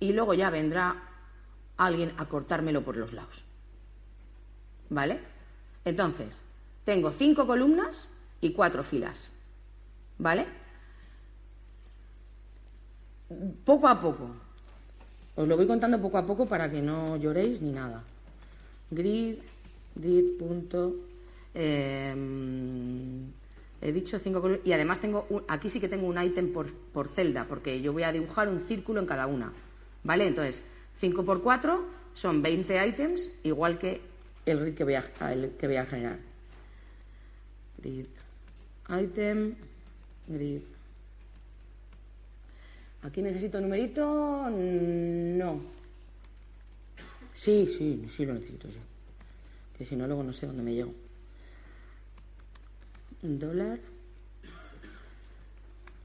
y 0.00 0.12
luego 0.12 0.34
ya 0.34 0.50
vendrá 0.50 1.02
alguien 1.76 2.12
a 2.18 2.26
cortármelo 2.26 2.82
por 2.82 2.96
los 2.96 3.12
lados. 3.12 3.44
¿Vale? 4.90 5.20
Entonces, 5.84 6.42
tengo 6.84 7.10
cinco 7.10 7.46
columnas 7.46 8.08
y 8.40 8.52
cuatro 8.52 8.82
filas. 8.82 9.30
¿Vale? 10.18 10.46
Poco 13.64 13.86
a 13.88 14.00
poco. 14.00 14.30
Os 15.36 15.46
lo 15.46 15.56
voy 15.56 15.66
contando 15.66 16.00
poco 16.00 16.18
a 16.18 16.26
poco 16.26 16.46
para 16.46 16.70
que 16.70 16.80
no 16.82 17.16
lloréis 17.16 17.60
ni 17.60 17.72
nada. 17.72 18.02
Grid, 18.90 19.36
grid, 19.94 20.38
punto. 20.38 20.94
em, 21.54 23.26
he 23.80 23.92
dicho 23.92 24.18
cinco 24.18 24.40
columnas. 24.40 24.64
Y 24.66 24.72
además 24.72 25.00
tengo 25.00 25.26
un- 25.30 25.42
aquí 25.48 25.68
sí 25.68 25.80
que 25.80 25.88
tengo 25.88 26.06
un 26.06 26.22
ítem 26.22 26.52
por, 26.52 26.70
por 26.72 27.08
celda, 27.08 27.46
porque 27.46 27.80
yo 27.80 27.92
voy 27.92 28.02
a 28.04 28.12
dibujar 28.12 28.48
un 28.48 28.60
círculo 28.60 29.00
en 29.00 29.06
cada 29.06 29.26
una. 29.26 29.52
¿Vale? 30.04 30.26
Entonces, 30.28 30.62
5 30.98 31.24
por 31.24 31.42
4 31.42 31.84
son 32.14 32.42
20 32.42 32.86
ítems, 32.86 33.30
igual 33.42 33.78
que 33.78 34.00
el 34.46 34.60
grid 34.60 34.74
que 34.74 34.84
voy 34.84 34.94
a, 34.94 35.02
que 35.58 35.66
voy 35.66 35.76
a 35.76 35.86
generar. 35.86 36.18
Grid, 37.82 38.06
item, 38.88 39.54
grid. 40.28 40.62
¿Aquí 43.02 43.22
necesito 43.22 43.60
numerito? 43.60 44.50
No. 44.50 45.60
Sí, 47.32 47.66
sí, 47.66 48.04
sí 48.10 48.26
lo 48.26 48.34
necesito 48.34 48.68
yo. 48.68 48.80
Que 49.76 49.84
si 49.84 49.94
no, 49.94 50.06
luego 50.06 50.24
no 50.24 50.32
sé 50.32 50.46
dónde 50.46 50.62
me 50.62 50.74
llego. 50.74 50.92
Un 53.22 53.38
dólar 53.38 53.78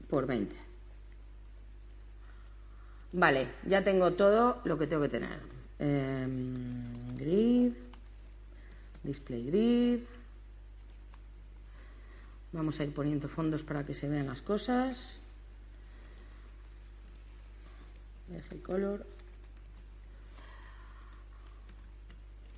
por 0.08 0.26
20. 0.26 0.54
Vale, 3.12 3.48
ya 3.66 3.82
tengo 3.82 4.12
todo 4.12 4.60
lo 4.64 4.78
que 4.78 4.86
tengo 4.86 5.02
que 5.02 5.08
tener. 5.08 5.40
Em, 5.78 7.16
grid, 7.16 7.72
display 9.02 9.46
grid. 9.46 10.00
Vamos 12.52 12.78
a 12.78 12.84
ir 12.84 12.94
poniendo 12.94 13.28
fondos 13.28 13.64
para 13.64 13.84
que 13.84 13.94
se 13.94 14.08
vean 14.08 14.26
las 14.26 14.42
cosas. 14.42 15.20
Deje 18.28 18.60
color. 18.62 19.06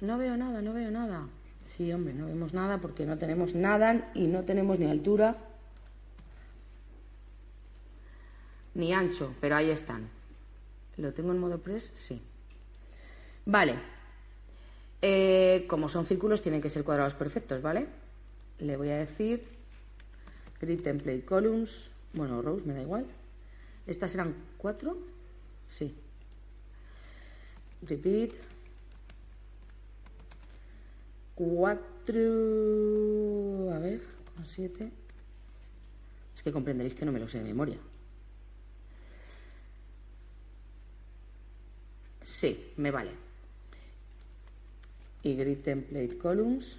No 0.01 0.19
veo 0.19 0.37
nada, 0.37 0.63
no 0.63 0.73
veo 0.73 0.91
nada. 0.91 1.27
Sí, 1.67 1.93
hombre, 1.93 2.15
no 2.15 2.27
vemos 2.27 2.53
nada 2.55 2.79
porque 2.79 3.07
no 3.07 3.19
tenemos 3.19 3.55
nada 3.55 4.11
y 4.15 4.27
no 4.27 4.45
tenemos 4.45 4.79
ni 4.79 4.87
altura 4.87 5.37
ni 8.75 8.93
ancho, 8.93 9.35
pero 9.41 9.57
ahí 9.57 9.71
están. 9.71 10.09
¿Lo 10.97 11.13
tengo 11.13 11.33
en 11.33 11.39
modo 11.39 11.59
press? 11.59 11.91
Sí. 11.95 12.23
Vale. 13.47 13.75
Eh, 15.03 15.65
como 15.69 15.89
son 15.89 16.07
círculos, 16.07 16.43
tienen 16.43 16.61
que 16.61 16.71
ser 16.71 16.85
cuadrados 16.85 17.15
perfectos, 17.15 17.63
¿vale? 17.63 17.87
Le 18.59 18.77
voy 18.77 18.91
a 18.91 18.99
decir 18.99 19.45
grid 20.61 20.83
template 20.83 21.25
columns. 21.25 21.91
Bueno, 22.13 22.43
rows, 22.43 22.65
me 22.67 22.75
da 22.75 22.83
igual. 22.83 23.07
¿Estas 23.87 24.15
eran 24.15 24.35
cuatro? 24.59 24.97
Sí. 25.69 25.95
Repeat. 27.83 28.33
Cuatro. 31.35 32.23
A 33.73 33.79
ver, 33.79 34.01
con 34.35 34.47
siete. 34.47 34.91
Es 36.35 36.43
que 36.43 36.53
comprenderéis 36.53 36.95
que 36.95 37.05
no 37.05 37.13
me 37.13 37.21
lo 37.21 37.29
sé 37.29 37.39
de 37.39 37.45
memoria. 37.45 37.79
Sí, 42.23 42.73
me 42.77 42.91
vale. 42.91 43.13
Y 45.23 45.37
grid 45.37 45.63
template 45.63 46.19
columns, 46.19 46.79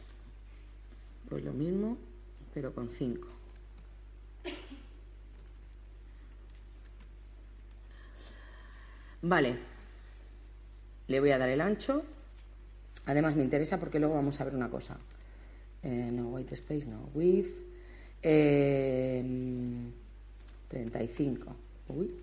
pues 1.30 1.44
lo 1.44 1.52
mismo, 1.54 1.98
pero 2.54 2.74
con 2.74 2.90
5. 2.90 3.37
Vale. 9.28 9.58
Le 11.08 11.20
voy 11.20 11.32
a 11.32 11.38
dar 11.38 11.50
el 11.50 11.60
ancho. 11.60 12.04
Además 13.06 13.36
me 13.36 13.44
interesa 13.44 13.78
porque 13.78 14.00
luego 14.00 14.16
vamos 14.16 14.40
a 14.40 14.46
ver 14.46 14.56
una 14.56 14.70
cosa. 14.70 14.98
Eh, 15.84 16.10
no, 16.14 16.30
white 16.30 16.56
space, 16.56 16.88
no. 16.88 17.10
Width. 17.14 17.54
Eh, 18.24 19.24
35. 20.70 21.56
Uy. 21.90 22.16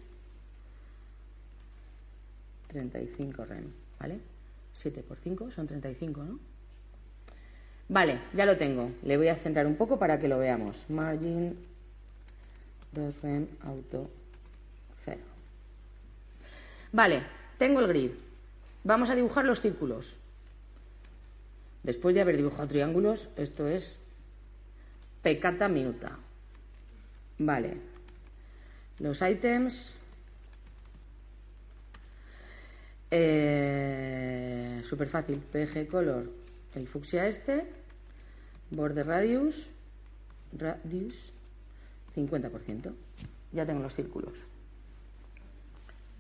35 2.68 3.44
rem, 3.44 3.70
¿vale? 4.01 4.18
7 4.72 5.02
por 5.02 5.18
5 5.18 5.51
son 5.51 5.66
35, 5.68 6.24
¿no? 6.24 6.40
Vale, 7.89 8.18
ya 8.32 8.47
lo 8.47 8.56
tengo. 8.56 8.90
Le 9.02 9.18
voy 9.18 9.28
a 9.28 9.36
centrar 9.36 9.66
un 9.66 9.76
poco 9.76 9.98
para 9.98 10.18
que 10.18 10.26
lo 10.26 10.39
veamos. 10.39 10.86
Margin 10.89 11.56
2 12.93 13.22
rem 13.22 13.47
auto 13.62 14.10
cero. 15.05 15.34
Vale, 16.94 17.24
tengo 17.58 17.80
el 17.80 17.88
grid. 17.88 18.12
Vamos 18.84 19.10
a 19.10 19.16
dibujar 19.16 19.44
los 19.44 19.60
círculos. 19.60 20.14
Después 21.82 22.14
de 22.14 22.20
haber 22.20 22.36
dibujado 22.36 22.68
triángulos, 22.68 23.28
esto 23.36 23.66
es 23.66 23.98
pecata 25.20 25.66
minuta. 25.66 26.16
Vale. 27.38 27.78
Los 29.00 29.20
ítems. 29.22 29.96
Eh, 33.10 34.80
Súper 34.88 35.08
fácil. 35.08 35.40
PG 35.40 35.88
color. 35.88 36.30
El 36.76 36.86
fucsia 36.86 37.26
este. 37.26 37.66
Border 38.70 39.04
radius. 39.08 39.66
Radius. 40.56 41.32
50%. 42.14 42.92
Ya 43.50 43.66
tengo 43.66 43.82
los 43.82 43.96
círculos. 43.96 44.34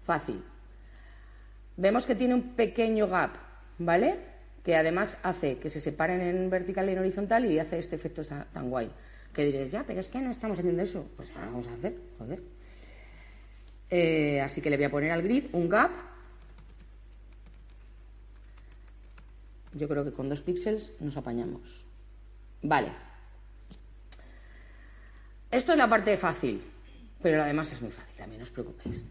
Fácil. 0.04 0.42
Vemos 1.76 2.06
que 2.06 2.14
tiene 2.14 2.34
un 2.34 2.54
pequeño 2.54 3.08
gap, 3.08 3.32
¿vale? 3.78 4.18
Que 4.62 4.76
además 4.76 5.18
hace 5.22 5.58
que 5.58 5.68
se 5.70 5.80
separen 5.80 6.20
en 6.20 6.48
vertical 6.48 6.88
y 6.88 6.92
en 6.92 6.98
horizontal 6.98 7.44
y 7.50 7.58
hace 7.58 7.78
este 7.78 7.96
efecto 7.96 8.22
tan 8.24 8.70
guay. 8.70 8.90
Que 9.32 9.44
diréis, 9.44 9.72
ya, 9.72 9.84
pero 9.84 10.00
es 10.00 10.08
que 10.08 10.20
no 10.20 10.30
estamos 10.30 10.58
haciendo 10.58 10.82
eso. 10.82 11.04
Pues 11.16 11.28
ahora 11.30 11.46
vamos 11.46 11.66
a 11.66 11.74
hacer, 11.74 11.96
joder. 12.18 12.40
Eh, 13.90 14.40
así 14.40 14.60
que 14.60 14.70
le 14.70 14.76
voy 14.76 14.86
a 14.86 14.90
poner 14.90 15.10
al 15.10 15.22
grid 15.22 15.46
un 15.52 15.68
gap. 15.68 15.90
Yo 19.72 19.88
creo 19.88 20.04
que 20.04 20.12
con 20.12 20.28
dos 20.28 20.40
píxeles 20.40 20.92
nos 21.00 21.16
apañamos. 21.16 21.84
Vale. 22.62 22.92
Esto 25.50 25.72
es 25.72 25.78
la 25.78 25.88
parte 25.88 26.16
fácil, 26.16 26.62
pero 27.22 27.42
además 27.42 27.72
es 27.72 27.82
muy 27.82 27.90
fácil 27.90 28.16
también, 28.16 28.40
no 28.40 28.44
os 28.44 28.50
preocupéis. 28.50 29.04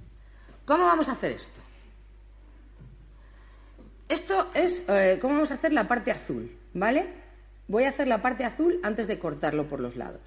¿Cómo 0.65 0.85
vamos 0.85 1.07
a 1.10 1.14
hacer 1.14 1.31
esto? 1.31 1.61
Esto 4.10 4.52
es 4.54 4.84
eh, 4.88 5.18
cómo 5.22 5.36
vamos 5.36 5.52
a 5.52 5.56
hacer 5.56 5.74
la 5.74 5.88
parte 5.88 6.12
azul, 6.12 6.52
¿vale? 6.74 7.08
Voy 7.68 7.86
a 7.86 7.90
hacer 7.90 8.08
la 8.08 8.22
parte 8.22 8.44
azul 8.44 8.80
antes 8.84 9.08
de 9.08 9.20
cortarlo 9.20 9.66
por 9.66 9.80
los 9.80 9.96
lados. 9.96 10.22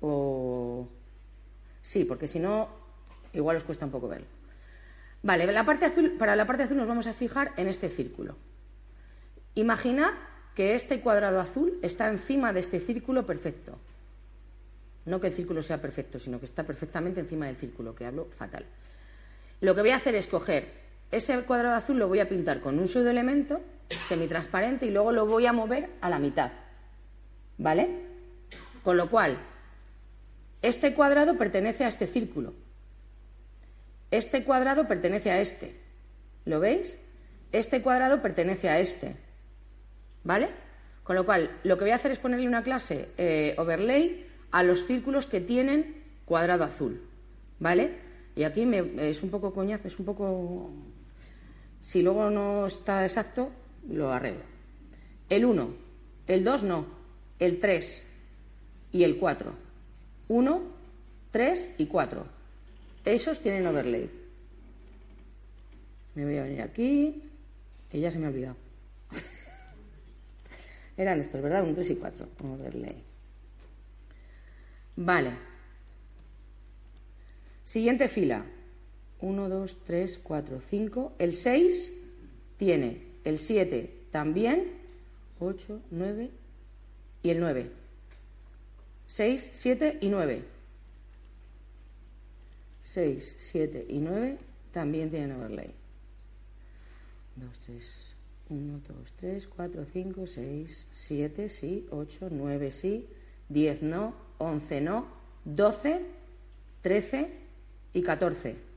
O... 0.00 0.88
Sí, 1.80 2.04
porque 2.04 2.28
si 2.28 2.40
no, 2.40 2.68
igual 3.32 3.56
os 3.56 3.62
cuesta 3.62 3.84
un 3.84 3.92
poco 3.92 4.08
verlo. 4.08 4.26
Vale, 5.22 5.50
la 5.50 5.64
parte 5.64 5.86
azul, 5.86 6.12
para 6.18 6.36
la 6.36 6.46
parte 6.46 6.64
azul 6.64 6.76
nos 6.76 6.88
vamos 6.88 7.06
a 7.06 7.14
fijar 7.14 7.52
en 7.56 7.68
este 7.68 7.88
círculo. 7.88 8.36
Imaginad 9.54 10.12
que 10.54 10.74
este 10.74 11.00
cuadrado 11.00 11.40
azul 11.40 11.78
está 11.82 12.08
encima 12.08 12.52
de 12.52 12.60
este 12.60 12.80
círculo 12.80 13.24
perfecto. 13.24 13.78
No 15.06 15.20
que 15.20 15.28
el 15.28 15.32
círculo 15.32 15.62
sea 15.62 15.80
perfecto, 15.80 16.18
sino 16.18 16.38
que 16.38 16.46
está 16.46 16.64
perfectamente 16.64 17.20
encima 17.20 17.46
del 17.46 17.56
círculo, 17.56 17.94
que 17.94 18.06
hablo 18.06 18.26
fatal. 18.36 18.64
Lo 19.60 19.74
que 19.74 19.80
voy 19.82 19.90
a 19.90 19.96
hacer 19.96 20.14
es 20.14 20.26
coger 20.26 20.83
ese 21.10 21.40
cuadrado 21.42 21.76
azul 21.76 21.98
lo 21.98 22.08
voy 22.08 22.20
a 22.20 22.28
pintar 22.28 22.60
con 22.60 22.78
un 22.78 22.88
pseudoelemento 22.88 23.60
semitransparente 24.08 24.86
y 24.86 24.90
luego 24.90 25.12
lo 25.12 25.26
voy 25.26 25.46
a 25.46 25.52
mover 25.52 25.90
a 26.00 26.08
la 26.08 26.18
mitad. 26.18 26.52
¿Vale? 27.58 27.88
Con 28.82 28.96
lo 28.96 29.08
cual, 29.08 29.38
este 30.62 30.94
cuadrado 30.94 31.36
pertenece 31.36 31.84
a 31.84 31.88
este 31.88 32.06
círculo. 32.06 32.54
Este 34.10 34.44
cuadrado 34.44 34.86
pertenece 34.86 35.30
a 35.30 35.40
este. 35.40 35.76
¿Lo 36.44 36.60
veis? 36.60 36.96
Este 37.52 37.82
cuadrado 37.82 38.20
pertenece 38.22 38.68
a 38.68 38.78
este. 38.78 39.16
¿Vale? 40.24 40.50
Con 41.02 41.16
lo 41.16 41.24
cual, 41.24 41.58
lo 41.64 41.76
que 41.76 41.84
voy 41.84 41.92
a 41.92 41.96
hacer 41.96 42.12
es 42.12 42.18
ponerle 42.18 42.48
una 42.48 42.62
clase 42.62 43.10
eh, 43.18 43.54
overlay 43.58 44.26
a 44.50 44.62
los 44.62 44.86
círculos 44.86 45.26
que 45.26 45.40
tienen 45.40 46.02
cuadrado 46.24 46.64
azul. 46.64 47.02
¿Vale? 47.60 47.98
Y 48.36 48.42
aquí 48.44 48.68
es 48.98 49.22
un 49.22 49.30
poco 49.30 49.52
coñazo, 49.52 49.86
es 49.86 49.98
un 49.98 50.04
poco 50.06 50.70
si 51.84 52.00
luego 52.00 52.30
no 52.30 52.66
está 52.66 53.02
exacto, 53.02 53.52
lo 53.90 54.10
arreglo. 54.10 54.42
El 55.28 55.44
1, 55.44 55.74
el 56.28 56.42
2 56.42 56.62
no, 56.62 56.86
el 57.38 57.60
3 57.60 58.02
y 58.92 59.04
el 59.04 59.18
4. 59.18 59.52
1, 60.28 60.62
3 61.30 61.74
y 61.76 61.86
4. 61.86 62.26
Esos 63.04 63.38
tienen 63.40 63.66
overlay. 63.66 64.10
Me 66.14 66.24
voy 66.24 66.38
a 66.38 66.44
venir 66.44 66.62
aquí, 66.62 67.22
que 67.90 68.00
ya 68.00 68.10
se 68.10 68.18
me 68.18 68.26
ha 68.26 68.30
olvidado. 68.30 68.56
Eran 70.96 71.20
estos, 71.20 71.42
¿verdad? 71.42 71.64
1, 71.64 71.74
3 71.74 71.90
y 71.90 71.96
4. 71.96 72.28
Overlay. 72.44 72.96
Vale. 74.96 75.32
Siguiente 77.62 78.08
fila. 78.08 78.42
1, 79.24 79.48
2, 79.48 79.76
3, 79.84 80.20
4, 80.22 80.60
5. 80.68 81.12
El 81.18 81.32
6 81.32 81.92
tiene 82.58 83.02
el 83.24 83.38
7 83.38 83.90
también, 84.10 84.72
8, 85.40 85.80
9 85.90 86.30
y 87.22 87.30
el 87.30 87.40
9. 87.40 87.70
6, 89.06 89.50
7 89.54 89.98
y 90.02 90.08
9. 90.08 90.42
6, 92.82 93.36
7 93.38 93.86
y 93.88 93.98
9 93.98 94.38
también 94.72 95.08
tienen 95.08 95.32
overlay. 95.32 95.72
2, 97.36 97.58
3, 97.60 98.14
1, 98.50 98.80
2, 98.86 99.12
3, 99.20 99.46
4, 99.48 99.86
5, 99.90 100.26
6, 100.26 100.88
7, 100.92 101.48
sí, 101.48 101.86
8, 101.90 102.28
9, 102.30 102.70
sí, 102.70 103.08
10 103.48 103.82
no, 103.82 104.14
11 104.36 104.80
no, 104.82 105.06
12, 105.46 106.02
13 106.82 107.30
y 107.94 108.02
14. 108.02 108.73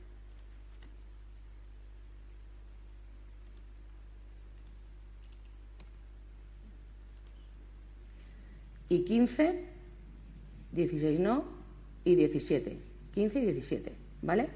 Y 8.88 9.04
15, 9.04 9.64
16 10.72 11.20
no 11.20 11.44
y 12.04 12.14
17. 12.14 12.76
15 13.14 13.40
y 13.40 13.44
17, 13.44 13.92
¿vale? 14.22 14.48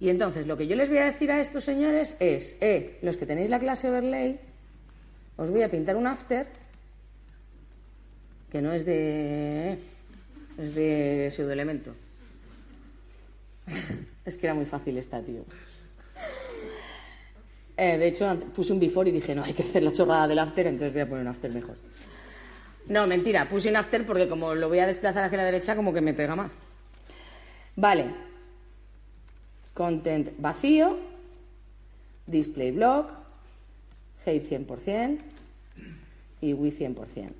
Y 0.00 0.10
entonces 0.10 0.46
lo 0.46 0.56
que 0.56 0.66
yo 0.66 0.76
les 0.76 0.88
voy 0.88 0.98
a 0.98 1.06
decir 1.06 1.30
a 1.32 1.40
estos 1.40 1.64
señores 1.64 2.16
es, 2.20 2.56
eh, 2.60 2.98
los 3.02 3.16
que 3.16 3.26
tenéis 3.26 3.50
la 3.50 3.58
clase 3.58 3.88
overlay, 3.88 4.38
os 5.36 5.50
voy 5.50 5.62
a 5.62 5.70
pintar 5.70 5.96
un 5.96 6.06
after 6.06 6.46
que 8.50 8.62
no 8.62 8.72
es 8.72 8.84
de 8.84 9.78
es 10.58 10.74
de 10.74 11.28
pseudoelemento. 11.30 11.94
es 14.24 14.36
que 14.36 14.46
era 14.46 14.54
muy 14.54 14.66
fácil 14.66 14.98
esta, 14.98 15.22
tío. 15.22 15.44
Eh, 17.80 17.96
de 17.96 18.08
hecho, 18.08 18.36
puse 18.52 18.72
un 18.72 18.80
before 18.80 19.08
y 19.08 19.12
dije, 19.12 19.36
no, 19.36 19.44
hay 19.44 19.54
que 19.54 19.62
hacer 19.62 19.84
la 19.84 19.92
chorrada 19.92 20.26
del 20.26 20.40
after, 20.40 20.66
entonces 20.66 20.92
voy 20.92 21.02
a 21.02 21.08
poner 21.08 21.22
un 21.22 21.28
after 21.28 21.48
mejor. 21.48 21.76
No, 22.88 23.06
mentira, 23.06 23.48
puse 23.48 23.68
un 23.68 23.76
after 23.76 24.04
porque 24.04 24.28
como 24.28 24.52
lo 24.52 24.68
voy 24.68 24.80
a 24.80 24.86
desplazar 24.88 25.22
hacia 25.22 25.38
la 25.38 25.44
derecha, 25.44 25.76
como 25.76 25.92
que 25.94 26.00
me 26.00 26.12
pega 26.12 26.34
más. 26.34 26.52
Vale. 27.76 28.06
Content 29.74 30.30
vacío. 30.38 30.98
Display 32.26 32.72
block. 32.72 33.12
Height 34.26 34.50
100%. 34.50 35.20
Y 36.40 36.54
width 36.54 36.80
100%. 36.80 37.30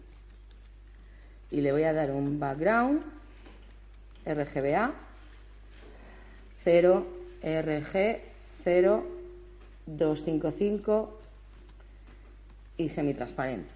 Y 1.50 1.60
le 1.62 1.72
voy 1.72 1.82
a 1.82 1.92
dar 1.92 2.12
un 2.12 2.38
background. 2.38 3.02
RGBA. 4.24 4.92
0, 6.62 7.06
RG, 7.42 8.20
0, 8.62 9.17
255 9.96 11.18
y 12.76 12.88
semitransparente. 12.88 13.68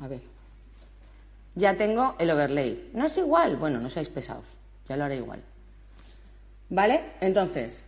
A 0.00 0.08
ver. 0.08 0.20
Ya 1.54 1.76
tengo 1.76 2.16
el 2.18 2.30
overlay. 2.30 2.90
¿No 2.94 3.06
es 3.06 3.16
igual? 3.18 3.56
Bueno, 3.56 3.78
no 3.78 3.88
seáis 3.88 4.08
pesados. 4.08 4.44
Ya 4.88 4.96
lo 4.96 5.04
haré 5.04 5.16
igual. 5.16 5.42
¿Vale? 6.70 7.12
Entonces, 7.20 7.84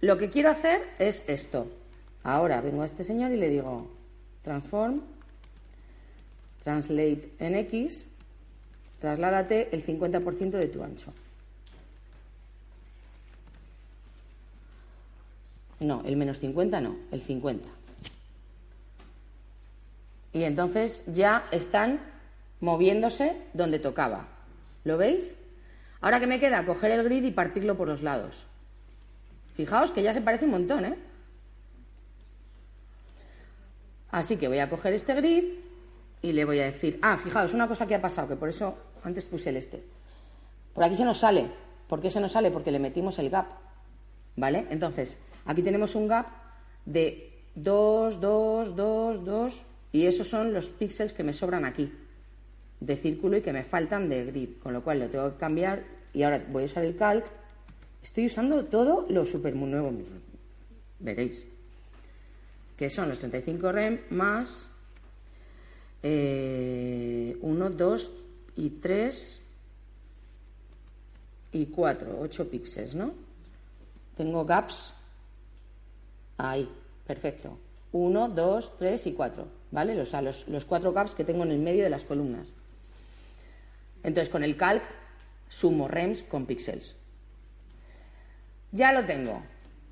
lo 0.00 0.16
que 0.18 0.30
quiero 0.30 0.50
hacer 0.50 0.82
es 0.98 1.24
esto. 1.26 1.66
Ahora 2.22 2.60
vengo 2.60 2.82
a 2.82 2.86
este 2.86 3.04
señor 3.04 3.32
y 3.32 3.36
le 3.36 3.48
digo 3.48 3.90
transform, 4.42 5.02
translate 6.62 7.30
en 7.38 7.54
X, 7.56 8.04
trasládate 9.00 9.68
el 9.72 9.84
50% 9.84 10.50
de 10.50 10.68
tu 10.68 10.82
ancho. 10.82 11.12
No, 15.82 16.02
el 16.04 16.16
menos 16.16 16.38
50 16.38 16.80
no, 16.80 16.96
el 17.10 17.20
50. 17.20 17.68
Y 20.32 20.44
entonces 20.44 21.04
ya 21.06 21.44
están 21.50 22.00
moviéndose 22.60 23.36
donde 23.52 23.78
tocaba. 23.78 24.28
¿Lo 24.84 24.96
veis? 24.96 25.34
Ahora 26.00 26.20
que 26.20 26.26
me 26.26 26.40
queda 26.40 26.64
coger 26.64 26.92
el 26.92 27.04
grid 27.04 27.24
y 27.24 27.30
partirlo 27.32 27.76
por 27.76 27.88
los 27.88 28.02
lados. 28.02 28.46
Fijaos 29.54 29.92
que 29.92 30.02
ya 30.02 30.14
se 30.14 30.20
parece 30.22 30.46
un 30.46 30.52
montón, 30.52 30.84
¿eh? 30.84 30.96
Así 34.10 34.36
que 34.36 34.48
voy 34.48 34.58
a 34.58 34.70
coger 34.70 34.92
este 34.92 35.14
grid 35.14 35.44
y 36.22 36.32
le 36.32 36.44
voy 36.44 36.60
a 36.60 36.64
decir, 36.64 36.98
ah, 37.02 37.18
fijaos, 37.18 37.52
una 37.52 37.66
cosa 37.66 37.86
que 37.86 37.94
ha 37.94 38.00
pasado, 38.00 38.28
que 38.28 38.36
por 38.36 38.48
eso 38.48 38.76
antes 39.04 39.24
puse 39.24 39.50
el 39.50 39.56
este. 39.56 39.82
Por 40.74 40.84
aquí 40.84 40.96
se 40.96 41.04
nos 41.04 41.18
sale. 41.18 41.50
¿Por 41.88 42.00
qué 42.00 42.10
se 42.10 42.20
nos 42.20 42.32
sale? 42.32 42.50
Porque 42.50 42.70
le 42.70 42.78
metimos 42.78 43.18
el 43.18 43.28
gap. 43.28 43.46
¿Vale? 44.36 44.66
Entonces, 44.70 45.18
aquí 45.44 45.62
tenemos 45.62 45.94
un 45.94 46.08
gap 46.08 46.26
de 46.84 47.32
2, 47.54 48.20
2, 48.20 48.76
2, 48.76 49.24
2, 49.24 49.64
y 49.92 50.06
esos 50.06 50.26
son 50.26 50.52
los 50.52 50.68
píxeles 50.68 51.12
que 51.12 51.22
me 51.22 51.32
sobran 51.32 51.64
aquí, 51.64 51.92
de 52.80 52.96
círculo 52.96 53.36
y 53.36 53.42
que 53.42 53.52
me 53.52 53.64
faltan 53.64 54.08
de 54.08 54.24
grid, 54.24 54.50
con 54.62 54.72
lo 54.72 54.82
cual 54.82 55.00
lo 55.00 55.08
tengo 55.08 55.32
que 55.32 55.38
cambiar 55.38 55.84
y 56.12 56.22
ahora 56.22 56.44
voy 56.50 56.64
a 56.64 56.66
usar 56.66 56.84
el 56.84 56.96
calc. 56.96 57.24
Estoy 58.02 58.26
usando 58.26 58.64
todo 58.64 59.06
lo 59.08 59.24
super 59.24 59.54
nuevo, 59.54 59.92
veréis, 60.98 61.44
que 62.76 62.90
son 62.90 63.08
los 63.08 63.18
35 63.18 63.72
rem 63.72 64.00
más 64.10 64.66
1, 66.02 66.10
eh, 66.10 67.36
2 67.40 68.10
y 68.56 68.70
3 68.70 69.40
y 71.52 71.66
4, 71.66 72.18
8 72.20 72.50
píxeles, 72.50 72.94
¿no? 72.94 73.14
Tengo 74.16 74.44
gaps 74.44 74.94
ahí, 76.50 76.68
perfecto. 77.06 77.58
1, 77.92 78.28
2, 78.28 78.78
3 78.78 79.06
y 79.06 79.12
4, 79.12 79.46
¿vale? 79.70 79.94
Los, 79.94 80.12
los, 80.12 80.48
los 80.48 80.64
cuatro 80.64 80.92
gaps 80.92 81.14
que 81.14 81.24
tengo 81.24 81.44
en 81.44 81.50
el 81.50 81.58
medio 81.58 81.84
de 81.84 81.90
las 81.90 82.04
columnas. 82.04 82.52
Entonces, 84.02 84.28
con 84.28 84.42
el 84.42 84.56
calc 84.56 84.82
sumo 85.48 85.86
rems 85.86 86.22
con 86.22 86.46
píxeles. 86.46 86.96
Ya 88.72 88.92
lo 88.92 89.04
tengo. 89.04 89.42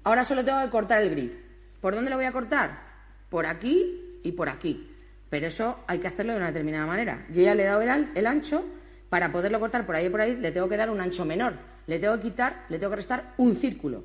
Ahora 0.05 0.25
solo 0.25 0.45
tengo 0.45 0.61
que 0.63 0.71
cortar 0.71 1.03
el 1.03 1.11
grid. 1.11 1.33
¿Por 1.81 1.95
dónde 1.95 2.11
lo 2.11 2.17
voy 2.17 2.25
a 2.25 2.33
cortar? 2.33 2.81
Por 3.29 3.47
aquí 3.47 4.21
y 4.23 4.33
por 4.33 4.49
aquí. 4.49 4.91
Pero 5.29 5.47
eso 5.47 5.79
hay 5.87 5.99
que 5.99 6.09
hacerlo 6.09 6.33
de 6.33 6.39
una 6.39 6.49
determinada 6.49 6.87
manera. 6.87 7.27
Yo 7.31 7.43
ya 7.43 7.55
le 7.55 7.63
he 7.63 7.67
dado 7.67 7.83
el, 7.83 8.27
ancho, 8.27 8.65
para 9.11 9.31
poderlo 9.31 9.61
cortar 9.61 9.87
por 9.87 9.95
ahí 9.95 10.07
y 10.07 10.11
por 10.11 10.21
ahí 10.21 10.37
le 10.37 10.51
tengo 10.51 10.69
que 10.69 10.77
dar 10.77 10.91
un 10.91 11.01
ancho 11.01 11.25
menor. 11.25 11.55
Le 11.87 11.99
tengo 11.99 12.17
que 12.17 12.23
quitar, 12.23 12.65
le 12.69 12.79
tengo 12.79 12.91
que 12.91 12.97
restar 12.97 13.35
un 13.37 13.55
círculo. 13.55 14.03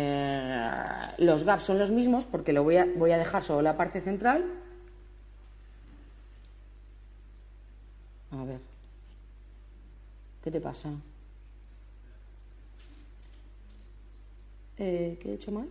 los 1.19 1.43
gaps 1.43 1.65
son 1.65 1.81
los 1.81 1.91
mismos 1.91 2.25
porque 2.27 2.53
lo 2.53 2.63
voy 2.63 2.77
a, 2.77 2.87
voy 2.97 3.11
a 3.11 3.19
dejar 3.19 3.43
solo 3.43 3.61
la 3.63 3.77
parte 3.77 4.01
central. 4.01 4.45
A 8.31 8.45
ver. 8.45 8.61
¿Qué 10.45 10.53
te 10.53 10.61
pasa? 10.61 10.91
Eh, 14.79 15.19
¿Qué 15.21 15.31
he 15.31 15.35
hecho 15.35 15.51
mal? 15.51 15.69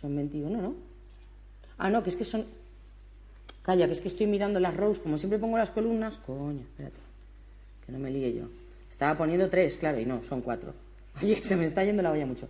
Son 0.00 0.14
21, 0.14 0.62
¿no? 0.62 0.74
Ah, 1.76 1.90
no, 1.90 2.04
que 2.04 2.10
es 2.10 2.16
que 2.16 2.24
son... 2.24 2.46
Calla, 3.68 3.84
que 3.84 3.92
es 3.92 4.00
que 4.00 4.08
estoy 4.08 4.26
mirando 4.26 4.58
las 4.60 4.74
rows, 4.74 4.98
como 4.98 5.18
siempre 5.18 5.38
pongo 5.38 5.58
las 5.58 5.68
columnas. 5.68 6.16
Coño, 6.24 6.62
espérate, 6.62 6.96
que 7.84 7.92
no 7.92 7.98
me 7.98 8.10
líe 8.10 8.32
yo. 8.32 8.44
Estaba 8.88 9.18
poniendo 9.18 9.50
tres, 9.50 9.76
claro, 9.76 10.00
y 10.00 10.06
no, 10.06 10.24
son 10.24 10.40
cuatro. 10.40 10.72
Oye, 11.22 11.44
se 11.44 11.54
me 11.54 11.66
está 11.66 11.84
yendo 11.84 12.02
la 12.02 12.10
olla 12.10 12.24
mucho. 12.24 12.48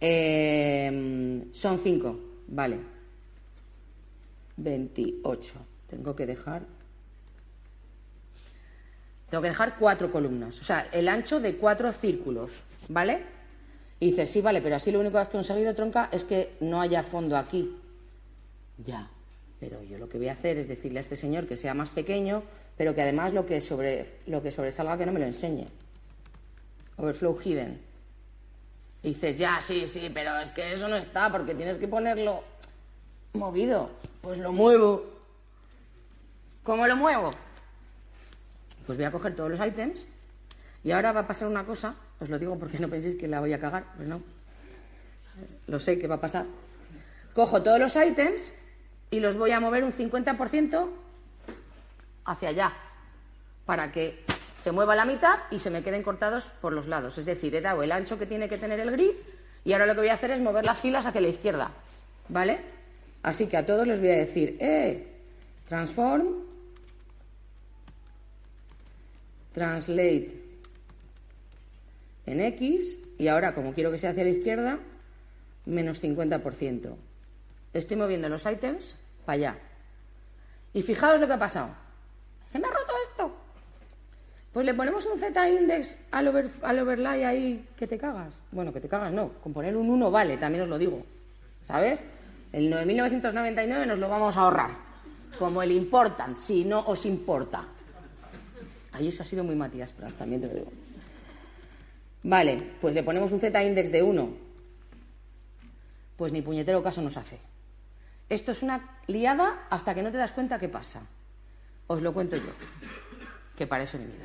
Eh, 0.00 1.44
son 1.52 1.76
cinco, 1.76 2.18
vale. 2.48 2.78
28. 4.56 5.52
Tengo 5.90 6.16
que 6.16 6.24
dejar 6.24 6.62
tengo 9.28 9.42
que 9.42 9.48
dejar 9.48 9.76
cuatro 9.78 10.10
columnas, 10.10 10.58
o 10.58 10.64
sea, 10.64 10.88
el 10.90 11.10
ancho 11.10 11.38
de 11.38 11.56
cuatro 11.56 11.92
círculos, 11.92 12.62
¿vale? 12.88 13.24
Y 14.00 14.06
dices, 14.06 14.30
sí, 14.30 14.40
vale, 14.40 14.62
pero 14.62 14.76
así 14.76 14.90
lo 14.90 15.00
único 15.00 15.12
que 15.12 15.18
has 15.18 15.28
conseguido, 15.28 15.74
tronca, 15.74 16.08
es 16.10 16.24
que 16.24 16.54
no 16.60 16.80
haya 16.80 17.02
fondo 17.02 17.36
aquí. 17.36 17.76
Ya, 18.78 19.08
pero 19.60 19.82
yo 19.82 19.98
lo 19.98 20.08
que 20.08 20.16
voy 20.16 20.28
a 20.28 20.32
hacer 20.32 20.56
es 20.56 20.66
decirle 20.66 20.98
a 20.98 21.02
este 21.02 21.16
señor 21.16 21.46
que 21.46 21.56
sea 21.56 21.74
más 21.74 21.90
pequeño, 21.90 22.42
pero 22.78 22.94
que 22.94 23.02
además 23.02 23.34
lo 23.34 23.44
que, 23.44 23.60
sobre, 23.60 24.20
lo 24.26 24.42
que 24.42 24.50
sobresalga 24.50 24.96
que 24.96 25.04
no 25.04 25.12
me 25.12 25.20
lo 25.20 25.26
enseñe. 25.26 25.66
Overflow 26.96 27.38
hidden. 27.44 27.78
Y 29.02 29.08
dices, 29.10 29.38
ya, 29.38 29.60
sí, 29.60 29.86
sí, 29.86 30.10
pero 30.12 30.38
es 30.38 30.50
que 30.50 30.72
eso 30.72 30.88
no 30.88 30.96
está, 30.96 31.30
porque 31.30 31.54
tienes 31.54 31.76
que 31.76 31.86
ponerlo 31.86 32.42
movido. 33.34 33.90
Pues 34.22 34.38
lo 34.38 34.50
muevo. 34.50 35.04
¿Cómo 36.62 36.86
lo 36.86 36.96
muevo? 36.96 37.30
Pues 38.86 38.96
voy 38.96 39.06
a 39.06 39.10
coger 39.10 39.36
todos 39.36 39.50
los 39.50 39.66
ítems 39.66 40.06
y 40.82 40.90
ahora 40.90 41.12
va 41.12 41.20
a 41.20 41.26
pasar 41.26 41.48
una 41.48 41.64
cosa, 41.64 41.94
os 42.18 42.30
lo 42.30 42.38
digo 42.38 42.58
porque 42.58 42.78
no 42.78 42.88
penséis 42.88 43.14
que 43.14 43.28
la 43.28 43.40
voy 43.40 43.52
a 43.52 43.58
cagar, 43.58 43.84
pues 43.96 44.08
no. 44.08 44.22
Lo 45.66 45.78
sé 45.78 45.98
que 45.98 46.06
va 46.06 46.16
a 46.16 46.20
pasar. 46.20 46.46
Cojo 47.34 47.62
todos 47.62 47.78
los 47.78 47.94
ítems 47.94 48.54
y 49.10 49.20
los 49.20 49.36
voy 49.36 49.50
a 49.50 49.60
mover 49.60 49.84
un 49.84 49.92
50% 49.92 50.88
hacia 52.24 52.48
allá 52.48 52.72
para 53.66 53.90
que 53.92 54.24
se 54.56 54.72
mueva 54.72 54.94
la 54.94 55.04
mitad 55.04 55.38
y 55.50 55.58
se 55.58 55.70
me 55.70 55.82
queden 55.82 56.02
cortados 56.02 56.46
por 56.60 56.72
los 56.72 56.86
lados. 56.86 57.18
Es 57.18 57.24
decir, 57.24 57.54
he 57.54 57.60
dado 57.60 57.82
el 57.82 57.92
ancho 57.92 58.18
que 58.18 58.26
tiene 58.26 58.48
que 58.48 58.58
tener 58.58 58.78
el 58.80 58.90
grid 58.90 59.12
y 59.64 59.72
ahora 59.72 59.86
lo 59.86 59.94
que 59.94 60.00
voy 60.00 60.08
a 60.10 60.14
hacer 60.14 60.30
es 60.30 60.40
mover 60.40 60.64
las 60.64 60.80
filas 60.80 61.06
hacia 61.06 61.20
la 61.20 61.28
izquierda. 61.28 61.70
¿Vale? 62.28 62.58
Así 63.22 63.46
que 63.46 63.56
a 63.56 63.66
todos 63.66 63.86
les 63.86 64.00
voy 64.00 64.10
a 64.10 64.16
decir, 64.16 64.56
eh, 64.60 65.06
transform 65.68 66.50
translate 69.52 70.32
en 72.26 72.40
X 72.40 72.98
y 73.18 73.28
ahora, 73.28 73.54
como 73.54 73.74
quiero 73.74 73.90
que 73.90 73.98
sea 73.98 74.10
hacia 74.10 74.24
la 74.24 74.30
izquierda, 74.30 74.78
menos 75.66 76.02
50%. 76.02 76.94
Estoy 77.72 77.96
moviendo 77.96 78.28
los 78.28 78.46
ítems 78.46 78.94
para 79.24 79.34
allá. 79.36 79.58
Y 80.72 80.82
fijaos 80.82 81.20
lo 81.20 81.26
que 81.26 81.32
ha 81.32 81.38
pasado. 81.38 81.70
Se 82.48 82.58
me 82.58 82.66
ha 82.66 82.70
roto 82.70 82.92
esto. 83.10 83.32
Pues 84.52 84.66
le 84.66 84.74
ponemos 84.74 85.06
un 85.06 85.18
Z-index 85.18 85.98
al, 86.10 86.52
al 86.62 86.78
overlay 86.80 87.22
ahí 87.22 87.68
que 87.76 87.86
te 87.86 87.98
cagas. 87.98 88.34
Bueno, 88.50 88.72
que 88.72 88.80
te 88.80 88.88
cagas 88.88 89.12
no. 89.12 89.30
Con 89.42 89.52
poner 89.52 89.76
un 89.76 89.88
1 89.88 90.10
vale, 90.10 90.36
también 90.36 90.62
os 90.62 90.68
lo 90.68 90.78
digo. 90.78 91.04
¿Sabes? 91.62 92.02
El 92.52 92.72
9.999 92.72 93.86
nos 93.86 93.98
lo 93.98 94.08
vamos 94.08 94.36
a 94.36 94.40
ahorrar. 94.40 94.70
Como 95.38 95.62
el 95.62 95.70
important, 95.70 96.36
si 96.36 96.64
no 96.64 96.80
os 96.80 97.06
importa. 97.06 97.64
Ahí 98.92 99.08
eso 99.08 99.22
ha 99.22 99.26
sido 99.26 99.44
muy 99.44 99.54
Matías 99.54 99.94
también 100.18 100.40
te 100.40 100.48
lo 100.48 100.54
digo. 100.54 100.72
Vale, 102.24 102.62
pues 102.80 102.92
le 102.92 103.02
ponemos 103.02 103.30
un 103.32 103.40
z-index 103.40 103.92
de 103.92 104.02
1. 104.02 104.30
Pues 106.16 106.32
ni 106.32 106.42
puñetero 106.42 106.82
caso 106.82 107.00
nos 107.00 107.16
hace. 107.16 107.38
Esto 108.30 108.52
es 108.52 108.62
una 108.62 108.88
liada 109.08 109.66
hasta 109.70 109.92
que 109.92 110.02
no 110.02 110.12
te 110.12 110.16
das 110.16 110.30
cuenta 110.30 110.60
qué 110.60 110.68
pasa. 110.68 111.02
Os 111.88 112.00
lo 112.00 112.14
cuento 112.14 112.36
yo, 112.36 112.52
que 113.56 113.66
para 113.66 113.82
eso 113.82 113.96
he 113.96 114.00
venido. 114.00 114.24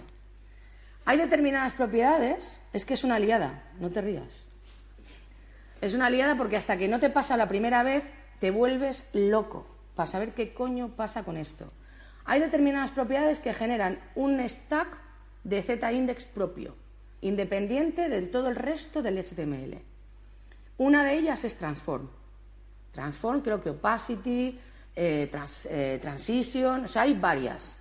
Hay 1.05 1.17
determinadas 1.17 1.73
propiedades, 1.73 2.61
es 2.71 2.85
que 2.85 2.93
es 2.93 3.03
una 3.03 3.17
liada, 3.17 3.63
no 3.79 3.89
te 3.89 4.01
rías. 4.01 4.29
Es 5.81 5.95
una 5.95 6.11
liada 6.11 6.37
porque 6.37 6.55
hasta 6.55 6.77
que 6.77 6.87
no 6.87 6.99
te 6.99 7.09
pasa 7.09 7.35
la 7.35 7.49
primera 7.49 7.81
vez, 7.81 8.03
te 8.39 8.51
vuelves 8.51 9.03
loco 9.13 9.67
para 9.95 10.07
saber 10.07 10.33
qué 10.33 10.53
coño 10.53 10.89
pasa 10.89 11.23
con 11.23 11.35
esto. 11.35 11.71
Hay 12.25 12.39
determinadas 12.39 12.91
propiedades 12.91 13.39
que 13.39 13.53
generan 13.53 13.99
un 14.13 14.39
stack 14.47 14.87
de 15.43 15.63
z-index 15.63 16.25
propio, 16.25 16.75
independiente 17.21 18.07
de 18.07 18.21
todo 18.23 18.49
el 18.49 18.55
resto 18.55 19.01
del 19.01 19.17
HTML. 19.17 19.79
Una 20.77 21.03
de 21.03 21.15
ellas 21.15 21.43
es 21.43 21.55
transform. 21.55 22.07
Transform, 22.95 23.41
creo 23.41 23.61
que 23.61 23.71
opacity, 23.71 24.57
eh, 24.95 25.29
eh, 25.69 25.99
transition, 26.01 26.85
o 26.85 26.87
sea, 26.87 27.01
hay 27.01 27.13
varias. 27.13 27.75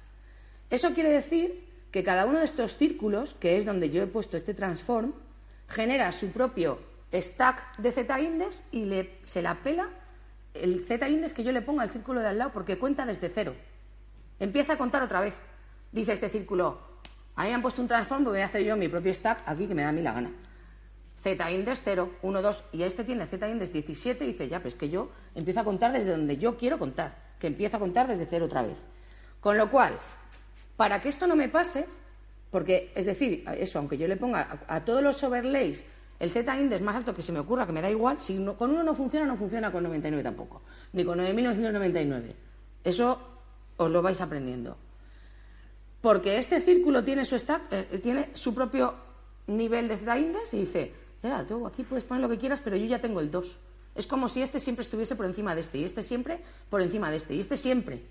Eso 0.68 0.92
quiere 0.92 1.10
decir 1.10 1.64
que 1.92 2.02
cada 2.02 2.26
uno 2.26 2.40
de 2.40 2.44
estos 2.44 2.76
círculos, 2.76 3.34
que 3.34 3.56
es 3.56 3.64
donde 3.64 3.90
yo 3.90 4.02
he 4.02 4.08
puesto 4.08 4.36
este 4.36 4.54
transform, 4.54 5.12
genera 5.68 6.10
su 6.10 6.32
propio 6.32 6.80
stack 7.12 7.78
de 7.78 7.92
z-index 7.92 8.64
y 8.72 8.90
se 9.22 9.40
la 9.40 9.54
pela 9.62 9.88
el 10.52 10.84
z-index 10.84 11.32
que 11.32 11.44
yo 11.44 11.52
le 11.52 11.62
ponga 11.62 11.84
al 11.84 11.90
círculo 11.90 12.20
de 12.20 12.28
al 12.28 12.38
lado 12.38 12.50
porque 12.52 12.76
cuenta 12.76 13.06
desde 13.06 13.28
cero. 13.28 13.54
Empieza 14.40 14.72
a 14.72 14.76
contar 14.76 15.02
otra 15.02 15.20
vez. 15.20 15.34
Dice 15.92 16.12
este 16.12 16.28
círculo, 16.28 16.80
a 17.36 17.42
mí 17.42 17.48
me 17.50 17.54
han 17.54 17.62
puesto 17.62 17.80
un 17.80 17.86
transform, 17.86 18.24
voy 18.24 18.40
a 18.40 18.46
hacer 18.46 18.64
yo 18.64 18.76
mi 18.76 18.88
propio 18.88 19.14
stack 19.14 19.42
aquí 19.46 19.68
que 19.68 19.74
me 19.74 19.82
da 19.82 19.90
a 19.90 19.92
mí 19.92 20.02
la 20.02 20.12
gana. 20.12 20.32
Z-index 21.24 21.80
0, 21.82 22.10
1, 22.20 22.42
2, 22.42 22.64
y 22.72 22.82
este 22.82 23.02
tiene 23.02 23.26
Z-index 23.26 23.72
17 23.72 24.24
y 24.24 24.32
dice, 24.32 24.46
ya, 24.46 24.60
pues 24.60 24.74
que 24.74 24.90
yo 24.90 25.08
empiezo 25.34 25.60
a 25.60 25.64
contar 25.64 25.90
desde 25.90 26.10
donde 26.10 26.36
yo 26.36 26.58
quiero 26.58 26.78
contar, 26.78 27.16
que 27.38 27.46
empieza 27.46 27.78
a 27.78 27.80
contar 27.80 28.06
desde 28.06 28.26
cero 28.26 28.44
otra 28.44 28.60
vez. 28.60 28.76
Con 29.40 29.56
lo 29.56 29.70
cual, 29.70 29.98
para 30.76 31.00
que 31.00 31.08
esto 31.08 31.26
no 31.26 31.34
me 31.34 31.48
pase, 31.48 31.86
porque, 32.50 32.92
es 32.94 33.06
decir, 33.06 33.42
eso, 33.56 33.78
aunque 33.78 33.96
yo 33.96 34.06
le 34.06 34.18
ponga 34.18 34.60
a, 34.68 34.84
todos 34.84 35.02
los 35.02 35.24
overlays 35.24 35.82
el 36.20 36.30
Z-index 36.30 36.82
más 36.82 36.96
alto 36.96 37.14
que 37.14 37.22
se 37.22 37.32
me 37.32 37.38
ocurra, 37.38 37.64
que 37.64 37.72
me 37.72 37.80
da 37.80 37.90
igual, 37.90 38.20
si 38.20 38.36
con 38.58 38.70
uno 38.70 38.82
no 38.82 38.94
funciona, 38.94 39.24
no 39.24 39.36
funciona 39.36 39.72
con 39.72 39.82
99 39.82 40.22
tampoco, 40.22 40.60
ni 40.92 41.04
con 41.04 41.18
9.999. 41.18 42.34
Eso 42.84 43.18
os 43.78 43.90
lo 43.90 44.02
vais 44.02 44.20
aprendiendo. 44.20 44.76
Porque 46.02 46.36
este 46.36 46.60
círculo 46.60 47.02
tiene 47.02 47.24
su, 47.24 47.38
stack, 47.38 47.72
eh, 47.72 47.98
tiene 48.02 48.28
su 48.34 48.54
propio 48.54 48.94
nivel 49.46 49.88
de 49.88 49.96
Z-index 49.96 50.52
y 50.52 50.60
dice, 50.60 51.03
tú 51.46 51.66
aquí 51.66 51.82
puedes 51.82 52.04
poner 52.04 52.22
lo 52.22 52.28
que 52.28 52.38
quieras, 52.38 52.60
pero 52.62 52.76
yo 52.76 52.86
ya 52.86 53.00
tengo 53.00 53.20
el 53.20 53.30
2. 53.30 53.58
Es 53.94 54.06
como 54.06 54.28
si 54.28 54.42
este 54.42 54.60
siempre 54.60 54.82
estuviese 54.82 55.16
por 55.16 55.26
encima 55.26 55.54
de 55.54 55.60
este, 55.60 55.78
y 55.78 55.84
este 55.84 56.02
siempre 56.02 56.40
por 56.68 56.82
encima 56.82 57.10
de 57.10 57.16
este, 57.16 57.34
y 57.34 57.40
este 57.40 57.56
siempre, 57.56 58.02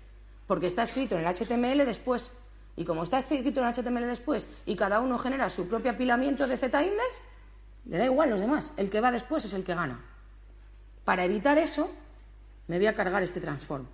porque 0.46 0.66
está 0.66 0.82
escrito 0.82 1.16
en 1.16 1.24
el 1.24 1.34
HTML 1.34 1.84
después. 1.84 2.30
Y 2.76 2.84
como 2.84 3.04
está 3.04 3.18
escrito 3.18 3.60
en 3.60 3.66
el 3.66 3.74
HTML 3.74 4.06
después, 4.06 4.48
y 4.66 4.74
cada 4.74 5.00
uno 5.00 5.18
genera 5.18 5.48
su 5.48 5.68
propio 5.68 5.92
apilamiento 5.92 6.46
de 6.46 6.56
Z-index, 6.56 7.10
le 7.86 7.98
da 7.98 8.04
igual 8.06 8.30
los 8.30 8.40
demás. 8.40 8.72
El 8.76 8.90
que 8.90 9.00
va 9.00 9.12
después 9.12 9.44
es 9.44 9.52
el 9.52 9.62
que 9.62 9.74
gana. 9.74 10.00
Para 11.04 11.24
evitar 11.24 11.58
eso, 11.58 11.90
me 12.66 12.78
voy 12.78 12.86
a 12.86 12.94
cargar 12.94 13.22
este 13.22 13.40
transform. 13.40 13.86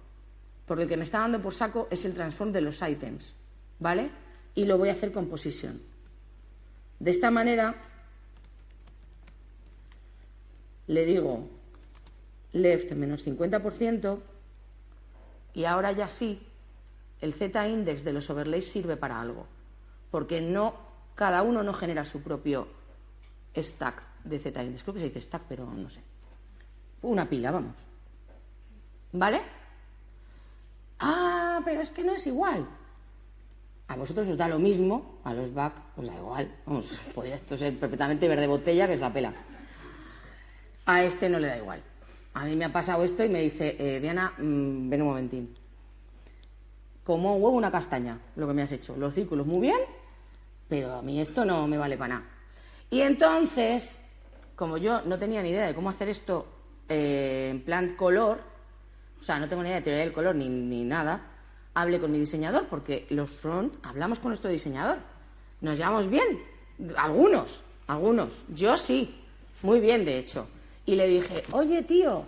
Porque 0.65 0.85
el 0.85 0.89
que 0.89 0.97
me 0.97 1.05
está 1.05 1.19
dando 1.19 1.43
por 1.43 1.53
saco 1.53 1.89
es 1.91 2.05
el 2.05 2.15
transform 2.15 2.53
de 2.53 2.61
los 2.61 2.81
items. 2.81 3.35
¿Vale? 3.81 4.11
Y 4.55 4.65
lo 4.65 4.79
voy 4.79 4.91
a 4.91 4.93
hacer 4.93 5.13
con 5.13 5.27
position. 5.27 5.83
De 7.01 7.11
esta 7.11 7.31
manera, 7.31 7.75
le 10.91 11.05
digo 11.05 11.49
left 12.53 12.91
menos 12.93 13.25
50% 13.25 14.21
y 15.55 15.65
ahora 15.65 15.93
ya 15.93 16.09
sí, 16.09 16.45
el 17.21 17.33
z-index 17.33 18.03
de 18.03 18.13
los 18.13 18.29
overlays 18.29 18.69
sirve 18.69 18.97
para 18.97 19.21
algo. 19.21 19.47
Porque 20.11 20.41
no, 20.41 20.75
cada 21.15 21.43
uno 21.43 21.63
no 21.63 21.73
genera 21.75 22.05
su 22.05 22.23
propio 22.23 22.67
stack 23.57 24.03
de 24.25 24.41
z-index. 24.41 24.83
Creo 24.83 24.95
que 24.95 25.01
se 25.01 25.07
dice 25.07 25.21
stack, 25.21 25.43
pero 25.49 25.65
no 25.65 25.89
sé. 25.91 26.01
Una 27.03 27.29
pila, 27.29 27.53
vamos. 27.53 27.77
¿Vale? 29.13 29.43
Ah, 30.99 31.61
pero 31.65 31.83
es 31.83 31.91
que 31.93 32.03
no 32.03 32.15
es 32.15 32.27
igual. 32.27 32.67
A 33.87 33.95
vosotros 33.95 34.27
os 34.27 34.37
da 34.37 34.49
lo 34.49 34.59
mismo, 34.59 35.21
a 35.23 35.35
los 35.35 35.55
back 35.55 35.75
os 35.97 36.07
da 36.07 36.17
igual. 36.17 36.53
Vamos, 36.67 36.87
podría 37.15 37.37
esto 37.37 37.57
ser 37.57 37.79
perfectamente 37.79 38.27
verde 38.27 38.49
botella 38.49 38.89
que 38.89 38.95
es 38.95 39.01
la 39.01 39.13
pela. 39.13 39.35
A 40.91 41.05
este 41.05 41.29
no 41.29 41.39
le 41.39 41.47
da 41.47 41.57
igual. 41.57 41.81
A 42.35 42.45
mí 42.45 42.57
me 42.57 42.65
ha 42.65 42.73
pasado 42.73 43.05
esto 43.05 43.23
y 43.23 43.29
me 43.29 43.43
dice, 43.43 43.77
eh, 43.79 44.01
Diana, 44.01 44.33
mm, 44.37 44.91
ven 44.91 45.03
un 45.03 45.07
momentín. 45.07 45.55
Como 47.05 47.37
un 47.37 47.41
huevo 47.41 47.57
una 47.57 47.71
castaña, 47.71 48.19
lo 48.35 48.49
que 48.49 48.55
me 48.55 48.63
has 48.63 48.73
hecho. 48.73 48.97
Los 48.97 49.15
círculos 49.15 49.47
muy 49.47 49.61
bien, 49.61 49.79
pero 50.69 50.97
a 50.97 51.01
mí 51.03 51.21
esto 51.21 51.45
no 51.45 51.69
me 51.69 51.79
vale 51.79 51.97
para 51.97 52.15
nada. 52.15 52.27
Y 52.91 53.03
entonces, 53.03 54.01
como 54.57 54.79
yo 54.79 55.03
no 55.03 55.17
tenía 55.17 55.43
ni 55.43 55.51
idea 55.51 55.69
de 55.69 55.77
cómo 55.77 55.91
hacer 55.91 56.09
esto 56.09 56.49
eh, 56.89 57.51
en 57.53 57.61
plan 57.61 57.95
color, 57.95 58.41
o 59.21 59.23
sea, 59.23 59.39
no 59.39 59.49
tengo 59.49 59.63
ni 59.63 59.69
idea 59.69 59.79
de 59.79 59.85
teoría 59.85 60.03
del 60.03 60.13
color 60.13 60.35
ni, 60.35 60.49
ni 60.49 60.83
nada, 60.83 61.21
hablé 61.73 62.01
con 62.01 62.11
mi 62.11 62.19
diseñador, 62.19 62.67
porque 62.67 63.07
los 63.11 63.31
front 63.31 63.75
hablamos 63.85 64.19
con 64.19 64.31
nuestro 64.31 64.51
diseñador. 64.51 64.99
Nos 65.61 65.79
llevamos 65.79 66.11
bien, 66.11 66.43
algunos, 66.97 67.63
algunos. 67.87 68.43
Yo 68.49 68.77
sí, 68.77 69.23
muy 69.63 69.79
bien, 69.79 70.05
de 70.05 70.19
hecho. 70.19 70.49
Y 70.87 70.95
le 70.97 71.07
dije, 71.07 71.43
oye, 71.53 71.83
tío, 71.83 72.25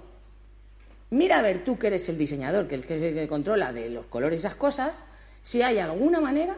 mira 1.10 1.38
a 1.38 1.42
ver 1.42 1.64
tú 1.64 1.78
que 1.78 1.88
eres 1.88 2.08
el 2.08 2.18
diseñador, 2.18 2.68
que 2.68 2.74
el 2.74 2.86
que, 2.86 3.08
el 3.08 3.14
que 3.14 3.28
controla 3.28 3.72
de 3.72 3.90
los 3.90 4.06
colores 4.06 4.40
y 4.40 4.46
esas 4.46 4.56
cosas, 4.56 5.00
si 5.42 5.62
hay 5.62 5.78
alguna 5.78 6.20
manera 6.20 6.56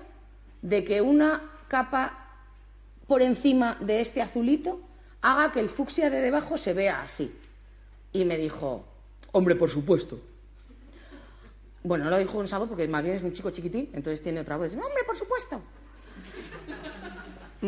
de 0.63 0.85
que 0.85 1.01
una 1.01 1.43
capa 1.69 2.25
por 3.07 3.23
encima 3.23 3.77
de 3.81 4.01
este 4.01 4.23
azulito 4.23 4.81
haga 5.23 5.53
que 5.53 5.61
el 5.61 5.69
fucsia 5.69 6.11
de 6.11 6.21
debajo 6.21 6.57
se 6.57 6.73
vea 6.73 7.03
así. 7.03 7.35
Y 8.13 8.25
me 8.25 8.37
dijo, 8.37 8.85
hombre, 9.33 9.55
por 9.55 9.71
supuesto. 9.71 10.21
Bueno, 11.83 12.05
no 12.05 12.11
lo 12.11 12.19
dijo 12.19 12.33
con 12.33 12.49
sabor 12.49 12.69
porque 12.69 12.89
más 12.89 13.03
bien 13.03 13.17
es 13.17 13.23
un 13.23 13.33
chico 13.33 13.51
chiquitín, 13.51 13.91
entonces 13.93 14.23
tiene 14.23 14.41
otra 14.41 14.57
voz. 14.57 14.73
Hombre, 14.73 15.05
por 15.07 15.17
supuesto. 15.17 15.61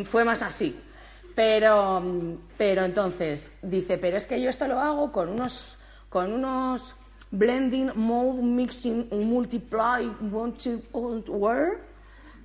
Fue 0.04 0.24
más 0.24 0.42
así. 0.42 0.78
Pero, 1.36 2.02
pero 2.56 2.84
entonces 2.84 3.52
dice, 3.60 3.98
pero 3.98 4.16
es 4.16 4.24
que 4.24 4.40
yo 4.40 4.48
esto 4.48 4.66
lo 4.66 4.80
hago 4.80 5.12
con 5.12 5.28
unos, 5.28 5.76
con 6.08 6.32
unos 6.32 6.96
blending, 7.30 7.92
mode, 7.94 8.42
mixing, 8.42 9.06
multiply, 9.10 10.06
want 10.32 10.58
to, 10.64 10.80
word 11.28 11.78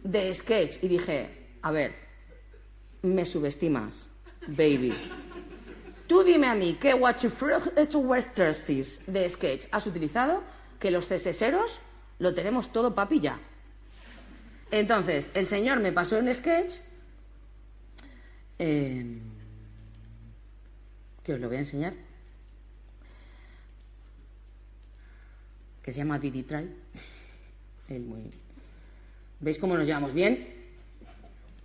de 0.03 0.33
sketch. 0.33 0.83
Y 0.83 0.89
dije, 0.89 1.29
a 1.61 1.71
ver, 1.71 1.95
me 3.01 3.25
subestimas, 3.25 4.09
baby. 4.47 4.93
Tú 6.05 6.23
dime 6.23 6.47
a 6.47 6.55
mí, 6.55 6.77
¿qué 6.77 6.93
Watch 6.93 7.23
de 9.07 9.29
sketch 9.29 9.67
has 9.71 9.87
utilizado? 9.87 10.43
Que 10.81 10.91
los 10.91 11.07
CSSeros 11.07 11.79
lo 12.19 12.33
tenemos 12.33 12.73
todo 12.73 12.93
papilla. 12.93 13.39
Entonces, 14.69 15.31
el 15.33 15.47
señor 15.47 15.79
me 15.79 15.93
pasó 15.93 16.17
en 16.17 16.33
sketch 16.33 16.73
eh, 18.63 19.03
que 21.23 21.33
os 21.33 21.39
lo 21.39 21.47
voy 21.47 21.57
a 21.57 21.61
enseñar, 21.61 21.93
que 25.81 25.91
se 25.91 25.97
llama 25.97 26.19
Didi 26.19 26.43
Try. 26.43 26.69
¿Veis 29.39 29.57
cómo 29.57 29.75
nos 29.75 29.87
llevamos 29.87 30.13
bien? 30.13 30.47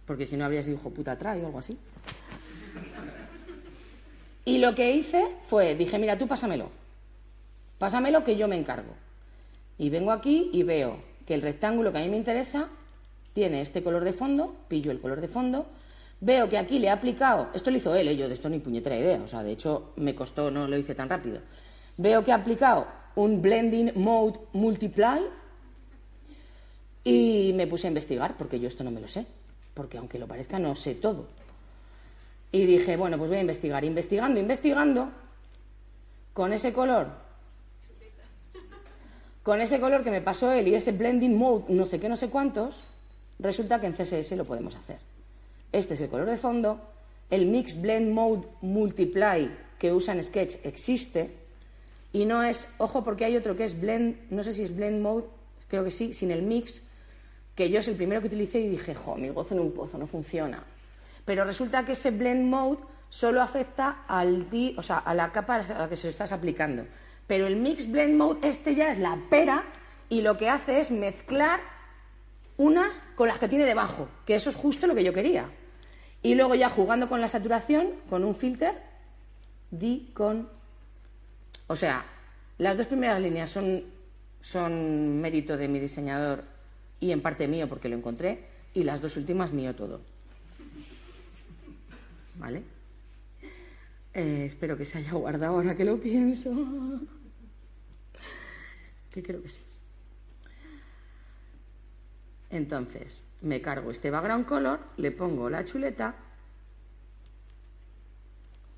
Porque 0.07 0.27
si 0.27 0.39
no 0.39 0.47
habría 0.47 0.63
sido 0.63 0.79
hijo 0.79 0.89
puta 0.89 1.19
Try 1.19 1.43
o 1.43 1.47
algo 1.47 1.59
así. 1.59 1.77
Y 4.47 4.59
lo 4.59 4.75
que 4.75 4.93
hice 4.93 5.23
fue, 5.49 5.75
dije, 5.75 5.99
mira, 5.99 6.17
tú 6.17 6.27
pásamelo. 6.27 6.71
Pásamelo 7.79 8.25
que 8.25 8.37
yo 8.37 8.49
me 8.49 8.57
encargo. 8.57 8.95
Y 9.77 9.91
vengo 9.91 10.13
aquí 10.13 10.49
y 10.53 10.63
veo 10.63 11.03
que 11.27 11.35
el 11.35 11.43
rectángulo 11.43 11.93
que 11.93 11.99
a 11.99 12.03
mí 12.03 12.09
me 12.09 12.17
interesa 12.17 12.69
tiene 13.35 13.61
este 13.61 13.83
color 13.83 14.05
de 14.05 14.15
fondo, 14.15 14.57
pillo 14.69 14.91
el 14.91 15.01
color 15.01 15.21
de 15.21 15.29
fondo, 15.29 15.67
Veo 16.21 16.49
que 16.49 16.57
aquí 16.57 16.79
le 16.79 16.89
ha 16.89 16.95
aplicado, 16.95 17.49
esto 17.53 17.71
lo 17.71 17.77
hizo 17.77 17.95
él, 17.95 18.09
¿eh? 18.09 18.17
yo 18.17 18.29
de 18.29 18.35
esto 18.35 18.49
ni 18.49 18.59
puñetera 18.59 18.97
idea, 18.97 19.21
o 19.23 19.29
sea, 19.29 19.43
de 19.43 19.53
hecho 19.53 19.93
me 19.97 20.15
costó, 20.15 20.51
no 20.51 20.67
lo 20.67 20.77
hice 20.79 20.95
tan 20.95 21.09
rápido. 21.09 21.41
Veo 21.99 22.25
que 22.25 22.33
ha 22.33 22.37
aplicado 22.37 22.87
un 23.17 23.43
blending 23.43 23.93
mode 23.97 24.39
multiply 24.53 25.21
y 27.05 27.53
me 27.55 27.67
puse 27.67 27.87
a 27.87 27.89
investigar, 27.89 28.37
porque 28.37 28.59
yo 28.59 28.69
esto 28.69 28.83
no 28.83 28.91
me 28.91 29.01
lo 29.01 29.09
sé, 29.09 29.27
porque 29.75 29.99
aunque 29.99 30.19
lo 30.19 30.27
parezca 30.27 30.59
no 30.59 30.75
sé 30.75 30.95
todo. 30.95 31.29
Y 32.51 32.65
dije, 32.65 32.97
bueno, 32.97 33.19
pues 33.19 33.29
voy 33.29 33.39
a 33.39 33.43
investigar. 33.43 33.85
Investigando, 33.85 34.41
investigando, 34.41 35.11
con 36.33 36.53
ese 36.53 36.73
color, 36.73 37.09
con 39.43 39.61
ese 39.61 39.79
color 39.79 40.03
que 40.03 40.11
me 40.11 40.21
pasó 40.21 40.53
él 40.53 40.69
y 40.69 40.75
ese 40.75 40.93
blending 40.93 41.37
mode, 41.37 41.65
no 41.69 41.87
sé 41.87 42.01
qué, 42.01 42.09
no 42.09 42.17
sé 42.17 42.29
cuántos, 42.29 42.81
resulta 43.39 43.81
que 43.81 43.87
en 43.87 43.93
CSS 43.93 44.33
lo 44.33 44.45
podemos 44.45 44.75
hacer. 44.75 44.99
Este 45.77 45.93
es 45.93 46.01
el 46.01 46.09
color 46.09 46.25
de 46.25 46.39
fondo. 46.39 46.81
El 47.29 47.45
Mix 47.45 47.79
Blend 47.79 48.11
Mode 48.11 48.49
Multiply 48.63 49.51
que 49.79 49.93
usa 49.93 50.15
en 50.15 50.23
Sketch 50.23 50.65
existe. 50.65 51.31
Y 52.15 52.25
no 52.25 52.43
es, 52.43 52.71
ojo, 52.79 53.05
porque 53.05 53.27
hay 53.27 53.37
otro 53.37 53.55
que 53.55 53.65
es 53.65 53.79
Blend, 53.79 54.31
no 54.31 54.43
sé 54.43 54.55
si 54.55 54.63
es 54.63 54.75
Blend 54.75 55.03
Mode, 55.03 55.27
creo 55.69 55.85
que 55.85 55.91
sí, 55.91 56.15
sin 56.15 56.31
el 56.31 56.41
mix, 56.41 56.81
que 57.55 57.69
yo 57.69 57.81
es 57.81 57.89
el 57.89 57.97
primero 57.97 58.23
que 58.23 58.29
utilicé 58.29 58.59
y 58.59 58.71
dije, 58.71 58.95
jo, 58.95 59.17
mi 59.17 59.29
gozo 59.29 59.53
en 59.53 59.61
un 59.61 59.73
pozo, 59.73 59.99
no 59.99 60.07
funciona. 60.07 60.65
Pero 61.27 61.45
resulta 61.45 61.85
que 61.85 61.93
ese 61.93 62.11
Blend 62.11 62.49
Mode 62.49 62.79
solo 63.11 63.43
afecta 63.43 64.05
al 64.09 64.49
o 64.79 64.83
sea, 64.83 65.01
a 65.01 65.13
la 65.13 65.31
capa 65.31 65.57
a 65.57 65.79
la 65.81 65.89
que 65.91 65.97
se 65.97 66.07
lo 66.07 66.11
estás 66.11 66.33
aplicando. 66.33 66.87
Pero 67.27 67.47
el 67.47 67.57
Mix 67.57 67.93
Blend 67.93 68.17
Mode, 68.17 68.49
este 68.49 68.75
ya 68.75 68.93
es 68.93 68.99
la 68.99 69.19
pera 69.29 69.63
y 70.09 70.23
lo 70.23 70.39
que 70.39 70.49
hace 70.49 70.81
es 70.81 70.91
mezclar 70.91 71.61
unas 72.57 73.03
con 73.15 73.29
las 73.29 73.39
que 73.39 73.49
tiene 73.49 73.67
debajo, 73.67 74.09
que 74.25 74.37
eso 74.37 74.49
es 74.49 74.57
justo 74.57 74.87
lo 74.87 74.95
que 74.95 75.05
yo 75.05 75.13
quería. 75.13 75.51
Y 76.27 76.35
luego 76.35 76.57
ya 76.57 76.69
jugando 76.69 77.09
con 77.09 77.21
la 77.21 77.29
saturación, 77.29 77.87
con 78.11 78.25
un 78.25 78.35
filter, 78.35 78.75
di 79.71 80.11
con... 80.13 80.49
O 81.69 81.77
sea, 81.77 82.05
las 82.59 82.77
dos 82.77 82.89
primeras 82.89 83.21
líneas 83.21 83.49
son, 83.49 83.85
son 84.41 85.21
mérito 85.21 85.57
de 85.57 85.69
mi 85.69 85.79
diseñador 85.79 86.43
y 86.99 87.13
en 87.13 87.23
parte 87.23 87.47
mío 87.47 87.69
porque 87.69 87.89
lo 87.89 87.95
encontré, 87.95 88.41
y 88.75 88.83
las 88.83 89.01
dos 89.01 89.17
últimas 89.17 89.53
mío 89.53 89.77
todo. 89.77 90.01
¿Vale? 92.41 92.63
Eh, 94.13 94.47
espero 94.47 94.77
que 94.77 94.85
se 94.85 94.99
haya 94.99 95.13
guardado 95.13 95.55
ahora 95.55 95.77
que 95.77 95.85
lo 95.85 96.01
pienso. 96.01 96.51
Que 99.13 99.23
creo 99.23 99.41
que 99.41 99.49
sí. 99.49 99.61
Entonces, 102.51 103.23
me 103.47 103.63
cargo 103.63 103.91
este 103.91 104.11
background 104.11 104.45
color, 104.47 104.81
le 104.97 105.13
pongo 105.13 105.49
la 105.49 105.65
chuleta 105.65 106.15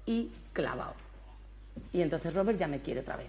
y 0.05 0.31
clavado. 0.53 0.95
Y 1.93 2.03
entonces 2.03 2.35
Robert 2.35 2.59
ya 2.59 2.69
me 2.69 2.81
quiere 2.81 3.01
otra 3.01 3.17
vez. 3.17 3.29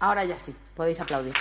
Ahora 0.00 0.24
ya 0.24 0.38
sí, 0.38 0.54
podéis 0.74 1.00
aplaudir. 1.00 1.34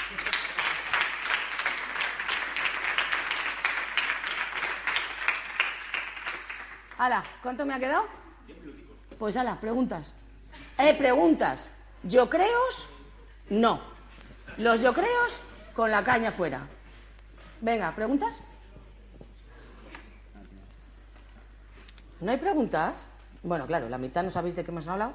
Hala, 6.97 7.23
¿cuánto 7.43 7.65
me 7.65 7.75
ha 7.75 7.79
quedado? 7.79 8.05
Pues 9.19 9.37
ala, 9.37 9.59
preguntas. 9.59 10.07
Eh, 10.79 10.95
preguntas. 10.95 11.69
¿Yo 12.03 12.27
creos? 12.29 12.89
No. 13.49 13.79
Los 14.57 14.81
yo 14.81 14.93
creos, 14.93 15.39
con 15.75 15.91
la 15.91 16.03
caña 16.03 16.31
fuera. 16.31 16.67
Venga, 17.61 17.93
¿preguntas? 17.95 18.39
¿No 22.19 22.31
hay 22.31 22.37
preguntas? 22.37 22.97
Bueno, 23.43 23.67
claro, 23.67 23.87
la 23.89 23.97
mitad 23.97 24.23
no 24.23 24.31
sabéis 24.31 24.55
de 24.55 24.63
qué 24.63 24.71
hemos 24.71 24.87
hablado. 24.87 25.13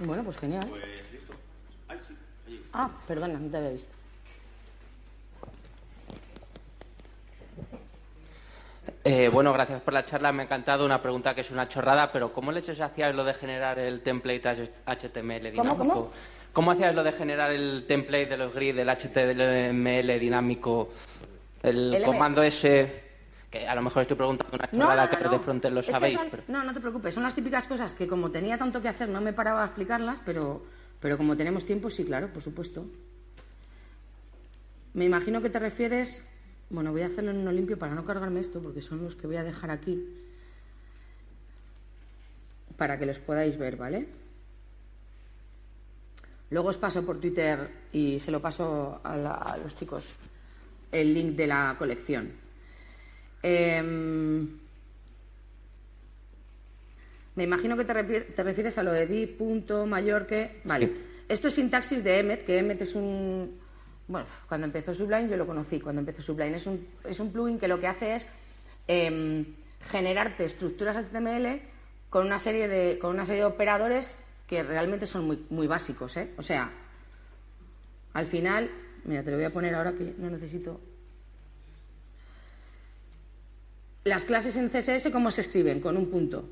Bueno, 0.00 0.22
pues 0.22 0.36
genial. 0.38 0.68
Ah, 2.72 2.90
perdona, 3.06 3.38
no 3.38 3.50
te 3.50 3.56
había 3.56 3.70
visto. 3.70 3.97
Eh, 9.04 9.28
bueno, 9.28 9.52
gracias 9.52 9.80
por 9.82 9.94
la 9.94 10.04
charla. 10.04 10.32
Me 10.32 10.42
ha 10.42 10.44
encantado 10.46 10.84
una 10.84 11.00
pregunta 11.02 11.34
que 11.34 11.42
es 11.42 11.50
una 11.50 11.68
chorrada, 11.68 12.10
pero 12.12 12.32
¿cómo 12.32 12.52
le 12.52 12.60
echas 12.60 12.80
hacías 12.80 13.14
lo 13.14 13.24
de 13.24 13.34
generar 13.34 13.78
el 13.78 14.00
template 14.02 14.42
HTML 14.86 15.50
dinámico? 15.50 15.76
¿Cómo, 15.78 16.10
cómo? 16.52 16.70
hacías 16.72 16.94
lo 16.94 17.02
de 17.02 17.12
generar 17.12 17.50
el 17.52 17.84
template 17.86 18.26
de 18.26 18.36
los 18.36 18.54
grids 18.54 18.76
del 18.76 18.88
HTML 18.88 20.18
dinámico? 20.18 20.90
El 21.62 21.90
LM. 21.92 22.04
comando 22.04 22.42
ese, 22.42 23.02
que 23.50 23.66
a 23.66 23.74
lo 23.74 23.82
mejor 23.82 24.02
estoy 24.02 24.16
preguntando 24.16 24.56
una 24.56 24.70
chorrada 24.70 25.10
que 25.10 25.28
de 25.28 25.38
frontend 25.38 25.74
lo 25.74 25.82
sabéis. 25.82 26.14
son- 26.14 26.30
pero- 26.30 26.42
No, 26.48 26.62
no 26.64 26.72
te 26.72 26.80
preocupes. 26.80 27.14
Son 27.14 27.22
las 27.22 27.34
típicas 27.34 27.66
cosas 27.66 27.94
que 27.94 28.06
como 28.06 28.30
tenía 28.30 28.56
tanto 28.58 28.80
que 28.80 28.88
hacer 28.88 29.08
no 29.08 29.20
me 29.20 29.32
paraba 29.32 29.62
a 29.62 29.66
explicarlas, 29.66 30.20
pero, 30.24 30.62
pero 31.00 31.16
como 31.16 31.36
tenemos 31.36 31.64
tiempo, 31.66 31.90
sí, 31.90 32.04
claro, 32.04 32.28
por 32.32 32.42
supuesto. 32.42 32.84
Me 34.94 35.04
imagino 35.04 35.40
que 35.42 35.50
te 35.50 35.58
refieres... 35.58 36.24
Bueno, 36.70 36.92
voy 36.92 37.02
a 37.02 37.06
hacerlo 37.06 37.30
en 37.30 37.38
uno 37.38 37.50
limpio 37.52 37.78
para 37.78 37.94
no 37.94 38.04
cargarme 38.04 38.40
esto, 38.40 38.60
porque 38.60 38.80
son 38.82 39.02
los 39.02 39.16
que 39.16 39.26
voy 39.26 39.36
a 39.36 39.44
dejar 39.44 39.70
aquí. 39.70 40.04
Para 42.76 42.98
que 42.98 43.06
los 43.06 43.18
podáis 43.18 43.56
ver, 43.58 43.76
¿vale? 43.76 44.06
Luego 46.50 46.68
os 46.68 46.76
paso 46.78 47.04
por 47.04 47.20
Twitter 47.20 47.68
y 47.92 48.20
se 48.20 48.30
lo 48.30 48.40
paso 48.40 49.00
a, 49.02 49.16
la- 49.16 49.34
a 49.34 49.56
los 49.58 49.74
chicos 49.74 50.06
el 50.92 51.12
link 51.12 51.36
de 51.36 51.46
la 51.46 51.74
colección. 51.78 52.30
Em, 53.42 54.48
me 57.36 57.44
imagino 57.44 57.76
que 57.76 57.84
te, 57.84 57.92
refier- 57.94 58.34
te 58.34 58.42
refieres 58.42 58.78
a 58.78 58.82
lo 58.82 58.92
de. 58.92 59.06
Vale. 60.64 60.86
Sí. 60.86 60.92
Esto 61.28 61.48
es 61.48 61.54
sintaxis 61.54 62.02
de 62.02 62.18
Emmet, 62.20 62.44
que 62.44 62.58
Emmet 62.58 62.80
es 62.80 62.94
un. 62.94 63.58
Bueno, 64.08 64.26
cuando 64.48 64.66
empezó 64.66 64.94
Sublime 64.94 65.28
yo 65.28 65.36
lo 65.36 65.46
conocí. 65.46 65.80
Cuando 65.80 66.00
empezó 66.00 66.22
Sublime 66.22 66.56
es 66.56 66.66
un, 66.66 66.86
es 67.04 67.20
un 67.20 67.30
plugin 67.30 67.58
que 67.58 67.68
lo 67.68 67.78
que 67.78 67.86
hace 67.86 68.14
es 68.14 68.26
em, 68.86 69.44
generarte 69.90 70.44
estructuras 70.44 70.96
HTML 70.96 71.60
con 72.10 72.26
una 72.26 72.38
serie 72.38 72.68
de 72.68 72.98
con 72.98 73.10
una 73.10 73.26
serie 73.26 73.42
de 73.42 73.46
operadores 73.46 74.18
que 74.46 74.62
realmente 74.62 75.06
son 75.06 75.26
muy, 75.26 75.46
muy 75.50 75.66
básicos, 75.66 76.16
¿eh? 76.16 76.30
O 76.38 76.42
sea, 76.42 76.70
al 78.14 78.26
final, 78.26 78.70
mira, 79.04 79.22
te 79.22 79.30
lo 79.30 79.36
voy 79.36 79.44
a 79.44 79.52
poner 79.52 79.74
ahora 79.74 79.92
que 79.92 80.14
no 80.16 80.30
necesito 80.30 80.80
las 84.04 84.24
clases 84.24 84.56
en 84.56 84.70
CSS, 84.70 85.10
¿cómo 85.12 85.30
se 85.30 85.42
escriben? 85.42 85.80
Con 85.80 85.96
un 85.96 86.10
punto. 86.10 86.48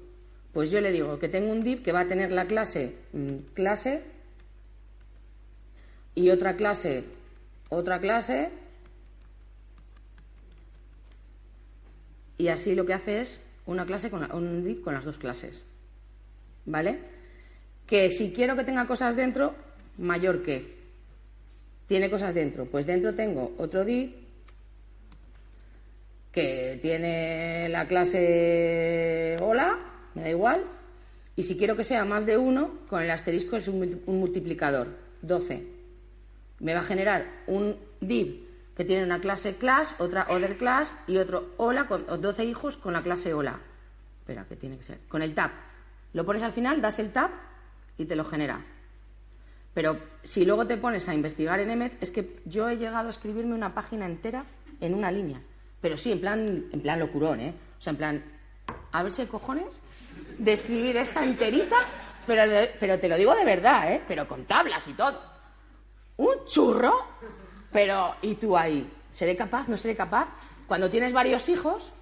Pues 0.52 0.70
yo 0.70 0.80
le 0.80 0.92
digo 0.92 1.18
que 1.18 1.28
tengo 1.28 1.50
un 1.50 1.62
div 1.62 1.82
que 1.82 1.92
va 1.92 2.00
a 2.00 2.06
tener 2.06 2.32
la 2.32 2.46
clase 2.46 2.96
mm, 3.12 3.54
clase 3.54 4.02
y 6.14 6.30
otra 6.30 6.56
clase, 6.56 7.04
otra 7.68 8.00
clase. 8.00 8.50
Y 12.38 12.48
así 12.48 12.74
lo 12.74 12.84
que 12.84 12.94
hace 12.94 13.20
es 13.20 13.40
una 13.64 13.86
clase 13.86 14.10
con 14.10 14.30
un 14.32 14.64
div 14.64 14.82
con 14.82 14.94
las 14.94 15.04
dos 15.04 15.18
clases. 15.18 15.64
¿Vale? 16.64 16.98
Que 17.86 18.10
si 18.10 18.32
quiero 18.32 18.56
que 18.56 18.64
tenga 18.64 18.86
cosas 18.86 19.16
dentro, 19.16 19.54
mayor 19.98 20.42
que. 20.42 20.76
Tiene 21.86 22.10
cosas 22.10 22.34
dentro. 22.34 22.66
Pues 22.66 22.84
dentro 22.84 23.14
tengo 23.14 23.54
otro 23.58 23.84
div 23.84 24.26
que 26.36 26.78
tiene 26.82 27.66
la 27.70 27.86
clase 27.86 29.38
hola, 29.40 29.78
me 30.14 30.20
da 30.20 30.28
igual, 30.28 30.64
y 31.34 31.44
si 31.44 31.56
quiero 31.56 31.76
que 31.76 31.82
sea 31.82 32.04
más 32.04 32.26
de 32.26 32.36
uno, 32.36 32.80
con 32.90 33.02
el 33.02 33.10
asterisco 33.10 33.56
es 33.56 33.68
un 33.68 34.02
multiplicador, 34.06 34.88
12. 35.22 35.75
Me 36.60 36.74
va 36.74 36.80
a 36.80 36.84
generar 36.84 37.42
un 37.46 37.76
div 38.00 38.46
que 38.76 38.84
tiene 38.84 39.04
una 39.04 39.20
clase 39.20 39.56
class, 39.56 39.94
otra 39.98 40.26
other 40.28 40.56
class 40.56 40.92
y 41.06 41.16
otro 41.16 41.54
hola, 41.56 41.86
con 41.86 42.04
o 42.08 42.18
12 42.18 42.44
hijos 42.44 42.76
con 42.76 42.92
la 42.92 43.02
clase 43.02 43.32
hola. 43.32 43.58
Espera, 44.20 44.44
que 44.44 44.56
tiene 44.56 44.76
que 44.76 44.82
ser. 44.82 44.98
Con 45.08 45.22
el 45.22 45.34
tab. 45.34 45.50
Lo 46.12 46.24
pones 46.24 46.42
al 46.42 46.52
final, 46.52 46.80
das 46.82 46.98
el 46.98 47.12
tab 47.12 47.30
y 47.96 48.04
te 48.04 48.16
lo 48.16 48.24
genera. 48.24 48.60
Pero 49.72 49.98
si 50.22 50.44
luego 50.44 50.66
te 50.66 50.76
pones 50.76 51.08
a 51.08 51.14
investigar 51.14 51.60
en 51.60 51.70
Emmet, 51.70 52.02
es 52.02 52.10
que 52.10 52.40
yo 52.44 52.68
he 52.68 52.76
llegado 52.76 53.08
a 53.08 53.10
escribirme 53.10 53.54
una 53.54 53.74
página 53.74 54.06
entera 54.06 54.44
en 54.80 54.94
una 54.94 55.10
línea. 55.10 55.40
Pero 55.80 55.96
sí, 55.96 56.12
en 56.12 56.20
plan, 56.20 56.66
en 56.72 56.80
plan 56.80 56.98
locurón, 56.98 57.40
¿eh? 57.40 57.54
O 57.78 57.82
sea, 57.82 57.90
en 57.90 57.96
plan, 57.96 58.24
a 58.92 59.02
ver 59.02 59.12
si 59.12 59.22
hay 59.22 59.28
cojones 59.28 59.80
de 60.38 60.52
escribir 60.52 60.96
esta 60.96 61.22
enterita, 61.22 61.76
pero, 62.26 62.50
pero 62.80 62.98
te 62.98 63.08
lo 63.08 63.16
digo 63.16 63.34
de 63.34 63.44
verdad, 63.44 63.92
¿eh? 63.92 64.02
Pero 64.08 64.26
con 64.26 64.44
tablas 64.44 64.88
y 64.88 64.94
todo. 64.94 65.35
Un 66.16 66.44
churro, 66.46 66.94
pero 67.72 68.14
¿y 68.22 68.34
tú 68.34 68.56
ahí? 68.56 68.90
¿Seré 69.10 69.36
capaz? 69.36 69.68
¿No 69.68 69.76
seré 69.76 69.96
capaz? 69.96 70.28
Cuando 70.66 70.90
tienes 70.90 71.12
varios 71.12 71.48
hijos, 71.48 71.92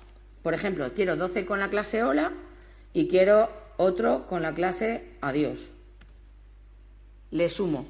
por 0.43 0.55
ejemplo, 0.55 0.93
quiero 0.95 1.17
12 1.17 1.47
con 1.47 1.61
la 1.61 1.69
clase 1.69 2.03
hola 2.03 2.33
y 2.93 3.09
quiero 3.09 3.51
otro 3.77 4.27
con 4.27 4.43
la 4.43 4.55
clase 4.55 5.17
adiós 5.21 5.71
le 7.35 7.51
sumo 7.51 7.87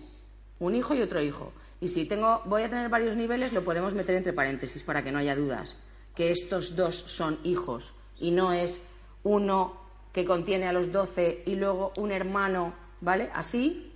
un 0.59 0.75
hijo 0.75 0.95
y 0.95 1.03
otro 1.03 1.21
hijo. 1.21 1.53
Y 1.81 1.89
si 1.89 2.07
tengo, 2.07 2.41
voy 2.47 2.63
a 2.63 2.71
tener 2.71 2.89
varios 2.89 3.15
niveles, 3.15 3.53
lo 3.53 3.63
podemos 3.63 3.93
meter 3.93 4.17
entre 4.17 4.33
paréntesis 4.33 4.83
para 4.83 5.05
que 5.05 5.13
no 5.13 5.19
haya 5.19 5.37
dudas. 5.37 5.77
Que 6.15 6.31
estos 6.31 6.77
dos 6.77 6.95
son 6.95 7.39
hijos 7.45 7.93
y 8.19 8.31
no 8.31 8.53
es 8.53 8.81
uno 9.23 9.77
que 10.13 10.25
contiene 10.25 10.67
a 10.67 10.73
los 10.73 10.93
12 10.93 11.43
y 11.45 11.57
luego 11.57 11.93
un 11.99 12.11
hermano, 12.11 12.73
¿vale? 13.03 13.31
Así 13.35 13.93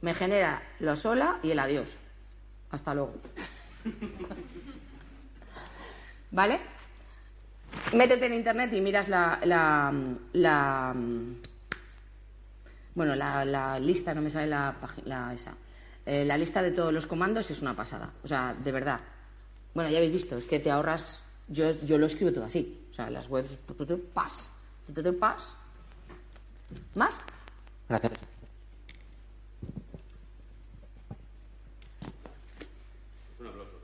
me 0.00 0.14
genera 0.14 0.62
los 0.78 1.04
hola 1.06 1.38
y 1.42 1.50
el 1.50 1.58
adiós. 1.58 1.96
Hasta 2.70 2.94
luego. 2.94 3.14
¿Vale? 6.30 6.60
Métete 7.94 8.26
en 8.26 8.34
internet 8.34 8.72
y 8.72 8.80
miras 8.80 9.08
la, 9.08 9.40
la, 9.44 9.92
la 10.32 10.94
bueno, 12.94 13.14
la, 13.14 13.44
la 13.44 13.78
lista, 13.78 14.14
no 14.14 14.20
me 14.20 14.30
sale 14.30 14.46
la 14.46 14.74
página 14.80 15.32
esa. 15.32 15.54
Eh, 16.06 16.24
la 16.24 16.36
lista 16.36 16.62
de 16.62 16.72
todos 16.72 16.92
los 16.92 17.06
comandos 17.06 17.50
es 17.50 17.62
una 17.62 17.74
pasada. 17.74 18.10
O 18.22 18.28
sea, 18.28 18.54
de 18.54 18.72
verdad. 18.72 19.00
Bueno, 19.74 19.90
ya 19.90 19.98
habéis 19.98 20.12
visto, 20.12 20.36
es 20.36 20.44
que 20.44 20.58
te 20.58 20.70
ahorras. 20.70 21.22
Yo, 21.48 21.72
yo 21.82 21.98
lo 21.98 22.06
escribo 22.06 22.32
todo 22.32 22.44
así. 22.44 22.86
O 22.90 22.94
sea, 22.94 23.10
las 23.10 23.28
webs, 23.28 23.58
tu, 23.66 24.00
pas. 24.12 24.48
¿Más? 26.94 27.20
Gracias. 27.88 28.12